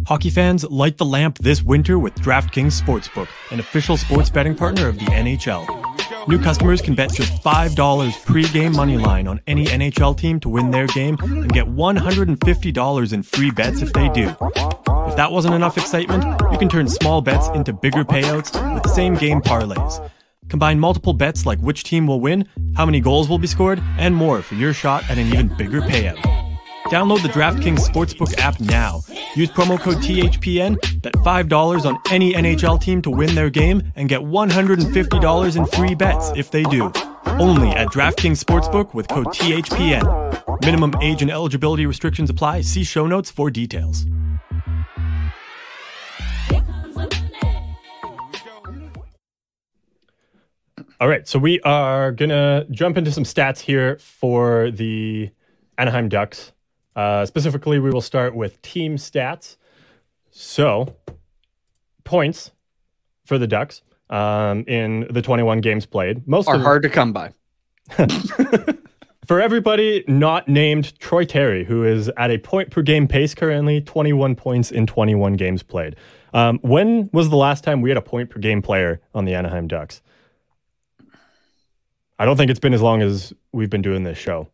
Hockey 0.05 0.29
fans, 0.29 0.63
light 0.69 0.97
the 0.97 1.05
lamp 1.05 1.39
this 1.39 1.63
winter 1.63 1.97
with 1.99 2.13
DraftKings 2.15 2.79
Sportsbook, 2.79 3.27
an 3.51 3.59
official 3.59 3.97
sports 3.97 4.29
betting 4.29 4.55
partner 4.55 4.87
of 4.87 4.97
the 4.99 5.05
NHL. 5.05 5.65
New 6.27 6.39
customers 6.39 6.81
can 6.81 6.95
bet 6.95 7.13
just 7.13 7.31
$5 7.43 8.25
pre-game 8.25 8.71
money 8.73 8.97
line 8.97 9.27
on 9.27 9.41
any 9.47 9.65
NHL 9.65 10.17
team 10.17 10.39
to 10.39 10.49
win 10.49 10.71
their 10.71 10.87
game 10.87 11.17
and 11.21 11.51
get 11.51 11.65
$150 11.65 13.13
in 13.13 13.23
free 13.23 13.51
bets 13.51 13.81
if 13.81 13.93
they 13.93 14.09
do. 14.09 14.29
If 14.29 15.15
that 15.15 15.31
wasn't 15.31 15.55
enough 15.55 15.77
excitement, 15.77 16.23
you 16.51 16.57
can 16.57 16.69
turn 16.69 16.87
small 16.87 17.21
bets 17.21 17.47
into 17.49 17.73
bigger 17.73 18.03
payouts 18.03 18.51
with 18.73 18.91
same 18.91 19.15
game 19.15 19.41
parlays. 19.41 20.09
Combine 20.49 20.79
multiple 20.79 21.13
bets 21.13 21.45
like 21.45 21.59
which 21.59 21.83
team 21.83 22.07
will 22.07 22.19
win, 22.19 22.47
how 22.75 22.85
many 22.85 22.99
goals 23.01 23.29
will 23.29 23.39
be 23.39 23.47
scored, 23.47 23.81
and 23.97 24.15
more 24.15 24.41
for 24.41 24.55
your 24.55 24.73
shot 24.73 25.07
at 25.09 25.17
an 25.17 25.27
even 25.27 25.55
bigger 25.57 25.81
payout. 25.81 26.38
Download 26.89 27.21
the 27.21 27.29
DraftKings 27.29 27.87
Sportsbook 27.87 28.35
app 28.39 28.59
now. 28.59 29.01
Use 29.35 29.51
promo 29.51 29.79
code 29.79 29.97
THPN, 29.97 30.75
bet 31.03 31.13
$5 31.13 31.85
on 31.85 31.99
any 32.09 32.33
NHL 32.33 32.81
team 32.81 32.99
to 33.03 33.11
win 33.11 33.35
their 33.35 33.51
game, 33.51 33.83
and 33.95 34.09
get 34.09 34.21
$150 34.21 35.55
in 35.55 35.65
free 35.67 35.93
bets 35.93 36.31
if 36.35 36.49
they 36.49 36.63
do. 36.63 36.91
Only 37.25 37.69
at 37.69 37.89
DraftKings 37.89 38.43
Sportsbook 38.43 38.95
with 38.95 39.07
code 39.07 39.27
THPN. 39.27 40.65
Minimum 40.65 40.95
age 40.99 41.21
and 41.21 41.29
eligibility 41.29 41.85
restrictions 41.85 42.31
apply. 42.31 42.61
See 42.61 42.83
show 42.83 43.05
notes 43.05 43.29
for 43.29 43.51
details. 43.51 44.07
All 50.99 51.07
right, 51.07 51.27
so 51.27 51.37
we 51.37 51.61
are 51.61 52.11
gonna 52.11 52.65
jump 52.71 52.97
into 52.97 53.11
some 53.11 53.25
stats 53.25 53.59
here 53.59 53.97
for 53.99 54.71
the 54.71 55.29
Anaheim 55.77 56.09
Ducks. 56.09 56.51
Uh, 56.95 57.25
specifically, 57.25 57.79
we 57.79 57.91
will 57.91 58.01
start 58.01 58.35
with 58.35 58.61
team 58.61 58.97
stats. 58.97 59.57
So, 60.31 60.95
points 62.03 62.51
for 63.25 63.37
the 63.37 63.47
Ducks 63.47 63.81
um, 64.09 64.63
in 64.67 65.07
the 65.09 65.21
21 65.21 65.61
games 65.61 65.85
played. 65.85 66.27
Most 66.27 66.47
Are 66.47 66.57
hard 66.57 66.83
to 66.83 66.89
come 66.89 67.13
by. 67.13 67.31
for 69.25 69.39
everybody 69.39 70.03
not 70.07 70.47
named 70.47 70.97
Troy 70.99 71.25
Terry, 71.25 71.63
who 71.63 71.83
is 71.83 72.09
at 72.17 72.31
a 72.31 72.37
point 72.39 72.71
per 72.71 72.81
game 72.81 73.07
pace 73.07 73.35
currently, 73.35 73.81
21 73.81 74.35
points 74.35 74.71
in 74.71 74.87
21 74.87 75.33
games 75.33 75.63
played. 75.63 75.95
Um, 76.33 76.59
when 76.61 77.09
was 77.13 77.29
the 77.29 77.35
last 77.35 77.63
time 77.63 77.81
we 77.81 77.89
had 77.89 77.97
a 77.97 78.01
point 78.01 78.29
per 78.29 78.39
game 78.39 78.61
player 78.61 79.01
on 79.13 79.25
the 79.25 79.33
Anaheim 79.33 79.67
Ducks? 79.67 80.01
I 82.17 82.25
don't 82.25 82.37
think 82.37 82.51
it's 82.51 82.59
been 82.59 82.73
as 82.73 82.81
long 82.81 83.01
as 83.01 83.31
we've 83.51 83.69
been 83.69 83.81
doing 83.81 84.03
this 84.03 84.17
show. 84.17 84.49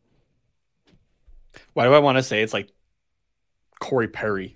Why 1.76 1.84
do 1.86 1.94
I 1.94 2.00
want 2.00 2.18
to 2.18 2.24
say 2.24 2.42
it's 2.42 2.54
like 2.54 2.70
Corey 3.80 4.08
Perry? 4.08 4.56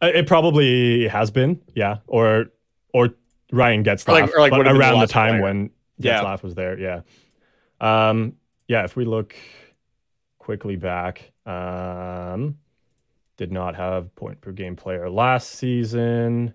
Uh, 0.00 0.06
It 0.14 0.26
probably 0.28 1.08
has 1.08 1.30
been, 1.30 1.60
yeah, 1.74 1.98
or 2.06 2.46
or 2.94 3.10
Ryan 3.52 3.82
Getzlaf, 3.84 4.08
Or 4.08 4.12
like- 4.12 4.34
or 4.34 4.40
like 4.40 4.50
but 4.52 4.58
would 4.58 4.66
the 4.66 4.70
around 4.78 5.00
the 5.00 5.06
time 5.08 5.34
player. 5.34 5.42
when 5.42 5.70
Yeah. 5.98 6.22
Getzlaf 6.22 6.42
was 6.42 6.54
there, 6.54 6.78
yeah. 6.78 7.00
Um, 7.80 8.36
yeah, 8.68 8.84
if 8.84 8.94
we 8.96 9.04
look 9.04 9.34
quickly 10.38 10.76
back, 10.76 11.32
um, 11.46 12.58
did 13.36 13.50
not 13.52 13.74
have 13.74 14.14
point 14.14 14.40
per 14.40 14.52
game 14.52 14.76
player 14.76 15.10
last 15.10 15.50
season 15.50 16.54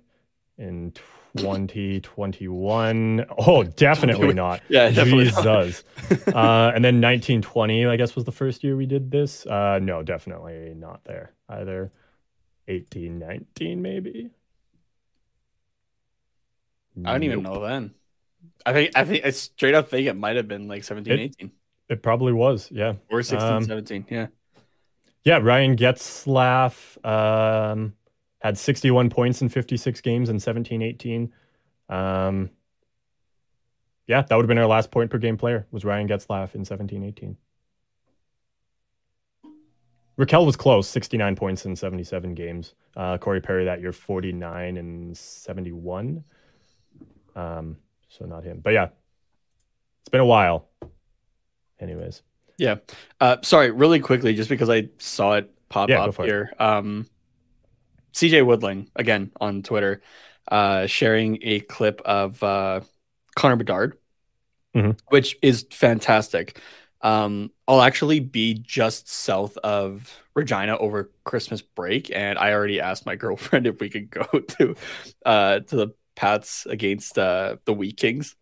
in 0.57 0.93
2021. 1.37 3.25
Oh, 3.37 3.63
definitely 3.75 4.33
not. 4.33 4.61
Yeah, 4.69 4.89
definitely 4.89 5.31
not. 5.31 5.65
Jesus. 5.65 5.83
uh, 6.27 6.71
and 6.75 6.83
then 6.83 7.01
1920, 7.01 7.85
I 7.85 7.95
guess, 7.95 8.15
was 8.15 8.25
the 8.25 8.31
first 8.31 8.63
year 8.63 8.75
we 8.75 8.85
did 8.85 9.11
this. 9.11 9.45
Uh, 9.45 9.79
no, 9.81 10.03
definitely 10.03 10.73
not 10.75 11.03
there 11.05 11.33
either. 11.49 11.91
1819, 12.67 13.81
maybe. 13.81 14.29
I 17.03 17.11
don't 17.11 17.23
even 17.23 17.41
know 17.43 17.65
then. 17.65 17.93
I 18.65 18.73
think 18.73 18.91
I 18.95 19.03
think 19.03 19.25
I 19.25 19.31
straight 19.31 19.73
up 19.73 19.89
think 19.89 20.07
it 20.07 20.13
might 20.13 20.35
have 20.35 20.47
been 20.47 20.67
like 20.67 20.83
17, 20.83 21.11
It- 21.13 21.19
18 21.39 21.51
It 21.89 22.03
probably 22.03 22.33
was, 22.33 22.69
yeah. 22.71 22.93
or 23.09 23.23
16, 23.23 23.51
Um, 23.51 23.63
17. 23.65 24.05
Yeah. 24.09 24.27
Yeah, 25.25 25.37
Ryan 25.37 25.75
Getzlaf 25.77 27.03
um, 27.05 27.93
had 28.43 28.57
61 28.57 29.09
points 29.09 29.41
in 29.41 29.49
56 29.49 30.01
games 30.01 30.29
in 30.29 30.39
17 30.39 30.81
18. 30.81 31.33
Um, 31.89 32.49
yeah, 34.05 34.21
that 34.21 34.35
would 34.35 34.43
have 34.43 34.47
been 34.49 34.57
our 34.57 34.67
last 34.67 34.91
point 34.91 35.09
per 35.09 35.17
game 35.17 35.37
player, 35.37 35.65
was 35.71 35.85
Ryan 35.85 36.09
Getzlaf 36.09 36.53
in 36.53 36.65
17 36.65 37.03
18. 37.03 37.37
Rakell 40.19 40.45
was 40.45 40.55
close, 40.55 40.87
69 40.89 41.35
points 41.35 41.65
in 41.65 41.75
77 41.75 42.35
games. 42.35 42.75
Uh, 42.95 43.17
Corey 43.17 43.41
Perry 43.41 43.65
that 43.65 43.81
year, 43.81 43.91
49 43.91 44.77
and 44.77 45.17
71. 45.17 46.23
Um, 47.35 47.77
so 48.09 48.25
not 48.25 48.43
him. 48.43 48.59
But 48.61 48.73
yeah, 48.73 48.89
it's 50.01 50.09
been 50.09 50.21
a 50.21 50.25
while. 50.25 50.67
Anyways. 51.79 52.21
Yeah. 52.59 52.75
Uh, 53.19 53.37
sorry, 53.41 53.71
really 53.71 53.99
quickly, 53.99 54.35
just 54.35 54.49
because 54.49 54.69
I 54.69 54.89
saw 54.99 55.33
it 55.33 55.49
pop 55.69 55.89
Yeah, 55.89 56.03
up 56.03 56.15
here. 56.17 56.53
Um, 56.59 57.07
CJ 58.13 58.41
Woodling, 58.41 58.89
again 58.95 59.31
on 59.39 59.63
Twitter, 59.63 60.01
uh, 60.47 60.87
sharing 60.87 61.39
a 61.41 61.59
clip 61.61 62.01
of 62.01 62.41
uh, 62.43 62.81
Connor 63.35 63.55
Bedard, 63.57 63.97
Mhm. 64.73 64.97
which 65.09 65.37
is 65.41 65.65
fantastic. 65.71 66.59
Um, 67.01 67.51
I'll 67.67 67.81
actually 67.81 68.19
be 68.19 68.53
just 68.53 69.09
south 69.09 69.57
of 69.57 70.23
Regina 70.35 70.77
over 70.77 71.11
Christmas 71.25 71.61
break, 71.61 72.11
and 72.15 72.39
I 72.39 72.53
already 72.53 72.79
asked 72.79 73.05
my 73.05 73.15
girlfriend 73.17 73.67
if 73.67 73.79
we 73.79 73.89
could 73.89 74.09
go 74.09 74.23
to 74.23 74.75
uh, 75.25 75.59
to 75.59 75.75
the 75.75 75.87
Pats 76.15 76.65
against 76.67 77.17
uh, 77.17 77.57
the 77.65 77.73
Wheat 77.73 77.97
Kings. 77.97 78.35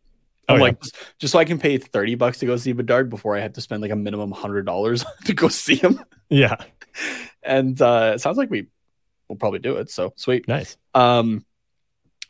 Oh, 0.49 0.55
I'm 0.55 0.59
yeah. 0.59 0.61
like, 0.61 0.81
just, 1.19 1.31
so 1.31 1.39
I 1.39 1.45
can 1.45 1.59
pay 1.59 1.77
30 1.77 2.15
bucks 2.15 2.39
to 2.39 2.45
go 2.45 2.57
see 2.57 2.73
Bedard 2.73 3.09
before 3.09 3.37
I 3.37 3.41
have 3.41 3.53
to 3.53 3.61
spend 3.61 3.81
like 3.81 3.91
a 3.91 3.95
minimum 3.95 4.31
$100 4.31 5.05
to 5.25 5.33
go 5.33 5.47
see 5.49 5.75
him. 5.75 6.01
Yeah, 6.29 6.55
And 7.43 7.79
uh, 7.81 8.13
it 8.15 8.19
sounds 8.21 8.37
like 8.37 8.49
we 8.49 8.67
will 9.31 9.37
probably 9.37 9.59
do 9.59 9.77
it. 9.77 9.89
So 9.89 10.13
sweet. 10.15 10.47
nice. 10.47 10.77
Um, 10.93 11.45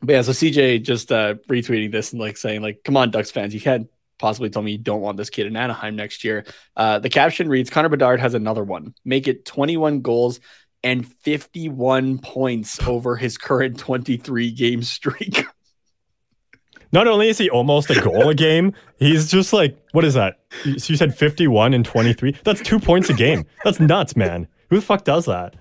but 0.02 0.14
yeah, 0.14 0.22
so 0.22 0.32
CJ 0.32 0.84
just 0.84 1.12
uh, 1.12 1.36
retweeting 1.48 1.92
this 1.92 2.12
and 2.12 2.22
like 2.22 2.38
saying, 2.38 2.62
like, 2.62 2.84
come 2.84 2.98
on, 2.98 3.12
Ducks 3.12 3.32
fans, 3.32 3.54
you 3.54 3.62
can't 3.62 3.88
possibly 4.18 4.50
tell 4.50 4.62
me 4.62 4.72
you 4.72 4.78
don't 4.78 5.02
want 5.02 5.18
this 5.18 5.30
kid 5.30 5.48
in 5.48 5.56
Anaheim 5.56 5.96
next 5.96 6.24
year. 6.24 6.46
Uh, 6.76 7.00
the 7.00 7.10
caption 7.10 7.50
reads 7.50 7.70
Connor 7.70 7.90
Bedard 7.90 8.20
has 8.20 8.34
another 8.34 8.64
one. 8.64 8.94
Make 9.04 9.28
it 9.28 9.46
21 9.46 10.02
goals 10.02 10.40
and 10.84 11.08
51 11.08 12.20
points 12.20 12.82
over 12.88 13.16
his 13.16 13.38
current 13.38 13.78
23 13.78 14.52
game 14.52 14.84
streak. 14.84 15.46
Not 16.94 17.08
only 17.08 17.30
is 17.30 17.38
he 17.38 17.50
almost 17.50 17.90
a 17.90 18.02
goal 18.02 18.30
a 18.30 18.36
game, 18.36 18.74
he's 18.98 19.32
just 19.32 19.54
like, 19.54 19.78
what 19.94 20.04
is 20.04 20.14
that? 20.16 20.40
So 20.64 20.92
you 20.92 20.98
said 20.98 21.16
51 21.18 21.74
and 21.74 21.86
23? 21.86 22.36
That's 22.44 22.62
two 22.62 22.80
points 22.80 23.10
a 23.10 23.14
game. 23.14 23.46
That's 23.64 23.80
nuts, 23.80 24.18
man. 24.18 24.48
Who 24.70 24.76
the 24.78 24.82
fuck 24.82 25.06
does 25.06 25.26
that? 25.26 25.56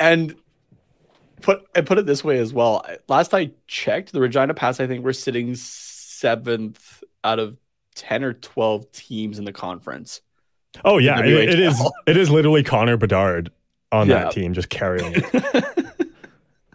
And 0.00 0.34
put 1.42 1.62
and 1.74 1.86
put 1.86 1.98
it 1.98 2.06
this 2.06 2.24
way 2.24 2.38
as 2.38 2.52
well. 2.52 2.84
Last 3.06 3.32
I 3.34 3.52
checked, 3.68 4.12
the 4.12 4.20
Regina 4.20 4.54
Pats, 4.54 4.80
I 4.80 4.86
think 4.86 5.04
we're 5.04 5.12
sitting 5.12 5.54
seventh 5.54 7.04
out 7.22 7.38
of 7.38 7.56
ten 7.94 8.24
or 8.24 8.32
twelve 8.32 8.90
teams 8.92 9.38
in 9.38 9.44
the 9.44 9.52
conference. 9.52 10.22
Oh 10.84 10.98
yeah, 10.98 11.20
it, 11.20 11.26
it 11.50 11.60
is. 11.60 11.80
It 12.06 12.16
is 12.16 12.30
literally 12.30 12.62
Connor 12.62 12.96
Bedard 12.96 13.50
on 13.92 14.08
Yeah. 14.08 14.24
that 14.24 14.32
team, 14.32 14.54
just 14.54 14.70
carrying 14.70 15.12
it. 15.16 15.86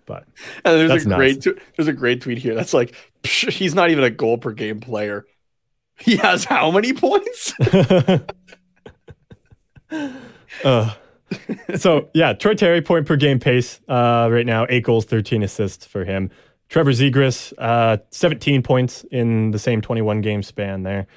But 0.08 0.26
And 0.64 0.88
there's 0.92 1.04
a 1.08 1.10
great 1.10 1.44
there's 1.76 1.88
a 1.88 1.94
great 1.94 2.22
tweet 2.22 2.38
here 2.38 2.54
that's 2.54 2.76
like 2.76 2.94
"Psh, 3.24 3.50
he's 3.50 3.74
not 3.74 3.90
even 3.90 4.04
a 4.04 4.12
goal 4.12 4.38
per 4.38 4.52
game 4.52 4.80
player. 4.80 5.26
He 5.98 6.18
has 6.18 6.44
how 6.46 6.70
many 6.70 6.94
points? 6.94 7.54
uh, 10.64 10.94
so 11.76 12.10
yeah, 12.14 12.34
Troy 12.34 12.54
Terry 12.54 12.82
point 12.82 13.06
per 13.06 13.16
game 13.16 13.40
pace 13.40 13.80
uh, 13.88 14.30
right 14.32 14.46
now, 14.46 14.66
eight 14.70 14.84
goals, 14.84 15.06
thirteen 15.06 15.44
assists 15.44 15.86
for 15.86 16.06
him. 16.06 16.30
Trevor 16.70 16.92
Zegras, 16.92 17.54
uh, 17.58 17.98
seventeen 18.12 18.62
points 18.64 19.06
in 19.12 19.52
the 19.52 19.60
same 19.60 19.82
twenty-one 19.82 20.22
game 20.22 20.44
span 20.44 20.84
there. 20.84 21.08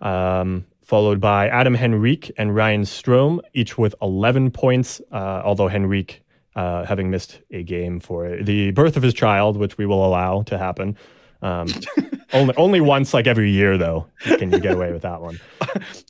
Um, 0.00 0.66
followed 0.82 1.20
by 1.20 1.48
Adam 1.48 1.76
Henrique 1.76 2.30
and 2.38 2.54
Ryan 2.54 2.82
Strome, 2.82 3.40
each 3.54 3.76
with 3.76 3.94
eleven 4.02 4.50
points. 4.50 5.00
Uh, 5.10 5.42
although 5.44 5.68
Henrique 5.68 6.22
uh, 6.58 6.84
having 6.84 7.08
missed 7.08 7.40
a 7.52 7.62
game 7.62 8.00
for 8.00 8.42
the 8.42 8.72
birth 8.72 8.96
of 8.96 9.02
his 9.04 9.14
child, 9.14 9.56
which 9.56 9.78
we 9.78 9.86
will 9.86 10.04
allow 10.04 10.42
to 10.42 10.58
happen. 10.58 10.96
Um, 11.40 11.68
only 12.32 12.54
only 12.56 12.80
once, 12.80 13.14
like 13.14 13.28
every 13.28 13.50
year, 13.52 13.78
though, 13.78 14.08
can 14.18 14.50
you 14.50 14.58
get 14.58 14.74
away 14.74 14.92
with 14.92 15.02
that 15.02 15.20
one. 15.20 15.38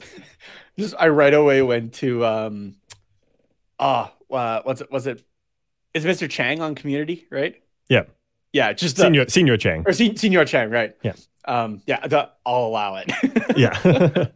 Just 0.78 0.95
I 0.99 1.09
right 1.09 1.34
away 1.34 1.61
went 1.61 1.93
to 1.95 2.24
um 2.24 2.76
ah 3.78 4.12
uh, 4.30 4.60
what's 4.64 4.80
it 4.80 4.90
was 4.90 5.06
it 5.06 5.24
is 5.94 6.04
Mr. 6.04 6.28
Chang 6.28 6.60
on 6.60 6.74
community, 6.74 7.26
right? 7.30 7.56
Yeah. 7.88 8.04
Yeah, 8.52 8.72
just 8.72 8.96
the, 8.96 9.02
Senior 9.04 9.28
Senior 9.28 9.56
Chang. 9.56 9.84
or 9.86 9.92
sen- 9.92 10.16
Senior 10.16 10.44
Chang, 10.44 10.70
right? 10.70 10.96
Yeah. 11.02 11.14
Um 11.44 11.82
yeah, 11.86 12.06
the, 12.06 12.30
I'll 12.44 12.66
allow 12.66 12.96
it. 12.96 13.10
Yeah. 13.56 14.26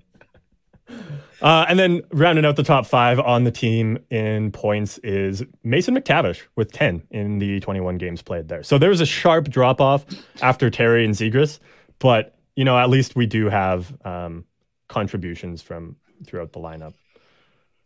uh, 1.41 1.65
and 1.69 1.79
then 1.79 2.03
rounding 2.13 2.45
out 2.45 2.57
the 2.57 2.63
top 2.63 2.87
five 2.87 3.19
on 3.21 3.45
the 3.45 3.51
team 3.51 3.99
in 4.11 4.51
points 4.53 4.99
is 4.99 5.43
Mason 5.63 5.95
McTavish 5.97 6.43
with 6.57 6.73
10 6.73 7.03
in 7.11 7.39
the 7.39 7.61
21 7.61 7.99
games 7.99 8.23
played 8.23 8.49
there. 8.49 8.63
So 8.63 8.79
there 8.79 8.91
was 8.91 9.01
a 9.01 9.07
sharp 9.07 9.49
drop 9.49 9.81
off 9.81 10.05
after 10.41 10.71
Terry 10.71 11.05
and 11.05 11.15
Zegras, 11.15 11.59
but, 11.99 12.37
you 12.57 12.65
know, 12.65 12.77
at 12.79 12.91
least 12.91 13.15
we 13.17 13.27
do 13.27 13.49
have 13.49 13.95
um, 14.05 14.45
contributions 14.89 15.63
from 15.63 15.97
throughout 16.27 16.53
the 16.53 16.61
lineup. 16.61 16.95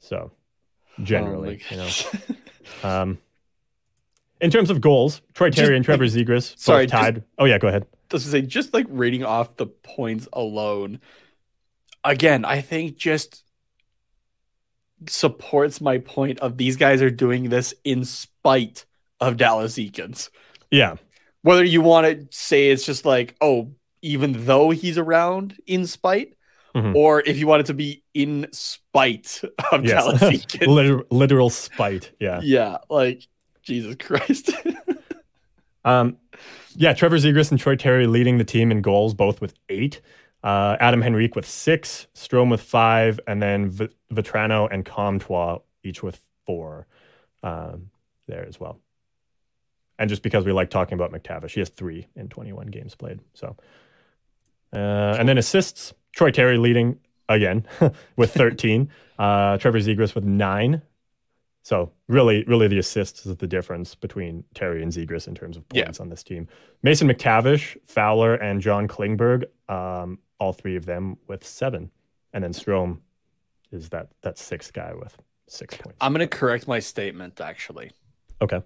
So 0.01 0.33
generally, 1.03 1.61
Oh 1.71 1.75
you 1.75 1.77
know. 1.79 1.89
Um, 2.83 3.19
in 4.41 4.51
terms 4.51 4.71
of 4.71 4.81
goals, 4.81 5.23
Troy 5.35 5.49
Just, 5.51 5.59
Terry 5.65 5.77
and 5.77 5.85
Trevor 5.85 6.05
Zegras 6.05 6.53
both 6.53 6.59
sorry, 6.61 6.87
just- 6.87 6.93
tied. 7.03 7.25
oh, 7.39 7.45
yeah, 7.47 7.59
go 7.59 7.69
ahead. 7.69 7.87
Just 8.11 8.25
to 8.27 8.31
say, 8.31 8.43
just 8.43 8.75
like 8.75 8.87
reading 8.89 9.25
off 9.25 9.57
the 9.57 9.67
points 9.67 10.29
alone, 10.33 11.01
again, 12.05 12.45
I 12.45 12.61
think 12.61 12.97
just 12.97 13.43
supports 15.09 15.81
my 15.81 15.99
point 15.99 16.39
of 16.41 16.57
these 16.57 16.77
guys 16.77 17.03
are 17.03 17.11
doing 17.11 17.49
this 17.49 17.75
in 17.85 18.05
spite 18.05 18.85
of 19.21 19.37
Dallas 19.37 19.75
Eakins. 19.75 20.31
Yeah. 20.71 20.97
Whether 21.43 21.65
you 21.65 21.81
want 21.81 22.07
to 22.07 22.37
say 22.37 22.71
it's 22.71 22.85
just 22.85 23.05
like, 23.05 23.37
oh, 23.41 23.73
even 24.03 24.45
though 24.47 24.71
he's 24.71 24.99
around 24.99 25.57
in 25.67 25.87
spite, 25.87 26.35
Mhm. 26.75 26.95
or 26.95 27.21
if 27.21 27.39
you 27.39 27.47
want 27.47 27.61
it 27.61 27.67
to 27.67 27.75
be 27.75 28.03
in 28.17 28.47
spite 28.53 29.43
of 29.73 29.85
Yes. 29.85 30.05
Dallas. 30.21 30.61
Liter- 30.67 31.05
literal 31.11 31.51
spite. 31.51 32.13
Yeah. 32.19 32.41
yeah, 32.43 32.79
like 32.89 33.27
Jesus 33.63 33.97
Christ. 33.99 34.51
Um, 35.85 36.17
yeah, 36.75 36.95
Trevor 36.95 37.17
Zegras 37.19 37.53
and 37.53 37.61
Troy 37.61 37.77
Terry 37.77 38.09
leading 38.09 38.39
the 38.39 38.45
team 38.45 38.73
in 38.73 38.81
goals, 38.83 39.15
both 39.15 39.41
with 39.41 39.55
eight. 39.69 40.01
Uh, 40.43 40.77
Adam 40.81 41.01
Henrique 41.01 41.37
with 41.37 41.47
six, 41.47 42.09
Strome 42.13 42.51
with 42.51 42.61
five, 42.61 43.21
and 43.29 43.41
then 43.41 43.71
v- 43.71 43.89
Vatrano 44.13 44.67
and 44.69 44.85
Comtois 44.85 45.59
each 45.85 46.03
with 46.03 46.21
four 46.45 46.89
um, 47.45 47.91
there 48.27 48.45
as 48.49 48.59
well. 48.59 48.81
And 49.97 50.11
just 50.11 50.23
because 50.23 50.45
we 50.45 50.51
like 50.51 50.71
talking 50.71 50.95
about 50.99 51.13
McTavish, 51.13 51.53
he 51.53 51.61
has 51.61 51.69
three 51.69 52.09
in 52.17 52.29
21 52.29 52.67
games 52.67 52.97
played. 52.97 53.21
So, 53.35 53.57
uh, 54.73 54.77
and 55.21 55.29
then 55.29 55.39
assists, 55.39 55.95
Troy 56.17 56.33
Terry 56.33 56.59
leading 56.59 56.99
again 57.29 57.67
with 58.17 58.33
13, 58.35 58.89
uh, 59.19 59.59
Trevor 59.59 59.79
Zegras 59.81 60.15
with 60.15 60.25
nine. 60.25 60.83
So 61.63 61.91
really, 62.07 62.45
really, 62.45 62.69
the 62.69 62.79
assists 62.79 63.27
is 63.27 63.37
the 63.37 63.47
difference 63.49 63.97
between 63.97 64.45
Terry 64.55 64.83
and 64.85 64.93
Zegras 64.93 65.27
in 65.27 65.35
terms 65.35 65.57
of 65.57 65.65
Yeah. 65.73 65.85
points 65.85 65.99
on 65.99 66.09
this 66.09 66.23
team. 66.23 66.47
Mason 66.85 67.09
McTavish, 67.09 67.77
Fowler, 67.87 68.35
and 68.37 68.61
John 68.61 68.87
Klingberg, 68.87 69.45
um, 69.69 70.21
all 70.39 70.53
three 70.53 70.77
of 70.77 70.87
them 70.87 71.17
with 71.27 71.45
seven, 71.45 71.91
and 72.33 72.45
then 72.45 72.53
Strome 72.53 72.99
is 73.73 73.89
that 73.89 74.09
that 74.23 74.39
sixth 74.39 74.73
guy 74.73 74.93
with 74.95 75.17
six 75.49 75.77
points. 75.77 75.99
I'm 76.01 76.13
gonna 76.13 76.29
correct 76.29 76.69
my 76.69 76.79
statement 76.79 77.41
actually. 77.41 77.91
Okay, 78.41 78.61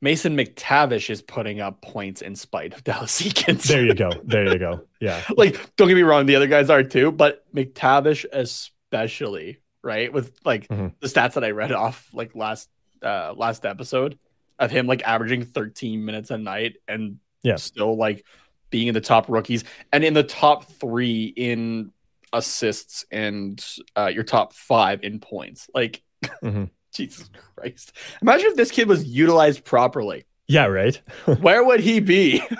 Mason 0.00 0.36
McTavish 0.36 1.10
is 1.10 1.22
putting 1.22 1.60
up 1.60 1.80
points 1.82 2.22
in 2.22 2.34
spite 2.36 2.74
of 2.74 2.84
Dallas 2.84 3.20
Eakins. 3.22 3.64
there 3.64 3.84
you 3.84 3.94
go, 3.94 4.10
there 4.24 4.46
you 4.52 4.58
go. 4.58 4.84
Yeah, 5.00 5.22
like, 5.36 5.74
don't 5.76 5.88
get 5.88 5.94
me 5.94 6.02
wrong, 6.02 6.26
the 6.26 6.36
other 6.36 6.46
guys 6.46 6.70
are 6.70 6.82
too, 6.82 7.12
but 7.12 7.44
McTavish 7.54 8.24
especially, 8.32 9.58
right? 9.82 10.12
With 10.12 10.38
like 10.44 10.68
Mhm. 10.68 10.94
the 11.00 11.06
stats 11.08 11.34
that 11.34 11.44
I 11.44 11.50
read 11.50 11.72
off 11.72 12.08
like 12.12 12.34
last 12.34 12.68
uh 13.02 13.32
last 13.36 13.64
episode 13.64 14.18
of 14.58 14.70
him 14.72 14.86
like 14.88 15.02
averaging 15.04 15.44
13 15.44 16.04
minutes 16.04 16.30
a 16.30 16.38
night 16.38 16.76
and 16.88 17.18
Yeah. 17.42 17.56
still 17.56 17.96
like 17.96 18.24
being 18.70 18.88
in 18.88 18.94
the 18.94 19.00
top 19.00 19.28
rookies 19.28 19.62
and 19.92 20.02
in 20.04 20.14
the 20.14 20.24
top 20.24 20.64
three 20.64 21.26
in 21.36 21.92
assists 22.32 23.04
and 23.10 23.64
uh 23.96 24.10
your 24.12 24.24
top 24.24 24.52
five 24.52 25.02
in 25.04 25.20
points. 25.20 25.70
Like 25.72 26.02
Mhm. 26.42 26.70
Jesus 26.92 27.30
Christ. 27.56 27.92
Imagine 28.22 28.48
if 28.48 28.56
this 28.56 28.70
kid 28.70 28.88
was 28.88 29.04
utilized 29.04 29.64
properly. 29.64 30.24
yeah, 30.46 30.66
right. 30.66 30.96
Where 31.40 31.64
would 31.64 31.80
he 31.80 32.00
be? 32.00 32.42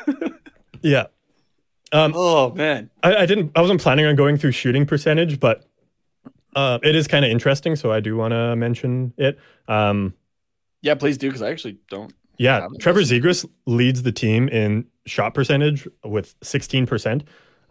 Yeah. 0.80 1.06
Um, 1.90 2.12
oh 2.14 2.50
man. 2.52 2.88
I, 3.02 3.16
I 3.16 3.26
didn't. 3.26 3.50
I 3.56 3.60
wasn't 3.60 3.80
planning 3.80 4.06
on 4.06 4.14
going 4.14 4.36
through 4.36 4.52
shooting 4.52 4.86
percentage, 4.86 5.40
but 5.40 5.64
uh, 6.54 6.78
it 6.84 6.94
is 6.94 7.08
kind 7.08 7.24
of 7.24 7.32
interesting, 7.32 7.74
so 7.74 7.90
I 7.92 7.98
do 7.98 8.16
want 8.16 8.30
to 8.30 8.54
mention 8.54 9.12
it. 9.16 9.40
Um, 9.66 10.14
Yeah, 10.82 10.94
please 10.94 11.18
do 11.18 11.26
because 11.28 11.42
I 11.42 11.50
actually 11.50 11.78
don't. 11.90 12.12
Yeah, 12.36 12.68
Trevor 12.78 13.00
Zegras 13.00 13.44
leads 13.66 14.04
the 14.04 14.12
team 14.12 14.48
in 14.48 14.84
shot 15.06 15.34
percentage 15.34 15.88
with 16.04 16.38
16%, 16.42 17.22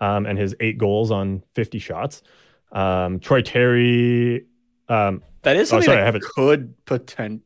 um, 0.02 0.26
and 0.26 0.38
his 0.38 0.54
eight 0.60 0.78
goals 0.78 1.10
on 1.10 1.44
50 1.56 1.80
shots. 1.80 2.22
Um, 2.74 3.22
Troy 3.22 3.42
Terry, 3.42 4.46
um, 4.90 5.22
That 5.44 5.56
is 5.56 5.70
Oh, 5.70 5.78
something 5.82 5.86
sorry, 5.90 6.02
I 6.04 6.12
that 6.12 6.22
could 6.22 6.74
potent. 6.86 7.44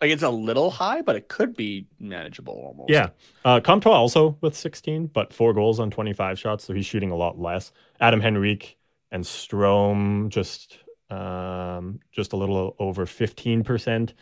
Like 0.00 0.10
it's 0.10 0.22
a 0.22 0.30
little 0.30 0.70
high, 0.70 1.02
but 1.02 1.16
it 1.16 1.28
could 1.28 1.56
be 1.56 1.86
manageable 1.98 2.54
almost. 2.54 2.90
yeah, 2.90 3.08
uh, 3.44 3.58
Comtois 3.60 3.90
also 3.96 4.38
with 4.40 4.56
16, 4.56 5.08
but 5.08 5.32
four 5.32 5.52
goals 5.52 5.80
on 5.80 5.90
25 5.90 6.38
shots, 6.38 6.64
so 6.64 6.72
he's 6.72 6.86
shooting 6.86 7.10
a 7.10 7.16
lot 7.16 7.38
less. 7.38 7.72
Adam 8.00 8.20
Henrique 8.22 8.76
and 9.10 9.24
Strome 9.24 10.28
just 10.28 10.78
um, 11.10 11.98
just 12.12 12.32
a 12.32 12.36
little 12.36 12.76
over 12.78 13.06
15%, 13.06 14.12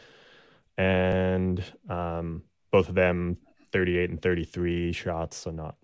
and 0.78 1.62
um, 1.88 2.42
both 2.70 2.88
of 2.88 2.94
them 2.94 3.36
38 3.72 4.10
and 4.10 4.22
33 4.22 4.92
shots, 4.92 5.36
so 5.36 5.50
not 5.50 5.76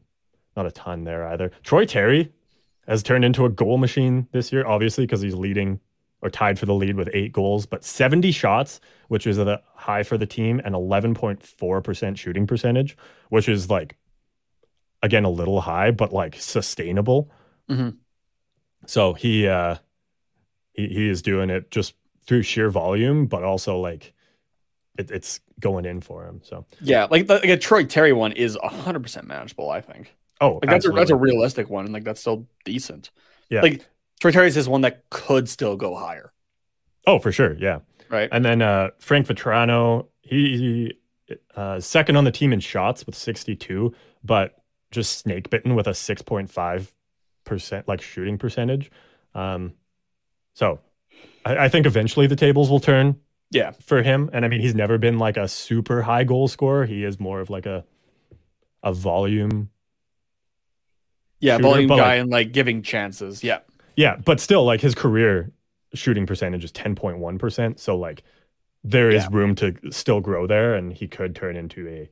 not 0.56 0.66
a 0.66 0.70
ton 0.70 1.04
there 1.04 1.26
either. 1.28 1.50
Troy 1.62 1.84
Terry 1.86 2.32
has 2.86 3.02
turned 3.02 3.24
into 3.24 3.44
a 3.44 3.48
goal 3.48 3.78
machine 3.78 4.28
this 4.32 4.52
year, 4.52 4.66
obviously 4.66 5.04
because 5.04 5.20
he's 5.22 5.34
leading 5.34 5.80
or 6.22 6.30
tied 6.30 6.58
for 6.58 6.66
the 6.66 6.74
lead 6.74 6.94
with 6.96 7.10
eight 7.12 7.32
goals, 7.32 7.66
but 7.66 7.84
70 7.84 8.30
shots, 8.30 8.80
which 9.08 9.26
is 9.26 9.38
a 9.38 9.60
high 9.74 10.04
for 10.04 10.16
the 10.16 10.26
team, 10.26 10.60
and 10.64 10.74
11.4% 10.74 12.16
shooting 12.16 12.46
percentage, 12.46 12.96
which 13.28 13.48
is 13.48 13.68
like 13.68 13.96
again 15.02 15.24
a 15.24 15.30
little 15.30 15.60
high, 15.60 15.90
but 15.90 16.12
like 16.12 16.36
sustainable. 16.36 17.30
Mhm. 17.68 17.96
So 18.86 19.12
he 19.14 19.48
uh 19.48 19.76
he, 20.72 20.88
he 20.88 21.08
is 21.08 21.22
doing 21.22 21.50
it 21.50 21.70
just 21.70 21.94
through 22.26 22.42
sheer 22.42 22.70
volume, 22.70 23.26
but 23.26 23.42
also 23.42 23.78
like 23.78 24.14
it, 24.98 25.10
it's 25.10 25.40
going 25.58 25.84
in 25.84 26.00
for 26.00 26.24
him. 26.24 26.40
So 26.44 26.66
yeah. 26.80 27.06
Like, 27.10 27.26
the, 27.26 27.34
like 27.34 27.44
a 27.44 27.56
Troy 27.56 27.84
Terry 27.84 28.12
one 28.12 28.32
is 28.32 28.56
hundred 28.62 29.02
percent 29.02 29.26
manageable. 29.26 29.70
I 29.70 29.80
think. 29.80 30.14
oh, 30.40 30.54
Like 30.54 30.70
that's 30.70 30.86
a, 30.86 30.90
that's 30.90 31.10
a 31.10 31.16
realistic 31.16 31.68
one, 31.68 31.84
and 31.84 31.94
like 31.94 32.04
that's 32.04 32.20
still 32.20 32.46
decent. 32.64 33.10
Yeah. 33.48 33.62
Like 33.62 33.84
Troy 34.30 34.46
is 34.46 34.68
one 34.68 34.82
that 34.82 35.08
could 35.10 35.48
still 35.48 35.76
go 35.76 35.94
higher, 35.94 36.32
oh 37.06 37.18
for 37.18 37.32
sure, 37.32 37.54
yeah. 37.54 37.80
right? 38.08 38.28
And 38.30 38.44
then 38.44 38.62
uh, 38.62 38.90
Frank 38.98 39.26
Vatrano, 39.26 40.06
he, 40.20 40.92
he 41.28 41.36
uh, 41.56 41.80
second 41.80 42.16
on 42.16 42.24
the 42.24 42.30
team 42.30 42.52
in 42.52 42.60
shots 42.60 43.06
with 43.06 43.14
62, 43.14 43.94
but 44.22 44.62
just 44.90 45.18
snake 45.18 45.50
bitten 45.50 45.74
with 45.74 45.86
a 45.86 45.92
6.5 45.92 46.92
percent 47.44 47.88
like 47.88 48.00
shooting 48.00 48.38
percentage. 48.38 48.90
Um, 49.34 49.74
so 50.54 50.80
I, 51.44 51.64
I 51.64 51.68
think 51.68 51.86
eventually 51.86 52.26
the 52.26 52.36
tables 52.36 52.70
will 52.70 52.80
turn 52.80 53.18
yeah. 53.50 53.72
for 53.80 54.02
him. 54.02 54.30
And 54.32 54.44
I 54.44 54.48
mean, 54.48 54.60
he's 54.60 54.74
never 54.74 54.98
been 54.98 55.18
like 55.18 55.36
a 55.36 55.48
super 55.48 56.02
high 56.02 56.24
goal 56.24 56.48
scorer. 56.48 56.86
He 56.86 57.04
is 57.04 57.18
more 57.18 57.40
of 57.40 57.50
like 57.50 57.66
a 57.66 57.84
a 58.82 58.92
volume. 58.92 59.70
Yeah. 61.40 61.56
Shooter, 61.56 61.62
Volume 61.62 61.88
guy 61.88 61.96
like- 61.96 62.20
and 62.20 62.30
like 62.30 62.52
giving 62.52 62.82
chances. 62.82 63.42
Yeah. 63.42 63.60
Yeah, 63.96 64.16
but 64.16 64.40
still, 64.40 64.64
like 64.64 64.80
his 64.80 64.94
career 64.94 65.50
shooting 65.94 66.26
percentage 66.26 66.64
is 66.64 66.72
10.1 66.72 67.38
percent. 67.38 67.78
So 67.80 67.96
like 67.96 68.22
there 68.84 69.10
is 69.10 69.22
Yeah. 69.24 69.28
room 69.32 69.54
to 69.56 69.74
still 69.90 70.20
grow 70.20 70.46
there, 70.46 70.74
and 70.74 70.92
he 70.92 71.06
could 71.08 71.34
turn 71.36 71.56
into 71.56 71.86
a 71.88 72.10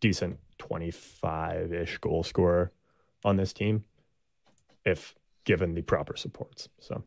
decent 0.00 0.38
25 0.58 1.72
ish 1.72 1.98
goal 1.98 2.22
scorer 2.22 2.72
on 3.24 3.36
this 3.36 3.52
team 3.52 3.84
if 4.84 5.14
given 5.44 5.74
the 5.74 5.82
proper 5.82 6.16
supports. 6.16 6.68
So, 6.80 7.04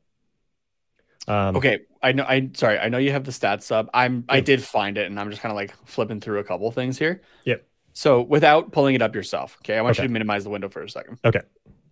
um, 1.28 1.56
Okay, 1.56 1.80
I 2.02 2.12
know. 2.12 2.24
I 2.28 2.50
sorry. 2.54 2.80
I 2.80 2.90
know 2.90 2.98
you 2.98 3.12
have 3.12 3.24
the 3.24 3.32
stats 3.32 3.72
up. 3.72 3.90
I'm. 3.94 4.26
I 4.30 4.40
did 4.42 4.64
find 4.64 4.98
it, 4.98 5.06
and 5.08 5.20
I'm 5.20 5.30
just 5.30 5.42
kind 5.42 5.52
of 5.52 5.56
like 5.56 5.74
flipping 5.86 6.20
through 6.20 6.40
a 6.40 6.44
couple 6.44 6.70
things 6.72 6.98
here. 6.98 7.22
Yep. 7.46 7.66
So 7.94 8.22
without 8.22 8.72
pulling 8.72 8.96
it 8.96 9.02
up 9.04 9.14
yourself, 9.16 9.58
okay, 9.62 9.78
I 9.78 9.82
want 9.82 9.96
Okay. 9.98 10.04
you 10.04 10.08
to 10.08 10.14
minimize 10.14 10.44
the 10.44 10.50
window 10.50 10.70
for 10.70 10.82
a 10.82 10.90
second. 10.90 11.20
Okay, 11.24 11.42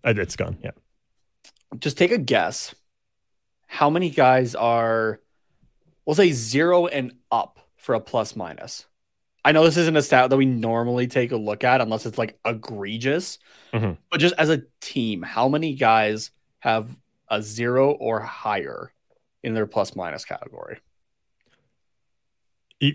it's 0.04 0.36
gone. 0.36 0.58
Yeah. 0.64 0.72
Just 1.80 1.98
take 1.98 2.12
a 2.12 2.18
guess. 2.18 2.76
How 3.68 3.90
many 3.90 4.10
guys 4.10 4.56
are, 4.56 5.20
we'll 6.06 6.16
say 6.16 6.32
zero 6.32 6.88
and 6.88 7.14
up 7.32 7.60
for 7.78 7.96
a 7.96 8.00
plus 8.02 8.36
minus? 8.36 8.86
I 9.44 9.54
know 9.54 9.64
this 9.64 9.78
isn't 9.78 9.96
a 9.96 10.02
stat 10.02 10.30
that 10.30 10.38
we 10.38 10.46
normally 10.46 11.08
take 11.08 11.32
a 11.32 11.38
look 11.38 11.64
at 11.64 11.82
unless 11.82 12.06
it's 12.06 12.18
like 12.18 12.38
egregious, 12.46 13.40
Mhm. 13.74 13.98
but 14.12 14.20
just 14.20 14.36
as 14.38 14.50
a 14.50 14.62
team, 14.82 15.24
how 15.24 15.48
many 15.48 15.74
guys 15.74 16.32
have 16.60 16.90
a 17.30 17.42
zero 17.42 17.92
or 17.92 18.20
higher 18.20 18.94
in 19.42 19.54
their 19.56 19.66
plus 19.66 19.96
minus 19.96 20.26
category? 20.26 20.80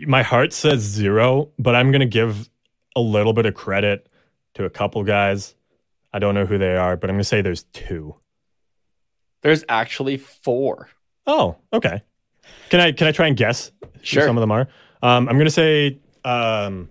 My 0.06 0.22
heart 0.22 0.52
says 0.52 0.80
zero, 0.80 1.50
but 1.58 1.74
I'm 1.74 1.90
going 1.90 2.00
to 2.00 2.06
give 2.06 2.48
a 2.94 3.00
little 3.00 3.32
bit 3.32 3.46
of 3.46 3.54
credit 3.54 4.08
to 4.54 4.64
a 4.64 4.70
couple 4.70 5.02
guys. 5.04 5.54
I 6.12 6.18
don't 6.18 6.34
know 6.34 6.46
who 6.46 6.58
they 6.58 6.76
are, 6.76 6.96
but 6.96 7.08
I'm 7.08 7.14
going 7.16 7.20
to 7.20 7.24
say 7.28 7.40
there's 7.40 7.64
two. 7.72 8.16
There's 9.46 9.62
actually 9.68 10.16
four. 10.16 10.88
Oh, 11.24 11.54
okay. 11.72 12.02
Can 12.68 12.80
I 12.80 12.90
can 12.90 13.06
I 13.06 13.12
try 13.12 13.28
and 13.28 13.36
guess 13.36 13.70
who 13.80 13.88
Sure. 14.02 14.26
some 14.26 14.36
of 14.36 14.40
them 14.40 14.50
are? 14.50 14.66
Um, 15.04 15.28
I'm 15.28 15.38
gonna 15.38 15.50
say 15.50 16.00
um, 16.24 16.90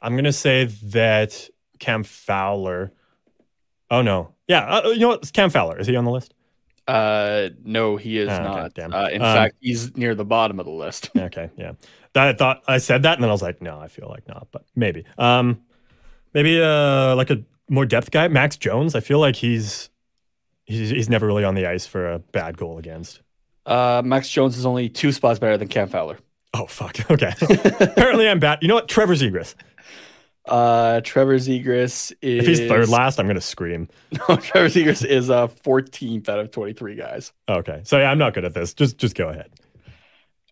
I'm 0.00 0.14
gonna 0.14 0.32
say 0.32 0.66
that 0.66 1.48
Cam 1.80 2.04
Fowler. 2.04 2.92
Oh 3.90 4.00
no, 4.00 4.32
yeah, 4.46 4.60
uh, 4.64 4.90
you 4.90 5.00
know 5.00 5.08
what? 5.08 5.22
It's 5.22 5.32
Cam 5.32 5.50
Fowler. 5.50 5.76
Is 5.80 5.88
he 5.88 5.96
on 5.96 6.04
the 6.04 6.12
list? 6.12 6.34
Uh, 6.86 7.48
no, 7.64 7.96
he 7.96 8.18
is 8.18 8.28
Oh, 8.28 8.34
okay, 8.34 8.42
not. 8.44 8.74
damn. 8.74 8.94
Uh, 8.94 9.08
in 9.08 9.22
Um, 9.22 9.34
fact, 9.34 9.56
he's 9.60 9.96
near 9.96 10.14
the 10.14 10.24
bottom 10.24 10.60
of 10.60 10.66
the 10.66 10.72
list. 10.72 11.10
Okay, 11.16 11.50
yeah. 11.56 11.72
That 12.12 12.28
I 12.28 12.32
thought 12.34 12.62
I 12.68 12.78
said 12.78 13.02
that, 13.02 13.14
and 13.14 13.24
then 13.24 13.28
I 13.30 13.32
was 13.32 13.42
like, 13.42 13.60
no, 13.60 13.80
I 13.80 13.88
feel 13.88 14.06
like 14.08 14.28
not, 14.28 14.46
but 14.52 14.64
maybe. 14.76 15.04
Um, 15.18 15.62
maybe 16.32 16.62
uh, 16.62 17.16
like 17.16 17.30
a 17.30 17.42
more 17.68 17.86
depth 17.86 18.10
guy, 18.10 18.28
Max 18.28 18.56
Jones. 18.56 18.94
I 18.94 19.00
feel 19.00 19.18
like 19.18 19.36
he's 19.36 19.90
he's 20.64 20.90
he's 20.90 21.08
never 21.08 21.26
really 21.26 21.44
on 21.44 21.54
the 21.54 21.66
ice 21.66 21.86
for 21.86 22.10
a 22.12 22.18
bad 22.18 22.56
goal 22.56 22.78
against. 22.78 23.20
Uh, 23.66 24.02
Max 24.04 24.28
Jones 24.28 24.58
is 24.58 24.66
only 24.66 24.88
two 24.88 25.12
spots 25.12 25.38
better 25.38 25.56
than 25.56 25.68
Cam 25.68 25.88
Fowler. 25.88 26.18
Oh 26.52 26.66
fuck. 26.66 26.98
Okay. 27.10 27.32
Apparently, 27.80 28.28
I'm 28.28 28.38
bad. 28.38 28.58
You 28.62 28.68
know 28.68 28.74
what? 28.74 28.88
Trevor 28.88 29.14
Zegras. 29.14 29.54
Uh, 30.46 31.00
Trevor 31.02 31.36
Zegras 31.36 32.12
is 32.20 32.42
If 32.42 32.46
he's 32.46 32.60
third 32.68 32.88
last, 32.88 33.18
I'm 33.18 33.26
gonna 33.26 33.40
scream. 33.40 33.88
No, 34.28 34.36
Trevor 34.36 34.68
Zegras 34.68 35.04
is 35.04 35.30
uh 35.30 35.48
14th 35.48 36.28
out 36.28 36.38
of 36.38 36.50
23 36.50 36.94
guys. 36.96 37.32
Okay, 37.48 37.80
so 37.84 37.98
yeah, 37.98 38.10
I'm 38.10 38.18
not 38.18 38.34
good 38.34 38.44
at 38.44 38.52
this. 38.54 38.74
Just 38.74 38.98
just 38.98 39.14
go 39.14 39.28
ahead. 39.28 39.50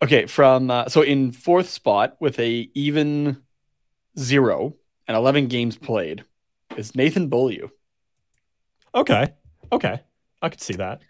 Okay, 0.03 0.25
from 0.25 0.69
uh, 0.71 0.89
so 0.89 1.01
in 1.01 1.31
fourth 1.31 1.69
spot 1.69 2.17
with 2.19 2.37
a 2.39 2.69
even 2.73 3.41
zero 4.19 4.75
and 5.07 5.15
11 5.15 5.47
games 5.47 5.77
played 5.77 6.25
is 6.77 6.95
Nathan 6.95 7.29
Beaulieu. 7.29 7.69
Okay, 8.95 9.33
okay, 9.71 10.01
I 10.41 10.49
could 10.49 10.61
see 10.61 10.75
that. 10.75 11.01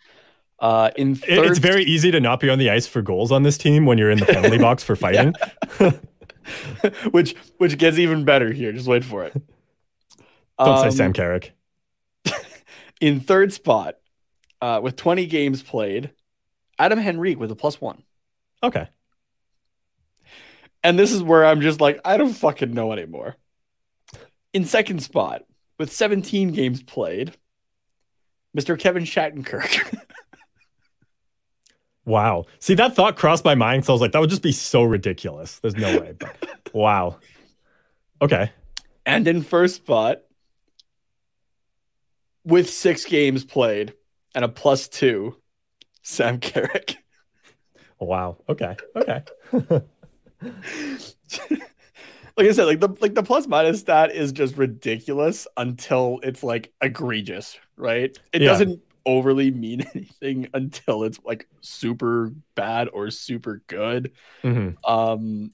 Uh, 0.60 0.92
in 0.96 1.16
third, 1.16 1.46
it's 1.48 1.60
very 1.60 1.84
easy 1.84 2.12
to 2.12 2.20
not 2.20 2.40
be 2.40 2.50
on 2.50 2.58
the 2.60 2.70
ice 2.70 2.88
for 2.88 3.02
goals 3.02 3.32
on 3.32 3.44
this 3.44 3.58
team 3.58 3.86
when 3.86 3.98
you're 3.98 4.12
in 4.12 4.20
the 4.20 4.26
penalty 4.26 4.58
box 4.58 4.84
for 4.84 4.96
fighting. 4.96 5.34
which 7.12 7.36
which 7.58 7.78
gets 7.78 7.98
even 7.98 8.24
better 8.26 8.52
here. 8.52 8.72
Just 8.72 8.88
wait 8.88 9.04
for 9.04 9.24
it. 9.26 9.34
Don't 10.60 10.78
say 10.80 10.86
Um, 10.86 10.92
Sam 10.92 11.14
Carrick. 11.14 11.54
in 13.02 13.20
third 13.20 13.52
spot 13.52 13.96
uh, 14.62 14.80
with 14.82 14.96
20 14.96 15.26
games 15.26 15.62
played, 15.62 16.12
Adam 16.80 17.00
Henrique 17.00 17.40
with 17.40 17.52
a 17.52 17.56
plus 17.56 17.82
one. 17.82 18.04
Okay, 18.62 18.88
And 20.84 20.98
this 20.98 21.12
is 21.12 21.22
where 21.22 21.46
I'm 21.46 21.60
just 21.60 21.82
like, 21.82 22.00
I 22.06 22.16
don't 22.16 22.32
fucking 22.34 22.72
know 22.74 22.94
anymore. 22.94 23.36
In 24.54 24.64
second 24.64 25.04
spot 25.04 25.44
with 25.78 25.92
17 25.92 26.52
games 26.52 26.82
played, 26.84 27.36
Mr. 28.58 28.80
Kevin 28.80 29.04
Shattenkirk. 29.04 29.96
wow. 32.06 32.46
See, 32.60 32.76
that 32.76 32.96
thought 32.96 33.18
crossed 33.18 33.46
my 33.46 33.56
mind, 33.56 33.86
so 33.86 33.92
I 33.92 33.96
was 33.96 34.02
like, 34.02 34.12
that 34.12 34.20
would 34.20 34.30
just 34.30 34.44
be 34.44 34.52
so 34.52 34.84
ridiculous. 34.84 35.60
There's 35.60 35.76
no 35.76 36.00
way. 36.00 36.14
But 36.18 36.36
wow. 36.74 37.18
Okay. 38.22 38.52
and 39.06 39.28
in 39.28 39.42
first 39.42 39.76
spot 39.76 40.22
with 42.46 42.70
six 42.70 43.06
games 43.06 43.44
played 43.44 43.94
and 44.36 44.46
a 44.46 44.48
plus 44.48 44.88
two, 44.88 45.36
Sam 46.04 46.40
Carrick. 46.40 46.98
Wow. 48.00 48.38
Okay. 48.50 48.76
Okay. 48.96 49.24
like 52.38 52.48
I 52.48 52.52
said, 52.52 52.66
like 52.66 52.80
the 52.80 52.90
like 53.00 53.14
the 53.16 53.24
plus 53.24 53.48
minus 53.48 53.82
stat 53.82 54.12
is 54.12 54.32
just 54.32 54.58
ridiculous 54.58 55.48
until 55.58 56.20
it's 56.24 56.44
like 56.44 56.72
egregious, 56.82 57.58
right? 57.78 58.18
It 58.32 58.40
Yeah. 58.40 58.50
doesn't 58.50 58.82
overly 59.06 59.52
mean 59.52 59.82
anything 59.96 60.48
until 60.54 61.04
it's 61.04 61.20
like 61.24 61.48
super 61.62 62.32
bad 62.56 62.90
or 62.92 63.12
super 63.12 63.62
good. 63.68 64.12
hmm 64.44 64.78
Um 64.84 65.54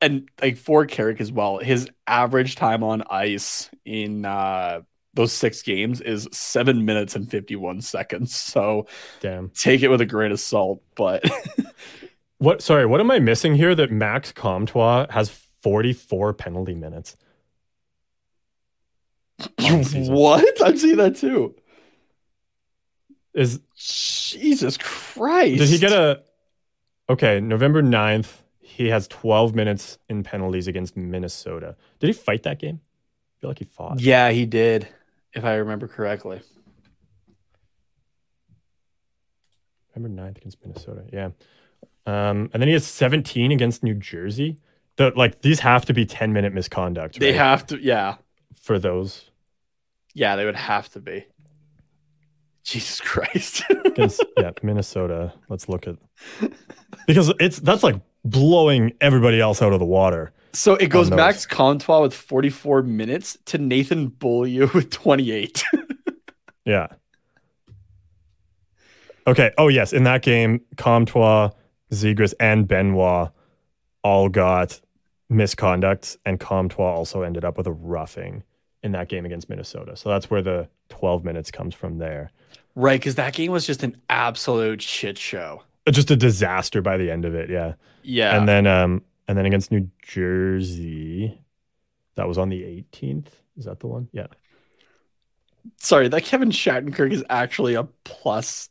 and 0.00 0.28
like 0.42 0.56
for 0.56 0.86
Carrick 0.86 1.20
as 1.20 1.32
well, 1.32 1.58
his 1.58 1.88
average 2.06 2.56
time 2.56 2.82
on 2.82 3.02
ice 3.10 3.70
in 3.84 4.24
uh 4.24 4.80
those 5.14 5.32
six 5.32 5.62
games 5.62 6.02
is 6.02 6.28
seven 6.32 6.84
minutes 6.84 7.16
and 7.16 7.30
51 7.30 7.80
seconds. 7.80 8.34
So 8.56 8.86
Damn. 9.20 9.52
take 9.54 9.82
it 9.82 9.88
with 9.88 10.00
a 10.02 10.06
grain 10.06 10.32
of 10.32 10.40
salt, 10.40 10.82
but 10.96 11.24
What? 12.38 12.60
Sorry. 12.62 12.84
What 12.86 13.00
am 13.00 13.10
I 13.10 13.18
missing 13.18 13.54
here? 13.54 13.74
That 13.74 13.90
Max 13.90 14.32
Comtois 14.32 15.06
has 15.10 15.30
44 15.62 16.34
penalty 16.34 16.74
minutes. 16.74 17.16
the 19.38 19.82
season. 19.84 20.14
what? 20.14 20.46
I'm 20.64 20.76
seeing 20.76 20.96
that 20.96 21.16
too. 21.16 21.54
Is 23.34 23.60
Jesus 23.76 24.78
Christ. 24.78 25.58
Did 25.58 25.68
he 25.68 25.78
get 25.78 25.92
a? 25.92 26.22
Okay, 27.08 27.38
November 27.38 27.82
9th, 27.82 28.38
he 28.58 28.88
has 28.88 29.06
12 29.08 29.54
minutes 29.54 29.98
in 30.08 30.24
penalties 30.24 30.66
against 30.66 30.96
Minnesota. 30.96 31.76
Did 32.00 32.08
he 32.08 32.12
fight 32.12 32.42
that 32.44 32.58
game? 32.58 32.80
I 32.82 33.34
feel 33.40 33.50
like 33.50 33.58
he 33.58 33.64
fought. 33.64 34.00
Yeah, 34.00 34.30
he 34.30 34.46
did, 34.46 34.88
if 35.32 35.44
I 35.44 35.54
remember 35.56 35.86
correctly. 35.86 36.40
November 39.94 40.22
9th 40.22 40.38
against 40.38 40.58
Minnesota. 40.64 41.04
Yeah. 41.12 41.30
Um, 42.06 42.50
and 42.52 42.60
then 42.60 42.68
he 42.68 42.72
has 42.72 42.86
17 42.86 43.52
against 43.52 43.82
New 43.82 43.94
Jersey. 43.94 44.58
The, 44.96 45.12
like 45.14 45.42
these 45.42 45.60
have 45.60 45.84
to 45.86 45.92
be 45.94 46.06
10 46.06 46.32
minute 46.32 46.54
misconduct. 46.54 47.18
They 47.20 47.32
right? 47.32 47.36
have 47.36 47.66
to, 47.66 47.78
yeah. 47.78 48.16
for 48.62 48.78
those 48.78 49.30
Yeah, 50.14 50.36
they 50.36 50.44
would 50.44 50.56
have 50.56 50.88
to 50.90 51.00
be. 51.00 51.26
Jesus 52.64 53.00
Christ. 53.00 53.62
against 53.84 54.24
yeah 54.36 54.50
Minnesota. 54.62 55.32
Let's 55.48 55.68
look 55.68 55.86
at 55.86 55.96
because 57.06 57.32
it's 57.38 57.60
that's 57.60 57.82
like 57.84 58.00
blowing 58.24 58.92
everybody 59.00 59.40
else 59.40 59.62
out 59.62 59.72
of 59.72 59.78
the 59.78 59.84
water. 59.86 60.32
so 60.52 60.74
it 60.74 60.88
goes. 60.88 61.10
Max 61.10 61.46
Comtois 61.46 62.00
with 62.00 62.14
44 62.14 62.82
minutes 62.82 63.38
to 63.46 63.58
Nathan 63.58 64.08
Beaulieu 64.08 64.68
with 64.74 64.90
28. 64.90 65.62
Yeah. 66.64 66.88
Okay. 69.24 69.52
Oh 69.56 69.68
yes, 69.68 69.92
in 69.92 70.02
that 70.02 70.22
game, 70.22 70.60
Comtois, 70.76 71.50
Zegras, 71.92 72.34
and 72.40 72.66
Benoit 72.66 73.30
all 74.02 74.28
got 74.28 74.80
misconduct, 75.28 76.16
and 76.24 76.38
Comtois 76.40 76.94
also 76.94 77.22
ended 77.22 77.44
up 77.44 77.56
with 77.56 77.66
a 77.66 77.72
roughing 77.72 78.42
in 78.82 78.92
that 78.92 79.08
game 79.08 79.24
against 79.26 79.48
Minnesota. 79.48 79.96
So 79.96 80.08
that's 80.08 80.30
where 80.30 80.42
the 80.42 80.68
12 80.90 81.24
minutes 81.24 81.50
comes 81.50 81.74
from 81.74 81.98
there. 81.98 82.30
right, 82.74 83.00
because 83.00 83.16
that 83.16 83.32
game 83.32 83.50
was 83.52 83.66
just 83.66 83.82
an 83.82 83.96
absolute 84.08 84.80
shit 84.82 85.18
show. 85.18 85.62
Uh, 85.86 85.92
Just 85.92 86.10
a 86.10 86.16
disaster 86.16 86.82
by 86.82 86.96
the 86.96 87.10
end 87.10 87.24
of 87.24 87.34
it. 87.34 87.48
Yeah. 87.48 87.74
Yeah. 88.02 88.36
And 88.36 88.48
then 88.48 88.66
um 88.66 89.02
and 89.28 89.36
then 89.38 89.46
against 89.46 89.70
New 89.72 89.88
Jersey, 90.02 91.40
that 92.16 92.28
was 92.28 92.38
on 92.38 92.48
the 92.48 92.62
18th. 92.62 93.28
Is 93.56 93.64
that 93.64 93.80
the 93.80 93.86
one? 93.86 94.08
Yeah. 94.12 94.26
Sorry, 95.78 96.08
that 96.08 96.24
Kevin 96.24 96.50
Shattenkirk 96.50 97.12
is 97.12 97.24
actually 97.28 97.74
a 97.74 97.84
plus 98.04 98.68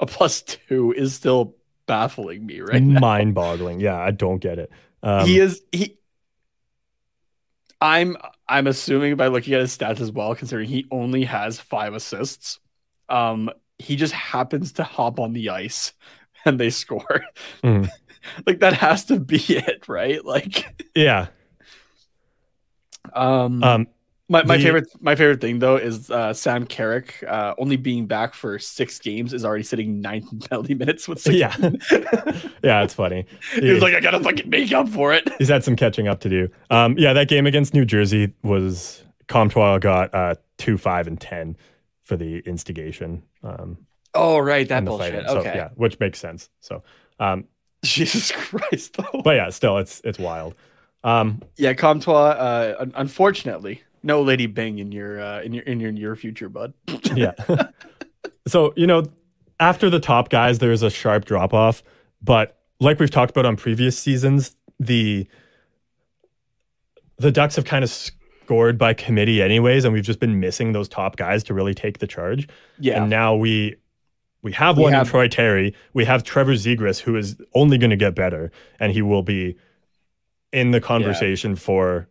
a 0.00 0.06
plus 0.06 0.42
two 0.42 0.92
is 0.92 1.14
still 1.14 1.54
baffling 1.86 2.46
me 2.46 2.60
right 2.60 2.82
now. 2.82 3.00
Mind 3.00 3.34
boggling. 3.34 3.80
Yeah, 3.80 3.98
I 3.98 4.10
don't 4.10 4.38
get 4.38 4.58
it. 4.58 4.70
Um, 5.02 5.26
he 5.26 5.38
is 5.38 5.62
he 5.72 5.98
I'm 7.80 8.16
I'm 8.48 8.66
assuming 8.66 9.16
by 9.16 9.28
looking 9.28 9.54
at 9.54 9.60
his 9.60 9.76
stats 9.76 10.00
as 10.00 10.12
well, 10.12 10.34
considering 10.34 10.68
he 10.68 10.86
only 10.90 11.24
has 11.24 11.58
five 11.58 11.94
assists. 11.94 12.58
Um, 13.08 13.50
he 13.78 13.96
just 13.96 14.12
happens 14.12 14.72
to 14.74 14.84
hop 14.84 15.18
on 15.18 15.32
the 15.32 15.48
ice 15.50 15.92
and 16.44 16.60
they 16.60 16.70
score. 16.70 17.24
Mhm. 17.62 17.88
like 18.46 18.60
that 18.60 18.74
has 18.74 19.04
to 19.06 19.18
be 19.18 19.38
it, 19.48 19.88
right? 19.88 20.24
Like 20.24 20.84
Yeah. 20.94 21.28
um, 23.14 23.62
Um, 23.62 23.86
my, 24.30 24.42
my 24.44 24.56
the- 24.56 24.62
favorite 24.62 24.88
my 25.00 25.14
favorite 25.14 25.40
thing 25.42 25.58
though 25.58 25.76
is 25.76 26.10
uh, 26.10 26.32
Sam 26.32 26.64
Carrick 26.64 27.22
uh, 27.28 27.54
only 27.58 27.76
being 27.76 28.06
back 28.06 28.32
for 28.34 28.58
six 28.58 28.98
games 28.98 29.34
is 29.34 29.44
already 29.44 29.64
sitting 29.64 30.00
nine 30.00 30.26
penalty 30.48 30.74
minutes 30.82 31.06
with 31.08 31.20
six. 31.20 31.36
yeah. 31.36 31.54
yeah, 32.62 32.82
it's 32.82 32.94
funny. 32.94 33.26
he 33.54 33.70
was 33.72 33.82
like, 33.82 33.94
I 33.94 34.00
gotta 34.00 34.20
fucking 34.20 34.48
make 34.48 34.72
up 34.72 34.88
for 34.88 35.12
it. 35.12 35.28
He's 35.38 35.48
had 35.48 35.64
some 35.64 35.76
catching 35.76 36.08
up 36.08 36.20
to 36.20 36.28
do. 36.28 36.48
Um, 36.70 36.96
yeah, 36.96 37.12
that 37.12 37.28
game 37.28 37.46
against 37.46 37.74
New 37.74 37.84
Jersey 37.84 38.32
was 38.42 39.04
Comtois 39.28 39.78
got 39.78 40.14
uh, 40.14 40.34
two, 40.58 40.78
five, 40.78 41.06
and 41.06 41.20
ten 41.20 41.56
for 42.04 42.16
the 42.16 42.38
instigation. 42.46 43.22
Um, 43.42 43.78
Oh 44.14 44.38
right, 44.40 44.68
that 44.68 44.84
bullshit. 44.84 45.24
So, 45.28 45.38
okay, 45.38 45.52
yeah, 45.54 45.68
which 45.76 46.00
makes 46.00 46.18
sense. 46.18 46.48
So, 46.60 46.82
um, 47.20 47.44
Jesus 47.84 48.32
Christ 48.32 48.96
though. 48.96 49.22
but 49.22 49.36
yeah, 49.36 49.50
still, 49.50 49.78
it's 49.78 50.00
it's 50.04 50.18
wild. 50.18 50.54
Um, 51.04 51.42
Yeah, 51.56 51.74
Comtois. 51.74 52.30
Uh, 52.30 52.74
un- 52.80 52.92
unfortunately, 52.96 53.82
no 54.02 54.22
Lady 54.22 54.46
Byng 54.46 54.78
in 54.78 54.92
your 54.92 55.20
uh, 55.20 55.42
in 55.42 55.52
your 55.52 55.64
in 55.64 55.80
your 55.80 55.92
near 55.92 56.16
future, 56.16 56.48
bud. 56.48 56.72
yeah. 57.14 57.32
so 58.46 58.72
you 58.76 58.86
know, 58.86 59.04
after 59.58 59.90
the 59.90 60.00
top 60.00 60.28
guys, 60.30 60.58
there's 60.58 60.82
a 60.82 60.90
sharp 60.90 61.24
drop 61.24 61.52
off. 61.54 61.82
But 62.22 62.58
like 62.80 62.98
we've 62.98 63.10
talked 63.10 63.30
about 63.30 63.46
on 63.46 63.56
previous 63.56 63.98
seasons, 63.98 64.56
the 64.78 65.26
the 67.18 67.30
Ducks 67.30 67.56
have 67.56 67.64
kind 67.64 67.84
of 67.84 67.90
scored 67.90 68.78
by 68.78 68.94
committee, 68.94 69.42
anyways, 69.42 69.84
and 69.84 69.92
we've 69.92 70.04
just 70.04 70.20
been 70.20 70.40
missing 70.40 70.72
those 70.72 70.88
top 70.88 71.16
guys 71.16 71.42
to 71.44 71.54
really 71.54 71.74
take 71.74 71.98
the 71.98 72.06
charge. 72.06 72.48
Yeah, 72.78 73.00
And 73.02 73.10
now 73.10 73.34
we 73.36 73.76
we 74.42 74.52
have 74.52 74.76
We 74.78 74.84
one 74.84 74.92
have- 74.94 75.06
in 75.06 75.10
Troy 75.10 75.28
Terry. 75.28 75.74
We 75.92 76.06
have 76.06 76.24
Trevor 76.24 76.54
Zegras, 76.54 76.98
who 77.00 77.16
is 77.16 77.36
only 77.54 77.76
going 77.76 77.90
to 77.90 77.96
get 77.96 78.14
better, 78.14 78.50
and 78.78 78.92
he 78.92 79.02
will 79.02 79.22
be 79.22 79.56
in 80.52 80.70
the 80.72 80.80
conversation 80.80 81.54
for, 81.56 82.08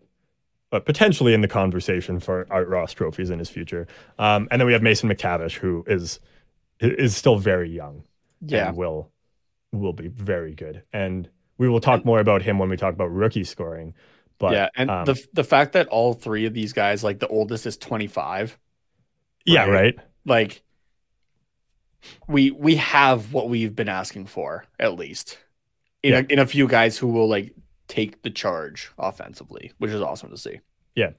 but 0.69 0.85
potentially 0.85 1.33
in 1.33 1.41
the 1.41 1.47
conversation 1.47 2.19
for 2.19 2.45
Art 2.49 2.67
Ross 2.67 2.93
trophies 2.93 3.29
in 3.29 3.39
his 3.39 3.49
future. 3.49 3.87
Um, 4.17 4.47
and 4.51 4.61
then 4.61 4.67
we 4.67 4.73
have 4.73 4.83
Mason 4.83 5.09
McTavish, 5.09 5.53
who 5.53 5.83
is 5.87 6.19
is 6.79 7.15
still 7.15 7.37
very 7.37 7.69
young 7.69 8.03
yeah, 8.41 8.69
and 8.69 8.77
will 8.77 9.11
will 9.71 9.93
be 9.93 10.07
very 10.07 10.53
good. 10.53 10.83
And 10.93 11.29
we 11.57 11.67
will 11.67 11.81
talk 11.81 12.05
more 12.05 12.19
about 12.19 12.41
him 12.41 12.57
when 12.59 12.69
we 12.69 12.77
talk 12.77 12.93
about 12.93 13.11
rookie 13.11 13.43
scoring. 13.43 13.93
But 14.37 14.53
yeah. 14.53 14.69
And 14.75 14.89
um, 14.89 15.05
the 15.05 15.21
the 15.33 15.43
fact 15.43 15.73
that 15.73 15.87
all 15.87 16.13
three 16.13 16.45
of 16.45 16.53
these 16.53 16.73
guys, 16.73 17.03
like 17.03 17.19
the 17.19 17.27
oldest 17.27 17.65
is 17.65 17.77
twenty 17.77 18.07
five, 18.07 18.57
yeah, 19.45 19.65
right. 19.65 19.71
right. 19.71 19.99
like 20.25 20.61
we 22.27 22.51
we 22.51 22.75
have 22.75 23.33
what 23.33 23.49
we've 23.49 23.75
been 23.75 23.89
asking 23.89 24.27
for 24.27 24.63
at 24.79 24.95
least 24.95 25.37
in 26.01 26.13
Yeah. 26.13 26.19
a, 26.19 26.33
in 26.33 26.39
a 26.39 26.45
few 26.45 26.67
guys 26.67 26.97
who 26.97 27.07
will 27.07 27.27
like 27.27 27.53
take 27.89 28.21
the 28.21 28.29
charge 28.29 28.91
offensively, 28.97 29.73
which 29.79 29.91
is 29.91 30.01
awesome 30.01 30.29
to 30.29 30.37
see. 30.37 30.61
Yeah. 30.95 31.09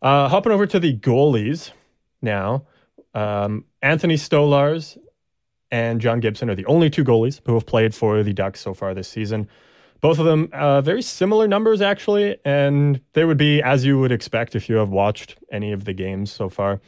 Uh, 0.00 0.28
hopping 0.28 0.52
over 0.52 0.66
to 0.66 0.78
the 0.78 0.96
goalies 0.96 1.72
now. 2.20 2.66
Um, 3.14 3.64
Anthony 3.82 4.14
Stolarz 4.14 4.96
and 5.70 6.00
John 6.00 6.20
Gibson 6.20 6.48
are 6.50 6.54
the 6.54 6.66
only 6.66 6.90
two 6.90 7.04
goalies 7.04 7.40
who 7.44 7.54
have 7.54 7.66
played 7.66 7.94
for 7.94 8.22
the 8.22 8.32
Ducks 8.32 8.60
so 8.60 8.74
far 8.74 8.94
this 8.94 9.08
season. 9.08 9.48
Both 10.00 10.18
of 10.18 10.26
them 10.26 10.48
uh, 10.52 10.80
very 10.80 11.02
similar 11.02 11.46
numbers, 11.46 11.80
actually, 11.80 12.36
and 12.44 13.00
they 13.12 13.24
would 13.24 13.38
be 13.38 13.62
as 13.62 13.84
you 13.84 13.98
would 14.00 14.12
expect 14.12 14.54
if 14.54 14.68
you 14.68 14.76
have 14.76 14.90
watched 14.90 15.38
any 15.50 15.72
of 15.72 15.84
the 15.84 15.92
games 15.92 16.30
so 16.30 16.48
far. 16.48 16.80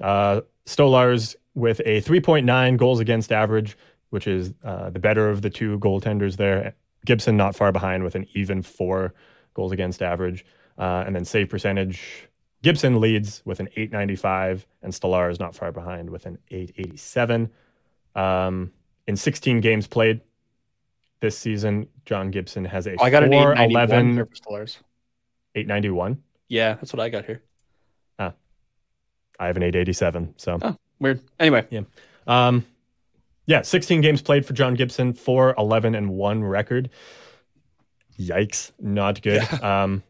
Uh, 0.00 0.40
Stolarz 0.66 1.36
with 1.54 1.80
a 1.80 2.00
3.9 2.00 2.76
goals 2.78 2.98
against 2.98 3.30
average, 3.30 3.76
which 4.10 4.26
is 4.26 4.54
uh, 4.64 4.90
the 4.90 4.98
better 4.98 5.28
of 5.28 5.42
the 5.42 5.50
two 5.50 5.78
goaltenders 5.78 6.36
there. 6.36 6.74
Gibson 7.04 7.36
not 7.36 7.54
far 7.56 7.72
behind 7.72 8.04
with 8.04 8.14
an 8.14 8.26
even 8.34 8.62
four 8.62 9.14
goals 9.54 9.72
against 9.72 10.02
average. 10.02 10.44
Uh, 10.78 11.04
and 11.06 11.14
then 11.14 11.24
save 11.24 11.48
percentage, 11.50 12.28
Gibson 12.62 13.00
leads 13.00 13.42
with 13.44 13.60
an 13.60 13.68
895, 13.76 14.66
and 14.82 14.92
Stolarz 14.92 15.32
is 15.32 15.40
not 15.40 15.54
far 15.54 15.70
behind 15.72 16.08
with 16.10 16.24
an 16.26 16.38
887. 16.50 17.50
Um, 18.14 18.72
in 19.06 19.16
16 19.16 19.60
games 19.60 19.86
played 19.86 20.20
this 21.20 21.36
season, 21.36 21.88
John 22.04 22.30
Gibson 22.30 22.64
has 22.64 22.86
a 22.86 22.94
Oh, 22.98 23.04
I 23.04 23.10
got 23.10 23.22
an 23.24 23.32
891 23.34 23.88
411, 23.88 24.14
here 24.14 24.26
for 24.26 24.34
Stolarz. 24.34 24.78
891. 25.54 26.22
Yeah, 26.48 26.74
that's 26.74 26.92
what 26.92 27.00
I 27.00 27.08
got 27.10 27.26
here. 27.26 27.42
Ah, 28.18 28.32
I 29.38 29.46
have 29.46 29.56
an 29.56 29.62
887. 29.64 30.34
So, 30.38 30.58
Oh. 30.62 30.76
Weird. 31.00 31.20
Anyway, 31.40 31.66
Yeah. 31.70 31.82
um, 32.26 32.64
yeah, 33.46 33.62
16 33.62 34.00
games 34.00 34.22
played 34.22 34.46
for 34.46 34.52
John 34.52 34.74
Gibson, 34.74 35.12
4 35.12 35.54
11 35.58 35.94
and 35.94 36.10
1 36.10 36.44
record. 36.44 36.90
Yikes, 38.18 38.72
not 38.80 39.22
good. 39.22 39.42
Um, 39.62 40.02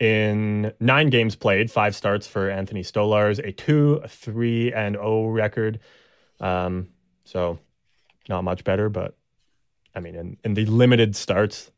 in 0.00 0.72
nine 0.78 1.10
games 1.10 1.34
played, 1.34 1.72
five 1.72 1.96
starts 1.96 2.26
for 2.26 2.48
Anthony 2.48 2.82
Stolarz, 2.82 3.44
a 3.44 3.50
2, 3.50 4.02
a 4.04 4.08
3 4.08 4.72
and 4.72 4.94
0 4.94 5.26
record. 5.26 5.80
Um, 6.38 6.90
so, 7.24 7.58
not 8.28 8.44
much 8.44 8.62
better, 8.62 8.88
but 8.88 9.16
I 9.96 10.00
mean, 10.00 10.14
in, 10.14 10.36
in 10.44 10.54
the 10.54 10.66
limited 10.66 11.16
starts 11.16 11.72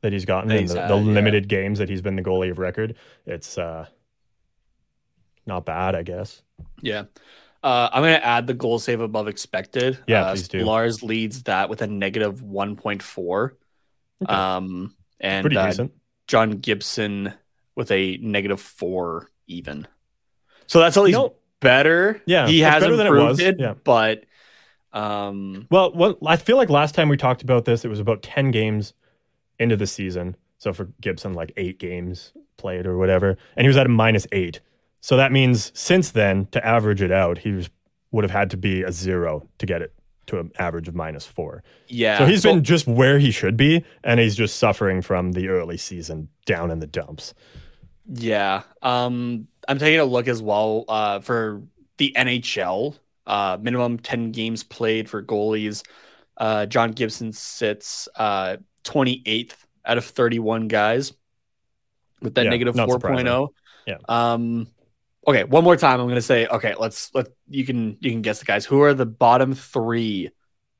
that 0.00 0.12
he's 0.12 0.24
gotten, 0.24 0.50
in 0.50 0.66
the, 0.66 0.80
had, 0.80 0.90
the 0.90 0.96
yeah. 0.96 1.02
limited 1.02 1.48
games 1.48 1.78
that 1.78 1.90
he's 1.90 2.00
been 2.00 2.16
the 2.16 2.22
goalie 2.22 2.50
of 2.50 2.58
record, 2.58 2.96
it's 3.26 3.58
uh, 3.58 3.86
not 5.44 5.66
bad, 5.66 5.94
I 5.94 6.02
guess. 6.02 6.42
yeah. 6.80 7.04
Uh, 7.66 7.90
I'm 7.92 8.02
going 8.04 8.14
to 8.14 8.24
add 8.24 8.46
the 8.46 8.54
goal 8.54 8.78
save 8.78 9.00
above 9.00 9.26
expected. 9.26 9.98
Yeah, 10.06 10.26
uh, 10.26 10.34
please 10.34 10.46
do. 10.46 10.60
Lars 10.60 11.02
leads 11.02 11.42
that 11.44 11.68
with 11.68 11.82
a 11.82 11.88
negative 11.88 12.40
1.4. 12.40 13.50
Okay. 14.22 14.32
Um, 14.32 14.94
and 15.18 15.42
Pretty 15.42 15.56
uh, 15.56 15.66
decent. 15.66 15.92
John 16.28 16.52
Gibson 16.58 17.32
with 17.74 17.90
a 17.90 18.18
negative 18.18 18.60
four 18.60 19.32
even. 19.48 19.88
So 20.68 20.78
that's 20.78 20.96
at 20.96 21.02
least 21.02 21.18
No, 21.18 21.34
better. 21.58 22.22
Yeah, 22.24 22.46
he 22.46 22.62
it's 22.62 22.70
has 22.70 22.82
better 22.84 22.94
than 22.94 23.08
it 23.08 23.10
improved 23.10 23.30
was, 23.30 23.40
it, 23.40 23.58
yeah. 23.58 23.74
but 23.82 24.26
um, 24.92 25.66
Well, 25.68 25.92
what 25.92 26.18
I 26.24 26.36
feel 26.36 26.56
like 26.56 26.70
last 26.70 26.94
time 26.94 27.08
we 27.08 27.16
talked 27.16 27.42
about 27.42 27.64
this, 27.64 27.84
it 27.84 27.88
was 27.88 27.98
about 27.98 28.22
10 28.22 28.52
games 28.52 28.94
into 29.58 29.76
the 29.76 29.88
season. 29.88 30.36
So 30.58 30.72
for 30.72 30.84
Gibson, 31.00 31.34
like 31.34 31.52
eight 31.56 31.80
games 31.80 32.32
played 32.58 32.86
or 32.86 32.96
whatever. 32.96 33.36
And 33.56 33.64
he 33.64 33.68
was 33.68 33.76
at 33.76 33.86
a 33.86 33.88
minus 33.88 34.28
eight. 34.30 34.60
So 35.06 35.16
that 35.18 35.30
means 35.30 35.70
since 35.72 36.10
then, 36.10 36.46
to 36.46 36.66
average 36.66 37.00
it 37.00 37.12
out, 37.12 37.38
he 37.38 37.52
was, 37.52 37.70
would 38.10 38.24
have 38.24 38.32
had 38.32 38.50
to 38.50 38.56
be 38.56 38.82
a 38.82 38.90
zero 38.90 39.48
to 39.58 39.64
get 39.64 39.80
it 39.80 39.94
to 40.26 40.40
an 40.40 40.50
average 40.58 40.88
of 40.88 40.96
minus 40.96 41.24
four. 41.24 41.62
yeah. 41.86 42.18
so 42.18 42.26
he's 42.26 42.42
been 42.42 42.64
just 42.64 42.88
where 42.88 43.20
he 43.20 43.30
should 43.30 43.56
be. 43.56 43.84
And 44.02 44.18
he's 44.18 44.34
just 44.34 44.56
suffering 44.56 45.02
from 45.02 45.30
the 45.30 45.46
early 45.46 45.76
season 45.76 46.28
down 46.44 46.72
in 46.72 46.80
the 46.80 46.88
dumps. 46.88 47.34
Yeah. 48.12 48.62
Um, 48.82 49.46
I'm 49.68 49.78
taking 49.78 50.00
a 50.00 50.04
look 50.04 50.26
as 50.26 50.42
well 50.42 50.84
uh, 50.88 51.20
for 51.20 51.62
the 51.98 52.12
NHL. 52.16 52.98
Uh, 53.28 53.58
minimum 53.60 54.00
10 54.00 54.32
games 54.32 54.64
played 54.64 55.08
for 55.08 55.22
goalies. 55.22 55.84
Uh, 56.36 56.66
John 56.66 56.90
Gibson 56.90 57.32
sits 57.32 58.08
uh, 58.16 58.56
28th 58.82 59.54
out 59.84 59.98
of 59.98 60.04
31 60.04 60.66
guys 60.66 61.12
with 62.20 62.34
that 62.34 62.46
Yeah, 62.46 62.50
4.0. 62.50 63.48
Yeah. 63.86 63.98
Um, 64.08 64.66
okay, 65.26 65.44
one 65.44 65.64
more 65.64 65.76
time. 65.76 66.00
I'm 66.00 66.06
going 66.06 66.14
to 66.16 66.22
say, 66.22 66.46
okay, 66.46 66.74
let's 66.78 67.14
let 67.14 67.28
you 67.48 67.64
can 67.64 67.96
you 68.00 68.10
can 68.10 68.22
guess 68.22 68.38
the 68.38 68.44
guys. 68.44 68.64
Who 68.66 68.82
are 68.82 68.94
the 68.94 69.06
bottom 69.06 69.54
three 69.54 70.30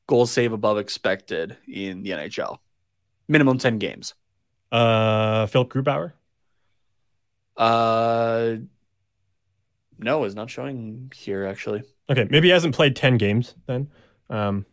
goal 0.07 0.27
save 0.27 0.53
above 0.53 0.79
expected 0.79 1.57
in 1.69 2.03
the 2.03 2.11
NHL? 2.11 2.59
Minimum 3.29 3.59
10 3.59 3.79
games. 3.79 4.15
Uh, 4.71 5.47
Philipp 5.47 5.69
Grubauer. 5.69 6.13
Uh, 7.57 8.57
no, 9.99 10.25
is 10.25 10.35
not 10.35 10.51
showing 10.51 11.11
here 11.15 11.47
actually. 11.47 11.83
Okay. 12.09 12.27
Maybe 12.31 12.49
he 12.49 12.53
hasn't 12.53 12.75
played 12.75 12.95
10 12.95 13.17
games 13.17 13.55
then. 13.67 13.89
Um, 14.31 14.67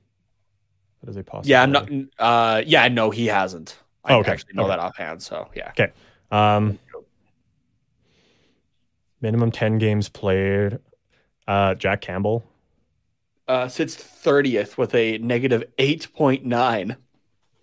that 1.02 1.10
is 1.12 1.18
a 1.18 1.24
possibility. 1.24 1.50
Yeah, 1.50 1.64
I'm 1.64 1.72
not. 1.72 1.90
Uh, 2.20 2.62
yeah, 2.66 2.88
no, 2.90 3.10
he 3.10 3.28
hasn't. 3.28 3.78
I 4.04 4.14
Oh, 4.14 4.20
okay, 4.20 4.32
actually 4.32 4.54
know 4.54 4.64
okay. 4.64 4.70
that 4.72 4.80
offhand. 4.80 5.22
So 5.22 5.50
yeah, 5.56 5.72
Okay. 5.72 5.92
Um, 6.32 6.80
minimum 9.24 9.52
10 9.52 9.80
games 9.80 10.10
played. 10.10 10.78
Uh, 11.48 11.74
Jack 11.76 12.02
Campbell. 12.02 12.44
uh, 13.48 13.68
sits 13.68 13.96
thirtieth 13.96 14.78
with 14.78 14.96
a 14.96 15.18
negative 15.20 15.64
eight 15.78 16.08
point 16.14 16.46
nine. 16.46 16.96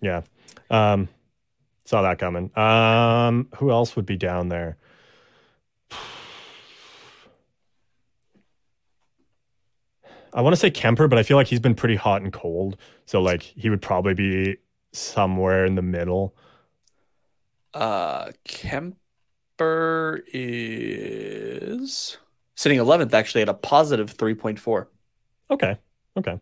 Yeah. 0.01 0.21
Um, 0.69 1.09
saw 1.85 2.01
that 2.03 2.19
coming. 2.19 2.55
Um, 2.57 3.47
who 3.55 3.71
else 3.71 3.95
would 3.95 4.05
be 4.05 4.17
down 4.17 4.49
there? 4.49 4.77
I 10.33 10.41
want 10.41 10.53
to 10.53 10.57
say 10.59 10.71
Kuemper, 10.71 11.09
but 11.09 11.19
I 11.19 11.23
feel 11.23 11.37
like 11.37 11.47
he's 11.47 11.59
been 11.59 11.75
pretty 11.75 11.95
hot 11.95 12.21
and 12.21 12.31
cold. 12.31 12.77
So 13.05 13.21
like 13.21 13.41
he 13.43 13.69
would 13.69 13.81
probably 13.81 14.13
be 14.13 14.57
somewhere 14.93 15.65
in 15.65 15.75
the 15.75 15.81
middle. 15.81 16.35
Uh, 17.73 18.31
Is 20.33 22.17
sitting 22.55 22.79
eleventh 22.79 23.13
actually 23.13 23.41
at 23.41 23.49
a 23.49 23.53
positive 23.53 24.11
three 24.11 24.35
point 24.35 24.59
four. 24.59 24.87
Okay. 25.49 25.77
Okay. 26.17 26.39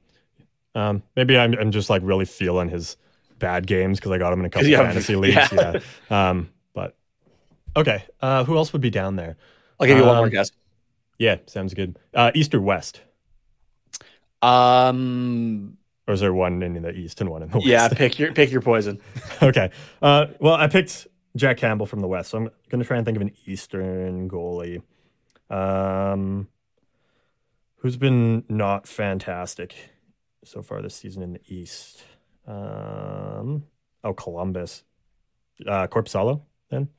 Um, 0.76 1.04
maybe 1.16 1.38
I'm, 1.38 1.54
I'm 1.54 1.72
just 1.72 1.90
like 1.90 2.02
really 2.04 2.26
feeling 2.26 2.70
his 2.70 2.98
bad 3.40 3.66
games 3.68 4.00
because 4.00 4.12
I 4.12 4.18
got 4.18 4.32
him 4.34 4.40
in 4.42 4.46
a 4.46 4.50
couple 4.50 4.68
Yeah, 4.70 4.84
fantasy 4.84 5.16
leagues. 5.16 5.52
yeah. 5.52 5.80
Yeah. 6.10 6.30
Um, 6.30 6.50
but 6.74 6.96
okay. 7.76 8.04
Uh, 8.22 8.44
who 8.44 8.56
else 8.58 8.72
would 8.74 8.82
be 8.82 8.90
down 8.90 9.16
there? 9.16 9.38
I'll 9.80 9.88
give 9.88 9.98
you 9.98 10.04
one 10.04 10.16
Um, 10.16 10.22
more 10.24 10.30
guess. 10.30 10.52
Yeah, 11.18 11.38
sounds 11.48 11.74
good. 11.74 11.98
Uh, 12.14 12.32
East 12.34 12.54
or 12.56 12.62
West? 12.62 13.02
Um, 14.42 15.78
Or 16.08 16.14
is 16.14 16.22
there 16.22 16.34
one 16.34 16.62
in 16.64 16.82
the 16.82 16.92
East 16.92 17.20
and 17.22 17.30
one 17.30 17.44
in 17.44 17.50
the 17.50 17.58
West? 17.58 17.68
yeah, 17.68 17.90
pick 17.90 18.18
your 18.18 18.32
pick 18.34 18.52
your 18.52 18.62
poison. 18.62 19.02
okay. 19.42 19.70
Uh, 20.02 20.28
well, 20.40 20.54
I 20.56 20.68
picked 20.68 21.08
Jack 21.36 21.58
Campbell 21.58 21.86
from 21.86 22.00
the 22.00 22.08
West, 22.08 22.32
so 22.32 22.38
I'm 22.38 22.50
going 22.70 22.82
to 22.82 22.86
try 22.86 22.98
and 22.98 23.06
think 23.06 23.16
of 23.16 23.22
an 23.22 23.32
Eastern 23.46 24.30
goalie. 24.30 24.82
Um, 25.50 26.48
who's 27.78 27.98
been 27.98 28.44
not 28.50 28.88
fantastic 28.88 29.76
so 30.44 30.62
far 30.62 30.82
this 30.82 30.96
season 30.96 31.22
in 31.22 31.34
the 31.34 31.42
East? 31.48 32.04
Um, 32.48 33.66
oh, 34.04 34.14
Columbus. 34.14 34.84
Uh, 35.68 35.88
Korpisalo, 35.88 36.42
then? 36.70 36.90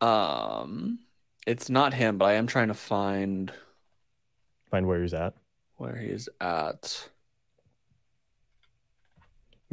Um, 0.00 0.98
it's 1.46 1.70
not 1.70 1.94
him, 1.94 2.18
but 2.18 2.26
I 2.26 2.34
am 2.34 2.46
trying 2.46 2.68
to 2.68 2.74
find 2.74 3.52
Find 4.70 4.86
where 4.86 5.00
he's 5.00 5.14
at. 5.14 5.34
where 5.76 5.96
he's 5.96 6.28
at. 6.40 7.08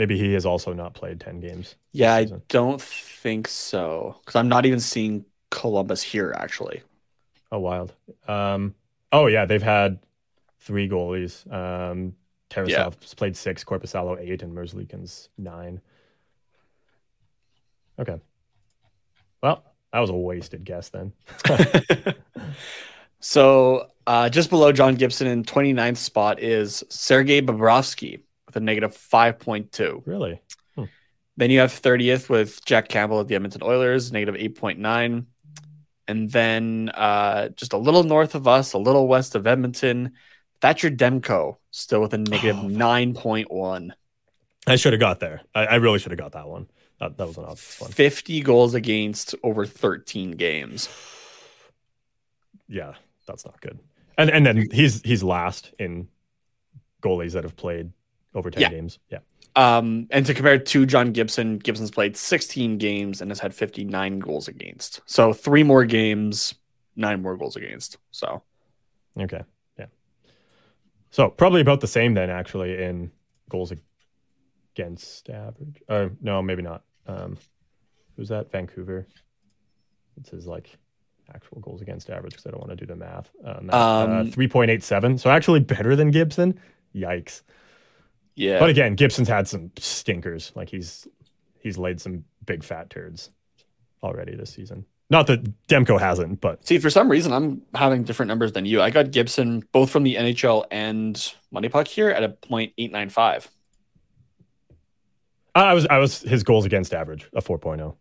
Maybe 0.02 0.18
he 0.18 0.34
has 0.34 0.48
also 0.48 0.74
not 0.74 0.96
played 0.96 1.20
10 1.20 1.42
games. 1.42 1.76
Yeah, 1.92 2.16
I 2.16 2.26
don't 2.48 2.82
think 2.82 3.48
so 3.48 4.16
because 4.22 4.36
I'm 4.36 4.50
not 4.50 4.66
even 4.66 4.80
seeing 4.80 5.26
Columbus 5.52 6.02
here 6.02 6.34
actually. 6.36 6.82
Oh, 7.52 7.60
wild. 7.60 7.94
Um, 8.28 8.74
oh, 9.12 9.28
yeah, 9.28 9.46
they've 9.46 9.62
had 9.62 10.00
three 10.58 10.90
goalies. 10.90 11.46
Um, 11.54 12.16
Tarasov's 12.50 13.14
played 13.14 13.38
six, 13.38 13.64
Korpisalo 13.64 14.20
eight, 14.20 14.42
and 14.42 14.58
Merzlikins 14.58 15.28
nine. 15.38 15.80
Okay. 18.00 18.20
Well, 19.44 19.64
that 19.94 20.00
was 20.00 20.10
a 20.10 20.16
wasted 20.16 20.64
guess 20.64 20.90
then. 20.90 21.14
so 23.20 23.88
uh, 24.08 24.30
just 24.30 24.50
below 24.50 24.72
John 24.72 24.96
Gibson 24.96 25.28
in 25.28 25.44
29th 25.44 25.98
spot 25.98 26.40
is 26.40 26.84
Sergei 26.90 27.40
Bobrovsky 27.40 28.22
with 28.52 28.62
a 28.62 28.66
negative 28.66 28.92
5.2. 28.92 30.04
Really? 30.06 30.42
Then 31.38 31.50
you 31.50 31.60
have 31.60 31.72
30th 31.72 32.28
with 32.28 32.64
Jack 32.66 32.90
Campbell 32.90 33.22
at 33.22 33.28
the 33.28 33.36
Edmonton 33.36 33.64
Oilers, 33.64 34.12
negative 34.12 34.36
8.9. 34.36 35.26
And 36.08 36.30
then 36.30 36.92
uh, 36.94 37.50
just 37.50 37.72
a 37.72 37.78
little 37.78 38.04
north 38.04 38.36
of 38.36 38.48
us, 38.48 38.74
a 38.74 38.78
little 38.78 39.08
west 39.08 39.34
of 39.34 39.48
Edmonton, 39.48 40.12
Thatcher 40.60 40.92
Demko 40.92 41.56
still 41.72 42.02
with 42.02 42.14
a 42.14 42.18
negative 42.18 42.58
Oh, 42.58 42.68
9.1. 42.68 43.92
I 44.68 44.76
should 44.76 44.92
have 44.94 45.00
got 45.00 45.22
there. 45.22 45.42
I, 45.56 45.66
I 45.66 45.76
really 45.76 46.00
should 46.00 46.12
have 46.12 46.20
got 46.20 46.34
that 46.34 46.50
one. 46.50 46.68
That, 47.00 47.18
that 47.18 47.28
was 47.28 47.38
an 47.38 47.46
obvious 47.46 47.80
one. 47.80 47.92
50 47.92 48.42
goals 48.42 48.74
against 48.74 49.34
over 49.42 49.66
13 49.66 50.32
games. 50.32 50.90
Yeah, 52.68 52.94
that's 53.28 53.44
not 53.44 53.60
good. 53.60 53.80
And 54.18 54.30
and 54.30 54.46
then 54.46 54.70
he's 54.72 55.02
he's 55.02 55.24
last 55.24 55.74
in 55.78 56.08
goalies 57.04 57.34
that 57.34 57.44
have 57.44 57.58
played 57.58 57.92
over 58.34 58.50
10 58.52 58.62
Yeah. 58.62 58.70
games. 58.70 59.00
Yeah. 59.10 59.20
Um, 59.56 60.08
and 60.12 60.26
to 60.26 60.34
compare 60.34 60.58
to 60.58 60.86
John 60.86 61.12
Gibson, 61.12 61.58
Gibson's 61.58 61.92
played 61.92 62.16
16 62.16 62.78
games 62.78 63.22
and 63.22 63.30
has 63.32 63.40
had 63.40 63.54
59 63.54 64.20
goals 64.20 64.48
against. 64.48 65.02
So 65.06 65.34
three 65.34 65.64
more 65.64 65.84
games, 65.84 66.56
nine 66.96 67.22
more 67.22 67.36
goals 67.36 67.56
against. 67.58 67.98
So 68.12 68.44
Okay. 69.20 69.42
Yeah. 69.78 69.88
So 71.10 71.30
probably 71.30 71.60
about 71.60 71.82
the 71.82 71.88
same 71.88 72.14
then, 72.14 72.30
actually, 72.30 72.82
in 72.82 73.12
goals 73.50 73.74
against 74.74 75.30
average. 75.30 75.82
Uh, 75.90 76.10
no, 76.22 76.42
maybe 76.42 76.62
not. 76.62 76.84
Um, 77.08 77.38
who's 78.16 78.30
that? 78.30 78.52
Vancouver. 78.52 79.06
It's 80.18 80.30
his 80.30 80.48
like 80.48 80.78
actual 81.34 81.60
goals 81.60 81.82
against 81.82 82.10
average 82.10 82.34
because 82.34 82.46
I 82.46 82.52
don't 82.52 82.60
want 82.62 82.72
to 82.72 82.76
do 82.78 82.86
the 82.86 82.96
math. 82.96 83.30
Uh, 83.44 83.60
math. 83.62 83.74
uh, 83.74 84.08
Um, 84.22 84.32
Three 84.32 84.48
point 84.48 84.72
eight 84.72 84.84
seven. 84.84 85.18
So 85.18 85.30
actually 85.30 85.60
better 85.60 85.96
than 85.98 86.12
Gibson. 86.12 86.58
Yikes. 86.96 87.42
Yeah, 88.36 88.60
But 88.60 88.70
again, 88.70 88.96
Gibson's 88.96 89.28
had 89.28 89.48
some 89.48 89.72
stinkers. 89.78 90.52
Like 90.56 90.70
he's 90.70 91.08
he's 91.60 91.78
laid 91.78 92.00
some 92.02 92.24
big 92.46 92.64
fat 92.64 92.90
turds 92.90 93.30
already 94.02 94.36
this 94.36 94.52
season. 94.52 94.86
Not 95.10 95.28
that 95.28 95.44
Demko 95.68 96.00
hasn't, 96.00 96.40
but 96.40 96.66
See, 96.66 96.80
for 96.80 96.90
some 96.90 97.10
reason, 97.12 97.34
I'm 97.34 97.62
having 97.76 98.04
different 98.04 98.30
numbers 98.30 98.54
than 98.54 98.66
you. 98.66 98.82
I 98.82 98.90
got 98.92 99.12
Gibson 99.12 99.62
both 99.74 99.90
from 99.90 100.04
the 100.04 100.16
NHL 100.16 100.64
and 100.72 101.16
MoneyPuck 101.54 101.88
here 101.90 102.10
at 102.10 102.24
a 102.24 102.30
point 102.30 102.72
eight 102.78 102.92
nine 102.94 103.10
five. 103.10 103.50
I 105.54 105.74
was 105.74 105.86
I 105.88 105.98
was 105.98 106.22
his 106.22 106.44
goals 106.44 106.66
against 106.66 106.94
average 106.94 107.28
a 107.34 107.42
4.0. 107.42 107.96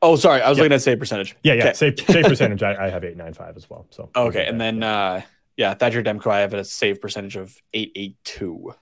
Oh, 0.00 0.16
sorry, 0.16 0.40
I 0.42 0.48
was 0.48 0.58
Yeah. 0.58 0.62
looking 0.64 0.74
at 0.74 0.82
save 0.82 0.98
percentage. 0.98 1.36
Yeah, 1.42 1.54
yeah. 1.54 1.64
Okay. 1.64 1.72
Save 1.74 2.00
save 2.00 2.24
percentage. 2.26 2.62
I, 2.62 2.86
I 2.86 2.90
have 2.90 3.04
eight 3.04 3.16
nine 3.16 3.34
five 3.34 3.56
as 3.56 3.68
well. 3.68 3.86
So 3.90 4.08
Okay, 4.16 4.46
and 4.46 4.58
then 4.60 4.82
uh, 4.82 5.22
yeah, 5.58 5.74
Thatcher 5.74 6.02
Demko, 6.02 6.30
I 6.30 6.38
have 6.40 6.54
a 6.54 6.64
save 6.64 7.02
percentage 7.02 7.36
of 7.36 7.54
eight 7.74 7.92
eight 7.94 8.16
two. 8.24 8.72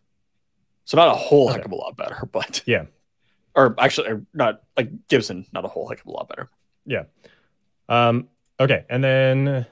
So 0.85 0.97
not 0.97 1.09
a 1.09 1.15
whole 1.15 1.49
heck 1.49 1.65
of 1.65 1.73
a 1.73 1.75
lot 1.75 1.97
better, 1.97 2.29
but 2.33 2.63
Yeah. 2.67 2.85
or 3.57 3.75
actually, 3.79 4.09
or 4.11 4.27
not 4.33 4.63
like 4.77 5.09
Gibson, 5.09 5.47
not 5.53 5.65
a 5.65 5.69
whole 5.69 5.89
heck 5.89 6.01
of 6.01 6.07
a 6.07 6.11
lot 6.13 6.29
better. 6.29 6.49
Yeah. 6.85 7.05
Um 7.89 8.29
okay, 8.61 8.85
and 8.89 9.03
then 9.03 9.67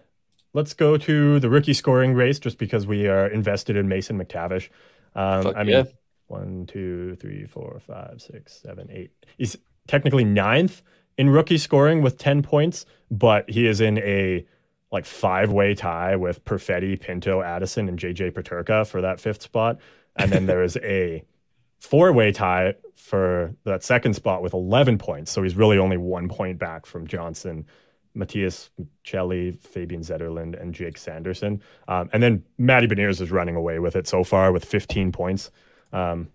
let's 0.54 0.74
go 0.74 0.96
to 0.96 1.38
the 1.40 1.50
rookie 1.50 1.74
scoring 1.74 2.14
race 2.14 2.38
just 2.38 2.58
because 2.58 2.86
we 2.86 3.06
are 3.06 3.26
invested 3.28 3.76
in 3.76 3.86
Mason 3.88 4.18
McTavish. 4.18 4.68
Um, 5.14 5.42
Fuck 5.44 5.56
I 5.56 5.62
mean, 5.64 5.72
yeah. 5.74 5.84
one, 6.28 6.66
two, 6.66 7.16
three, 7.16 7.46
four, 7.46 7.80
five, 7.86 8.20
six, 8.20 8.60
seven, 8.62 8.88
eight. 8.90 9.10
He's 9.36 9.56
technically 9.86 10.24
ninth 10.24 10.82
in 11.18 11.28
rookie 11.30 11.58
scoring 11.58 12.02
with 12.02 12.18
ten 12.18 12.42
points, 12.42 12.86
but 13.10 13.48
he 13.50 13.66
is 13.66 13.80
in 13.80 13.98
a 13.98 14.46
like 14.94 15.04
five 15.04 15.50
way 15.50 15.74
tie 15.74 16.14
with 16.14 16.44
Perfetti, 16.44 16.98
Pinto, 16.98 17.42
Addison, 17.42 17.88
and 17.88 17.98
JJ 17.98 18.30
Peterka 18.30 18.86
for 18.86 19.00
that 19.00 19.20
fifth 19.20 19.42
spot. 19.42 19.80
And 20.14 20.30
then 20.30 20.46
there 20.46 20.62
is 20.62 20.76
a 20.76 21.24
four 21.80 22.12
way 22.12 22.30
tie 22.30 22.74
for 22.94 23.56
that 23.64 23.82
second 23.82 24.14
spot 24.14 24.40
with 24.40 24.54
11 24.54 24.98
points. 24.98 25.32
So 25.32 25.42
he's 25.42 25.56
really 25.56 25.78
only 25.78 25.96
one 25.96 26.28
point 26.28 26.60
back 26.60 26.86
from 26.86 27.08
Johnson, 27.08 27.66
Matias 28.14 28.70
Maccelli, 28.80 29.58
Fabian 29.58 30.02
Zetterlund, 30.02 30.62
and 30.62 30.72
Jake 30.72 30.96
Sanderson. 30.96 31.60
Um, 31.88 32.08
and 32.12 32.22
then 32.22 32.44
Matty 32.56 32.86
Beniers 32.86 33.20
is 33.20 33.32
running 33.32 33.56
away 33.56 33.80
with 33.80 33.96
it 33.96 34.06
so 34.06 34.22
far 34.22 34.52
with 34.52 34.64
15 34.64 35.10
points. 35.10 35.50
Um, 35.92 36.28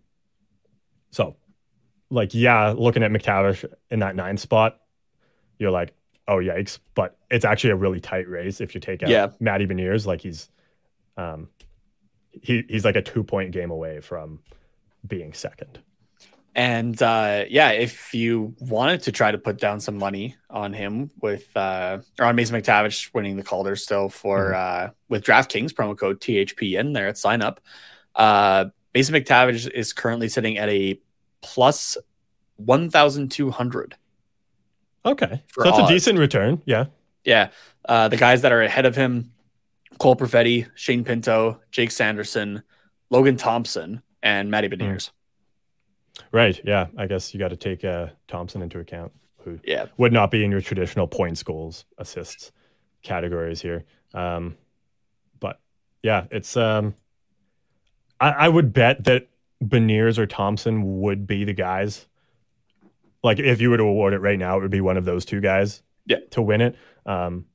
so, 1.11 1.37
like, 2.09 2.33
yeah, 2.33 2.73
looking 2.77 3.03
at 3.03 3.11
McTavish 3.11 3.63
in 3.89 3.99
that 3.99 4.17
nine 4.17 4.35
spot, 4.35 4.81
you're 5.57 5.71
like, 5.71 5.93
oh, 6.29 6.37
yikes. 6.37 6.79
But 6.95 7.17
it's 7.29 7.45
actually 7.45 7.71
a 7.71 7.75
really 7.75 7.99
tight 7.99 8.27
race 8.29 8.61
if 8.61 8.73
you 8.73 8.81
take 8.81 9.03
out 9.03 9.09
Yeah. 9.09 9.29
Matty 9.39 9.65
Beniers. 9.65 10.05
Like, 10.05 10.21
he's. 10.21 10.49
Um, 11.17 11.49
he, 12.31 12.63
he's 12.69 12.85
like 12.85 12.95
a 12.95 13.01
two 13.01 13.23
point 13.23 13.51
game 13.51 13.71
away 13.71 13.99
from 13.99 14.39
being 15.05 15.33
second. 15.33 15.79
And 16.55 17.01
uh, 17.01 17.45
yeah, 17.49 17.69
if 17.71 18.13
you 18.13 18.55
wanted 18.59 19.03
to 19.03 19.11
try 19.11 19.31
to 19.31 19.37
put 19.37 19.59
down 19.59 19.79
some 19.79 19.97
money 19.97 20.35
on 20.49 20.73
him 20.73 21.11
with 21.21 21.55
uh, 21.55 21.99
or 22.19 22.25
on 22.25 22.35
Mason 22.35 22.59
McTavish 22.59 23.13
winning 23.13 23.37
the 23.37 23.43
Calder 23.43 23.75
still 23.75 24.09
for 24.09 24.53
uh, 24.53 24.89
with 25.09 25.23
DraftKings 25.23 25.71
promo 25.71 25.97
code 25.97 26.19
THPN 26.19 26.93
there 26.93 27.07
at 27.07 27.17
sign 27.17 27.41
up, 27.41 27.61
uh, 28.15 28.65
Mason 28.93 29.15
McTavish 29.15 29.69
is 29.69 29.93
currently 29.93 30.27
sitting 30.27 30.57
at 30.57 30.69
a 30.69 30.99
plus 31.41 31.97
one 32.57 32.89
thousand 32.89 33.31
two 33.31 33.51
hundred. 33.51 33.95
Okay. 35.05 35.41
So 35.53 35.63
that's 35.63 35.77
odds. 35.77 35.89
a 35.89 35.93
decent 35.93 36.19
return. 36.19 36.61
Yeah. 36.65 36.85
Yeah, 37.25 37.49
uh, 37.87 38.07
the 38.07 38.17
guys 38.17 38.41
that 38.43 38.51
are 38.51 38.61
ahead 38.61 38.85
of 38.85 38.95
him: 38.95 39.31
Cole 39.99 40.15
Perfetti, 40.15 40.67
Shane 40.75 41.03
Pinto, 41.03 41.59
Jake 41.69 41.91
Sanderson, 41.91 42.63
Logan 43.09 43.35
Thompson, 43.35 44.01
and 44.23 44.49
Matty 44.49 44.69
Beniers. 44.69 45.11
Right. 46.31 46.59
Yeah. 46.63 46.87
I 46.97 47.07
guess 47.07 47.33
you 47.33 47.39
got 47.39 47.49
to 47.49 47.57
take 47.57 47.83
uh, 47.83 48.07
Thompson 48.27 48.61
into 48.61 48.79
account, 48.79 49.11
who 49.43 49.59
Yeah, 49.63 49.85
would 49.97 50.13
not 50.13 50.31
be 50.31 50.43
in 50.43 50.51
your 50.51 50.61
traditional 50.61 51.07
points, 51.07 51.43
goals, 51.43 51.85
assists 51.97 52.51
categories 53.03 53.61
here. 53.61 53.85
Um, 54.13 54.57
but 55.39 55.59
yeah, 56.03 56.25
it's. 56.31 56.55
Um, 56.57 56.95
I, 58.19 58.31
I 58.31 58.49
would 58.49 58.73
bet 58.73 59.03
that 59.05 59.27
Beniers 59.63 60.17
or 60.17 60.25
Thompson 60.25 61.01
would 61.01 61.25
be 61.27 61.43
the 61.43 61.53
guys. 61.53 62.05
Like 63.23 63.39
if 63.39 63.59
you 63.61 63.69
were 63.69 63.77
to 63.77 63.83
award 63.83 64.13
it 64.13 64.19
right 64.19 64.39
now, 64.39 64.57
it 64.57 64.61
would 64.61 64.71
be 64.71 64.81
one 64.81 64.97
of 64.97 65.05
those 65.05 65.25
two 65.25 65.41
guys. 65.41 65.83
Yeah. 66.05 66.17
To 66.31 66.41
win 66.41 66.61
it. 66.61 66.75
Um, 67.05 67.45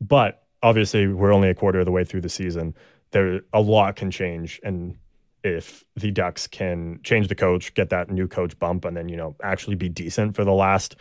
but 0.00 0.44
obviously, 0.62 1.06
we're 1.06 1.32
only 1.32 1.48
a 1.48 1.54
quarter 1.54 1.78
of 1.80 1.86
the 1.86 1.92
way 1.92 2.04
through 2.04 2.22
the 2.22 2.28
season. 2.28 2.74
There, 3.12 3.40
a 3.52 3.60
lot 3.60 3.96
can 3.96 4.10
change, 4.10 4.60
and 4.64 4.96
if 5.44 5.84
the 5.94 6.10
Ducks 6.10 6.46
can 6.48 6.98
change 7.04 7.28
the 7.28 7.34
coach, 7.36 7.72
get 7.74 7.90
that 7.90 8.10
new 8.10 8.26
coach 8.26 8.58
bump, 8.58 8.84
and 8.84 8.96
then 8.96 9.08
you 9.08 9.16
know 9.16 9.36
actually 9.42 9.76
be 9.76 9.88
decent 9.88 10.34
for 10.34 10.44
the 10.44 10.52
last 10.52 10.96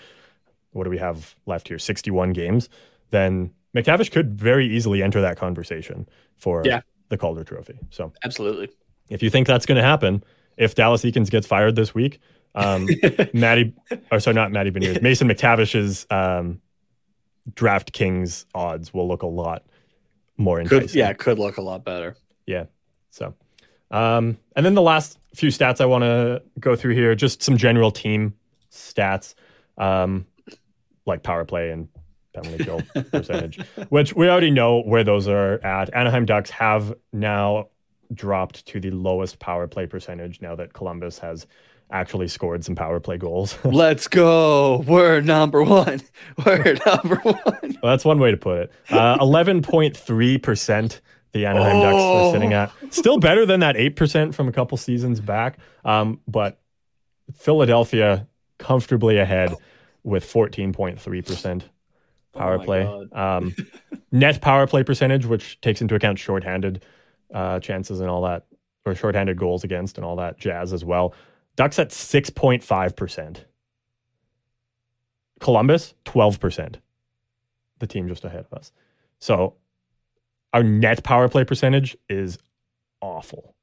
what 0.72 0.84
do 0.84 0.89
we 0.89 0.97
have 0.97 1.35
left 1.45 1.67
here? 1.69 1.80
Sixty-one 1.80 2.34
games. 2.34 2.69
Then 3.09 3.51
McTavish 3.76 4.11
could 4.11 4.38
very 4.39 4.67
easily 4.67 5.01
enter 5.01 5.22
that 5.22 5.38
conversation 5.38 6.07
for 6.35 6.61
Yeah. 6.65 6.81
the 7.09 7.17
Calder 7.17 7.43
Trophy. 7.43 7.80
So 7.89 8.11
absolutely. 8.23 8.69
if 9.09 9.23
you 9.23 9.30
think 9.30 9.47
that's 9.47 9.65
going 9.65 9.77
to 9.77 9.84
happen, 9.84 10.23
if 10.57 10.76
Dallas 10.76 11.03
Eakins 11.03 11.30
gets 11.30 11.47
fired 11.47 11.76
this 11.76 11.95
week, 11.95 12.19
um, 12.56 12.88
Maddie, 13.34 13.73
or 14.11 14.19
sorry, 14.19 14.34
not 14.34 14.52
Maddie 14.52 14.72
Beniers, 14.72 15.02
Mason 15.02 15.27
McTavish's 15.27 16.07
um, 16.10 16.61
DraftKings 17.52 18.45
odds 18.56 18.94
will 18.94 19.07
look 19.07 19.22
a 19.22 19.27
lot 19.27 19.64
more 20.38 20.60
enticing. 20.60 20.88
Could, 20.88 20.95
yeah, 20.95 21.14
could 21.14 21.40
look 21.40 21.57
a 21.57 21.61
lot 21.61 21.84
better. 21.84 22.15
Yeah. 22.45 22.65
So, 23.11 23.34
um, 23.91 24.38
and 24.56 24.65
then 24.65 24.73
the 24.73 24.82
last 24.82 25.19
few 25.34 25.49
stats 25.49 25.82
I 25.82 25.86
want 25.86 26.03
to 26.03 26.41
go 26.60 26.76
through 26.76 26.95
here, 26.95 27.14
just 27.15 27.44
some 27.44 27.57
general 27.57 27.91
team 27.91 28.34
stats, 28.72 29.36
um, 29.77 30.26
like 31.06 31.23
power 31.23 31.45
play 31.45 31.72
and 31.72 31.88
penalty 32.34 32.64
kill 32.64 32.82
percentage, 33.11 33.60
which 33.90 34.14
we 34.15 34.27
already 34.27 34.52
know 34.52 34.82
where 34.82 35.03
those 35.03 35.27
are 35.27 35.64
at. 35.65 35.94
Anaheim 35.94 36.26
Ducks 36.26 36.49
have 36.49 36.94
now 37.14 37.69
dropped 38.14 38.65
to 38.68 38.80
the 38.80 38.91
lowest 38.91 39.40
power 39.40 39.68
play 39.68 39.88
percentage 39.88 40.41
now 40.41 40.56
that 40.56 40.73
Columbus 40.73 41.18
has 41.19 41.48
actually 41.91 42.28
scored 42.28 42.66
some 42.66 42.76
power 42.76 42.99
play 42.99 43.18
goals. 43.18 43.57
Let's 43.64 44.07
go. 44.07 44.84
We're 44.88 45.22
number 45.22 45.64
one. 45.64 46.02
We're 46.45 46.78
number 46.86 47.16
one. 47.18 47.36
well, 47.62 47.74
that's 47.84 48.06
one 48.06 48.20
way 48.20 48.32
to 48.32 48.38
put 48.38 48.57
it. 48.60 48.72
Uh, 48.90 49.18
11.3% 49.20 50.99
the 51.36 51.45
Anaheim 51.45 51.76
oh. 51.76 51.82
Ducks 51.82 52.02
are 52.02 52.32
sitting 52.32 52.53
at. 52.53 52.72
Still 52.94 53.18
better 53.18 53.45
than 53.45 53.60
that 53.60 53.76
8% 53.76 54.34
from 54.34 54.48
a 54.48 54.53
couple 54.53 54.78
seasons 54.78 55.20
back. 55.20 55.57
Um, 55.84 56.22
but 56.30 56.62
Philadelphia 57.34 58.26
comfortably 58.57 59.18
ahead 59.18 59.53
with 60.03 60.24
14.3% 60.26 61.64
power 62.34 62.56
oh 62.56 62.64
play. 62.64 63.07
Um, 63.12 63.53
net 64.14 64.40
power 64.40 64.66
play 64.66 64.84
percentage, 64.84 65.26
which 65.26 65.60
takes 65.60 65.82
into 65.82 65.94
account 65.95 66.20
shorthanded 66.20 66.86
uh, 67.34 67.60
chances 67.60 67.99
and 67.99 68.10
all 68.10 68.22
that, 68.22 68.45
or 68.86 68.95
shorthanded 68.95 69.38
goals 69.38 69.66
against 69.66 69.98
and 69.98 70.06
all 70.06 70.16
that 70.16 70.40
jazz 70.40 70.72
as 70.72 70.86
well. 70.86 71.14
Ducks 71.56 71.80
at 71.80 71.90
6.5%. 71.90 73.38
Columbus, 75.40 75.94
12%. 76.06 76.76
The 77.80 77.88
team 77.88 78.07
just 78.07 78.23
ahead 78.26 78.45
of 78.49 78.57
us. 78.57 78.72
So 79.19 79.56
our 80.53 80.64
net 80.64 81.03
power 81.03 81.27
play 81.27 81.44
percentage 81.44 81.98
is 82.10 82.38
awful. 83.02 83.56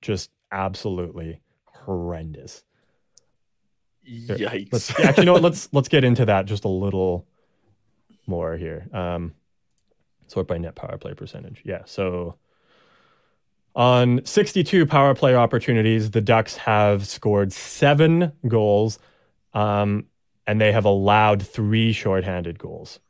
Just 0.00 0.30
absolutely 0.50 1.40
horrendous. 1.64 2.64
Yikes. 4.08 4.72
Let's, 4.72 5.00
actually, 5.00 5.22
you 5.22 5.26
know 5.26 5.32
what? 5.34 5.42
Let's 5.42 5.68
let's 5.72 5.88
get 5.88 6.04
into 6.04 6.24
that 6.24 6.46
just 6.46 6.64
a 6.64 6.68
little 6.68 7.26
more 8.26 8.56
here. 8.56 8.88
Um, 8.92 9.34
sort 10.26 10.48
by 10.48 10.58
net 10.58 10.74
power 10.74 10.98
play 10.98 11.14
percentage. 11.14 11.62
Yeah. 11.64 11.82
So 11.84 12.36
on 13.74 14.24
62 14.24 14.86
power 14.86 15.14
play 15.14 15.34
opportunities, 15.34 16.10
the 16.10 16.20
Ducks 16.20 16.56
have 16.58 17.06
scored 17.06 17.52
seven 17.52 18.32
goals, 18.46 18.98
um, 19.54 20.06
and 20.46 20.60
they 20.60 20.72
have 20.72 20.84
allowed 20.84 21.46
three 21.46 21.92
shorthanded 21.92 22.58
goals 22.58 23.00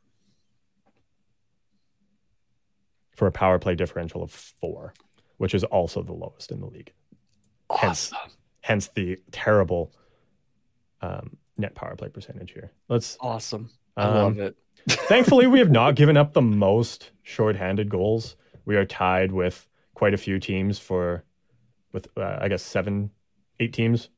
for 3.11 3.27
a 3.27 3.31
power 3.31 3.59
play 3.59 3.75
differential 3.75 4.23
of 4.23 4.31
four, 4.31 4.93
which 5.37 5.53
is 5.53 5.63
also 5.65 6.01
the 6.01 6.13
lowest 6.13 6.51
in 6.51 6.59
the 6.59 6.67
league. 6.67 6.93
Awesome. 7.69 8.17
Hence, 8.21 8.35
hence 8.61 8.87
the 8.89 9.19
terrible 9.31 9.93
um, 11.01 11.37
net 11.57 11.75
power 11.75 11.95
play 11.95 12.09
percentage 12.09 12.51
here. 12.51 12.71
Let's 12.87 13.17
awesome. 13.19 13.69
I 13.97 14.03
um, 14.03 14.15
love 14.15 14.39
it. 14.39 14.55
thankfully, 14.89 15.47
we 15.47 15.59
have 15.59 15.71
not 15.71 15.95
given 15.95 16.17
up 16.17 16.33
the 16.33 16.41
most 16.41 17.11
shorthanded 17.21 17.89
goals. 17.89 18.35
We 18.65 18.75
are 18.75 18.85
tied 18.85 19.31
with 19.31 19.67
quite 20.03 20.13
a 20.13 20.17
few 20.17 20.37
teams 20.37 20.79
for, 20.79 21.23
with 21.93 22.09
uh, 22.17 22.37
I 22.41 22.49
guess 22.49 22.61
seven, 22.61 23.09
eight 23.61 23.71
teams 23.71 24.09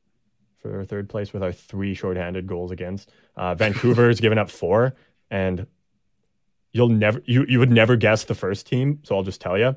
for 0.58 0.84
third 0.84 1.08
place 1.08 1.32
with 1.32 1.44
our 1.44 1.52
three 1.52 1.94
shorthanded 1.94 2.48
goals 2.48 2.72
against. 2.72 3.12
Uh, 3.36 3.54
Vancouver 3.54 4.08
has 4.08 4.18
given 4.18 4.36
up 4.36 4.50
four, 4.50 4.96
and 5.30 5.64
you'll 6.72 6.88
never 6.88 7.22
you 7.24 7.46
you 7.48 7.60
would 7.60 7.70
never 7.70 7.94
guess 7.94 8.24
the 8.24 8.34
first 8.34 8.66
team. 8.66 8.98
So 9.04 9.14
I'll 9.14 9.22
just 9.22 9.40
tell 9.40 9.56
you, 9.56 9.76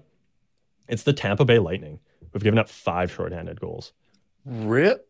it's 0.88 1.04
the 1.04 1.14
Tampa 1.14 1.46
Bay 1.46 1.60
Lightning. 1.60 2.00
We've 2.34 2.44
given 2.44 2.58
up 2.58 2.70
five 2.70 3.12
shorthanded 3.12 3.62
goals. 3.62 3.94
Rip. 4.46 5.08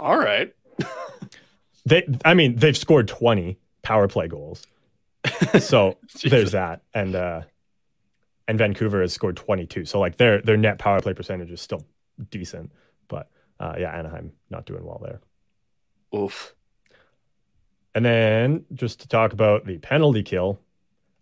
All 0.00 0.16
right. 0.16 0.54
they, 1.84 2.08
I 2.24 2.32
mean, 2.32 2.56
they've 2.56 2.74
scored 2.74 3.06
twenty 3.06 3.58
power 3.82 4.08
play 4.08 4.28
goals. 4.28 4.66
So 5.60 5.98
there's 6.24 6.52
that, 6.52 6.80
and 6.94 7.14
uh, 7.14 7.42
and 8.48 8.58
Vancouver 8.58 9.02
has 9.02 9.12
scored 9.12 9.36
22. 9.36 9.84
So 9.84 10.00
like 10.00 10.16
their 10.16 10.40
their 10.40 10.56
net 10.56 10.78
power 10.78 11.00
play 11.00 11.12
percentage 11.12 11.50
is 11.50 11.60
still 11.60 11.84
decent, 12.30 12.72
but 13.06 13.30
uh, 13.60 13.74
yeah, 13.78 13.96
Anaheim 13.96 14.32
not 14.50 14.66
doing 14.66 14.84
well 14.84 15.00
there. 15.04 15.20
Oof. 16.18 16.54
And 17.94 18.04
then 18.04 18.64
just 18.72 19.00
to 19.00 19.08
talk 19.08 19.32
about 19.32 19.66
the 19.66 19.78
penalty 19.78 20.22
kill, 20.22 20.60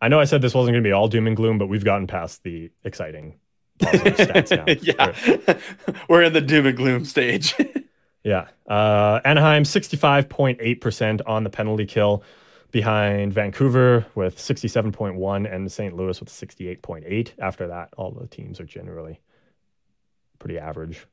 I 0.01 0.09
know 0.09 0.21
I 0.21 0.25
said 0.25 0.41
this 0.41 0.55
wasn't 0.55 0.75
going 0.75 0.85
to 0.85 0.89
be 0.89 0.93
all 0.93 1.09
doom 1.09 1.27
and 1.27 1.37
gloom, 1.37 1.59
but 1.59 1.67
we've 1.67 1.85
gotten 1.85 2.07
past 2.07 2.43
the 2.45 2.71
exciting 2.85 3.39
stats 3.81 4.57
now. 4.57 4.65
yeah, 4.81 6.05
we're 6.09 6.23
in 6.23 6.33
the 6.33 6.41
doom 6.41 6.67
and 6.67 6.77
gloom 6.77 7.05
stage. 7.05 7.55
yeah, 8.25 8.49
uh, 8.69 9.21
Anaheim 9.25 9.65
65.8% 9.65 11.21
on 11.27 11.45
the 11.45 11.51
penalty 11.51 11.87
kill 11.87 12.23
behind 12.77 13.33
Vancouver 13.33 14.05
with 14.15 14.37
67.1 14.37 15.51
and 15.51 15.73
St. 15.73 15.97
Louis 15.97 16.21
with 16.21 16.29
68.8. 16.29 17.31
After 17.39 17.69
that, 17.69 17.89
all 17.97 18.11
the 18.11 18.27
teams 18.27 18.61
are 18.61 18.67
generally 18.67 19.19
pretty 20.39 20.59
average. 20.59 21.07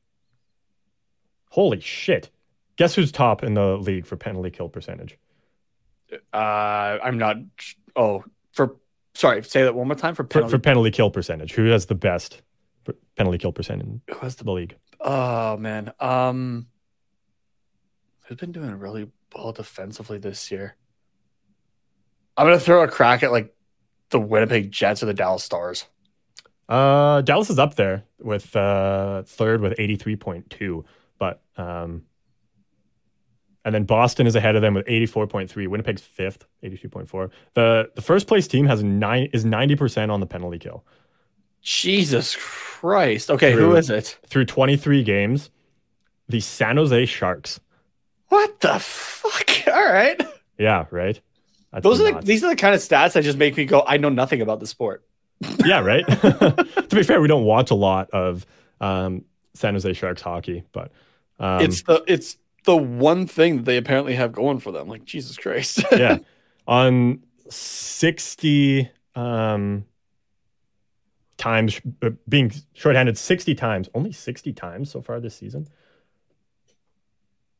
Holy 1.48 1.80
shit. 1.80 2.28
Guess 2.76 2.94
who's 2.94 3.10
top 3.10 3.42
in 3.42 3.54
the 3.54 3.78
league 3.78 4.04
for 4.04 4.14
penalty 4.14 4.50
kill 4.50 4.68
percentage? 4.68 5.16
Uh, 6.34 6.98
I'm 7.02 7.16
not. 7.16 7.38
Oh, 7.96 8.24
for 8.52 8.76
sorry, 9.14 9.42
say 9.42 9.62
that 9.62 9.74
one 9.74 9.88
more 9.88 9.96
time 9.96 10.14
for 10.14 10.24
penalty. 10.24 10.50
For, 10.50 10.58
for 10.58 10.62
penalty 10.62 10.90
kill 10.90 11.10
percentage. 11.10 11.54
Who 11.54 11.68
has 11.68 11.86
the 11.86 11.94
best 11.94 12.42
penalty 13.16 13.38
kill 13.38 13.52
percentage 13.52 13.86
in 13.86 14.02
who 14.06 14.18
has 14.18 14.36
the, 14.36 14.44
the 14.44 14.52
league? 14.52 14.76
Oh 15.00 15.56
man, 15.56 15.94
um, 15.98 16.66
who's 18.26 18.36
been 18.36 18.52
doing 18.52 18.78
really 18.78 19.10
well 19.34 19.52
defensively 19.52 20.18
this 20.18 20.50
year? 20.50 20.76
I'm 22.36 22.46
gonna 22.46 22.58
throw 22.58 22.82
a 22.82 22.88
crack 22.88 23.22
at 23.22 23.32
like 23.32 23.54
the 24.10 24.20
Winnipeg 24.20 24.70
Jets 24.70 25.02
or 25.02 25.06
the 25.06 25.14
Dallas 25.14 25.44
Stars. 25.44 25.86
Uh, 26.68 27.20
Dallas 27.20 27.50
is 27.50 27.58
up 27.58 27.74
there 27.74 28.04
with 28.20 28.54
uh, 28.56 29.22
third 29.22 29.60
with 29.60 29.76
83.2, 29.76 30.84
but 31.18 31.42
um, 31.56 32.04
and 33.64 33.74
then 33.74 33.84
Boston 33.84 34.26
is 34.26 34.34
ahead 34.34 34.56
of 34.56 34.62
them 34.62 34.74
with 34.74 34.86
84.3. 34.86 35.68
Winnipeg's 35.68 36.02
fifth, 36.02 36.46
82.4. 36.62 37.30
The 37.54 37.90
the 37.94 38.02
first 38.02 38.26
place 38.26 38.46
team 38.48 38.66
has 38.66 38.82
nine 38.82 39.28
is 39.32 39.44
90% 39.44 40.10
on 40.10 40.20
the 40.20 40.26
penalty 40.26 40.58
kill. 40.58 40.84
Jesus 41.62 42.36
Christ. 42.36 43.30
Okay, 43.30 43.52
through, 43.52 43.70
who 43.70 43.76
is 43.76 43.88
it? 43.88 44.18
Through 44.26 44.44
23 44.44 45.02
games, 45.02 45.50
the 46.28 46.40
San 46.40 46.76
Jose 46.76 47.06
Sharks. 47.06 47.58
What 48.28 48.60
the 48.60 48.78
fuck? 48.78 49.68
All 49.74 49.84
right. 49.84 50.20
Yeah, 50.58 50.86
right. 50.90 51.20
That's 51.74 51.82
Those 51.82 52.00
are 52.00 52.12
the, 52.12 52.20
these 52.20 52.44
are 52.44 52.48
the 52.48 52.56
kind 52.56 52.72
of 52.72 52.80
stats 52.80 53.14
that 53.14 53.24
just 53.24 53.36
make 53.36 53.56
me 53.56 53.64
go, 53.64 53.82
I 53.84 53.96
know 53.96 54.08
nothing 54.08 54.40
about 54.40 54.60
the 54.60 54.66
sport. 54.66 55.04
yeah, 55.64 55.80
right. 55.80 56.06
to 56.06 56.86
be 56.90 57.02
fair, 57.02 57.20
we 57.20 57.26
don't 57.26 57.44
watch 57.44 57.72
a 57.72 57.74
lot 57.74 58.08
of 58.10 58.46
um, 58.80 59.24
San 59.54 59.74
Jose 59.74 59.92
Sharks 59.92 60.22
hockey, 60.22 60.62
but 60.72 60.92
um, 61.40 61.60
it's 61.60 61.82
the 61.82 62.04
it's 62.06 62.36
the 62.64 62.76
one 62.76 63.26
thing 63.26 63.56
that 63.56 63.64
they 63.64 63.76
apparently 63.76 64.14
have 64.14 64.30
going 64.30 64.60
for 64.60 64.70
them. 64.70 64.88
Like 64.88 65.04
Jesus 65.04 65.36
Christ. 65.36 65.84
yeah, 65.92 66.18
on 66.68 67.24
sixty 67.50 68.88
um, 69.16 69.84
times 71.36 71.80
uh, 72.02 72.10
being 72.28 72.52
shorthanded 72.72 73.18
sixty 73.18 73.56
times, 73.56 73.88
only 73.94 74.12
sixty 74.12 74.52
times 74.52 74.92
so 74.92 75.02
far 75.02 75.18
this 75.18 75.34
season. 75.34 75.66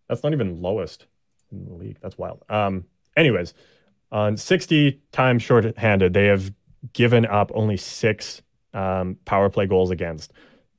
That's 0.09 0.23
not 0.23 0.33
even 0.33 0.63
lowest 0.63 1.07
in 1.51 1.65
the 1.65 1.75
league. 1.75 1.99
That's 2.01 2.17
wild. 2.17 2.45
Um, 2.49 2.85
anyways, 3.17 3.55
on 4.15 4.37
60 4.37 5.03
times 5.11 5.43
short-handed, 5.43 6.15
they 6.15 6.27
have 6.27 6.53
given 6.93 7.27
up 7.27 7.51
only 7.53 7.77
six 7.77 8.41
um, 8.73 9.19
power 9.25 9.51
play 9.51 9.67
goals 9.67 9.91
against. 9.91 10.33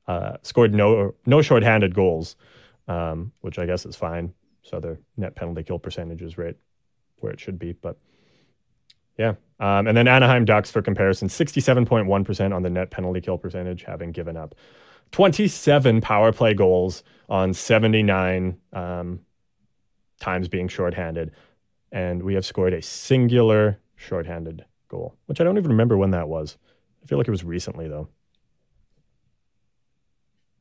Uh, 0.07 0.37
scored 0.41 0.73
no 0.73 1.13
no 1.25 1.41
short-handed 1.41 1.93
goals, 1.93 2.35
um, 2.87 3.31
which 3.41 3.59
I 3.59 3.65
guess 3.65 3.85
is 3.85 3.95
fine. 3.95 4.33
So 4.63 4.79
their 4.79 4.99
net 5.17 5.35
penalty 5.35 5.63
kill 5.63 5.79
percentage 5.79 6.21
is 6.21 6.37
right 6.37 6.55
where 7.17 7.31
it 7.31 7.39
should 7.39 7.59
be. 7.59 7.73
But 7.73 7.97
yeah, 9.17 9.33
um, 9.59 9.87
and 9.87 9.97
then 9.97 10.07
Anaheim 10.07 10.45
Ducks 10.45 10.71
for 10.71 10.81
comparison, 10.81 11.27
67.1% 11.27 12.55
on 12.55 12.61
the 12.61 12.69
net 12.69 12.91
penalty 12.91 13.19
kill 13.19 13.37
percentage, 13.37 13.83
having 13.83 14.11
given 14.11 14.37
up 14.37 14.55
27 15.11 16.01
power 16.01 16.31
play 16.31 16.53
goals 16.53 17.03
on 17.27 17.53
79 17.53 18.57
um, 18.73 19.19
times 20.19 20.47
being 20.47 20.67
shorthanded 20.67 21.31
and 21.91 22.23
we 22.23 22.33
have 22.35 22.45
scored 22.45 22.73
a 22.73 22.81
singular 22.81 23.79
shorthanded 23.95 24.65
goal, 24.87 25.15
which 25.25 25.41
I 25.41 25.43
don't 25.43 25.57
even 25.57 25.71
remember 25.71 25.97
when 25.97 26.11
that 26.11 26.27
was. 26.27 26.57
I 27.03 27.07
feel 27.07 27.17
like 27.17 27.27
it 27.27 27.31
was 27.31 27.43
recently 27.43 27.87
though. 27.87 28.07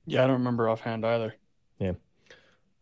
Yeah, 0.07 0.25
I 0.25 0.27
don't 0.27 0.39
remember 0.39 0.69
offhand 0.69 1.05
either. 1.05 1.35
Yeah. 1.79 1.93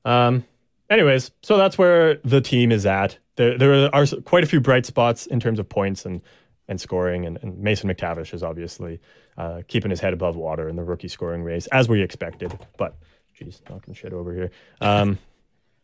Um, 0.04 0.44
anyways, 0.90 1.30
so 1.42 1.56
that's 1.56 1.78
where 1.78 2.16
the 2.24 2.40
team 2.40 2.72
is 2.72 2.84
at. 2.84 3.18
There, 3.36 3.56
there 3.56 3.94
are 3.94 4.06
quite 4.24 4.44
a 4.44 4.46
few 4.46 4.60
bright 4.60 4.84
spots 4.86 5.26
in 5.26 5.40
terms 5.40 5.58
of 5.58 5.68
points 5.68 6.04
and 6.04 6.20
and 6.68 6.80
scoring, 6.80 7.26
and, 7.26 7.38
and 7.42 7.58
Mason 7.58 7.90
McTavish 7.90 8.32
is 8.34 8.42
obviously 8.42 9.00
uh, 9.36 9.62
keeping 9.68 9.90
his 9.90 10.00
head 10.00 10.12
above 10.12 10.36
water 10.36 10.68
in 10.68 10.76
the 10.76 10.84
rookie 10.84 11.08
scoring 11.08 11.42
race, 11.42 11.66
as 11.68 11.88
we 11.88 12.00
expected. 12.02 12.56
But, 12.76 12.96
geez, 13.34 13.60
knocking 13.68 13.94
shit 13.94 14.12
over 14.12 14.32
here. 14.34 14.50
Um, 14.80 15.18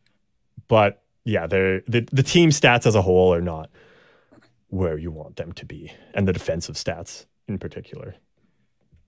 but 0.69 1.03
yeah, 1.29 1.47
they're, 1.47 1.83
the 1.87 2.09
the 2.11 2.23
team 2.23 2.49
stats 2.49 2.87
as 2.87 2.95
a 2.95 3.03
whole 3.03 3.35
are 3.35 3.43
not 3.43 3.69
where 4.69 4.97
you 4.97 5.11
want 5.11 5.37
them 5.37 5.53
to 5.53 5.67
be, 5.67 5.93
and 6.15 6.27
the 6.27 6.33
defensive 6.33 6.75
stats 6.75 7.27
in 7.47 7.59
particular, 7.59 8.15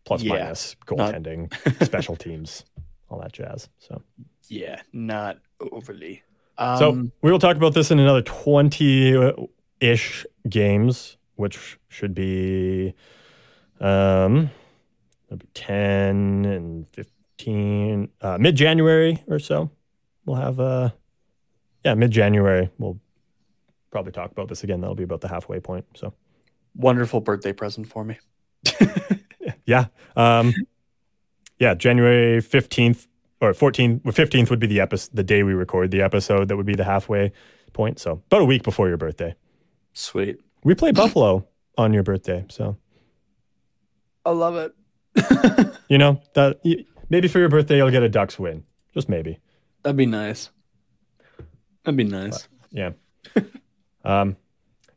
plus 0.05 0.23
Yeah, 0.23 0.35
minus 0.35 0.77
goaltending, 0.87 1.51
special 1.85 2.17
teams, 2.17 2.65
all 3.09 3.21
that 3.21 3.33
jazz. 3.33 3.69
So. 3.79 4.03
Yeah, 4.49 4.83
not 4.93 5.39
overly. 5.61 6.23
So 6.59 6.91
Um, 6.91 7.13
we 7.23 7.31
will 7.33 7.39
talk 7.39 7.57
about 7.57 7.73
this 7.73 7.91
in 7.91 7.99
another 7.99 8.21
20 8.23 9.49
ish 9.81 10.27
games, 10.49 11.17
which 11.37 11.79
should 11.89 12.15
be 12.15 12.93
um, 13.81 14.51
maybe 15.31 15.47
10 15.55 16.45
and 16.45 16.87
15, 16.93 18.09
uh, 18.21 18.37
mid 18.39 18.57
January 18.57 19.23
or 19.27 19.39
so. 19.39 19.71
We'll 20.27 20.37
have, 20.37 20.61
uh, 20.61 20.91
yeah, 21.85 21.95
mid 21.95 22.11
January. 22.11 22.71
We'll 22.79 22.99
probably 23.91 24.13
talk 24.13 24.31
about 24.31 24.49
this 24.49 24.65
again. 24.65 24.81
That'll 24.81 24.95
be 24.95 25.05
about 25.05 25.21
the 25.21 25.29
halfway 25.29 25.61
point. 25.61 25.85
So, 25.95 26.13
wonderful 26.75 27.21
birthday 27.21 27.53
present 27.53 27.87
for 27.87 28.05
me. 28.05 28.19
yeah. 29.67 29.87
Um, 30.17 30.55
yeah, 31.59 31.75
January 31.75 32.41
15th 32.41 33.07
or 33.41 33.53
14th, 33.53 34.03
15th 34.03 34.51
would 34.51 34.59
be 34.59 34.67
the 34.67 34.81
episode, 34.81 35.11
the 35.15 35.23
day 35.23 35.43
we 35.43 35.55
record 35.55 35.91
the 35.91 36.03
episode. 36.03 36.49
That 36.49 36.57
would 36.57 36.67
be 36.67 36.75
the 36.75 36.85
halfway 36.85 37.33
point. 37.73 37.99
So, 37.99 38.23
about 38.27 38.43
a 38.43 38.47
week 38.47 38.63
before 38.63 38.89
your 38.89 38.97
birthday. 38.97 39.35
Sweet. 39.93 40.41
We 40.63 40.75
play 40.75 40.93
Buffalo 40.93 41.47
on 41.79 41.93
your 41.93 42.03
birthday, 42.03 42.45
so 42.49 42.77
I 44.25 44.31
love 44.31 44.57
it. 44.57 44.75
you 45.89 45.99
know 45.99 46.21
that 46.35 46.61
maybe 47.09 47.29
for 47.29 47.39
your 47.39 47.49
birthday 47.49 47.79
you'll 47.79 47.91
get 47.91 48.03
a 48.03 48.09
Ducks 48.09 48.39
win, 48.39 48.65
just 48.95 49.09
maybe. 49.09 49.39
That'd 49.83 49.97
be 49.97 50.07
nice. 50.07 50.51
That'd 51.85 51.97
be 51.97 52.05
nice. 52.05 52.47
Yeah. 52.71 52.91
um, 54.05 54.37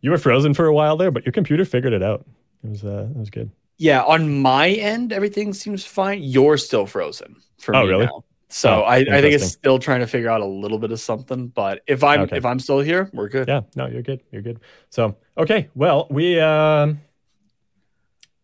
you 0.01 0.11
were 0.11 0.17
frozen 0.17 0.53
for 0.53 0.65
a 0.65 0.73
while 0.73 0.97
there, 0.97 1.11
but 1.11 1.25
your 1.25 1.31
computer 1.31 1.65
figured 1.65 1.93
it 1.93 2.03
out. 2.03 2.25
It 2.63 2.69
was 2.69 2.83
uh, 2.83 3.07
it 3.09 3.17
was 3.17 3.29
good. 3.29 3.51
Yeah, 3.77 4.03
on 4.03 4.41
my 4.41 4.69
end, 4.69 5.11
everything 5.11 5.53
seems 5.53 5.85
fine. 5.85 6.21
You're 6.23 6.57
still 6.57 6.85
frozen 6.85 7.37
for 7.59 7.75
Oh, 7.75 7.83
me 7.83 7.89
really? 7.89 8.05
now. 8.05 8.23
So 8.49 8.69
Oh, 8.69 8.81
I, 8.81 8.97
I 8.97 9.03
think 9.21 9.33
it's 9.33 9.47
still 9.47 9.79
trying 9.79 10.01
to 10.01 10.07
figure 10.07 10.29
out 10.29 10.41
a 10.41 10.45
little 10.45 10.77
bit 10.77 10.91
of 10.91 10.99
something. 10.99 11.47
But 11.47 11.81
if 11.87 12.03
I'm 12.03 12.21
Okay. 12.21 12.37
if 12.37 12.45
I'm 12.45 12.59
still 12.59 12.79
here, 12.79 13.09
we're 13.13 13.29
good. 13.29 13.47
Yeah, 13.47 13.61
no, 13.75 13.87
you're 13.87 14.03
good. 14.03 14.21
You're 14.31 14.43
good. 14.43 14.59
So 14.89 15.15
okay, 15.37 15.69
well 15.73 16.07
we 16.11 16.39
um 16.39 17.01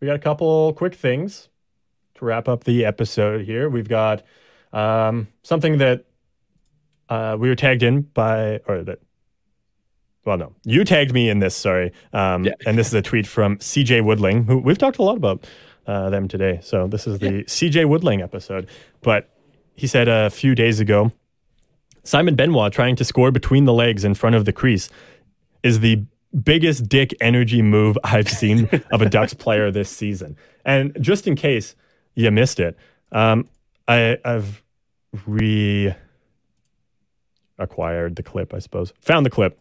we 0.01 0.07
got 0.07 0.15
a 0.15 0.19
couple 0.19 0.73
quick 0.73 0.95
things 0.95 1.49
to 2.15 2.25
wrap 2.25 2.47
up 2.47 2.63
the 2.63 2.85
episode 2.85 3.45
here. 3.45 3.69
We've 3.69 3.87
got 3.87 4.23
um 4.73 5.27
something 5.43 5.77
that 5.77 6.05
uh 7.10 7.36
we 7.40 7.49
were 7.49 7.56
tagged 7.56 7.84
in 7.84 8.02
by 8.02 8.60
or 8.68 8.84
that 8.84 8.99
well 10.26 10.38
no. 10.38 10.53
You 10.64 10.84
tagged 10.84 11.14
me 11.14 11.30
in 11.30 11.40
this 11.40 11.56
sorry. 11.56 11.91
Um 12.14 12.45
Yeah. 12.45 12.53
and 12.65 12.77
this 12.77 12.88
is 12.88 12.94
a 12.94 13.02
tweet 13.02 13.27
from 13.27 13.57
cj 13.57 14.02
woodling 14.02 14.45
who 14.45 14.57
we've 14.60 14.77
talked 14.77 14.98
a 14.99 15.03
lot 15.03 15.18
about 15.18 15.45
uh, 15.88 16.10
them 16.11 16.27
today. 16.27 16.60
So 16.61 16.88
this 16.88 17.07
is 17.07 17.19
the 17.19 17.44
cj 17.45 17.86
woodling 17.86 18.22
episode. 18.22 18.68
But 19.02 19.30
he 19.76 19.88
said 19.88 20.07
a 20.07 20.30
few 20.30 20.56
days 20.56 20.80
ago 20.80 21.11
Simon 22.03 22.36
Benoit 22.36 22.72
trying 22.72 22.95
to 22.98 23.03
score 23.03 23.31
between 23.31 23.65
the 23.65 23.73
legs 23.73 24.03
in 24.03 24.14
front 24.14 24.36
of 24.36 24.45
the 24.45 24.53
crease 24.53 24.90
is 25.64 25.80
the 25.81 26.03
biggest 26.44 26.88
dick 26.88 27.14
energy 27.22 27.61
move 27.61 27.98
I've 28.03 28.30
seen 28.30 28.69
of 28.91 29.02
a 29.02 29.10
Ducks 29.10 29.34
player 29.34 29.72
this 29.72 29.90
season. 29.90 30.38
And 30.65 30.95
just 31.02 31.27
in 31.27 31.36
case 31.36 31.76
you 32.15 32.30
missed 32.31 32.60
it, 32.60 32.77
um, 33.11 33.48
I, 33.88 34.18
I've 34.23 34.61
re 35.26 35.94
acquired 37.60 38.15
the 38.15 38.23
clip, 38.23 38.53
I 38.53 38.60
suppose. 38.60 38.94
Found 39.02 39.26
the 39.26 39.30
clip. 39.30 39.60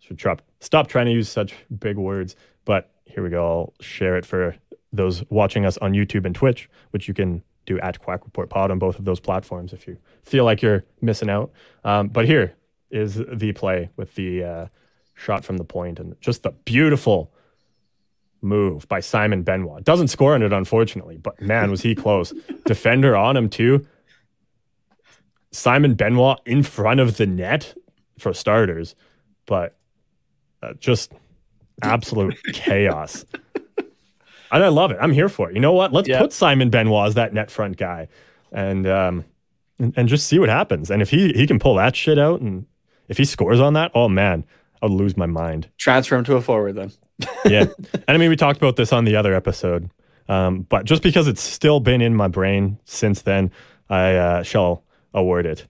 Should 0.00 0.16
drop, 0.16 0.42
stop 0.60 0.88
trying 0.88 1.06
to 1.06 1.12
use 1.12 1.28
such 1.28 1.54
big 1.78 1.96
words. 1.96 2.34
But 2.64 2.90
here 3.04 3.22
we 3.22 3.30
go. 3.30 3.44
I'll 3.44 3.74
share 3.80 4.16
it 4.16 4.26
for 4.26 4.56
those 4.92 5.24
watching 5.30 5.64
us 5.64 5.78
on 5.78 5.92
YouTube 5.92 6.24
and 6.24 6.34
Twitch, 6.34 6.68
which 6.90 7.08
you 7.08 7.14
can 7.14 7.42
do 7.66 7.78
at 7.80 8.00
Quack 8.00 8.24
Report 8.24 8.50
Pod 8.50 8.70
on 8.70 8.78
both 8.78 8.98
of 8.98 9.04
those 9.04 9.20
platforms 9.20 9.72
if 9.72 9.86
you 9.86 9.96
feel 10.24 10.44
like 10.44 10.62
you're 10.62 10.84
missing 11.00 11.30
out. 11.30 11.52
Um, 11.84 12.08
but 12.08 12.26
here 12.26 12.54
is 12.90 13.20
the 13.32 13.52
play 13.52 13.90
with 13.96 14.14
the 14.14 14.44
uh, 14.44 14.66
shot 15.14 15.44
from 15.44 15.56
the 15.56 15.64
point 15.64 15.98
and 15.98 16.20
just 16.20 16.42
the 16.42 16.50
beautiful 16.50 17.32
move 18.42 18.88
by 18.88 19.00
Simon 19.00 19.42
Benoit. 19.42 19.84
Doesn't 19.84 20.08
score 20.08 20.34
on 20.34 20.42
it, 20.42 20.52
unfortunately, 20.52 21.16
but 21.16 21.40
man, 21.40 21.70
was 21.70 21.82
he 21.82 21.94
close. 21.94 22.34
Defender 22.66 23.16
on 23.16 23.36
him, 23.36 23.48
too. 23.48 23.86
Simon 25.52 25.94
Benoit 25.94 26.38
in 26.46 26.62
front 26.62 27.00
of 27.00 27.16
the 27.16 27.26
net 27.26 27.74
for 28.18 28.32
starters, 28.32 28.94
but 29.46 29.76
uh, 30.62 30.72
just 30.80 31.12
absolute 31.82 32.38
chaos. 32.52 33.24
And 34.50 34.62
I 34.62 34.68
love 34.68 34.90
it. 34.90 34.98
I'm 35.00 35.12
here 35.12 35.28
for 35.30 35.50
it. 35.50 35.54
You 35.54 35.60
know 35.60 35.72
what? 35.72 35.92
Let's 35.92 36.08
Yeah. 36.08 36.18
put 36.20 36.32
Simon 36.32 36.68
Benoit 36.70 37.06
as 37.08 37.14
that 37.14 37.32
net 37.32 37.50
front 37.50 37.76
guy 37.78 38.08
and 38.52 38.86
um 38.86 39.24
and, 39.78 39.94
and 39.96 40.08
just 40.08 40.26
see 40.26 40.38
what 40.38 40.50
happens. 40.50 40.90
And 40.90 41.00
if 41.00 41.08
he 41.10 41.32
he 41.32 41.46
can 41.46 41.58
pull 41.58 41.74
that 41.76 41.96
shit 41.96 42.18
out 42.18 42.40
and 42.42 42.66
if 43.08 43.16
he 43.18 43.24
scores 43.24 43.60
on 43.60 43.72
that, 43.74 43.90
oh 43.94 44.08
man, 44.08 44.44
I'll 44.82 44.90
lose 44.90 45.16
my 45.16 45.26
mind. 45.26 45.68
Transfer 45.78 46.16
him 46.16 46.24
to 46.24 46.36
a 46.36 46.42
forward 46.42 46.74
then. 46.74 46.92
Yeah. 47.46 47.64
and 47.94 48.02
I 48.08 48.16
mean 48.18 48.28
we 48.28 48.36
talked 48.36 48.58
about 48.58 48.76
this 48.76 48.92
on 48.92 49.04
the 49.04 49.16
other 49.16 49.34
episode. 49.34 49.90
Um, 50.28 50.62
but 50.68 50.84
just 50.84 51.02
because 51.02 51.28
it's 51.28 51.42
still 51.42 51.80
been 51.80 52.00
in 52.02 52.14
my 52.14 52.28
brain 52.28 52.78
since 52.84 53.22
then, 53.22 53.50
I 53.90 54.14
uh, 54.16 54.42
shall 54.42 54.84
award 55.14 55.46
it 55.46 55.66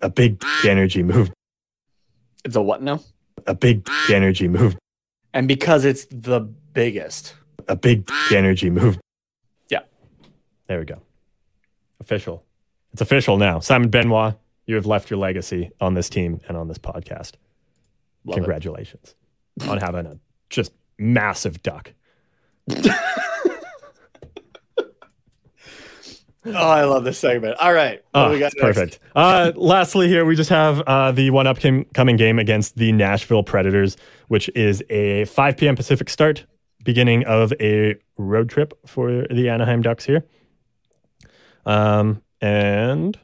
a 0.00 0.10
big 0.10 0.42
energy 0.64 1.02
move. 1.02 1.32
It's 2.44 2.56
a 2.56 2.62
what 2.62 2.82
now? 2.82 3.00
A 3.46 3.54
big 3.54 3.88
energy 4.10 4.48
move. 4.48 4.76
And 5.32 5.48
because 5.48 5.84
it's 5.84 6.06
the 6.10 6.40
biggest. 6.40 7.34
A 7.68 7.76
big 7.76 8.10
energy 8.32 8.70
move. 8.70 8.98
Yeah. 9.68 9.80
There 10.66 10.78
we 10.78 10.84
go. 10.84 11.00
Official. 12.00 12.44
It's 12.92 13.00
official 13.00 13.36
now. 13.36 13.60
Simon 13.60 13.88
Benoit, 13.88 14.34
you 14.66 14.74
have 14.74 14.86
left 14.86 15.10
your 15.10 15.18
legacy 15.18 15.70
on 15.80 15.94
this 15.94 16.08
team 16.08 16.40
and 16.48 16.56
on 16.56 16.68
this 16.68 16.78
podcast. 16.78 17.32
Love 18.24 18.36
it. 18.36 18.40
Congratulations 18.40 19.14
on 19.68 19.78
having 19.78 20.06
a 20.06 20.18
just 20.50 20.72
massive 20.98 21.62
duck. 21.62 21.92
Oh, 26.46 26.52
I 26.52 26.84
love 26.84 27.04
this 27.04 27.18
segment. 27.18 27.56
All 27.58 27.72
right. 27.72 28.02
What 28.10 28.28
Oh, 28.28 28.30
we 28.30 28.40
got 28.40 28.52
next? 28.56 28.60
perfect. 28.60 28.98
Uh, 29.14 29.52
lastly, 29.54 30.08
here 30.08 30.24
we 30.24 30.34
just 30.34 30.50
have 30.50 30.80
uh, 30.80 31.12
the 31.12 31.30
one 31.30 31.46
upcoming 31.46 32.16
game 32.16 32.40
against 32.40 32.76
the 32.76 32.90
Nashville 32.90 33.44
Predators, 33.44 33.96
which 34.26 34.48
is 34.56 34.82
a 34.90 35.24
5 35.26 35.56
p.m. 35.56 35.76
Pacific 35.76 36.10
start, 36.10 36.44
beginning 36.82 37.24
of 37.26 37.52
a 37.60 37.94
road 38.18 38.48
trip 38.50 38.72
for 38.88 39.24
the 39.30 39.48
Anaheim 39.48 39.82
Ducks 39.82 40.04
here. 40.04 40.24
Um, 41.64 42.22
and 42.40 43.16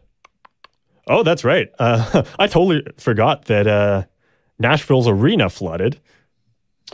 oh, 1.09 1.25
that's 1.25 1.43
right. 1.45 1.71
Uh, 1.79 2.23
I 2.39 2.47
totally 2.47 2.85
forgot 2.99 3.47
that 3.47 3.67
uh, 3.67 4.05
Nashville's 4.61 5.09
arena 5.09 5.51
flooded 5.51 5.99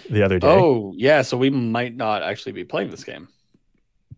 the 0.08 0.22
other 0.22 0.38
day. 0.38 0.48
Oh, 0.48 0.94
yeah. 0.96 1.20
So 1.20 1.36
we 1.36 1.50
might 1.50 1.94
not 1.94 2.22
actually 2.22 2.52
be 2.52 2.64
playing 2.64 2.90
this 2.90 3.04
game. 3.04 3.28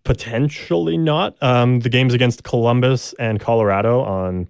Potentially 0.06 0.96
not. 0.96 1.36
Um, 1.42 1.80
the 1.80 1.90
games 1.90 2.14
against 2.14 2.42
Columbus 2.44 3.12
and 3.18 3.38
Colorado 3.38 4.00
on, 4.02 4.48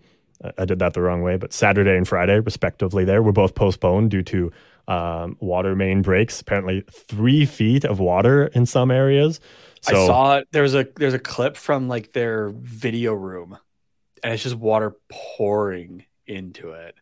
I- 0.59 0.65
did 0.67 0.79
that 0.79 0.95
the 0.95 1.01
wrong 1.03 1.23
way, 1.23 1.37
but 1.37 1.53
Saturday 1.53 1.97
and 1.97 2.07
Friday, 2.07 2.39
respectively, 2.39 3.05
there 3.05 3.23
were 3.23 3.33
both 3.33 3.55
postponed 3.57 4.11
due 4.13 4.23
to 4.23 4.53
um, 4.87 5.37
water 5.41 5.75
main 5.75 6.03
breaks. 6.03 6.41
Apparently, 6.41 6.85
three 6.93 7.45
feet 7.45 7.85
of 7.85 7.99
water 7.99 8.47
in 8.55 8.67
some 8.67 8.93
areas. 8.93 9.41
So, 9.81 10.03
I 10.03 10.07
saw 10.07 10.43
there's 10.53 10.75
a 10.75 10.87
there's 10.97 11.15
a 11.15 11.19
clip 11.19 11.57
from 11.57 11.89
like 11.89 12.13
their 12.13 12.51
video 12.51 13.13
room, 13.15 13.59
and 14.23 14.33
it's 14.33 14.45
just 14.45 14.55
water 14.55 14.95
pouring 15.11 16.05
into 16.27 16.71
it. 16.73 16.95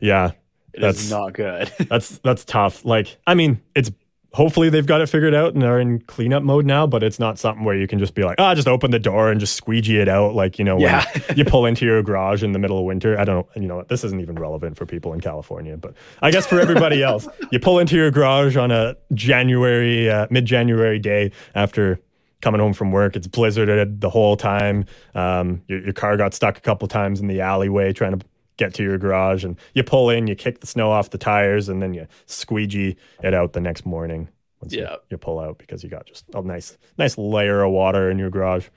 yeah, 0.00 0.32
It 0.72 0.82
is 0.82 1.08
That's- 1.08 1.10
not 1.10 1.32
good. 1.34 1.70
that's 1.90 2.18
that's 2.18 2.44
tough. 2.44 2.84
Like, 2.84 3.16
I 3.26 3.34
mean, 3.34 3.60
it's 3.74 3.90
hopefully 4.34 4.68
they've 4.68 4.86
got 4.86 5.00
it 5.00 5.08
figured 5.08 5.32
out 5.32 5.54
and 5.54 5.62
are 5.62 5.78
in 5.78 6.00
cleanup 6.00 6.42
mode 6.42 6.66
now, 6.66 6.86
but 6.86 7.02
it's 7.04 7.20
not 7.20 7.38
something 7.38 7.64
where 7.64 7.76
you 7.76 7.86
can 7.86 8.00
just 8.00 8.14
be 8.14 8.24
like, 8.24 8.34
ah, 8.40 8.54
just 8.54 8.66
open 8.66 8.90
the 8.90 8.98
door 8.98 9.30
and 9.30 9.38
just 9.38 9.54
squeegee 9.54 9.98
it 9.98 10.08
out, 10.08 10.34
like 10.34 10.58
you 10.58 10.64
know, 10.64 10.74
when 10.74 10.82
yeah, 10.84 11.04
you 11.36 11.44
pull 11.44 11.64
into 11.64 11.86
your 11.86 12.02
garage 12.02 12.42
in 12.42 12.52
the 12.52 12.58
middle 12.58 12.78
of 12.78 12.84
winter. 12.84 13.18
I 13.18 13.24
don't, 13.24 13.36
know 13.36 13.48
and 13.54 13.62
you 13.62 13.68
know, 13.68 13.76
what, 13.76 13.88
this 13.88 14.02
isn't 14.02 14.20
even 14.20 14.34
relevant 14.34 14.76
for 14.76 14.86
people 14.86 15.12
in 15.12 15.20
California, 15.20 15.76
but 15.76 15.94
I 16.20 16.32
guess 16.32 16.46
for 16.46 16.58
everybody 16.58 17.02
else, 17.04 17.28
you 17.52 17.60
pull 17.60 17.78
into 17.78 17.94
your 17.96 18.10
garage 18.10 18.56
on 18.56 18.72
a 18.72 18.96
January, 19.14 20.10
uh, 20.10 20.26
mid-January 20.30 20.98
day 20.98 21.30
after 21.54 22.00
coming 22.40 22.60
home 22.60 22.72
from 22.72 22.90
work. 22.90 23.16
It's 23.16 23.28
blizzarded 23.28 24.00
the 24.00 24.10
whole 24.10 24.36
time. 24.36 24.84
Um, 25.14 25.62
your, 25.68 25.80
your 25.80 25.92
car 25.92 26.16
got 26.16 26.34
stuck 26.34 26.58
a 26.58 26.60
couple 26.60 26.88
times 26.88 27.20
in 27.20 27.28
the 27.28 27.40
alleyway 27.40 27.92
trying 27.92 28.18
to 28.18 28.26
get 28.56 28.74
to 28.74 28.82
your 28.82 28.98
garage, 28.98 29.44
and 29.44 29.56
you 29.74 29.82
pull 29.82 30.10
in, 30.10 30.26
you 30.26 30.34
kick 30.34 30.60
the 30.60 30.66
snow 30.66 30.90
off 30.90 31.10
the 31.10 31.18
tires, 31.18 31.68
and 31.68 31.82
then 31.82 31.92
you 31.94 32.06
squeegee 32.26 32.96
it 33.22 33.34
out 33.34 33.52
the 33.52 33.60
next 33.60 33.84
morning. 33.84 34.28
Once 34.60 34.72
you- 34.72 34.82
Yeah. 34.82 34.96
you, 35.10 35.18
pull 35.18 35.38
out 35.40 35.58
because 35.58 35.82
you 35.82 35.90
got 35.90 36.06
just 36.06 36.24
a 36.34 36.40
nice, 36.42 36.78
nice 36.96 37.18
layer 37.18 37.62
of 37.62 37.72
water 37.72 38.10
in 38.10 38.18
your 38.18 38.30
garage. 38.30 38.68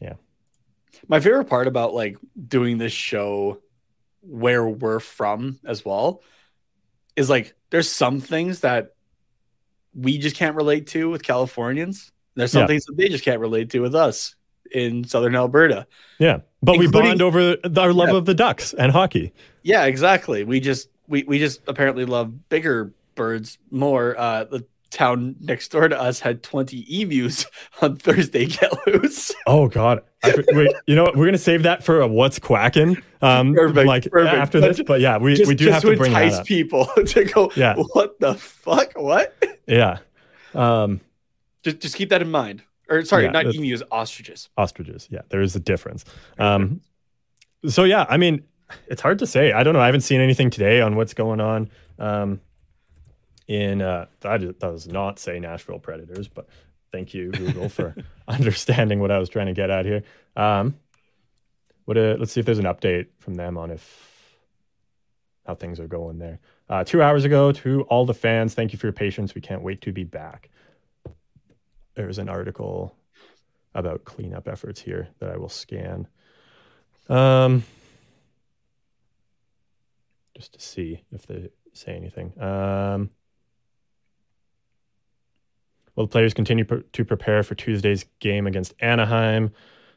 Yeah. 0.00 0.14
My 1.08 1.20
favorite 1.20 1.46
part 1.46 1.66
about 1.66 1.94
like 1.94 2.16
doing 2.48 2.78
this 2.78 2.92
show 2.92 3.60
where 4.22 4.66
we're 4.68 5.00
from 5.00 5.58
as 5.64 5.84
well 5.84 6.22
is 7.16 7.30
like 7.30 7.54
there's 7.70 7.88
some 7.88 8.20
things 8.20 8.60
that 8.60 8.94
we 9.94 10.18
just 10.18 10.36
can't 10.36 10.56
relate 10.56 10.88
to 10.88 11.08
with 11.08 11.22
Californians. 11.22 12.12
There's 12.34 12.52
some 12.52 12.62
Yeah. 12.62 12.66
things 12.66 12.84
that 12.84 12.96
they 12.96 13.08
just 13.08 13.24
can't 13.24 13.40
relate 13.40 13.70
to 13.70 13.80
with 13.80 13.94
us 13.94 14.34
in 14.72 15.04
southern 15.04 15.34
Alberta. 15.36 15.86
Yeah, 16.18 16.40
but 16.62 16.78
we 16.78 16.86
bond 16.86 17.22
over 17.22 17.56
our 17.76 17.92
love 17.92 18.08
Yeah. 18.10 18.16
of 18.16 18.24
the 18.26 18.34
Ducks 18.34 18.72
and 18.74 18.92
hockey. 18.92 19.32
Yeah, 19.62 19.84
exactly. 19.84 20.44
We 20.44 20.60
just 20.60 20.88
we, 21.08 21.22
we 21.24 21.38
just 21.38 21.60
apparently 21.66 22.04
love 22.04 22.48
bigger 22.48 22.92
birds 23.14 23.58
more. 23.70 24.18
Uh 24.18 24.44
the 24.44 24.64
town 24.90 25.36
next 25.40 25.68
door 25.70 25.86
to 25.88 25.96
us 26.00 26.18
had 26.18 26.42
20 26.42 26.84
emus 27.02 27.46
on 27.82 27.94
Thursday 27.96 28.46
get 28.46 28.72
loose. 28.88 29.32
Oh 29.46 29.68
God! 29.68 30.00
I, 30.24 30.34
wait, 30.48 30.72
you 30.86 30.96
know 30.96 31.04
what? 31.04 31.16
We're 31.16 31.26
gonna 31.26 31.38
save 31.38 31.62
that 31.62 31.84
for 31.84 32.00
a 32.00 32.08
what's 32.08 32.38
quacking. 32.38 32.96
Um, 33.22 33.54
Perfect, 33.54 33.86
like 33.86 34.10
perfect. 34.10 34.34
after 34.34 34.60
this. 34.60 34.80
But 34.84 35.00
yeah, 35.00 35.18
we, 35.18 35.34
just, 35.34 35.46
we 35.48 35.54
do 35.54 35.68
have 35.70 35.82
to 35.82 35.90
to 35.90 35.96
bring 35.96 36.12
that 36.12 36.22
entice 36.24 36.40
up. 36.40 36.46
people 36.46 36.86
to 37.06 37.24
go, 37.24 37.52
Yeah. 37.54 37.76
what 37.76 38.18
the 38.18 38.34
fuck? 38.34 38.92
What? 38.96 39.34
Yeah. 39.66 39.98
Um, 40.54 41.00
Just 41.62 41.80
just 41.80 41.94
keep 41.96 42.08
that 42.10 42.22
in 42.22 42.30
mind. 42.30 42.62
Or 42.90 43.04
sorry, 43.04 43.24
Yeah, 43.24 43.30
not 43.30 43.54
emus, 43.54 43.82
ostriches. 43.90 44.48
ostriches. 44.56 45.08
Yeah, 45.10 45.20
there 45.28 45.40
is 45.40 45.54
a 45.54 45.60
difference. 45.60 46.04
Um, 46.38 46.80
so 47.66 47.84
yeah, 47.84 48.04
I 48.08 48.16
mean, 48.16 48.42
it's 48.88 49.00
hard 49.00 49.20
to 49.20 49.26
say. 49.26 49.52
I 49.52 49.62
don't 49.62 49.74
know. 49.74 49.80
I 49.80 49.86
haven't 49.86 50.00
seen 50.02 50.20
anything 50.20 50.50
today 50.50 50.80
on 50.80 50.96
what's 50.96 51.14
going 51.14 51.40
on. 51.40 51.70
Um, 51.98 52.40
in 53.46 53.82
uh, 53.82 54.06
that 54.20 54.58
does 54.58 54.86
not 54.86 55.18
say 55.18 55.40
Nashville 55.40 55.78
Predators, 55.78 56.28
but 56.28 56.48
thank 56.92 57.14
you 57.14 57.30
Google 57.30 57.68
for 57.68 57.94
understanding 58.28 59.00
what 59.00 59.10
I 59.10 59.18
was 59.18 59.28
trying 59.28 59.46
to 59.46 59.52
get 59.52 59.70
at 59.70 59.86
here. 59.86 60.02
Um, 60.36 60.76
what? 61.84 61.96
Uh, 61.96 62.16
let's 62.18 62.32
see 62.32 62.40
if 62.40 62.46
there's 62.46 62.58
an 62.60 62.64
update 62.64 63.06
from 63.18 63.34
them 63.34 63.56
on 63.56 63.70
if 63.70 64.36
how 65.46 65.54
things 65.54 65.80
are 65.80 65.88
going 65.88 66.18
there. 66.18 66.38
Uh, 66.68 66.84
two 66.84 67.02
hours 67.02 67.24
ago, 67.24 67.50
to 67.50 67.82
all 67.82 68.06
the 68.06 68.14
fans, 68.14 68.54
thank 68.54 68.72
you 68.72 68.78
for 68.78 68.86
your 68.86 68.92
patience. 68.92 69.34
We 69.34 69.40
can't 69.40 69.62
wait 69.62 69.80
to 69.82 69.92
be 69.92 70.04
back. 70.04 70.48
There's 72.00 72.18
an 72.18 72.30
article 72.30 72.96
about 73.74 74.06
cleanup 74.06 74.48
efforts 74.48 74.80
here 74.80 75.08
that 75.18 75.28
I 75.28 75.36
will 75.36 75.50
scan. 75.50 76.08
Um, 77.10 77.62
just 80.34 80.54
to 80.54 80.60
see 80.60 81.04
if 81.12 81.26
they 81.26 81.50
say 81.74 81.94
anything. 81.94 82.32
Um, 82.40 83.10
well, 85.94 86.06
the 86.06 86.10
players 86.10 86.32
continue 86.32 86.64
pr- 86.64 86.76
to 86.90 87.04
prepare 87.04 87.42
for 87.42 87.54
Tuesday's 87.54 88.06
game 88.18 88.46
against 88.46 88.72
Anaheim. 88.80 89.50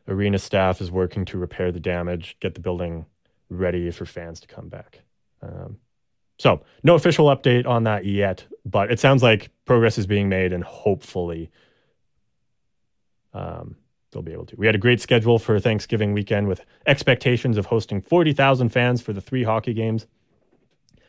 Arena 0.05 0.39
staff 0.39 0.81
is 0.81 0.91
working 0.91 1.23
to 1.23 1.37
repair 1.37 1.71
the 1.71 1.79
damage, 1.79 2.35
get 2.41 2.53
the 2.53 2.59
building 2.59 3.05
ready 3.49 3.89
for 3.91 4.05
fans 4.05 4.41
to 4.41 4.47
come 4.49 4.67
back. 4.67 4.99
Um, 5.41 5.77
so, 6.37 6.63
no 6.83 6.95
official 6.95 7.27
update 7.27 7.65
on 7.65 7.85
that 7.85 8.03
yet, 8.03 8.43
but 8.65 8.91
it 8.91 8.99
sounds 8.99 9.23
like 9.23 9.51
progress 9.63 9.97
is 9.97 10.05
being 10.05 10.27
made, 10.27 10.51
and 10.51 10.65
hopefully, 10.65 11.49
um, 13.33 13.75
they'll 14.11 14.21
be 14.21 14.33
able 14.33 14.45
to. 14.47 14.55
We 14.57 14.65
had 14.65 14.75
a 14.75 14.79
great 14.79 15.01
schedule 15.01 15.39
for 15.39 15.59
Thanksgiving 15.59 16.13
weekend 16.13 16.47
with 16.47 16.61
expectations 16.85 17.57
of 17.57 17.67
hosting 17.67 18.01
40,000 18.01 18.69
fans 18.69 19.01
for 19.01 19.13
the 19.13 19.21
three 19.21 19.43
hockey 19.43 19.73
games, 19.73 20.05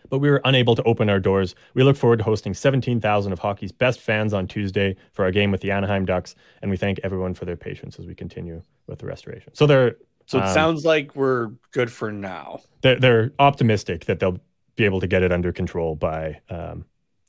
but 0.09 0.19
we 0.19 0.31
were 0.31 0.41
unable 0.45 0.75
to 0.75 0.83
open 0.85 1.09
our 1.11 1.21
doors. 1.21 1.55
We 1.75 1.83
look 1.83 1.97
forward 1.97 2.19
to 2.19 2.25
hosting 2.25 2.55
17,000 2.55 3.33
of 3.33 3.39
hockey's 3.39 3.73
best 3.73 4.01
fans 4.01 4.33
on 4.33 4.47
Tuesday 4.47 4.97
for 5.13 5.25
our 5.25 5.31
game 5.31 5.51
with 5.51 5.61
the 5.61 5.71
Anaheim 5.71 6.05
Ducks, 6.05 6.35
and 6.63 6.71
we 6.71 6.77
thank 6.77 6.99
everyone 7.03 7.35
for 7.35 7.45
their 7.45 7.57
patience 7.57 7.99
as 7.99 8.07
we 8.07 8.15
continue 8.15 8.63
with 8.87 8.99
the 9.01 9.07
restoration. 9.07 9.55
So 9.55 9.67
they're 9.67 9.97
So 10.27 10.39
it 10.39 10.45
Um, 10.45 10.55
sounds 10.55 10.85
like 10.85 11.15
we're 11.15 11.51
good 11.73 11.91
for 11.93 12.11
now. 12.11 12.61
they're, 12.83 12.99
they're 12.99 13.33
optimistic 13.39 14.07
that 14.07 14.19
they'll 14.21 14.39
be 14.77 14.85
able 14.85 15.01
to 15.01 15.07
get 15.07 15.23
it 15.23 15.31
under 15.33 15.53
control 15.53 15.95
by 15.95 16.41
um, 16.51 16.85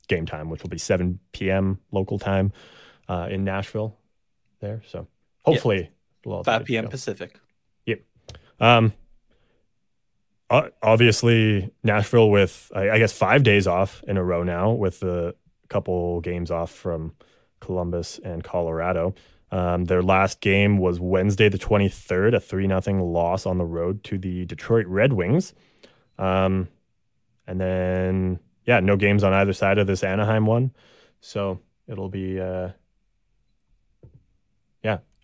game 0.08 0.24
time, 0.26 0.48
which 0.50 0.62
will 0.62 0.70
be 0.70 0.78
7 0.78 1.18
p.m. 1.32 1.78
local 1.92 2.18
time 2.18 2.52
uh, 3.08 3.28
in 3.30 3.44
Nashville. 3.44 3.96
There, 4.66 4.82
so 4.88 5.06
hopefully, 5.44 5.90
it'll 6.24 6.42
5 6.42 6.64
p.m. 6.64 6.84
go. 6.84 6.90
Pacific. 6.90 7.38
Yep. 7.86 8.00
Um, 8.58 8.92
obviously, 10.50 11.70
Nashville 11.84 12.30
with 12.30 12.72
I, 12.74 12.98
guess 12.98 13.12
five 13.12 13.44
days 13.44 13.66
off 13.66 14.02
in 14.08 14.16
a 14.16 14.24
row 14.24 14.42
now, 14.42 14.72
with 14.72 15.02
a 15.04 15.34
couple 15.68 16.20
games 16.20 16.50
off 16.50 16.72
from 16.72 17.12
Columbus 17.60 18.18
and 18.24 18.42
Colorado. 18.42 19.14
Um, 19.52 19.84
their 19.84 20.02
last 20.02 20.40
game 20.40 20.78
was 20.78 20.98
Wednesday, 20.98 21.48
the 21.48 21.58
23rd, 21.58 22.34
a 22.34 22.40
3 22.40 22.66
0 22.66 23.04
loss 23.04 23.46
on 23.46 23.58
the 23.58 23.64
road 23.64 24.02
to 24.04 24.18
the 24.18 24.44
Detroit 24.46 24.86
Red 24.86 25.12
Wings. 25.12 25.54
Um, 26.18 26.68
and 27.46 27.60
then, 27.60 28.40
yeah, 28.64 28.80
no 28.80 28.96
games 28.96 29.22
on 29.22 29.32
either 29.32 29.52
side 29.52 29.78
of 29.78 29.86
this 29.86 30.02
Anaheim 30.02 30.46
one. 30.46 30.72
So 31.20 31.60
it'll 31.86 32.08
be, 32.08 32.40
uh, 32.40 32.70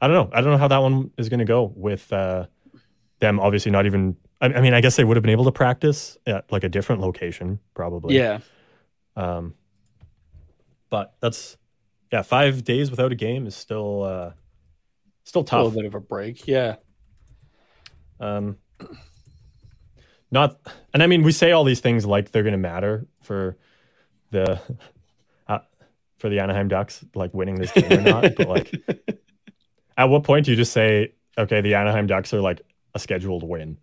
I 0.03 0.09
don't 0.09 0.17
know. 0.17 0.37
I 0.37 0.41
don't 0.41 0.51
know 0.51 0.59
how 0.59 0.69
that 0.69 0.79
one 0.79 1.13
is 1.17 1.29
going 1.29 1.39
to 1.39 1.47
go 1.47 1.73
with 1.77 2.13
uh, 2.13 2.47
them 3.21 3.39
obviously 3.39 3.71
not 3.71 3.87
even. 3.87 4.17
I, 4.41 4.47
I 4.47 4.61
mean, 4.61 4.75
I 4.75 4.81
guess 4.81 4.97
they 4.97 5.05
would 5.05 5.17
have 5.17 5.23
been 5.23 5.31
able 5.31 5.45
to 5.45 5.53
practice 5.53 6.19
at 6.27 6.51
like 6.51 6.65
a 6.65 6.69
different 6.69 7.01
location, 7.01 7.61
probably. 7.73 8.17
Yeah. 8.17 8.41
Um, 9.17 9.55
but 10.91 11.15
that's 11.21 11.57
yeah, 12.13 12.23
five 12.23 12.65
days 12.65 12.91
without 12.91 13.13
a 13.13 13.15
game 13.15 13.47
is 13.47 13.55
still 13.55 14.03
uh, 14.03 14.33
still 15.25 15.47
A 15.51 15.57
little 15.57 15.71
bit 15.71 15.85
of 15.87 15.95
a 15.95 16.01
break. 16.01 16.47
Yeah. 16.49 16.77
Um, 18.21 18.59
not, 20.31 20.59
and 20.93 21.03
I 21.03 21.07
mean, 21.07 21.23
we 21.23 21.33
say 21.33 21.53
all 21.53 21.65
these 21.65 21.81
things 21.81 22.05
like 22.05 22.33
they're 22.33 22.43
going 22.43 22.53
to 22.53 22.59
matter 22.59 23.07
for 23.23 23.57
the 24.31 24.61
uh, 25.49 25.61
for 26.19 26.29
the 26.29 26.41
Anaheim 26.41 26.69
Ducks, 26.69 27.05
like 27.15 27.33
winning 27.33 27.55
this 27.57 27.71
game 27.73 27.93
or 27.93 28.01
not. 28.01 28.35
but 28.37 28.49
like, 28.49 28.75
at 29.97 30.05
what 30.05 30.25
point 30.25 30.47
do 30.47 30.53
you 30.53 30.57
just 30.57 30.73
say, 30.73 31.13
okay, 31.37 31.61
the 31.61 31.75
Anaheim 31.75 32.07
Ducks 32.07 32.33
are 32.35 32.41
like 32.41 32.63
a 32.95 32.99
scheduled 32.99 33.43
win 33.43 33.79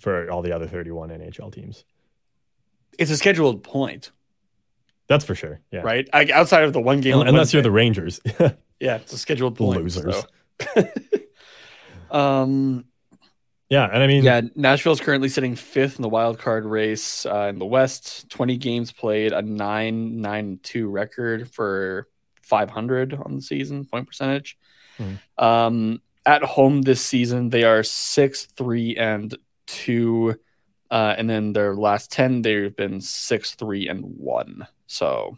for 0.00 0.30
all 0.30 0.42
the 0.42 0.52
other 0.52 0.66
thirty-one 0.66 1.10
NHL 1.10 1.52
teams? 1.52 1.84
It's 2.98 3.10
a 3.10 3.16
scheduled 3.16 3.62
point, 3.62 4.10
That's 5.08 5.24
for 5.24 5.34
sure. 5.34 5.60
Yeah. 5.70 5.80
right? 5.80 6.08
I, 6.12 6.28
outside 6.32 6.64
of 6.64 6.72
the 6.72 6.80
one 6.80 7.00
game. 7.00 7.16
on 7.16 7.28
Unless 7.28 7.54
you're 7.54 7.62
the 7.62 7.70
Rangers. 7.70 8.20
Yeah, 8.82 8.96
it's 8.96 9.12
a 9.12 9.18
scheduled 9.18 9.56
point. 9.56 9.80
Losers. 9.80 10.24
so. 10.60 10.90
um, 12.10 12.84
yeah. 13.70 13.84
And 13.84 14.02
I 14.02 14.08
mean, 14.08 14.24
yeah, 14.24 14.40
Nashville's 14.56 15.00
currently 15.00 15.28
sitting 15.28 15.54
fifth 15.54 15.96
in 15.96 16.02
the 16.02 16.08
wild 16.08 16.40
card 16.40 16.64
race 16.64 17.24
uh, 17.24 17.46
in 17.48 17.60
the 17.60 17.64
West. 17.64 18.28
Twenty 18.28 18.56
games 18.56 18.90
played, 18.90 19.30
a 19.30 19.40
nine 19.40 20.20
nine 20.20 20.58
two 20.64 20.88
record 20.88 21.48
for 21.48 22.08
five 22.42 22.70
hundred 22.70 23.14
on 23.14 23.36
the 23.36 23.40
season 23.40 23.84
point 23.84 24.08
percentage. 24.08 24.58
Mhm. 24.98 25.18
Um, 25.42 26.02
at 26.24 26.42
home 26.42 26.82
this 26.82 27.00
season, 27.00 27.50
they 27.50 27.64
are 27.64 27.82
six 27.82 28.44
three 28.46 28.96
and 28.96 29.36
two, 29.66 30.38
uh, 30.90 31.14
and 31.18 31.28
then 31.28 31.52
their 31.52 31.74
last 31.74 32.12
ten, 32.12 32.42
they've 32.42 32.74
been 32.74 33.00
six 33.00 33.54
three 33.54 33.88
and 33.88 34.04
one. 34.04 34.66
So 34.86 35.36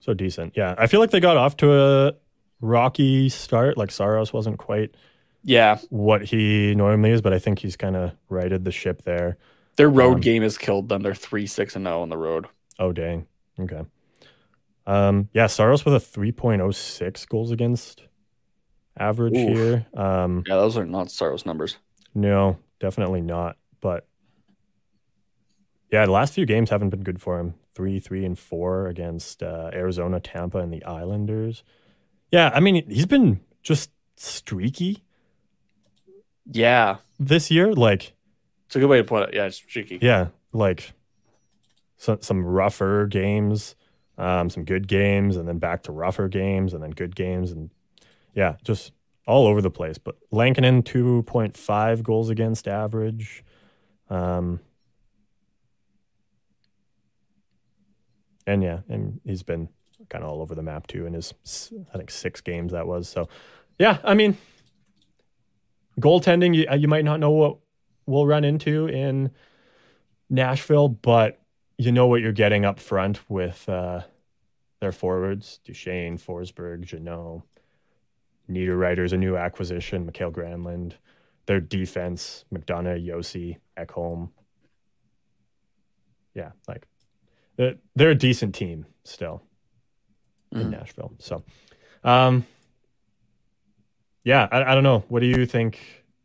So 0.00 0.14
decent. 0.14 0.56
Yeah. 0.56 0.74
I 0.78 0.86
feel 0.86 1.00
like 1.00 1.10
they 1.10 1.20
got 1.20 1.36
off 1.36 1.56
to 1.58 1.72
a 1.72 2.12
rocky 2.60 3.28
start. 3.28 3.76
Like 3.76 3.90
Saros 3.90 4.32
wasn't 4.32 4.58
quite 4.58 4.94
yeah, 5.42 5.78
what 5.90 6.24
he 6.24 6.74
normally 6.74 7.10
is, 7.12 7.22
but 7.22 7.32
I 7.32 7.38
think 7.38 7.60
he's 7.60 7.76
kind 7.76 7.94
of 7.96 8.12
righted 8.28 8.64
the 8.64 8.72
ship 8.72 9.02
there. 9.02 9.36
their 9.76 9.88
road 9.90 10.14
Um, 10.16 10.20
game 10.20 10.42
has 10.42 10.56
killed 10.58 10.88
them. 10.88 11.02
They're 11.02 11.14
three 11.14 11.46
six 11.46 11.76
and 11.76 11.84
zero 11.86 12.00
on 12.02 12.08
the 12.08 12.16
road. 12.16 12.46
Oh, 12.78 12.92
dang. 12.92 13.26
Okay. 13.60 13.82
Um, 14.86 15.28
yeah, 15.34 15.46
Saros 15.48 15.84
with 15.84 15.94
a 15.94 15.98
3.06 16.00 17.28
goals 17.28 17.50
against 17.50 18.02
average 18.98 19.36
Oof. 19.36 19.48
here. 19.56 19.86
Um, 19.94 20.44
Yeah, 20.46 20.56
those 20.56 20.76
are 20.76 20.84
not 20.86 21.10
Saros 21.10 21.44
numbers. 21.46 21.76
no, 22.14 22.58
definitely 22.80 23.20
not. 23.20 23.56
But 23.80 24.06
yeah, 25.92 26.04
the 26.06 26.12
last 26.12 26.34
few 26.34 26.46
games 26.46 26.70
haven't 26.70 26.90
been 26.90 27.02
good 27.02 27.20
for 27.20 27.38
him. 27.38 27.54
Three, 27.74 28.00
three, 28.00 28.24
and 28.24 28.38
four 28.38 28.86
against 28.88 29.42
uh, 29.42 29.70
Arizona, 29.72 30.18
Tampa, 30.18 30.58
and 30.58 30.72
the 30.72 30.82
Islanders. 30.84 31.62
Yeah, 32.32 32.50
I 32.54 32.60
mean, 32.60 32.88
he's 32.90 33.06
been 33.06 33.40
just 33.62 33.90
streaky 34.16 35.04
Yeah, 36.50 36.96
this 37.18 37.50
year. 37.50 37.72
Like, 37.74 38.14
it's 38.66 38.76
a 38.76 38.80
good 38.80 38.88
way 38.88 38.98
to 38.98 39.04
put 39.04 39.28
it. 39.28 39.34
Yeah, 39.34 39.44
it's 39.46 39.56
streaky. 39.56 39.98
yeah, 40.00 40.28
like 40.52 40.92
some 41.98 42.18
some 42.22 42.44
rougher 42.44 43.06
games. 43.06 43.74
um, 44.18 44.48
some 44.48 44.64
good 44.64 44.88
games, 44.88 45.36
and 45.36 45.46
then 45.46 45.58
back 45.58 45.82
to 45.84 45.92
rougher 45.92 46.28
games, 46.28 46.72
and 46.72 46.82
then 46.82 46.90
good 46.90 47.14
games, 47.14 47.52
and 47.52 47.68
yeah, 48.36 48.56
just 48.62 48.92
all 49.26 49.48
over 49.48 49.60
the 49.60 49.70
place. 49.70 49.98
But 49.98 50.16
Lankinen, 50.30 50.84
2.5 50.84 52.02
goals 52.04 52.30
against 52.30 52.68
average. 52.68 53.42
Um, 54.08 54.60
and 58.46 58.62
yeah, 58.62 58.80
and 58.88 59.20
he's 59.24 59.42
been 59.42 59.68
kind 60.08 60.22
of 60.22 60.30
all 60.30 60.40
over 60.40 60.54
the 60.54 60.62
map 60.62 60.86
too 60.86 61.06
in 61.06 61.14
his, 61.14 61.34
I 61.92 61.96
think, 61.96 62.12
six 62.12 62.40
games 62.40 62.70
that 62.72 62.86
was. 62.86 63.08
So, 63.08 63.28
yeah, 63.78 63.98
I 64.04 64.14
mean, 64.14 64.36
goaltending, 65.98 66.54
you, 66.54 66.66
you 66.78 66.86
might 66.86 67.04
not 67.04 67.18
know 67.18 67.30
what 67.30 67.56
we'll 68.04 68.26
run 68.26 68.44
into 68.44 68.86
in 68.86 69.32
Nashville, 70.30 70.88
but 70.88 71.40
you 71.78 71.90
know 71.90 72.06
what 72.06 72.20
you're 72.20 72.32
getting 72.32 72.64
up 72.64 72.78
front 72.78 73.28
with 73.28 73.68
uh, 73.68 74.02
their 74.80 74.92
forwards 74.92 75.58
Duchene, 75.64 76.18
Forsberg, 76.18 76.84
Jeannot. 76.84 77.42
Niederreiter's 78.50 79.12
a 79.12 79.16
new 79.16 79.36
acquisition, 79.36 80.06
Mikael 80.06 80.30
Granlund. 80.30 80.92
Their 81.46 81.60
defense, 81.60 82.44
McDonagh, 82.52 83.06
Josi, 83.06 83.58
Ekholm. 83.78 84.30
Yeah, 86.34 86.50
like 86.66 86.86
they're, 87.56 87.76
they're 87.94 88.10
a 88.10 88.16
decent 88.16 88.54
team 88.54 88.84
still 89.04 89.42
mm. 90.52 90.60
in 90.60 90.70
Nashville. 90.70 91.12
So, 91.18 91.44
um, 92.02 92.44
yeah, 94.24 94.48
I, 94.50 94.72
I 94.72 94.74
don't 94.74 94.82
know. 94.82 95.04
What 95.08 95.20
do 95.20 95.26
you 95.26 95.46
think 95.46 95.78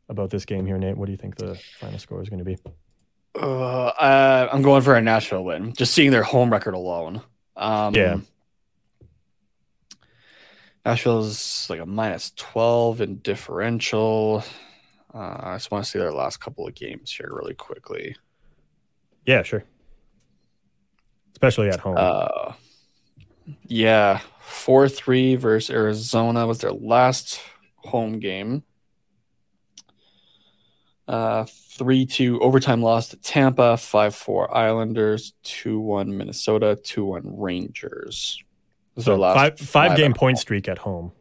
about 0.09 0.31
this 0.31 0.43
game 0.43 0.65
here, 0.65 0.77
Nate? 0.77 0.97
What 0.97 1.05
do 1.05 1.11
you 1.11 1.17
think 1.17 1.35
the 1.35 1.55
final 1.79 1.99
score 1.99 2.21
is 2.21 2.29
going 2.29 2.39
to 2.39 2.45
be? 2.45 2.57
Uh, 3.35 3.85
uh, 3.87 4.49
I'm 4.51 4.63
going 4.63 4.81
for 4.81 4.95
a 4.95 5.01
Nashville 5.01 5.43
win. 5.43 5.73
Just 5.73 5.93
seeing 5.93 6.11
their 6.11 6.23
home 6.23 6.51
record 6.51 6.73
alone. 6.73 7.21
Um, 7.55 7.95
yeah. 7.95 8.17
Nashville's 10.85 11.69
like 11.69 11.79
a 11.79 11.85
minus 11.85 12.31
12 12.37 13.01
in 13.01 13.17
differential. 13.17 14.43
Uh, 15.13 15.37
I 15.39 15.55
just 15.55 15.69
want 15.69 15.85
to 15.85 15.91
see 15.91 15.99
their 15.99 16.13
last 16.13 16.37
couple 16.37 16.67
of 16.67 16.73
games 16.73 17.11
here 17.11 17.29
really 17.31 17.53
quickly. 17.53 18.15
Yeah, 19.25 19.43
sure. 19.43 19.63
Especially 21.33 21.69
at 21.69 21.79
home. 21.79 21.95
Uh, 21.97 22.53
yeah. 23.67 24.19
4 24.41 24.89
3 24.89 25.35
versus 25.35 25.69
Arizona 25.69 26.47
was 26.47 26.59
their 26.59 26.71
last 26.71 27.41
home 27.77 28.19
game. 28.19 28.63
Uh, 31.07 31.45
3 31.45 32.05
2 32.05 32.39
overtime 32.39 32.81
loss 32.81 33.09
to 33.09 33.17
Tampa, 33.17 33.77
5 33.77 34.15
4 34.15 34.55
Islanders, 34.55 35.33
2 35.43 35.79
1 35.79 36.17
Minnesota, 36.17 36.79
2 36.81 37.05
1 37.05 37.21
Rangers. 37.39 38.41
So 38.97 39.17
five, 39.19 39.57
five, 39.59 39.89
five 39.89 39.97
game 39.97 40.13
point 40.13 40.37
home. 40.37 40.41
streak 40.41 40.67
at 40.67 40.77
home. 40.79 41.11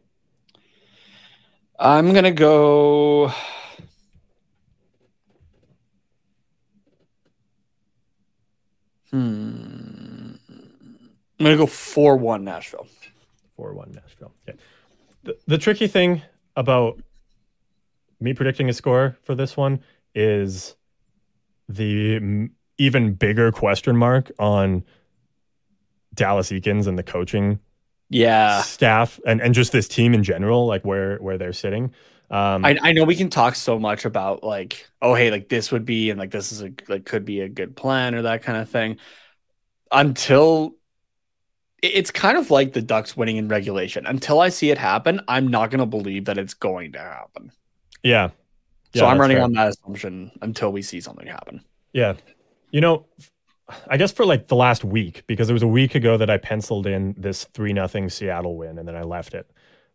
I'm 1.79 2.11
going 2.11 2.25
to 2.25 2.31
go. 2.31 3.31
Hmm. 9.09 10.35
I'm 11.41 11.45
going 11.45 11.57
to 11.57 11.57
go 11.57 11.65
4 11.65 12.15
1 12.15 12.43
Nashville. 12.45 12.87
4 13.57 13.73
1 13.73 13.91
Nashville. 13.91 14.31
Okay. 14.47 14.57
The, 15.23 15.37
the 15.47 15.57
tricky 15.57 15.87
thing 15.87 16.21
about 16.55 17.01
me 18.21 18.33
predicting 18.33 18.69
a 18.69 18.73
score 18.73 19.17
for 19.23 19.35
this 19.35 19.57
one 19.57 19.81
is 20.13 20.75
the 21.67 22.17
m- 22.17 22.51
even 22.77 23.13
bigger 23.15 23.51
question 23.51 23.97
mark 23.97 24.31
on 24.39 24.85
Dallas 26.13 26.51
Eakins 26.51 26.87
and 26.87 26.97
the 26.97 27.03
coaching 27.03 27.59
yeah 28.09 28.61
staff 28.61 29.21
and, 29.25 29.41
and 29.41 29.53
just 29.53 29.71
this 29.71 29.87
team 29.87 30.13
in 30.13 30.23
general, 30.23 30.65
like 30.67 30.83
where 30.85 31.17
where 31.17 31.37
they're 31.37 31.53
sitting. 31.53 31.93
Um, 32.29 32.63
I, 32.63 32.77
I 32.81 32.91
know 32.93 33.03
we 33.03 33.17
can 33.17 33.29
talk 33.29 33.55
so 33.55 33.77
much 33.77 34.05
about 34.05 34.41
like, 34.41 34.89
oh 35.01 35.13
hey, 35.15 35.31
like 35.31 35.49
this 35.49 35.71
would 35.71 35.83
be 35.83 36.09
and 36.09 36.19
like 36.19 36.31
this 36.31 36.51
is 36.51 36.61
a 36.61 36.71
like 36.87 37.05
could 37.05 37.25
be 37.25 37.41
a 37.41 37.49
good 37.49 37.75
plan 37.75 38.15
or 38.15 38.21
that 38.23 38.43
kind 38.43 38.57
of 38.57 38.69
thing. 38.69 38.97
Until 39.91 40.75
it's 41.81 42.11
kind 42.11 42.37
of 42.37 42.51
like 42.51 42.71
the 42.73 42.81
Ducks 42.81 43.17
winning 43.17 43.37
in 43.37 43.47
regulation. 43.47 44.05
Until 44.05 44.39
I 44.39 44.49
see 44.49 44.69
it 44.69 44.77
happen, 44.77 45.19
I'm 45.27 45.47
not 45.47 45.71
gonna 45.71 45.85
believe 45.85 46.25
that 46.25 46.37
it's 46.37 46.53
going 46.53 46.93
to 46.93 46.99
happen. 46.99 47.51
Yeah. 48.03 48.29
yeah 48.93 48.99
so 49.01 49.07
I'm 49.07 49.19
running 49.19 49.37
fair. 49.37 49.43
on 49.43 49.53
that 49.53 49.69
assumption 49.69 50.31
until 50.41 50.71
we 50.71 50.81
see 50.81 51.01
something 51.01 51.27
happen. 51.27 51.61
Yeah. 51.91 52.13
You 52.71 52.79
know, 52.79 53.07
I 53.87 53.97
guess 53.97 54.11
for 54.11 54.25
like 54.25 54.47
the 54.47 54.55
last 54.55 54.83
week, 54.83 55.23
because 55.27 55.49
it 55.49 55.53
was 55.53 55.63
a 55.63 55.67
week 55.67 55.95
ago 55.95 56.17
that 56.17 56.29
I 56.29 56.37
penciled 56.37 56.87
in 56.87 57.15
this 57.17 57.45
three 57.45 57.73
nothing 57.73 58.09
Seattle 58.09 58.57
win, 58.57 58.77
and 58.77 58.87
then 58.87 58.95
I 58.95 59.03
left 59.03 59.33
it 59.33 59.49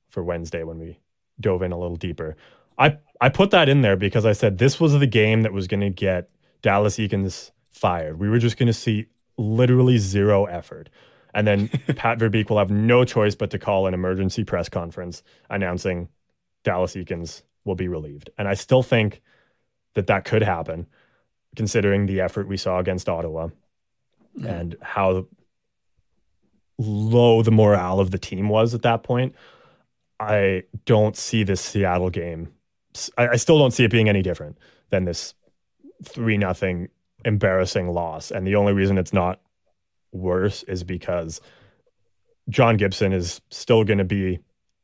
for 0.08 0.22
Wednesday 0.22 0.62
when 0.62 0.78
we 0.78 0.98
dove 1.40 1.62
in 1.62 1.72
a 1.72 1.78
little 1.78 1.96
deeper. 1.96 2.36
I 2.78 2.98
I 3.20 3.28
put 3.28 3.50
that 3.50 3.68
in 3.68 3.82
there 3.82 3.96
because 3.96 4.26
I 4.26 4.32
said 4.32 4.58
this 4.58 4.78
was 4.80 4.92
the 4.92 5.06
game 5.06 5.42
that 5.42 5.52
was 5.52 5.66
going 5.66 5.80
to 5.80 5.90
get 5.90 6.30
Dallas 6.62 6.98
Eakins 6.98 7.50
fired. 7.70 8.18
We 8.18 8.28
were 8.28 8.38
just 8.38 8.56
going 8.56 8.66
to 8.66 8.72
see 8.72 9.06
literally 9.36 9.98
zero 9.98 10.46
effort. 10.46 10.88
And 11.34 11.46
then 11.46 11.68
Pat 11.96 12.18
Verbeek 12.18 12.50
will 12.50 12.58
have 12.58 12.70
no 12.70 13.04
choice 13.04 13.34
but 13.34 13.50
to 13.50 13.58
call 13.58 13.86
an 13.86 13.94
emergency 13.94 14.44
press 14.44 14.68
conference 14.68 15.22
announcing 15.50 16.08
Dallas 16.64 16.94
Eakins 16.94 17.42
will 17.64 17.74
be 17.74 17.88
relieved. 17.88 18.30
And 18.38 18.48
I 18.48 18.54
still 18.54 18.82
think 18.82 19.22
that 19.94 20.06
that 20.06 20.24
could 20.24 20.42
happen, 20.42 20.86
considering 21.54 22.06
the 22.06 22.20
effort 22.20 22.48
we 22.48 22.56
saw 22.56 22.78
against 22.78 23.08
Ottawa 23.08 23.48
mm. 24.38 24.48
and 24.48 24.76
how 24.82 25.26
low 26.78 27.42
the 27.42 27.50
morale 27.50 28.00
of 28.00 28.10
the 28.10 28.18
team 28.18 28.48
was 28.48 28.74
at 28.74 28.82
that 28.82 29.02
point. 29.02 29.34
I 30.20 30.64
don't 30.84 31.16
see 31.16 31.42
this 31.42 31.60
Seattle 31.60 32.10
game. 32.10 32.52
I, 33.18 33.28
I 33.28 33.36
still 33.36 33.58
don't 33.58 33.72
see 33.72 33.84
it 33.84 33.90
being 33.90 34.08
any 34.08 34.22
different 34.22 34.58
than 34.90 35.04
this 35.04 35.34
three 36.04 36.36
nothing 36.36 36.88
embarrassing 37.24 37.88
loss. 37.88 38.30
And 38.30 38.46
the 38.46 38.56
only 38.56 38.72
reason 38.72 38.98
it's 38.98 39.12
not 39.12 39.40
worse 40.12 40.62
is 40.64 40.84
because 40.84 41.40
John 42.48 42.76
Gibson 42.76 43.12
is 43.12 43.40
still 43.50 43.84
going 43.84 43.98
to 43.98 44.04
be 44.04 44.38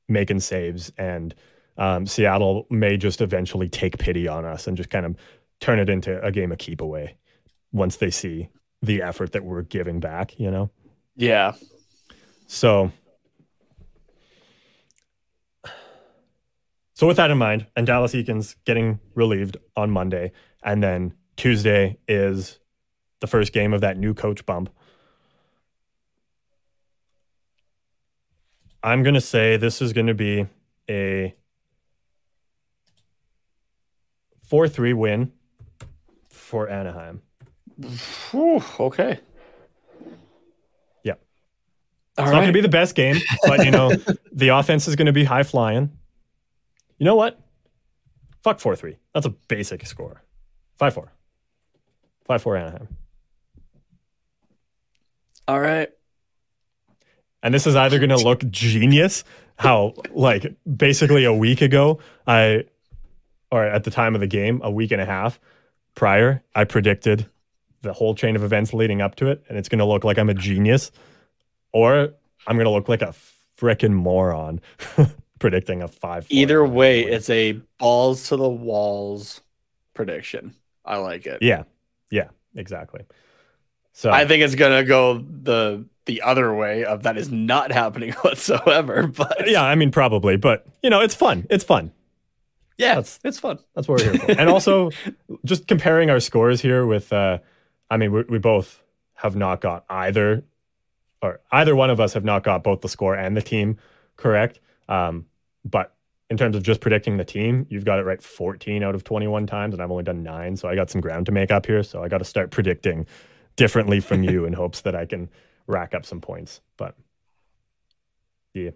making 0.09 0.41
saves 0.41 0.93
and 0.99 1.35
um, 1.79 2.07
Seattle 2.07 2.66
may 2.69 2.97
just 2.97 3.20
eventually 3.20 3.69
take 3.69 3.99
pity 3.99 4.29
on 4.29 4.45
us 4.45 4.66
and 4.66 4.77
just 4.77 4.91
kind 4.91 5.07
of 5.07 5.16
turn 5.61 5.79
it 5.79 5.89
into 5.89 6.23
a 6.23 6.31
game 6.31 6.53
of 6.53 6.59
keep 6.59 6.81
away 6.81 7.16
once 7.73 7.97
they 7.97 8.11
see 8.11 8.49
the 8.83 9.03
effort 9.03 9.33
that 9.33 9.45
we're 9.45 9.63
giving 9.63 10.01
back, 10.01 10.39
you 10.39 10.51
know? 10.51 10.71
Yeah. 11.17 11.53
So, 12.47 12.93
so 16.95 17.07
with 17.07 17.17
that 17.17 17.31
in 17.31 17.39
mind, 17.39 17.67
and 17.77 17.87
Dallas 17.87 18.13
Eakins 18.13 18.57
getting 18.65 18.99
relieved 19.15 19.57
on 19.77 19.91
Monday, 19.91 20.33
and 20.63 20.83
then 20.83 21.15
Tuesday 21.37 21.99
is 22.09 22.59
the 23.21 23.27
first 23.27 23.53
game 23.53 23.73
of 23.73 23.81
that 23.81 23.97
new 23.97 24.15
coach 24.15 24.45
bump. 24.45 24.69
I'm 28.83 29.05
going 29.05 29.15
to 29.15 29.21
say 29.21 29.57
this 29.57 29.81
is 29.81 29.93
going 29.93 30.09
to 30.09 30.15
be 30.15 30.47
a 30.91 31.35
4 34.43 34.69
3 34.69 34.93
win 34.93 35.33
for 36.29 36.69
Anaheim. 36.69 37.23
Whew, 37.83 38.63
okay. 38.81 39.21
Yeah. 41.03 41.13
All 41.13 41.17
it's 42.19 42.19
right. 42.19 42.25
not 42.27 42.33
going 42.33 42.47
to 42.49 42.53
be 42.53 42.61
the 42.61 42.69
best 42.69 42.95
game, 42.95 43.17
but, 43.47 43.65
you 43.65 43.71
know, 43.71 43.93
the 44.33 44.49
offense 44.49 44.89
is 44.89 44.97
going 44.97 45.07
to 45.07 45.13
be 45.13 45.25
high 45.25 45.43
flying. 45.43 45.91
You 46.99 47.05
know 47.05 47.17
what? 47.17 47.39
Fuck 48.43 48.61
4 48.61 48.77
3. 48.77 48.97
That's 49.15 49.27
a 49.27 49.31
basic 49.31 49.87
score. 49.87 50.23
5 50.79 50.95
4. 50.95 51.13
5 52.27 52.43
4 52.43 52.57
Anaheim. 52.57 52.89
All 55.49 55.61
right. 55.61 55.89
And 57.43 57.53
this 57.53 57.67
is 57.67 57.75
either 57.75 57.99
going 57.99 58.11
to 58.11 58.17
look 58.17 58.49
genius, 58.51 59.25
how, 59.57 59.95
like, 60.13 60.55
basically 60.77 61.25
a 61.25 61.33
week 61.33 61.61
ago, 61.61 61.99
I 62.27 62.65
or 63.51 63.65
at 63.65 63.85
the 63.85 63.91
time 63.91 64.15
of 64.15 64.21
the 64.21 64.27
game, 64.27 64.61
a 64.65 64.71
week 64.71 64.93
and 64.93 65.01
a 65.01 65.05
half 65.05 65.39
prior, 65.95 66.43
I 66.55 66.65
predicted 66.65 67.27
the 67.83 67.93
whole 67.93 68.15
chain 68.15 68.37
of 68.37 68.43
events 68.45 68.73
leading 68.73 69.03
up 69.03 69.17
to 69.17 69.29
it, 69.29 69.45
and 69.49 69.59
it's 69.59 69.69
going 69.69 69.81
to 69.81 69.85
look 69.85 70.05
like 70.05 70.19
I'm 70.19 70.31
a 70.31 70.35
genius, 70.35 70.91
or 71.73 72.11
I'm 72.47 72.57
going 72.57 72.65
to 72.65 72.71
look 72.71 72.89
like 72.89 73.03
a 73.03 73.15
freaking 73.59 73.93
moron 73.93 74.61
predicting 75.39 75.83
a 75.83 75.89
five. 75.89 76.27
Either 76.31 76.65
way, 76.65 77.03
it's 77.03 77.29
a 77.31 77.61
balls 77.79 78.29
to 78.29 78.37
the 78.37 78.49
walls 78.49 79.41
prediction. 79.95 80.55
I 80.85 80.97
like 80.97 81.27
it. 81.27 81.43
Yeah, 81.43 81.65
yeah, 82.11 82.29
exactly. 82.55 83.03
So 83.93 84.11
I 84.11 84.27
think 84.27 84.43
it's 84.43 84.55
going 84.55 84.81
to 84.83 84.89
go 84.89 85.19
the 85.19 85.85
the 86.07 86.23
other 86.23 86.53
way 86.55 86.85
of 86.85 87.05
that 87.05 87.17
is 87.17 87.31
not 87.31 87.71
happening 87.71 88.13
whatsoever. 88.23 89.07
But 89.07 89.49
yeah, 89.49 89.63
I 89.63 89.75
mean 89.75 89.91
probably, 89.91 90.37
but 90.37 90.67
you 90.83 90.91
know, 90.91 91.01
it's 91.01 91.15
fun. 91.15 91.47
It's 91.51 91.65
fun. 91.65 91.93
Yeah, 92.79 92.97
that's, 92.97 93.21
it's 93.23 93.39
fun. 93.39 93.59
That's 93.75 93.87
what 93.87 94.01
we're 94.01 94.13
here 94.13 94.21
for. 94.21 94.41
and 94.41 94.49
also, 94.49 94.91
just 95.45 95.69
comparing 95.69 96.11
our 96.11 96.21
scores 96.21 96.61
here 96.61 96.87
with, 96.87 97.13
uh, 97.13 97.39
I 97.93 97.98
mean, 97.98 98.10
we, 98.10 98.23
we 98.23 98.39
both 98.39 98.82
have 99.16 99.36
not 99.36 99.60
got 99.60 99.85
either 99.90 100.44
or 101.20 101.40
either 101.52 101.77
one 101.77 101.90
of 101.90 102.01
us 102.01 102.14
have 102.14 102.24
not 102.24 102.43
got 102.43 102.64
both 102.64 102.81
the 102.81 102.89
score 102.89 103.14
and 103.14 103.36
the 103.36 103.43
team 103.43 103.77
correct. 104.16 104.60
Um, 104.89 105.27
but 105.62 105.94
in 106.31 106.39
terms 106.39 106.56
of 106.56 106.62
just 106.62 106.81
predicting 106.81 107.19
the 107.19 107.24
team, 107.24 107.66
you've 107.69 107.85
got 107.85 107.98
it 107.98 108.05
right 108.05 108.23
14 108.23 108.82
out 108.82 108.94
of 108.94 109.05
21 109.05 109.47
times, 109.47 109.74
and 109.74 109.82
I've 109.82 109.90
only 109.90 110.05
done 110.05 110.23
nine. 110.23 110.56
So 110.56 110.69
I 110.69 110.74
got 110.74 110.89
some 110.89 111.02
ground 111.02 111.27
to 111.27 111.32
make 111.32 111.51
up 111.51 111.66
here. 111.66 111.82
So 111.82 112.02
I 112.02 112.09
got 112.09 112.19
to 112.19 112.24
start 112.24 112.51
predicting 112.51 113.06
differently 113.56 114.01
from 114.01 114.24
you 114.24 114.47
in 114.47 114.55
hopes 114.55 114.81
that 114.81 114.97
I 114.97 115.05
can 115.05 115.28
rack 115.66 115.94
up 115.94 116.06
some 116.06 116.23
points. 116.23 116.62
But 116.78 116.97
yeah. 118.55 118.70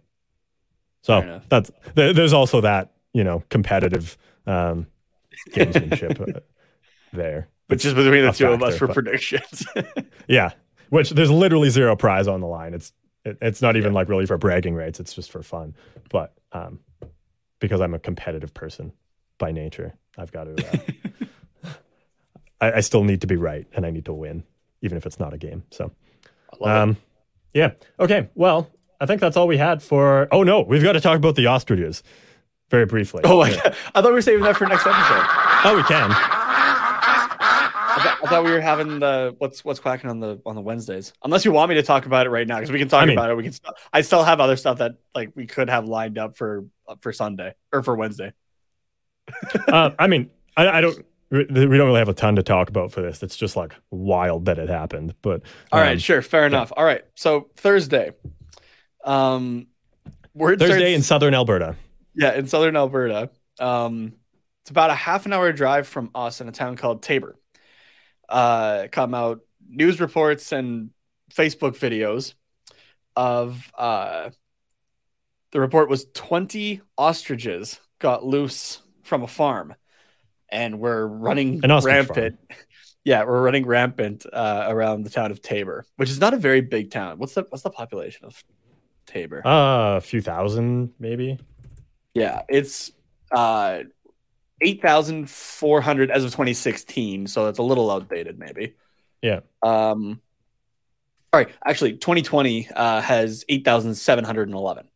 So 1.01 1.41
that's 1.49 1.71
there, 1.95 2.13
there's 2.13 2.35
also 2.35 2.61
that, 2.61 2.93
you 3.15 3.25
know, 3.25 3.43
competitive 3.49 4.19
um, 4.47 4.89
gamesmanship 5.53 6.37
uh, 6.37 6.41
there. 7.15 7.49
Which 7.69 7.85
is 7.85 7.95
between 7.95 8.25
the 8.25 8.33
two 8.33 8.45
factor, 8.45 8.49
of 8.49 8.63
us 8.63 8.79
for 8.79 8.87
but, 8.87 8.95
predictions. 8.95 9.67
yeah. 10.29 10.53
Which 10.91 11.11
there's 11.11 11.31
literally 11.31 11.71
zero 11.71 11.97
prize 11.97 12.29
on 12.29 12.41
the 12.41 12.47
line. 12.47 12.75
It's 12.75 12.93
it, 13.25 13.39
it's 13.43 13.61
not 13.61 13.77
even 13.77 13.93
yeah. 13.93 13.97
like 13.97 14.09
really 14.09 14.27
for 14.27 14.39
bragging 14.39 14.75
rights. 14.75 15.01
It's 15.01 15.15
just 15.15 15.31
for 15.31 15.43
fun. 15.43 15.75
But 16.11 16.33
um, 16.53 16.81
because 17.59 17.81
I'm 17.81 17.95
a 17.95 17.99
competitive 17.99 18.55
person 18.55 18.93
by 19.39 19.53
nature, 19.53 19.95
I've 20.17 20.31
got 20.31 20.45
to. 20.45 20.67
Uh, 21.65 21.71
I, 22.61 22.73
I, 22.75 22.81
still 22.81 23.05
need 23.05 23.21
to 23.23 23.27
be 23.27 23.37
right, 23.37 23.67
and 23.75 23.85
I 23.85 23.91
need 23.91 24.07
to 24.07 24.13
win, 24.13 24.45
even 24.81 24.97
if 24.97 25.05
it's 25.05 25.19
not 25.19 25.35
a 25.35 25.39
game. 25.39 25.65
So, 25.71 25.91
um, 26.63 26.97
yeah. 27.53 27.73
Okay. 27.99 28.31
Well, 28.35 28.71
I 29.01 29.07
think 29.07 29.21
that's 29.21 29.37
all 29.37 29.49
we 29.49 29.59
had 29.59 29.83
for. 29.83 30.29
Oh 30.31 30.43
no, 30.43 30.61
we've 30.63 30.83
got 30.83 30.93
to 30.93 31.01
talk 31.01 31.17
about 31.17 31.35
the 31.35 31.47
ostriches 31.47 32.03
very 32.71 32.87
briefly. 32.87 33.23
Oh, 33.25 33.41
I, 33.41 33.49
I 33.49 34.01
thought 34.01 34.05
we 34.05 34.13
were 34.13 34.23
saving 34.23 34.45
that 34.45 34.57
for 34.57 34.67
next 34.67 34.87
episode. 34.87 35.27
Oh, 35.65 35.75
we 35.77 35.83
can. 35.83 36.35
I 38.27 38.31
thought, 38.31 38.45
we 38.45 38.51
were 38.51 38.61
having 38.61 38.99
the 38.99 39.35
what's 39.39 39.65
what's 39.65 39.81
quacking 39.81 40.11
on 40.11 40.21
the 40.21 40.41
on 40.45 40.55
the 40.55 40.61
Wednesdays. 40.61 41.13
Unless 41.23 41.45
you 41.45 41.53
want 41.53 41.69
me 41.69 41.77
to 41.77 41.83
talk 41.83 42.07
about 42.07 42.27
it 42.27 42.31
right 42.31 42.47
now, 42.47 42.57
because 42.57 42.71
we 42.73 42.79
can 42.79 42.89
talk 42.89 43.03
I 43.03 43.07
mean, 43.07 43.19
about 43.19 43.31
it. 43.31 43.37
We 43.37 43.45
can. 43.45 43.55
I 43.93 44.01
still 44.03 44.25
have 44.25 44.41
other 44.41 44.57
stuff 44.57 44.79
that 44.79 44.97
like 45.15 45.33
we 45.35 45.47
could 45.47 45.71
have 45.71 45.87
lined 45.87 46.19
up 46.19 46.37
for 46.37 46.67
for 47.01 47.13
Sunday 47.13 47.55
or 47.73 47.83
for 47.83 47.95
Wednesday. 47.95 48.33
uh, 49.69 49.91
I 49.99 50.07
mean, 50.07 50.31
I, 50.57 50.69
I, 50.69 50.81
don't. 50.81 51.05
We 51.31 51.45
don't 51.45 51.71
really 51.71 51.99
have 51.99 52.09
a 52.09 52.15
ton 52.15 52.37
to 52.37 52.43
talk 52.43 52.69
about 52.69 52.93
for 52.93 53.03
this. 53.03 53.23
It's 53.23 53.37
just 53.37 53.57
like 53.57 53.75
wild 53.91 54.45
that 54.45 54.59
it 54.59 54.69
happened. 54.69 55.15
But 55.23 55.43
all 55.73 55.81
um, 55.81 55.87
right, 55.87 56.01
sure, 56.01 56.23
fair 56.23 56.43
yeah. 56.43 56.47
enough. 56.49 56.73
All 56.77 56.85
right, 56.85 57.03
so 57.15 57.51
Thursday, 57.57 58.13
um, 59.05 59.67
word 60.35 60.59
Thursday 60.59 60.77
starts, 60.77 60.95
in 60.95 61.03
southern 61.03 61.35
Alberta. 61.35 61.77
Yeah, 62.15 62.35
in 62.35 62.47
southern 62.47 62.77
Alberta. 62.77 63.31
Um, 63.59 64.15
it's 64.63 64.71
about 64.71 64.91
a 64.91 64.95
half 64.95 65.27
an 65.27 65.33
hour 65.33 65.53
drive 65.53 65.87
from 65.87 66.11
us 66.15 66.41
in 66.41 66.49
a 66.49 66.53
town 66.53 66.77
called 66.77 67.03
Taber 67.03 67.37
uh, 68.29 68.89
come 68.91 69.15
out 69.15 69.41
news 69.69 70.01
reports 70.01 70.53
and 70.53 70.91
Facebook 71.33 71.77
videos 71.77 72.35
of 73.15 73.71
uh, 73.77 74.31
the 75.53 75.61
report 75.61 75.89
was 75.89 76.07
20 76.15 76.81
ostriches 76.99 77.81
got 77.99 78.25
loose 78.25 78.81
from 79.03 79.23
a 79.23 79.27
farm 79.27 79.75
and 80.49 80.79
were 80.79 81.07
running 81.07 81.61
rampant. 81.61 82.39
Farm. 82.49 82.59
Yeah, 83.05 83.23
we're 83.23 83.41
running 83.41 83.65
rampant 83.65 84.27
uh, 84.33 84.65
around 84.67 85.05
the 85.05 85.11
town 85.11 85.31
of 85.31 85.41
Taber, 85.41 85.87
which 85.95 86.11
is 86.11 86.19
not 86.19 86.35
a 86.35 86.37
very 86.37 86.61
big 86.61 86.91
town. 86.91 87.19
What's 87.19 87.35
the 87.35 87.47
what's 87.51 87.63
the 87.63 87.71
population 87.71 88.27
of 88.27 88.43
Taber? 89.07 89.47
Uh, 89.47 89.99
a 89.99 90.01
few 90.01 90.21
thousand, 90.21 90.93
maybe. 90.99 91.39
Yeah, 92.15 92.43
it's 92.49 92.91
uh, 93.31 93.83
8,400 94.61 96.11
as 96.11 96.25
of 96.25 96.31
2016. 96.31 97.27
So 97.27 97.45
that's 97.45 97.59
a 97.59 97.63
little 97.63 97.91
outdated, 97.91 98.39
maybe. 98.39 98.75
Yeah. 99.23 99.41
Um, 99.63 100.21
all 101.33 101.41
right. 101.41 101.49
Actually, 101.67 101.95
2020 101.95 102.69
uh, 102.75 103.01
has 103.01 103.45
8,711. 103.49 104.89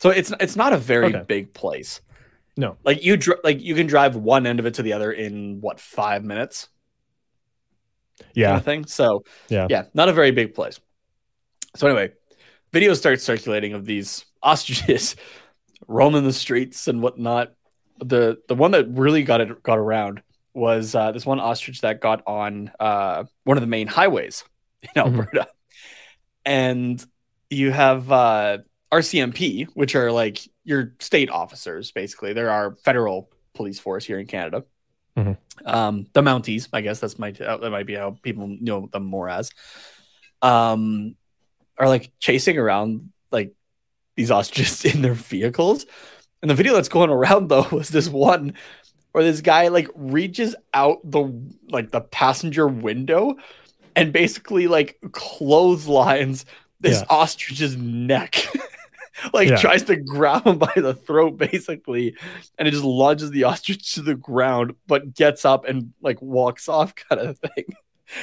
So 0.00 0.10
it's 0.10 0.32
it's 0.38 0.56
not 0.56 0.72
a 0.72 0.78
very 0.78 1.06
okay. 1.06 1.24
big 1.26 1.52
place. 1.52 2.00
No. 2.56 2.76
Like 2.84 3.04
you 3.04 3.16
dr- 3.16 3.40
like 3.44 3.60
you 3.60 3.74
can 3.74 3.86
drive 3.86 4.16
one 4.16 4.46
end 4.46 4.60
of 4.60 4.66
it 4.66 4.74
to 4.74 4.82
the 4.82 4.92
other 4.92 5.12
in 5.12 5.60
what 5.60 5.80
five 5.80 6.24
minutes. 6.24 6.68
Yeah. 8.34 8.48
Kind 8.48 8.58
of 8.58 8.64
thing. 8.64 8.86
So 8.86 9.24
yeah, 9.48 9.66
yeah, 9.68 9.84
not 9.94 10.08
a 10.08 10.12
very 10.12 10.30
big 10.30 10.54
place. 10.54 10.80
So 11.76 11.86
anyway, 11.86 12.12
videos 12.72 12.96
start 12.96 13.20
circulating 13.20 13.74
of 13.74 13.84
these 13.84 14.24
ostriches 14.42 15.16
roaming 15.88 16.24
the 16.24 16.32
streets 16.32 16.88
and 16.88 17.02
whatnot 17.02 17.54
the 18.00 18.38
the 18.48 18.54
one 18.54 18.72
that 18.72 18.88
really 18.88 19.22
got 19.22 19.40
it 19.40 19.62
got 19.62 19.78
around 19.78 20.22
was 20.54 20.94
uh, 20.94 21.12
this 21.12 21.26
one 21.26 21.40
ostrich 21.40 21.80
that 21.82 22.00
got 22.00 22.22
on 22.26 22.70
uh, 22.80 23.24
one 23.44 23.56
of 23.56 23.60
the 23.60 23.66
main 23.66 23.86
highways 23.86 24.44
in 24.82 24.88
mm-hmm. 24.88 24.98
Alberta, 24.98 25.40
mm-hmm. 25.40 25.48
and 26.44 27.06
you 27.50 27.70
have 27.70 28.10
uh, 28.10 28.58
RCMP, 28.92 29.66
which 29.74 29.94
are 29.94 30.10
like 30.12 30.40
your 30.64 30.94
state 31.00 31.30
officers. 31.30 31.92
Basically, 31.92 32.32
there 32.32 32.50
are 32.50 32.76
federal 32.84 33.30
police 33.54 33.78
force 33.78 34.04
here 34.04 34.18
in 34.18 34.26
Canada. 34.26 34.64
Mm-hmm. 35.16 35.68
Um, 35.68 36.06
the 36.12 36.22
Mounties, 36.22 36.68
I 36.72 36.80
guess 36.80 37.00
that's 37.00 37.18
might 37.18 37.38
that 37.38 37.70
might 37.70 37.86
be 37.86 37.94
how 37.94 38.16
people 38.22 38.56
know 38.60 38.88
them 38.92 39.04
more 39.04 39.28
as. 39.28 39.50
Um, 40.42 41.16
are 41.76 41.88
like 41.88 42.12
chasing 42.20 42.58
around 42.58 43.12
like 43.30 43.54
these 44.16 44.30
ostriches 44.30 44.84
in 44.94 45.02
their 45.02 45.14
vehicles 45.14 45.86
and 46.42 46.50
the 46.50 46.54
video 46.54 46.74
that's 46.74 46.88
going 46.88 47.10
around 47.10 47.48
though 47.48 47.66
was 47.72 47.88
this 47.88 48.08
one 48.08 48.54
where 49.12 49.24
this 49.24 49.40
guy 49.40 49.68
like 49.68 49.88
reaches 49.94 50.54
out 50.74 50.98
the 51.04 51.32
like 51.70 51.90
the 51.90 52.00
passenger 52.00 52.68
window 52.68 53.36
and 53.96 54.12
basically 54.12 54.68
like 54.68 54.98
clotheslines 55.12 56.44
this 56.80 57.00
yeah. 57.00 57.06
ostrich's 57.16 57.76
neck. 57.76 58.46
like 59.32 59.48
yeah. 59.48 59.56
tries 59.56 59.82
to 59.82 59.96
grab 59.96 60.46
him 60.46 60.58
by 60.58 60.72
the 60.76 60.94
throat 60.94 61.36
basically 61.36 62.14
and 62.56 62.68
it 62.68 62.70
just 62.70 62.84
lunges 62.84 63.32
the 63.32 63.42
ostrich 63.44 63.94
to 63.94 64.00
the 64.00 64.14
ground 64.14 64.74
but 64.86 65.12
gets 65.12 65.44
up 65.44 65.64
and 65.64 65.92
like 66.00 66.22
walks 66.22 66.68
off 66.68 66.94
kind 67.10 67.20
of 67.20 67.36
thing 67.38 67.64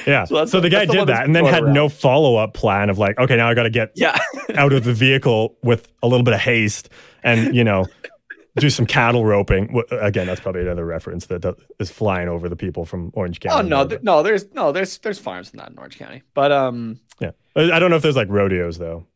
yeah 0.06 0.24
so, 0.24 0.44
so 0.46 0.60
the 0.60 0.68
guy 0.68 0.84
did 0.84 1.06
that 1.06 1.24
and 1.24 1.34
then 1.34 1.44
had 1.44 1.62
around. 1.62 1.74
no 1.74 1.88
follow-up 1.88 2.54
plan 2.54 2.90
of 2.90 2.98
like 2.98 3.18
okay 3.18 3.36
now 3.36 3.48
i 3.48 3.54
gotta 3.54 3.70
get 3.70 3.92
yeah. 3.94 4.18
out 4.56 4.72
of 4.72 4.84
the 4.84 4.92
vehicle 4.92 5.56
with 5.62 5.90
a 6.02 6.08
little 6.08 6.24
bit 6.24 6.34
of 6.34 6.40
haste 6.40 6.88
and 7.22 7.54
you 7.54 7.62
know 7.62 7.86
do 8.56 8.70
some 8.70 8.86
cattle 8.86 9.24
roping. 9.24 9.82
Again, 9.90 10.26
that's 10.26 10.40
probably 10.40 10.62
another 10.62 10.86
reference 10.86 11.26
that 11.26 11.56
is 11.78 11.90
flying 11.90 12.28
over 12.28 12.48
the 12.48 12.56
people 12.56 12.84
from 12.84 13.10
Orange 13.14 13.40
County. 13.40 13.66
Oh 13.66 13.68
no, 13.68 13.86
th- 13.86 14.02
no, 14.02 14.22
there's 14.22 14.52
no, 14.54 14.72
there's 14.72 14.98
there's 14.98 15.18
farms 15.18 15.50
in 15.50 15.58
that 15.58 15.70
in 15.70 15.78
Orange 15.78 15.98
County, 15.98 16.22
but 16.34 16.52
um, 16.52 16.98
yeah, 17.20 17.32
I 17.54 17.78
don't 17.78 17.90
know 17.90 17.96
if 17.96 18.02
there's 18.02 18.16
like 18.16 18.28
rodeos 18.28 18.78
though. 18.78 19.06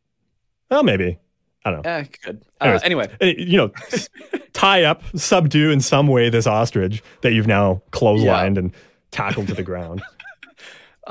Oh, 0.69 0.83
maybe. 0.83 1.19
I 1.63 1.71
don't 1.71 1.83
know. 1.83 1.89
Yeah, 1.89 2.05
good. 2.23 2.43
Uh, 2.59 2.79
anyway, 2.83 3.07
eh, 3.19 3.33
you 3.37 3.57
know, 3.57 3.71
tie 4.53 4.83
up, 4.83 5.03
subdue 5.15 5.69
in 5.69 5.79
some 5.79 6.07
way 6.07 6.29
this 6.29 6.47
ostrich 6.47 7.03
that 7.21 7.33
you've 7.33 7.47
now 7.47 7.83
clotheslined 7.91 8.55
yeah. 8.55 8.59
and 8.59 8.71
tackled 9.11 9.47
to 9.47 9.53
the 9.53 9.63
ground. 9.63 10.01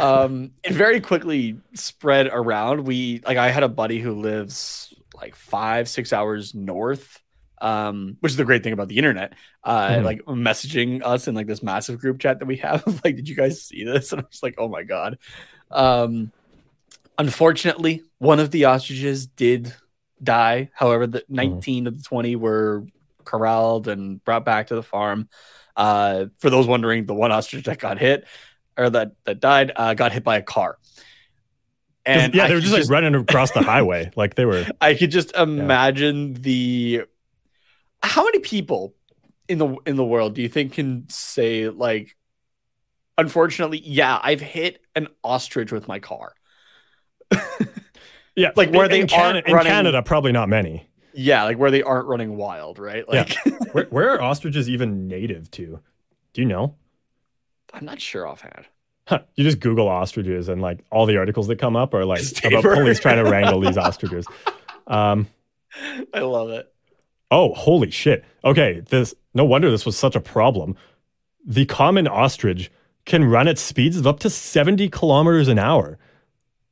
Um, 0.00 0.52
it 0.64 0.72
very 0.72 1.00
quickly 1.00 1.60
spread 1.74 2.28
around. 2.32 2.86
We 2.86 3.20
like 3.24 3.38
I 3.38 3.50
had 3.50 3.62
a 3.62 3.68
buddy 3.68 4.00
who 4.00 4.14
lives 4.14 4.94
like 5.14 5.34
five, 5.34 5.88
six 5.88 6.12
hours 6.12 6.54
north 6.54 7.20
um, 7.60 8.16
which 8.20 8.32
is 8.32 8.36
the 8.36 8.44
great 8.44 8.62
thing 8.62 8.72
about 8.72 8.88
the 8.88 8.96
internet. 8.96 9.34
Uh, 9.62 9.90
mm-hmm. 9.90 10.04
like 10.04 10.22
messaging 10.22 11.02
us 11.04 11.28
in 11.28 11.34
like 11.34 11.46
this 11.46 11.62
massive 11.62 12.00
group 12.00 12.18
chat 12.18 12.38
that 12.38 12.46
we 12.46 12.56
have. 12.56 12.84
like, 13.04 13.16
did 13.16 13.28
you 13.28 13.36
guys 13.36 13.62
see 13.62 13.84
this? 13.84 14.12
And 14.12 14.22
I 14.22 14.24
was 14.28 14.42
like, 14.42 14.54
oh 14.58 14.68
my 14.68 14.82
god. 14.82 15.18
Um, 15.70 16.32
unfortunately, 17.18 18.02
one 18.18 18.40
of 18.40 18.50
the 18.50 18.66
ostriches 18.66 19.26
did 19.26 19.74
die. 20.22 20.70
However, 20.74 21.06
the 21.06 21.20
mm-hmm. 21.20 21.34
19 21.34 21.86
of 21.86 21.98
the 21.98 22.04
20 22.04 22.36
were 22.36 22.86
corralled 23.24 23.88
and 23.88 24.24
brought 24.24 24.44
back 24.44 24.68
to 24.68 24.74
the 24.74 24.82
farm. 24.82 25.28
Uh, 25.76 26.26
for 26.40 26.50
those 26.50 26.66
wondering, 26.66 27.06
the 27.06 27.14
one 27.14 27.32
ostrich 27.32 27.64
that 27.64 27.78
got 27.78 27.98
hit 27.98 28.26
or 28.80 28.90
that 28.90 29.12
that 29.24 29.40
died 29.40 29.72
uh, 29.76 29.94
got 29.94 30.12
hit 30.12 30.24
by 30.24 30.36
a 30.36 30.42
car. 30.42 30.78
And 32.06 32.34
yeah, 32.34 32.48
they 32.48 32.54
were 32.54 32.60
just, 32.60 32.74
just 32.74 32.90
like 32.90 33.02
running 33.02 33.14
across 33.14 33.50
the 33.52 33.62
highway, 33.62 34.10
like 34.16 34.34
they 34.34 34.46
were. 34.46 34.66
I 34.80 34.94
could 34.94 35.10
just 35.10 35.36
imagine 35.36 36.32
yeah. 36.32 36.38
the 36.40 37.02
how 38.02 38.24
many 38.24 38.38
people 38.38 38.94
in 39.48 39.58
the 39.58 39.76
in 39.84 39.96
the 39.96 40.04
world 40.04 40.34
do 40.34 40.42
you 40.42 40.48
think 40.48 40.72
can 40.72 41.04
say 41.08 41.68
like 41.68 42.16
unfortunately 43.18 43.82
yeah 43.84 44.18
i've 44.22 44.40
hit 44.40 44.80
an 44.94 45.08
ostrich 45.22 45.72
with 45.72 45.88
my 45.88 45.98
car 45.98 46.32
yeah 48.36 48.50
like 48.56 48.70
where 48.70 48.84
in, 48.84 48.90
they 48.90 49.00
in, 49.00 49.06
Canada, 49.06 49.50
in 49.50 49.58
canada 49.58 50.02
probably 50.02 50.32
not 50.32 50.48
many 50.48 50.88
yeah 51.12 51.44
like 51.44 51.58
where 51.58 51.70
they 51.70 51.82
aren't 51.82 52.06
running 52.06 52.36
wild 52.36 52.78
right 52.78 53.06
like 53.08 53.36
yeah. 53.44 53.52
where, 53.72 53.86
where 53.86 54.10
are 54.12 54.22
ostriches 54.22 54.70
even 54.70 55.08
native 55.08 55.50
to 55.50 55.80
do 56.32 56.42
you 56.42 56.48
know 56.48 56.76
i'm 57.74 57.84
not 57.84 58.00
sure 58.00 58.26
offhand 58.26 58.66
huh. 59.06 59.20
you 59.34 59.44
just 59.44 59.60
google 59.60 59.88
ostriches 59.88 60.48
and 60.48 60.62
like 60.62 60.80
all 60.90 61.06
the 61.06 61.16
articles 61.16 61.46
that 61.46 61.58
come 61.58 61.76
up 61.76 61.94
are 61.94 62.04
like 62.04 62.22
about 62.44 62.62
police 62.62 63.00
trying 63.00 63.22
to 63.22 63.30
wrangle 63.30 63.60
these 63.60 63.78
ostriches 63.78 64.26
um 64.86 65.26
i 66.14 66.20
love 66.20 66.50
it 66.50 66.72
Oh, 67.30 67.54
holy 67.54 67.90
shit. 67.90 68.24
Okay, 68.44 68.82
this 68.88 69.14
no 69.34 69.44
wonder 69.44 69.70
this 69.70 69.86
was 69.86 69.96
such 69.96 70.16
a 70.16 70.20
problem. 70.20 70.76
The 71.46 71.64
common 71.66 72.08
ostrich 72.08 72.70
can 73.04 73.24
run 73.24 73.48
at 73.48 73.58
speeds 73.58 73.96
of 73.96 74.06
up 74.06 74.20
to 74.20 74.30
70 74.30 74.88
kilometers 74.88 75.48
an 75.48 75.58
hour. 75.58 75.98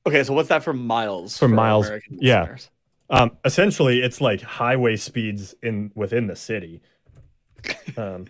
Okay, 0.07 0.25
so 0.25 0.33
what's 0.33 0.49
that 0.49 0.65
for 0.65 0.73
miles? 0.73 1.39
For 1.39 1.49
miles, 1.49 1.87
American 1.87 2.19
yeah. 2.21 2.41
listeners? 2.41 2.71
Um, 3.11 3.31
essentially, 3.45 4.01
it's 4.01 4.21
like 4.21 4.43
highway 4.43 4.97
speeds 4.97 5.55
in 5.63 5.93
within 5.95 6.27
the 6.27 6.37
city. 6.37 6.83
Um, 7.97 8.29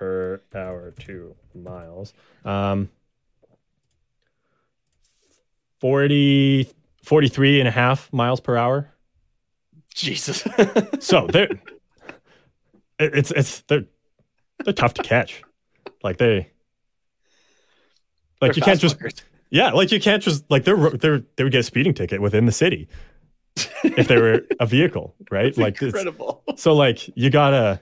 per 0.00 0.40
hour 0.54 0.92
to 1.00 1.36
miles. 1.54 2.14
Um, 2.46 2.88
40, 5.80 6.68
43 7.02 7.58
and 7.60 7.68
a 7.68 7.70
half 7.70 8.10
miles 8.12 8.40
per 8.40 8.56
hour. 8.56 8.88
Jesus. 9.94 10.46
So 11.00 11.26
they're 11.26 11.50
it- 12.98 13.14
it's 13.14 13.30
it's 13.30 13.60
they're 13.62 13.84
they're 14.64 14.72
tough 14.74 14.94
to 14.94 15.02
catch. 15.02 15.42
Like 16.02 16.16
they 16.18 16.50
like 18.40 18.52
They're 18.52 18.56
you 18.56 18.62
can't 18.62 18.80
just 18.80 18.96
yeah 19.50 19.70
like 19.72 19.90
you 19.92 20.00
can't 20.00 20.22
just 20.22 20.50
like 20.50 20.64
they're 20.64 20.90
they're 20.90 21.22
they 21.36 21.44
would 21.44 21.52
get 21.52 21.60
a 21.60 21.62
speeding 21.62 21.92
ticket 21.94 22.20
within 22.22 22.46
the 22.46 22.52
city 22.52 22.88
if 23.84 24.06
they 24.08 24.16
were 24.20 24.42
a 24.60 24.66
vehicle 24.66 25.14
right 25.30 25.46
It's 25.46 25.58
like 25.58 25.80
incredible. 25.82 26.42
so 26.56 26.74
like 26.74 27.08
you 27.16 27.28
gotta 27.30 27.80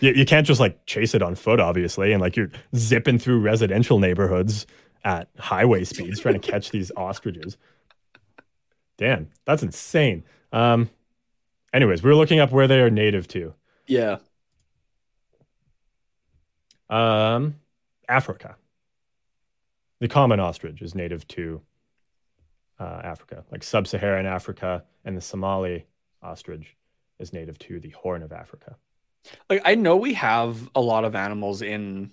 you, 0.00 0.12
you 0.12 0.24
can't 0.24 0.46
just 0.46 0.60
like 0.60 0.84
chase 0.86 1.14
it 1.14 1.22
on 1.22 1.34
foot 1.34 1.60
obviously 1.60 2.12
and 2.12 2.20
like 2.20 2.36
you're 2.36 2.50
zipping 2.74 3.18
through 3.18 3.40
residential 3.40 3.98
neighborhoods 3.98 4.66
at 5.04 5.28
highway 5.38 5.84
speeds 5.84 6.20
trying 6.20 6.38
to 6.38 6.50
catch 6.50 6.70
these 6.70 6.90
ostriches. 6.96 7.56
Damn 8.96 9.28
that's 9.44 9.62
insane. 9.62 10.24
Um 10.52 10.90
anyways 11.72 12.02
we 12.02 12.10
were 12.10 12.16
looking 12.16 12.40
up 12.40 12.50
where 12.50 12.66
they 12.66 12.80
are 12.80 12.90
native 12.90 13.28
to. 13.28 13.54
Yeah. 13.86 14.18
um 16.90 17.56
africa. 18.08 18.56
The 20.00 20.08
common 20.08 20.40
ostrich 20.40 20.80
is 20.80 20.94
native 20.94 21.26
to 21.28 21.60
uh, 22.78 23.00
africa. 23.02 23.44
Like 23.50 23.64
sub-saharan 23.64 24.26
africa 24.26 24.84
and 25.04 25.16
the 25.16 25.20
somali 25.20 25.86
ostrich 26.22 26.76
is 27.18 27.32
native 27.32 27.58
to 27.58 27.80
the 27.80 27.90
horn 27.90 28.22
of 28.22 28.32
africa 28.32 28.76
Like 29.50 29.62
I 29.64 29.74
know 29.74 29.96
we 29.96 30.14
have 30.14 30.68
a 30.74 30.80
lot 30.80 31.04
of 31.04 31.14
animals 31.14 31.62
in 31.62 32.12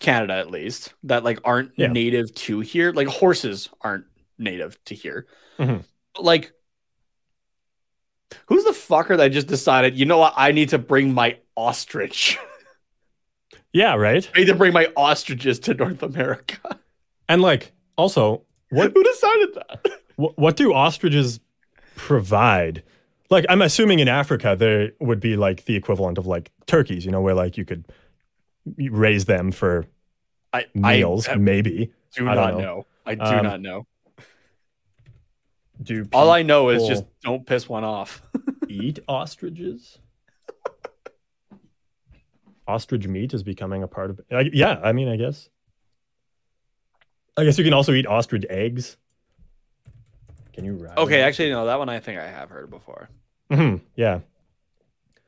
Canada 0.00 0.34
at 0.34 0.50
least 0.50 0.94
that 1.04 1.24
like 1.24 1.40
aren't 1.44 1.72
Yeah. 1.76 1.88
native 1.88 2.34
to 2.34 2.60
here. 2.60 2.92
Like 2.92 3.08
horses 3.08 3.68
aren't 3.80 4.06
native 4.38 4.82
to 4.86 4.94
here. 4.94 5.26
Mhm. 5.58 5.84
Like 6.18 6.52
who's 8.46 8.64
the 8.64 8.70
fucker 8.70 9.16
that 9.16 9.28
just 9.28 9.46
decided, 9.48 9.96
you 9.98 10.06
know 10.06 10.18
what, 10.18 10.34
I 10.36 10.52
need 10.52 10.70
to 10.70 10.78
bring 10.78 11.12
my 11.14 11.38
ostrich. 11.56 12.38
yeah 13.72 13.94
right 13.94 14.28
I 14.34 14.40
need 14.40 14.46
to 14.46 14.54
bring 14.54 14.72
my 14.72 14.86
ostriches 14.96 15.58
to 15.60 15.74
North 15.74 16.02
America. 16.02 16.78
And 17.28 17.42
like 17.42 17.72
also, 17.96 18.42
what 18.70 18.92
Who 18.94 19.02
decided 19.02 19.54
that? 19.54 19.86
what, 20.16 20.38
what 20.38 20.56
do 20.56 20.72
ostriches 20.72 21.40
provide? 21.96 22.82
Like 23.30 23.46
I'm 23.48 23.62
assuming 23.62 24.00
in 24.00 24.08
Africa 24.08 24.56
there 24.58 24.92
would 25.00 25.20
be 25.20 25.36
like 25.36 25.64
the 25.64 25.76
equivalent 25.76 26.18
of 26.18 26.26
like 26.26 26.50
turkeys, 26.66 27.04
you 27.04 27.12
know, 27.12 27.20
where 27.20 27.34
like 27.34 27.56
you 27.56 27.64
could 27.64 27.86
raise 28.76 29.24
them 29.26 29.52
for 29.52 29.86
I 30.52 30.66
meals, 30.74 31.28
I, 31.28 31.36
maybe. 31.36 31.92
do 32.14 32.28
I 32.28 32.34
not 32.34 32.54
know. 32.54 32.60
know. 32.60 32.86
I 33.06 33.14
do 33.14 33.22
Um, 33.22 33.44
not 33.44 33.60
know. 33.60 33.86
Do 35.82 36.06
All 36.12 36.30
I 36.30 36.42
know 36.42 36.68
is 36.68 36.86
just 36.86 37.04
don't 37.22 37.46
piss 37.46 37.68
one 37.68 37.84
off. 37.84 38.20
eat 38.68 38.98
ostriches? 39.08 39.98
Ostrich 42.66 43.08
meat 43.08 43.32
is 43.32 43.42
becoming 43.42 43.82
a 43.82 43.88
part 43.88 44.10
of. 44.10 44.20
I, 44.30 44.50
yeah, 44.52 44.78
I 44.82 44.92
mean, 44.92 45.08
I 45.08 45.16
guess. 45.16 45.48
I 47.36 47.44
guess 47.44 47.56
you 47.58 47.64
can 47.64 47.72
also 47.72 47.92
eat 47.92 48.06
ostrich 48.06 48.44
eggs. 48.50 48.96
Can 50.52 50.64
you? 50.64 50.74
Ride 50.74 50.98
Okay, 50.98 51.20
actually, 51.22 51.50
no, 51.50 51.66
that 51.66 51.78
one 51.78 51.88
I 51.88 52.00
think 52.00 52.18
I 52.18 52.26
have 52.28 52.50
heard 52.50 52.70
before. 52.70 53.08
Mhm, 53.50 53.80
Yeah. 53.96 54.20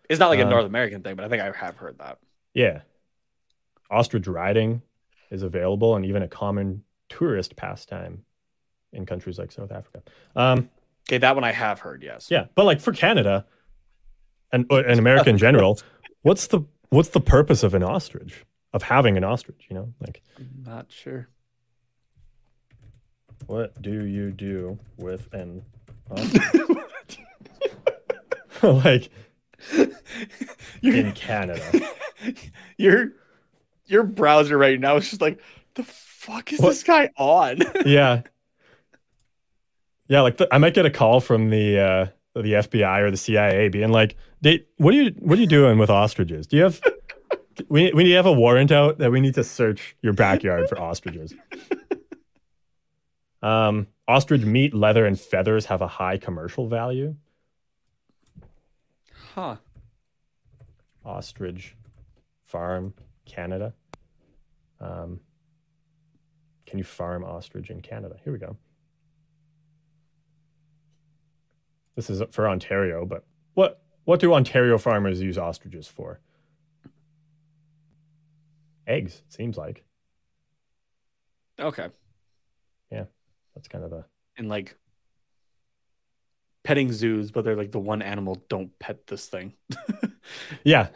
It's 0.08 0.20
not 0.20 0.28
like 0.28 0.40
a 0.40 0.46
Uh, 0.46 0.50
North 0.50 0.66
American 0.66 1.02
thing, 1.02 1.16
but 1.16 1.24
I 1.24 1.28
think 1.28 1.40
I 1.42 1.50
have 1.52 1.76
heard 1.76 1.98
that. 1.98 2.18
Yeah. 2.54 2.82
Ostrich 3.90 4.26
riding 4.26 4.82
is 5.30 5.42
available 5.42 5.96
and 5.96 6.04
even 6.04 6.22
a 6.22 6.28
common 6.28 6.84
tourist 7.08 7.56
pastime 7.56 8.24
in 8.92 9.06
countries 9.06 9.38
like 9.38 9.52
South 9.52 9.72
Africa. 9.72 10.02
Um, 10.36 10.70
Okay, 11.08 11.18
that 11.18 11.34
one 11.34 11.42
I 11.44 11.50
have 11.52 11.80
heard. 11.80 12.02
Yes. 12.02 12.30
yeah, 12.30 12.46
but 12.54 12.64
like 12.64 12.80
for 12.80 12.92
Canada 12.92 13.44
and 14.52 14.70
and 14.70 14.98
America 15.00 15.28
in 15.30 15.36
general, 15.38 15.80
what's 16.22 16.46
the 16.46 16.60
what's 16.90 17.08
the 17.08 17.20
purpose 17.20 17.62
of 17.62 17.74
an 17.74 17.82
ostrich? 17.82 18.44
Of 18.72 18.82
having 18.84 19.16
an 19.16 19.24
ostrich, 19.24 19.66
you 19.68 19.74
know? 19.74 19.92
Like 20.00 20.22
I'm 20.38 20.62
not 20.64 20.92
sure. 20.92 21.28
What 23.46 23.80
do 23.82 24.04
you 24.04 24.30
do 24.30 24.78
with 24.96 25.32
an 25.34 25.64
ostrich? 26.10 26.42
like 28.62 29.10
your, 30.80 30.94
in 30.94 31.12
Canada. 31.12 31.62
your 32.76 33.12
your 33.86 34.02
browser 34.04 34.56
right 34.56 34.78
now 34.78 34.96
is 34.96 35.08
just 35.10 35.20
like 35.20 35.40
the 35.74 35.82
fuck 35.82 36.52
is 36.52 36.60
What? 36.60 36.68
this 36.70 36.82
guy 36.82 37.10
on? 37.16 37.58
yeah. 37.86 38.22
Yeah, 40.08 40.20
like 40.20 40.36
the, 40.36 40.46
I 40.52 40.58
might 40.58 40.74
get 40.74 40.84
a 40.84 40.90
call 40.90 41.20
from 41.20 41.50
the 41.50 41.78
uh, 41.78 42.06
the 42.34 42.52
FBI 42.54 43.00
or 43.00 43.10
the 43.10 43.16
CIA 43.16 43.68
being 43.68 43.90
like, 43.90 44.16
"They, 44.42 44.66
what 44.76 44.92
are 44.94 44.96
you 45.02 45.12
what 45.20 45.38
are 45.38 45.40
you 45.40 45.46
doing 45.46 45.78
with 45.78 45.88
ostriches? 45.90 46.46
Do 46.46 46.56
you 46.58 46.64
have 46.64 46.80
we 47.68 47.92
we 47.94 48.10
have 48.10 48.26
a 48.26 48.32
warrant 48.32 48.70
out 48.72 48.98
that 48.98 49.10
we 49.10 49.20
need 49.20 49.34
to 49.34 49.44
search 49.44 49.96
your 50.02 50.12
backyard 50.12 50.68
for 50.68 50.78
ostriches?" 50.78 51.34
Um, 53.42 53.88
ostrich 54.06 54.42
meat, 54.42 54.72
leather, 54.72 55.04
and 55.06 55.18
feathers 55.18 55.66
have 55.66 55.82
a 55.82 55.88
high 55.88 56.16
commercial 56.16 56.68
value. 56.68 57.16
huh. 59.34 59.56
Ostrich 61.04 61.76
farm, 62.44 62.94
Canada. 63.24 63.74
Um, 64.80 65.20
can 66.66 66.78
you 66.78 66.84
farm 66.84 67.24
ostrich 67.24 67.70
in 67.70 67.80
Canada? 67.80 68.16
Here 68.22 68.32
we 68.32 68.38
go. 68.38 68.56
This 71.96 72.08
is 72.08 72.22
for 72.30 72.48
Ontario, 72.48 73.04
but 73.04 73.24
what 73.54 73.82
what 74.04 74.20
do 74.20 74.32
Ontario 74.32 74.78
farmers 74.78 75.20
use 75.20 75.38
ostriches 75.38 75.86
for? 75.86 76.20
Eggs, 78.86 79.22
it 79.26 79.32
seems 79.32 79.56
like. 79.56 79.84
Okay. 81.60 81.88
That's 83.54 83.68
kind 83.68 83.84
of 83.84 83.92
a 83.92 84.04
And 84.36 84.48
like 84.48 84.76
petting 86.64 86.92
zoos, 86.92 87.30
but 87.30 87.44
they're 87.44 87.56
like 87.56 87.72
the 87.72 87.78
one 87.80 88.02
animal 88.02 88.42
don't 88.48 88.76
pet 88.78 89.06
this 89.06 89.26
thing. 89.26 89.54
yeah. 90.64 90.88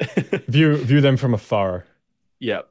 view 0.48 0.76
view 0.76 1.00
them 1.00 1.16
from 1.16 1.34
afar. 1.34 1.86
yep. 2.38 2.68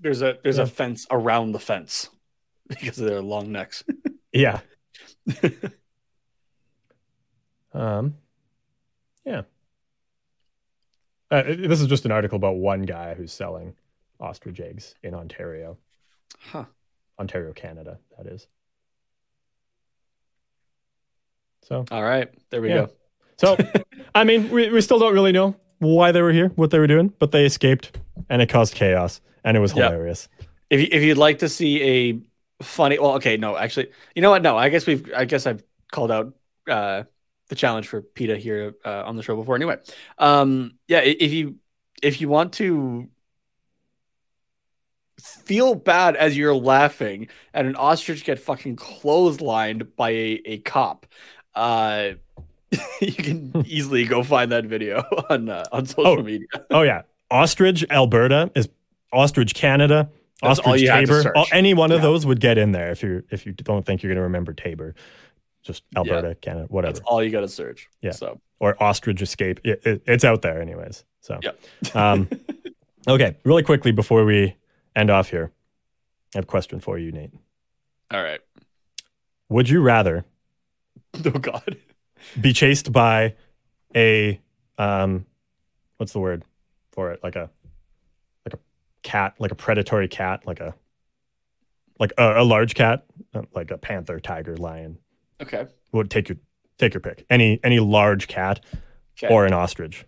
There's 0.00 0.22
a 0.22 0.38
there's 0.42 0.56
Yeah. 0.58 0.64
a 0.64 0.66
fence 0.66 1.06
around 1.10 1.52
the 1.52 1.60
fence 1.60 2.08
because 2.68 2.98
of 2.98 3.06
their 3.06 3.20
long 3.22 3.52
necks. 3.52 3.84
Yeah. 4.32 4.60
um. 7.72 8.16
Yeah. 9.24 9.42
Uh, 11.30 11.42
this 11.44 11.80
is 11.80 11.86
just 11.86 12.04
an 12.04 12.12
article 12.12 12.36
about 12.36 12.56
one 12.56 12.82
guy 12.82 13.14
who's 13.14 13.32
selling 13.32 13.74
ostrich 14.20 14.60
eggs 14.60 14.94
in 15.02 15.14
Ontario, 15.14 15.78
Huh. 16.38 16.64
Ontario, 17.18 17.52
Canada. 17.52 17.98
That 18.16 18.26
is. 18.26 18.46
So, 21.62 21.84
All 21.90 22.02
right. 22.02 22.28
There 22.50 22.60
we 22.60 22.68
Yeah. 22.68 22.86
go. 22.86 22.90
so 23.38 23.56
I 24.14 24.24
mean, 24.24 24.48
we 24.50 24.70
we 24.70 24.80
still 24.80 24.98
don't 24.98 25.14
really 25.14 25.32
know 25.32 25.56
why 25.78 26.12
they 26.12 26.22
were 26.22 26.32
here, 26.32 26.48
what 26.56 26.70
they 26.70 26.78
were 26.78 26.86
doing, 26.86 27.12
but 27.18 27.32
they 27.32 27.44
escaped, 27.44 27.98
and 28.28 28.42
it 28.42 28.48
caused 28.48 28.74
chaos, 28.74 29.20
and 29.44 29.56
it 29.56 29.60
was 29.60 29.72
Yep. 29.72 29.84
hilarious. 29.90 30.28
If 30.70 30.80
you, 30.80 30.88
if 30.90 31.02
you'd 31.02 31.18
like 31.18 31.38
to 31.40 31.48
see 31.48 31.82
a 31.82 32.20
funny, 32.62 32.98
well, 32.98 33.14
okay, 33.14 33.36
no, 33.36 33.56
actually, 33.56 33.90
you 34.14 34.22
know 34.22 34.30
what? 34.30 34.42
No, 34.42 34.56
I 34.56 34.68
guess 34.68 34.86
we've, 34.86 35.10
I 35.14 35.24
guess 35.24 35.46
I've 35.46 35.62
called 35.90 36.10
out 36.10 36.34
uh, 36.68 37.04
the 37.48 37.54
challenge 37.54 37.88
for 37.88 38.00
PETA 38.00 38.36
here 38.38 38.74
uh, 38.84 39.02
on 39.04 39.16
the 39.16 39.22
show 39.22 39.36
before. 39.36 39.56
Anyway, 39.56 39.76
um, 40.18 40.78
yeah, 40.88 41.00
if 41.00 41.32
you 41.32 41.56
if 42.02 42.20
you 42.20 42.28
want 42.28 42.54
to 42.54 43.08
feel 45.22 45.74
bad 45.74 46.16
as 46.16 46.36
you're 46.36 46.54
laughing 46.54 47.28
at 47.54 47.64
an 47.66 47.76
ostrich 47.76 48.24
get 48.24 48.38
fucking 48.38 48.76
clotheslined 48.76 49.88
by 49.96 50.10
a, 50.10 50.40
a 50.44 50.58
cop, 50.58 51.06
uh, 51.54 52.10
you 53.00 53.12
can 53.12 53.52
easily 53.66 54.04
go 54.04 54.22
find 54.22 54.50
that 54.52 54.64
video 54.64 54.98
on 55.30 55.48
uh, 55.48 55.64
on 55.72 55.86
social 55.86 56.20
Oh. 56.20 56.22
media. 56.22 56.46
Oh 56.70 56.82
yeah, 56.82 57.02
ostrich 57.30 57.84
Alberta 57.90 58.50
is 58.54 58.68
ostrich 59.12 59.54
Canada. 59.54 60.10
That's 60.40 60.58
all 60.58 60.72
Ostrich 60.72 60.82
you 60.82 60.90
had 60.90 61.06
to 61.06 61.22
Taber. 61.22 61.44
any 61.52 61.72
one 61.72 61.92
of 61.92 61.98
Yeah. 61.98 62.02
those 62.02 62.26
would 62.26 62.40
get 62.40 62.58
in 62.58 62.72
there 62.72 62.90
if 62.90 63.02
you 63.04 63.22
if 63.30 63.46
you 63.46 63.52
don't 63.52 63.86
think 63.86 64.02
you're 64.02 64.10
going 64.10 64.16
to 64.16 64.22
remember 64.22 64.52
Taber. 64.52 64.94
Just 65.62 65.84
Yeah. 65.92 65.98
Alberta, 66.00 66.34
Canada, 66.34 66.66
whatever. 66.68 66.94
That's 66.94 67.06
all 67.06 67.22
you 67.22 67.30
got 67.30 67.42
to 67.42 67.48
search. 67.48 67.88
Yeah. 68.00 68.10
So 68.10 68.40
or 68.58 68.80
ostrich 68.82 69.22
escape. 69.22 69.60
It, 69.62 69.82
it- 69.86 70.02
it's 70.06 70.24
out 70.24 70.42
there 70.42 70.60
anyways. 70.60 71.04
So 71.20 71.38
Yeah. 71.42 71.52
um, 71.94 72.28
okay, 73.06 73.36
really 73.44 73.62
quickly 73.62 73.92
before 73.92 74.24
we 74.24 74.56
end 74.94 75.10
off 75.10 75.30
here, 75.30 75.52
I 76.34 76.38
have 76.38 76.44
a 76.44 76.46
question 76.46 76.80
for 76.80 76.98
you, 76.98 77.12
Nate. 77.12 77.32
All 78.10 78.22
right. 78.22 78.40
Would 79.48 79.68
you 79.68 79.80
rather 79.82 80.24
Oh 81.24 81.30
God. 81.30 81.76
be 82.40 82.52
chased 82.52 82.92
by 82.92 83.34
a 83.94 84.40
um 84.78 85.26
what's 85.98 86.12
the 86.12 86.20
word 86.20 86.44
for 86.92 87.12
it? 87.12 87.20
Like 87.22 87.36
a 87.36 87.50
like 88.46 88.54
a 88.54 88.58
cat, 89.02 89.34
like 89.38 89.50
a 89.50 89.54
predatory 89.54 90.08
cat, 90.08 90.46
like 90.46 90.60
a 90.60 90.74
like 91.98 92.12
a, 92.18 92.40
a 92.40 92.44
large 92.44 92.74
cat, 92.74 93.04
like 93.54 93.70
a 93.70 93.78
panther, 93.78 94.18
tiger, 94.20 94.56
lion. 94.56 94.98
Okay. 95.40 95.66
Would 95.92 96.10
take 96.10 96.28
your 96.28 96.38
take 96.78 96.94
your 96.94 97.00
pick. 97.00 97.24
Any 97.28 97.60
any 97.62 97.78
large 97.80 98.26
cat 98.28 98.60
Okay. 99.22 99.32
or 99.32 99.44
an 99.44 99.52
ostrich. 99.52 100.06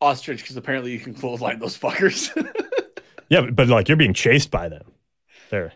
Ostrich, 0.00 0.42
because 0.42 0.56
apparently 0.56 0.92
you 0.92 1.00
can 1.00 1.14
clothesline 1.14 1.58
those 1.58 1.78
fuckers. 1.78 2.30
Yeah, 3.30 3.42
but, 3.42 3.54
but 3.54 3.68
like 3.68 3.88
you're 3.88 3.96
being 3.98 4.14
chased 4.14 4.50
by 4.50 4.70
them. 4.70 4.90
They're 5.50 5.72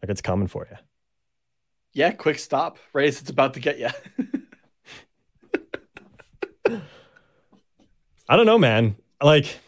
like 0.00 0.08
it's 0.08 0.22
coming 0.22 0.46
for 0.46 0.68
you. 0.70 0.76
yeah. 1.92 2.12
Quick 2.12 2.38
stop. 2.38 2.78
Right 2.92 3.08
as 3.08 3.20
it's 3.20 3.28
about 3.28 3.54
to 3.54 3.60
get 3.60 3.80
you. 3.80 3.88
I 8.28 8.36
don't 8.36 8.46
know, 8.46 8.58
man. 8.58 8.94
Like, 9.20 9.58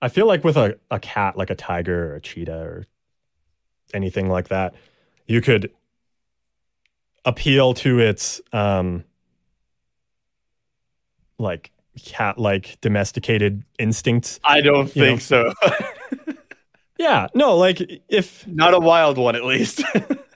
I 0.00 0.08
feel 0.08 0.26
like 0.26 0.44
with 0.44 0.56
a, 0.56 0.78
a 0.92 1.00
cat, 1.00 1.36
like 1.36 1.50
a 1.50 1.56
tiger 1.56 2.12
or 2.12 2.14
a 2.14 2.20
cheetah 2.20 2.62
or 2.62 2.86
anything 3.92 4.28
like 4.28 4.46
that, 4.48 4.74
you 5.26 5.40
could 5.40 5.72
appeal 7.24 7.74
to 7.74 7.98
its 7.98 8.40
um 8.52 9.02
like 11.40 11.72
cat 12.04 12.38
like 12.38 12.80
domesticated 12.80 13.64
instincts. 13.78 14.38
I 14.44 14.60
don't 14.60 14.88
think 14.88 15.20
so. 15.20 15.52
Yeah, 17.00 17.28
no, 17.34 17.56
like 17.56 17.80
if 18.10 18.46
Not 18.46 18.74
a 18.74 18.78
wild 18.78 19.16
one, 19.16 19.34
at 19.34 19.42
least. 19.42 19.82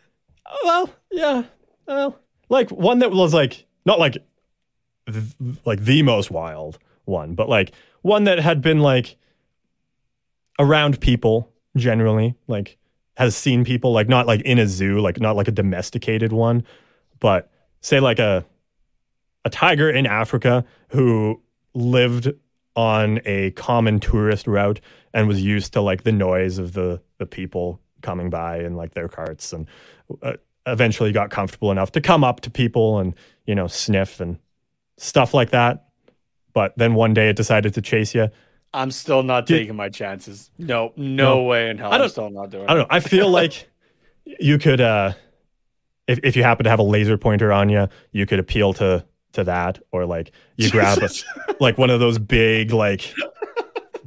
well, 0.64 0.88
yeah, 1.12 1.42
well, 1.86 2.18
like 2.48 2.70
one 2.70 3.00
that 3.00 3.12
was 3.12 3.34
like 3.34 3.66
not 3.84 3.98
like 3.98 4.16
th- 5.06 5.56
like 5.66 5.84
the 5.84 6.02
most 6.02 6.30
wild 6.30 6.78
one, 7.04 7.34
but 7.34 7.50
like 7.50 7.72
one 8.00 8.24
that 8.24 8.38
had 8.38 8.62
been 8.62 8.80
like 8.80 9.16
around 10.58 11.02
people 11.02 11.52
generally, 11.76 12.34
like 12.46 12.78
has 13.18 13.36
seen 13.36 13.62
people, 13.62 13.92
like 13.92 14.08
not 14.08 14.26
like 14.26 14.40
in 14.40 14.58
a 14.58 14.66
zoo, 14.66 15.00
like 15.00 15.20
not 15.20 15.36
like 15.36 15.48
a 15.48 15.52
domesticated 15.52 16.32
one, 16.32 16.64
but 17.20 17.50
say 17.82 18.00
like 18.00 18.18
a 18.18 18.42
a 19.44 19.50
tiger 19.50 19.90
in 19.90 20.06
Africa 20.06 20.64
who 20.88 21.40
lived 21.74 22.32
on 22.76 23.20
a 23.24 23.50
common 23.52 24.00
tourist 24.00 24.46
route 24.46 24.80
and 25.12 25.28
was 25.28 25.42
used 25.42 25.72
to 25.74 25.80
like 25.80 26.02
the 26.02 26.12
noise 26.12 26.58
of 26.58 26.72
the 26.72 27.00
the 27.18 27.26
people 27.26 27.80
coming 28.02 28.30
by 28.30 28.58
in 28.60 28.74
like 28.74 28.94
their 28.94 29.08
carts 29.08 29.52
and 29.52 29.66
uh, 30.22 30.32
eventually 30.66 31.12
got 31.12 31.30
comfortable 31.30 31.70
enough 31.70 31.92
to 31.92 32.00
come 32.00 32.24
up 32.24 32.40
to 32.40 32.50
people 32.50 32.98
and 32.98 33.14
you 33.46 33.54
know 33.54 33.66
sniff 33.66 34.20
and 34.20 34.38
stuff 34.96 35.32
like 35.34 35.50
that 35.50 35.88
but 36.52 36.76
then 36.76 36.94
one 36.94 37.14
day 37.14 37.28
it 37.28 37.36
decided 37.36 37.72
to 37.74 37.80
chase 37.82 38.14
you 38.14 38.28
I'm 38.72 38.90
still 38.90 39.22
not 39.22 39.46
taking 39.46 39.76
my 39.76 39.88
chances. 39.88 40.50
No, 40.58 40.92
no, 40.96 41.36
No. 41.36 41.42
way 41.44 41.70
in 41.70 41.78
hell. 41.78 41.92
I 41.92 41.96
I'm 41.98 42.08
still 42.08 42.28
not 42.30 42.50
doing 42.50 42.64
i 42.64 42.74
don't 42.74 42.78
know 42.80 42.86
i 42.90 42.98
feel 43.00 43.30
like 43.40 43.70
you 44.24 44.58
could 44.58 44.80
uh 44.80 45.12
if, 46.08 46.18
if 46.22 46.36
you 46.36 46.42
happen 46.42 46.64
to 46.64 46.70
have 46.70 46.80
a 46.80 46.84
laser 46.84 47.16
pointer 47.16 47.52
on 47.52 47.68
you 47.68 47.88
you 48.10 48.26
could 48.26 48.38
appeal 48.40 48.72
to 48.74 49.04
to 49.34 49.44
that 49.44 49.78
or 49.92 50.06
like 50.06 50.32
you 50.56 50.70
grab 50.70 50.98
a, 50.98 51.08
like 51.60 51.78
one 51.78 51.90
of 51.90 52.00
those 52.00 52.18
big 52.18 52.72
like 52.72 53.14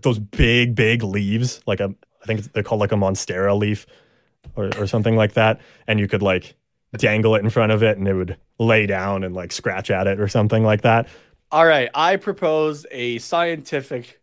those 0.02 0.20
big 0.20 0.76
big 0.76 1.04
leaves 1.04 1.62
like 1.68 1.80
a 1.80 1.94
i 2.24 2.26
think 2.26 2.42
they're 2.54 2.64
called 2.64 2.82
like 2.82 2.92
a 2.92 2.96
monstera 2.96 3.58
leaf 3.58 3.86
or, 4.56 4.70
or 4.78 4.88
something 4.88 5.16
like 5.16 5.34
that. 5.34 5.62
And 5.88 6.00
you 6.00 6.08
could 6.08 6.22
like 6.22 6.56
dangle 6.98 7.36
it 7.36 7.44
in 7.44 7.50
front 7.50 7.72
of 7.72 7.84
it 7.84 7.98
and 7.98 8.08
it 8.08 8.14
would 8.14 8.38
lay 8.60 8.86
down 8.86 9.24
and 9.24 9.36
like 9.36 9.52
scratch 9.52 9.90
at 9.92 10.08
it 10.08 10.20
or 10.20 10.28
something 10.28 10.64
like 10.64 10.82
that. 10.82 11.08
All 11.52 11.66
right, 11.66 11.90
I 11.94 12.18
propose 12.18 12.86
a 12.92 13.20
scientific 13.20 14.22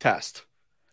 test. 0.00 0.44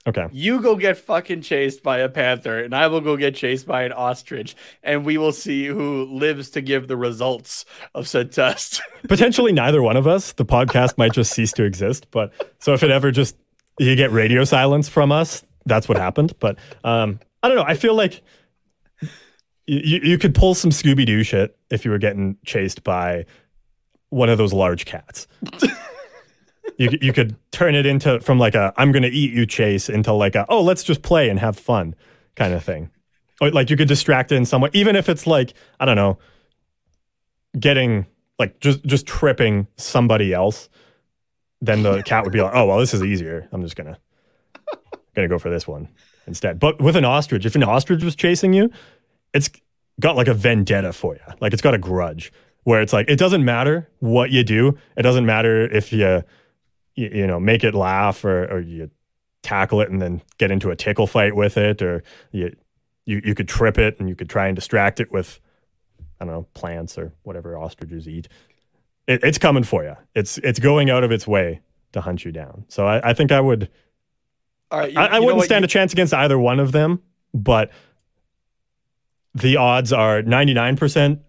Okay. 0.08 0.28
You 0.32 0.62
go 0.62 0.76
get 0.76 0.98
fucking 0.98 1.42
chased 1.42 1.84
by 1.84 2.00
a 2.00 2.10
panther, 2.10 2.60
and 2.64 2.76
I 2.76 2.88
will 2.88 3.02
go 3.02 3.18
get 3.18 3.36
chased 3.36 3.66
by 3.66 3.84
an 3.84 3.92
ostrich, 3.92 4.56
and 4.84 5.06
we 5.06 5.18
will 5.18 5.32
see 5.32 5.66
who 5.66 6.06
lives 6.06 6.50
to 6.52 6.62
give 6.62 6.88
the 6.88 6.98
results 6.98 7.66
of 7.94 8.08
said 8.08 8.32
test. 8.32 8.82
potentially 9.08 9.52
neither 9.52 9.82
one 9.82 9.98
of 9.98 10.08
us. 10.08 10.34
The 10.34 10.46
podcast 10.46 10.98
might 10.98 11.14
just 11.14 11.34
cease 11.34 11.52
to 11.54 11.64
exist 11.64 12.08
but 12.12 12.32
so 12.60 12.74
if 12.74 12.84
it 12.84 12.92
ever 12.92 13.12
just 13.12 13.36
you 13.80 13.96
get 13.96 14.12
radio 14.12 14.44
silence 14.44 14.88
from 14.88 15.12
us 15.12 15.44
that's 15.66 15.88
what 15.88 15.98
happened. 15.98 16.34
But 16.40 16.58
um 16.84 17.20
i 17.44 17.48
don't 17.48 17.58
know. 17.58 17.64
I 17.64 17.76
feel 17.76 17.96
like 17.96 18.22
you, 19.68 20.00
you 20.04 20.18
could 20.18 20.36
pull 20.36 20.54
some 20.56 20.72
scooby-doo 20.72 21.24
shit 21.24 21.58
if 21.70 21.86
you 21.86 21.92
were 21.92 21.98
getting 21.98 22.38
chased 22.46 22.84
by 22.84 23.26
one 24.10 24.30
of 24.30 24.38
those 24.38 24.54
large 24.54 24.86
cats 24.86 25.28
you, 26.82 26.98
you 27.02 27.14
could 27.14 27.36
turn 27.52 27.76
it 27.76 27.86
into 27.86 28.20
from 28.22 28.40
like 28.40 28.56
a 28.56 28.74
i'm 28.78 28.92
gonna 28.92 29.08
eat 29.08 29.32
you 29.34 29.46
chase 29.46 29.90
into 29.90 30.14
like 30.14 30.36
a 30.36 30.46
oh 30.50 30.62
let's 30.62 30.84
just 30.84 31.02
play 31.02 31.30
and 31.30 31.40
have 31.40 31.58
fun 31.58 31.96
kind 32.36 32.54
of 32.54 32.64
thing 32.64 32.90
or 33.40 33.52
like 33.52 33.70
you 33.70 33.78
could 33.78 33.88
distract 33.88 34.32
it 34.32 34.36
in 34.36 34.46
some 34.46 34.62
way 34.62 34.70
even 34.74 34.96
if 34.96 35.10
it's 35.10 35.28
like 35.28 35.54
i 35.80 35.86
don't 35.86 35.96
know 35.96 36.18
getting 37.60 38.06
like 38.40 38.60
just 38.60 38.84
just 38.84 39.06
tripping 39.06 39.68
somebody 39.78 40.34
else, 40.34 40.70
then 41.62 41.84
the 41.84 42.02
cat 42.04 42.24
would 42.24 42.34
be 42.34 42.42
like, 42.42 42.54
"Oh 42.54 42.66
well, 42.66 42.80
this 42.80 42.94
is 42.94 43.04
easier. 43.04 43.48
I'm 43.52 43.62
just 43.62 43.76
gonna 43.76 43.98
gonna 45.16 45.28
go 45.28 45.38
for 45.38 45.50
this 45.50 45.68
one 45.68 45.88
instead." 46.28 46.60
But 46.60 46.82
with 46.82 46.96
an 46.96 47.06
ostrich, 47.06 47.46
if 47.46 47.56
an 47.56 47.64
ostrich 47.64 48.04
was 48.04 48.16
chasing 48.16 48.54
you, 48.54 48.72
it's 49.34 49.50
got 50.00 50.16
like 50.16 50.28
a 50.28 50.34
vendetta 50.34 50.94
for 50.94 51.14
you. 51.16 51.34
Like 51.40 51.54
it's 51.54 51.62
got 51.62 51.74
a 51.74 51.78
grudge 51.78 52.32
where 52.64 52.82
it's 52.82 52.94
like 52.94 53.10
it 53.10 53.18
doesn't 53.18 53.46
matter 53.46 53.88
what 54.00 54.32
you 54.32 54.44
do. 54.44 54.78
It 54.98 55.04
doesn't 55.04 55.26
matter 55.26 55.64
if 55.64 55.94
you 55.94 56.24
you, 56.96 57.10
you 57.14 57.28
know 57.28 57.40
make 57.40 57.64
it 57.64 57.74
laugh 57.74 58.24
or 58.26 58.46
or 58.52 58.60
you 58.60 58.90
tackle 59.44 59.82
it 59.82 59.90
and 59.90 60.02
then 60.02 60.22
get 60.38 60.52
into 60.52 60.70
a 60.70 60.76
tickle 60.76 61.08
fight 61.08 61.36
with 61.36 61.58
it 61.58 61.82
or 61.82 62.04
you 62.32 62.56
you 63.06 63.22
you 63.24 63.34
could 63.36 63.48
trip 63.48 63.78
it 63.78 64.00
and 64.00 64.08
you 64.08 64.16
could 64.16 64.30
try 64.30 64.48
and 64.48 64.56
distract 64.56 65.00
it 65.00 65.12
with 65.12 65.40
I 66.20 66.26
don't 66.26 66.34
know, 66.36 66.48
plants 66.54 67.00
or 67.00 67.14
whatever 67.24 67.58
ostriches 67.58 68.08
eat. 68.08 68.28
It, 69.08 69.24
it's 69.24 69.40
coming 69.40 69.64
for 69.64 69.84
you. 69.84 69.96
It's 70.14 70.38
it's 70.40 70.60
going 70.60 70.92
out 70.92 71.04
of 71.04 71.12
its 71.12 71.26
way 71.28 71.62
to 71.94 72.02
hunt 72.02 72.24
you 72.24 72.32
down. 72.32 72.66
So 72.68 72.86
I, 72.86 73.10
I 73.10 73.14
think 73.14 73.32
I 73.32 73.42
would. 73.42 73.70
All 74.70 74.80
right, 74.80 74.92
you- 74.94 75.00
I, 75.00 75.06
I 75.08 75.18
you 75.18 75.26
wouldn't 75.26 75.44
stand 75.46 75.64
You- 75.64 75.66
a 75.66 75.70
chance 75.70 75.92
against 75.94 76.14
either 76.14 76.38
one 76.38 76.60
of 76.60 76.72
them, 76.72 77.02
but 77.34 77.72
the 79.34 79.58
odds 79.58 79.92
are 79.92 80.22
ninety 80.22 80.54
nine 80.54 80.76
percent 80.76 81.22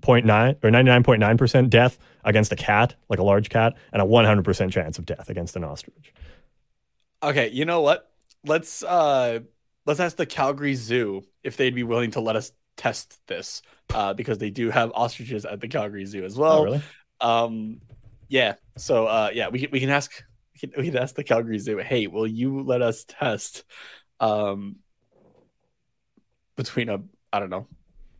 point 0.00 0.26
nine 0.26 0.56
or 0.62 0.70
ninety 0.70 0.90
nine 0.90 1.02
point 1.02 1.20
nine 1.20 1.36
percent 1.36 1.70
death 1.70 1.98
against 2.24 2.52
a 2.52 2.56
cat, 2.56 2.94
like 3.08 3.18
a 3.18 3.22
large 3.22 3.48
cat, 3.48 3.74
and 3.92 4.00
a 4.02 4.04
one 4.04 4.24
hundred 4.24 4.44
percent 4.44 4.72
chance 4.72 4.98
of 4.98 5.06
death 5.06 5.28
against 5.28 5.56
an 5.56 5.64
ostrich. 5.64 6.12
Okay, 7.22 7.50
you 7.50 7.64
know 7.64 7.80
what? 7.80 8.10
Let's 8.44 8.82
uh 8.82 9.40
let's 9.86 10.00
ask 10.00 10.16
the 10.16 10.26
Calgary 10.26 10.74
Zoo 10.74 11.22
if 11.42 11.56
they'd 11.56 11.74
be 11.74 11.82
willing 11.82 12.10
to 12.12 12.20
let 12.20 12.36
us 12.36 12.52
test 12.76 13.20
this. 13.26 13.62
Uh, 13.92 14.14
because 14.14 14.38
they 14.38 14.50
do 14.50 14.70
have 14.70 14.90
ostriches 14.94 15.44
at 15.44 15.60
the 15.60 15.68
Calgary 15.68 16.06
Zoo 16.06 16.24
as 16.24 16.36
well. 16.36 16.60
oh, 16.60 16.64
really? 16.64 16.82
Um, 17.20 17.80
yeah. 18.28 18.54
So, 18.76 19.06
uh, 19.06 19.30
yeah, 19.32 19.48
we 19.48 19.60
can 19.60 19.70
we 19.70 19.80
can 19.80 19.90
ask 19.90 20.10
we 20.54 20.60
can, 20.60 20.72
we 20.82 20.90
can 20.90 20.98
ask 20.98 21.14
the 21.14 21.24
Calgary 21.24 21.58
Zoo. 21.58 21.78
Hey, 21.78 22.06
will 22.06 22.26
you 22.26 22.62
let 22.62 22.82
us 22.82 23.04
test, 23.04 23.64
um, 24.20 24.76
between 26.56 26.88
a 26.88 27.02
I 27.32 27.40
don't 27.40 27.50
know, 27.50 27.66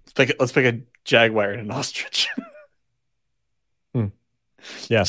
let's 0.05 0.13
pick 0.13 0.31
a- 0.31 0.37
let's 0.39 0.53
pick 0.53 0.75
a 0.75 0.81
jaguar 1.05 1.51
and 1.51 1.61
an 1.63 1.71
ostrich. 1.71 2.29
Hmm. 3.95 4.07
Yeah. 4.89 5.05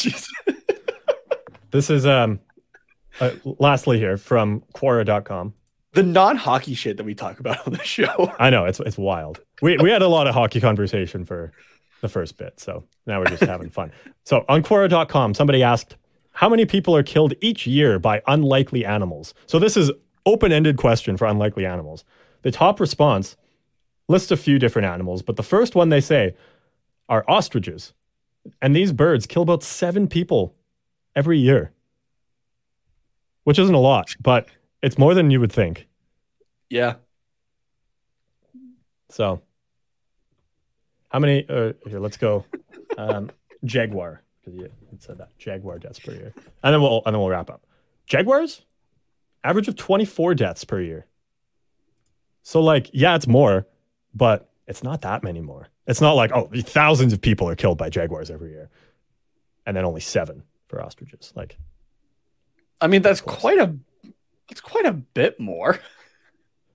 This 1.72 1.90
is 1.90 2.06
um. 2.06 2.40
Uh, 3.20 3.32
lastly, 3.60 3.98
here 3.98 4.18
from 4.18 4.62
Quora.com. 4.74 5.54
the 5.94 6.04
non-hockey 6.04 6.74
shit 6.74 6.98
that 6.98 7.06
we 7.06 7.16
talk 7.16 7.40
about 7.40 7.66
on 7.66 7.74
the 7.74 7.84
show. 7.84 8.32
I 8.40 8.50
know 8.50 8.66
it's 8.66 8.80
it's 8.82 8.98
wild. 8.98 9.42
We 9.62 9.78
we 9.78 9.90
had 9.90 10.02
a 10.02 10.08
lot 10.08 10.28
of 10.28 10.34
hockey 10.36 10.60
conversation 10.62 11.26
for 11.26 11.52
the 12.02 12.10
first 12.10 12.38
bit, 12.38 12.60
so 12.60 12.84
now 13.08 13.20
we're 13.20 13.26
just 13.28 13.44
having 13.44 13.70
fun. 13.70 13.92
So 14.26 14.44
on 14.50 14.62
Quora.com, 14.64 15.34
somebody 15.34 15.64
asked, 15.64 15.96
"How 16.34 16.50
many 16.50 16.66
people 16.66 16.96
are 16.96 17.04
killed 17.04 17.34
each 17.42 17.66
year 17.66 17.98
by 18.00 18.22
unlikely 18.28 18.86
animals?" 18.86 19.34
So 19.48 19.58
this 19.58 19.76
is 19.78 19.92
open-ended 20.26 20.78
question 20.78 21.16
for 21.18 21.26
unlikely 21.26 21.66
animals. 21.66 22.04
The 22.42 22.52
top 22.52 22.80
response 22.80 23.36
lists 24.07 24.32
a 24.32 24.38
few 24.38 24.60
different 24.60 24.88
animals, 24.88 25.22
but 25.22 25.36
the 25.36 25.44
first 25.44 25.76
one 25.76 25.90
they 25.90 26.02
say 26.02 26.36
are 27.10 27.23
ostriches, 27.27 27.94
and 28.61 28.76
these 28.76 28.91
birds 28.91 29.26
kill 29.26 29.41
about 29.44 29.64
seven 29.64 30.07
people 30.07 30.56
every 31.15 31.38
year, 31.40 31.72
which 33.44 33.60
isn't 33.60 33.76
a 33.76 33.80
lot, 33.80 34.15
but 34.22 34.48
it's 34.82 34.98
more 34.98 35.14
than 35.14 35.32
you 35.32 35.40
would 35.40 35.52
think. 35.52 35.88
yeah. 36.69 36.95
So, 39.10 39.41
how 41.10 41.19
many? 41.19 41.45
Uh, 41.48 41.72
here, 41.88 41.99
let's 41.99 42.18
go. 42.18 42.44
Um, 42.98 43.32
Jaguar, 43.64 44.22
you 44.45 44.65
it 44.65 44.73
said 44.99 45.18
that 45.19 45.38
Jaguar 45.38 45.80
deaths 45.80 45.99
per 45.99 46.11
year, 46.11 46.34
and 46.64 46.73
then 46.73 46.82
we'll 46.82 47.02
and 47.06 47.14
then 47.14 47.22
we'll 47.22 47.30
wrap 47.30 47.49
up. 47.49 47.65
Jaguars, 48.07 48.64
average 49.44 49.69
of 49.69 49.77
24 49.77 50.36
deaths 50.36 50.65
per 50.65 50.82
year. 50.82 51.06
So, 52.44 52.61
like, 52.61 52.90
yeah, 52.94 53.15
it's 53.15 53.26
more, 53.27 53.65
but 54.16 54.50
it's 54.68 54.84
not 54.84 55.02
that 55.02 55.24
many 55.24 55.42
more. 55.42 55.68
It's 55.86 56.02
not 56.02 56.14
like, 56.14 56.32
oh, 56.34 56.50
thousands 56.56 57.14
of 57.14 57.22
people 57.22 57.48
are 57.50 57.56
killed 57.56 57.78
by 57.78 57.90
jaguars 57.90 58.32
every 58.32 58.52
year, 58.52 58.70
and 59.66 59.78
then 59.78 59.86
only 59.86 60.02
seven 60.02 60.44
for 60.68 60.82
ostriches. 60.82 61.32
Like, 61.36 61.58
I 62.82 62.88
mean, 62.88 63.02
that's 63.02 63.22
quite 63.22 63.60
a 63.60 63.76
that's 64.50 64.62
quite 64.62 64.86
a 64.86 64.94
bit 64.94 65.40
more. 65.40 65.80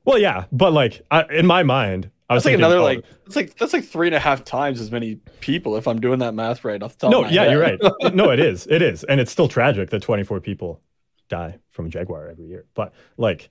Well, 0.04 0.18
yeah, 0.18 0.46
but 0.50 0.72
like 0.72 1.02
I, 1.10 1.24
in 1.30 1.46
my 1.46 1.62
mind, 1.62 2.10
I 2.28 2.34
was 2.34 2.44
That's 2.44 2.52
like 2.52 2.52
thinking, 2.52 2.64
another 2.64 2.80
oh, 2.80 2.84
like 2.84 3.04
it's 3.26 3.36
like 3.36 3.56
that's 3.58 3.72
like 3.72 3.84
three 3.84 4.06
and 4.06 4.14
a 4.14 4.20
half 4.20 4.44
times 4.44 4.80
as 4.80 4.90
many 4.90 5.16
people 5.40 5.76
if 5.76 5.88
I'm 5.88 6.00
doing 6.00 6.20
that 6.20 6.32
math 6.32 6.64
right 6.64 6.82
off 6.82 6.96
the 6.96 7.06
top. 7.06 7.10
no, 7.10 7.20
of 7.20 7.26
my 7.26 7.32
yeah, 7.32 7.42
head. 7.42 7.52
you're 7.52 7.60
right. 7.60 8.14
no, 8.14 8.30
it 8.30 8.40
is, 8.40 8.66
it 8.70 8.82
is, 8.82 9.04
and 9.04 9.20
it's 9.20 9.30
still 9.32 9.48
tragic 9.48 9.90
that 9.90 10.00
24 10.00 10.40
people 10.40 10.80
die 11.28 11.58
from 11.70 11.86
a 11.86 11.88
jaguar 11.88 12.28
every 12.28 12.46
year. 12.46 12.66
But 12.74 12.92
like 13.16 13.50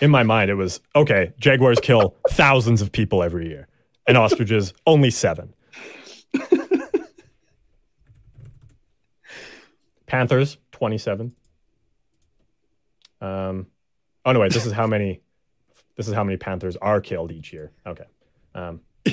in 0.00 0.10
my 0.10 0.22
mind, 0.22 0.50
it 0.50 0.54
was 0.54 0.80
okay. 0.94 1.32
Jaguars 1.38 1.78
kill 1.80 2.16
thousands 2.30 2.82
of 2.82 2.92
people 2.92 3.22
every 3.22 3.48
year, 3.48 3.68
and 4.06 4.16
ostriches 4.16 4.72
only 4.86 5.10
seven. 5.10 5.54
Panthers 10.06 10.58
27. 10.72 11.32
Um, 13.20 13.66
oh 14.24 14.32
no, 14.32 14.40
wait. 14.40 14.52
This 14.52 14.66
is 14.66 14.72
how 14.72 14.86
many. 14.88 15.20
This 15.96 16.08
is 16.08 16.14
how 16.14 16.24
many 16.24 16.36
panthers 16.36 16.76
are 16.76 17.00
killed 17.00 17.30
each 17.30 17.52
year. 17.52 17.70
Okay. 17.86 18.06
Um, 18.54 18.80
oh 19.08 19.12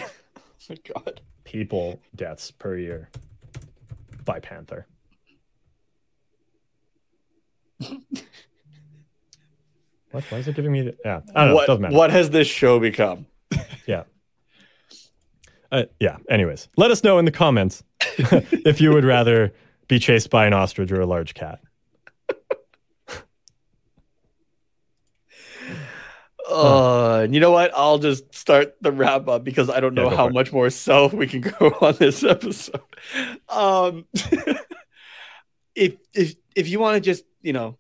my 0.70 0.78
god. 0.96 1.22
people 1.44 2.00
deaths 2.16 2.50
per 2.50 2.78
year 2.78 3.10
by 4.26 4.40
panther. 4.40 4.88
what? 10.18 10.32
Why 10.32 10.38
is 10.40 10.48
it 10.48 10.56
giving 10.56 10.72
me? 10.72 10.82
The, 10.82 10.98
yeah, 11.06 11.22
I 11.36 11.42
don't 11.42 11.50
know. 11.50 11.56
what 11.56 11.68
doesn't 11.68 11.82
matter. 11.82 11.96
what 11.96 12.12
has 12.12 12.30
this 12.32 12.48
show 12.48 12.80
become? 12.80 13.26
Yeah. 13.86 14.04
Uh, 15.72 15.84
yeah. 15.98 16.18
Anyways, 16.30 16.68
let 16.76 16.92
us 16.92 17.06
know 17.06 17.20
in 17.20 17.26
the 17.26 17.32
comments 17.32 17.84
if 18.02 18.82
you 18.82 18.92
would 18.92 19.06
rather 19.06 19.54
be 19.88 19.98
chased 19.98 20.30
by 20.30 20.46
an 20.46 20.52
ostrich 20.52 20.92
or 20.92 21.00
a 21.00 21.06
large 21.06 21.34
cat. 21.34 21.60
Uh, 26.50 27.28
you 27.30 27.42
know 27.42 27.52
what? 27.52 27.72
I'll 27.76 27.98
just 27.98 28.34
start 28.34 28.74
the 28.80 28.90
wrap 28.90 29.28
up 29.28 29.44
because 29.44 29.70
I 29.70 29.82
don't 29.82 29.94
know 29.94 30.10
go 30.10 30.16
how 30.16 30.30
much 30.30 30.54
more 30.54 30.70
self 30.70 31.12
we 31.12 31.28
can 31.28 31.42
go 31.42 31.76
on 31.82 31.96
this 32.00 32.24
episode. 32.24 32.80
Um, 33.50 34.06
if 35.76 35.96
if 36.14 36.36
if 36.56 36.70
you 36.70 36.80
want 36.80 36.96
to 36.96 37.02
just 37.02 37.26
you 37.42 37.52
know 37.52 37.78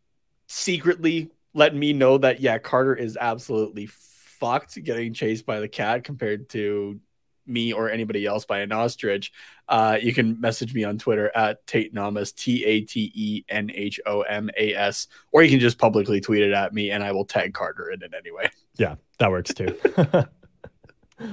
secretly 0.48 1.32
let 1.58 1.76
me 1.76 1.92
know 1.92 2.20
that 2.20 2.40
yeah, 2.40 2.60
Carter 2.60 2.96
is 2.96 3.18
absolutely 3.20 3.88
fucked 3.88 4.82
getting 4.84 5.12
chased 5.14 5.46
by 5.46 5.60
the 5.60 5.68
cat 5.68 6.04
compared 6.04 6.50
to 6.50 7.00
me 7.48 7.74
or 7.74 7.90
anybody 7.90 8.28
else 8.28 8.46
by 8.46 8.60
an 8.60 8.72
ostrich, 8.72 9.32
uh, 9.68 9.98
you 10.00 10.14
can 10.14 10.40
message 10.40 10.74
me 10.76 10.84
on 10.84 11.00
Twitter 11.00 11.32
at 11.36 11.66
Tate 11.66 11.96
Namas, 11.96 12.36
T 12.36 12.64
A 12.64 12.82
T 12.82 13.12
E 13.16 13.44
N 13.50 13.72
H 13.74 14.00
O 14.06 14.22
M 14.22 14.52
A 14.56 14.76
S, 14.76 15.08
or 15.32 15.42
you 15.42 15.50
can 15.50 15.60
just 15.60 15.80
publicly 15.80 16.22
tweet 16.22 16.44
it 16.44 16.54
at 16.54 16.74
me 16.74 16.92
and 16.92 17.04
I 17.04 17.12
will 17.12 17.26
tag 17.26 17.56
Carter 17.56 17.90
in 17.90 18.04
it 18.04 18.14
anyway. 18.16 18.52
Yeah, 18.78 18.96
that 19.18 19.32
works 19.32 19.52
too. 19.56 19.76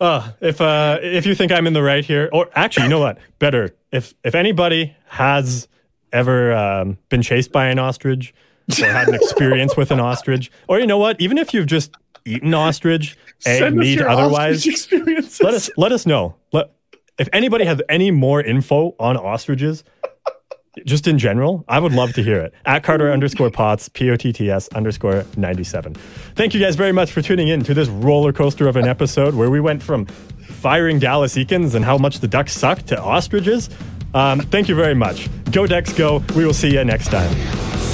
uh, 0.00 0.32
if 0.42 0.60
uh, 0.60 0.98
if 1.00 1.24
you 1.24 1.34
think 1.34 1.50
I'm 1.50 1.66
in 1.66 1.72
the 1.72 1.82
right 1.82 2.04
here, 2.04 2.28
or 2.30 2.50
actually, 2.54 2.82
you 2.84 2.90
know 2.90 3.00
what? 3.00 3.16
Better 3.38 3.74
if 3.90 4.12
if 4.22 4.34
anybody 4.34 4.94
has 5.06 5.66
ever 6.12 6.52
um, 6.52 6.98
been 7.08 7.22
chased 7.22 7.52
by 7.52 7.68
an 7.68 7.78
ostrich 7.78 8.34
or 8.70 8.86
had 8.86 9.08
an 9.08 9.14
experience 9.14 9.76
with 9.76 9.90
an 9.90 10.00
ostrich, 10.00 10.50
or 10.68 10.78
you 10.80 10.86
know 10.86 10.98
what? 10.98 11.20
Even 11.20 11.38
if 11.38 11.54
you've 11.54 11.66
just 11.66 11.94
eaten 12.24 12.52
ostrich, 12.54 13.16
egg, 13.44 13.58
Send 13.60 13.76
meat, 13.76 14.00
otherwise, 14.00 14.66
let 15.40 15.54
us 15.54 15.70
let 15.76 15.92
us 15.92 16.06
know. 16.06 16.34
Let 16.52 16.72
if 17.18 17.28
anybody 17.32 17.64
has 17.64 17.80
any 17.88 18.10
more 18.10 18.42
info 18.42 18.94
on 18.98 19.16
ostriches, 19.16 19.84
just 20.84 21.06
in 21.06 21.18
general, 21.18 21.64
I 21.68 21.78
would 21.78 21.92
love 21.92 22.12
to 22.14 22.22
hear 22.22 22.40
it. 22.40 22.52
At 22.66 22.82
Carter 22.82 23.10
underscore 23.10 23.50
Potts, 23.50 23.88
P 23.88 24.10
O 24.10 24.16
T 24.16 24.32
T 24.32 24.50
S 24.50 24.68
underscore 24.68 25.24
ninety 25.36 25.64
seven. 25.64 25.94
Thank 26.34 26.52
you 26.52 26.60
guys 26.60 26.76
very 26.76 26.92
much 26.92 27.12
for 27.12 27.22
tuning 27.22 27.48
in 27.48 27.62
to 27.64 27.74
this 27.74 27.88
roller 27.88 28.32
coaster 28.32 28.68
of 28.68 28.76
an 28.76 28.86
episode 28.86 29.34
where 29.34 29.50
we 29.50 29.60
went 29.60 29.82
from 29.82 30.06
firing 30.06 30.98
Dallas 30.98 31.36
Eakins 31.36 31.74
and 31.74 31.84
how 31.84 31.96
much 31.96 32.20
the 32.20 32.28
Ducks 32.28 32.52
suck 32.52 32.82
to 32.84 33.00
ostriches. 33.00 33.70
Um, 34.14 34.40
thank 34.40 34.68
you 34.68 34.74
very 34.74 34.94
much. 34.94 35.28
Go 35.50 35.66
Ducks, 35.66 35.92
go. 35.92 36.22
We 36.34 36.44
will 36.44 36.54
see 36.54 36.72
you 36.72 36.84
next 36.84 37.08
time. 37.08 37.85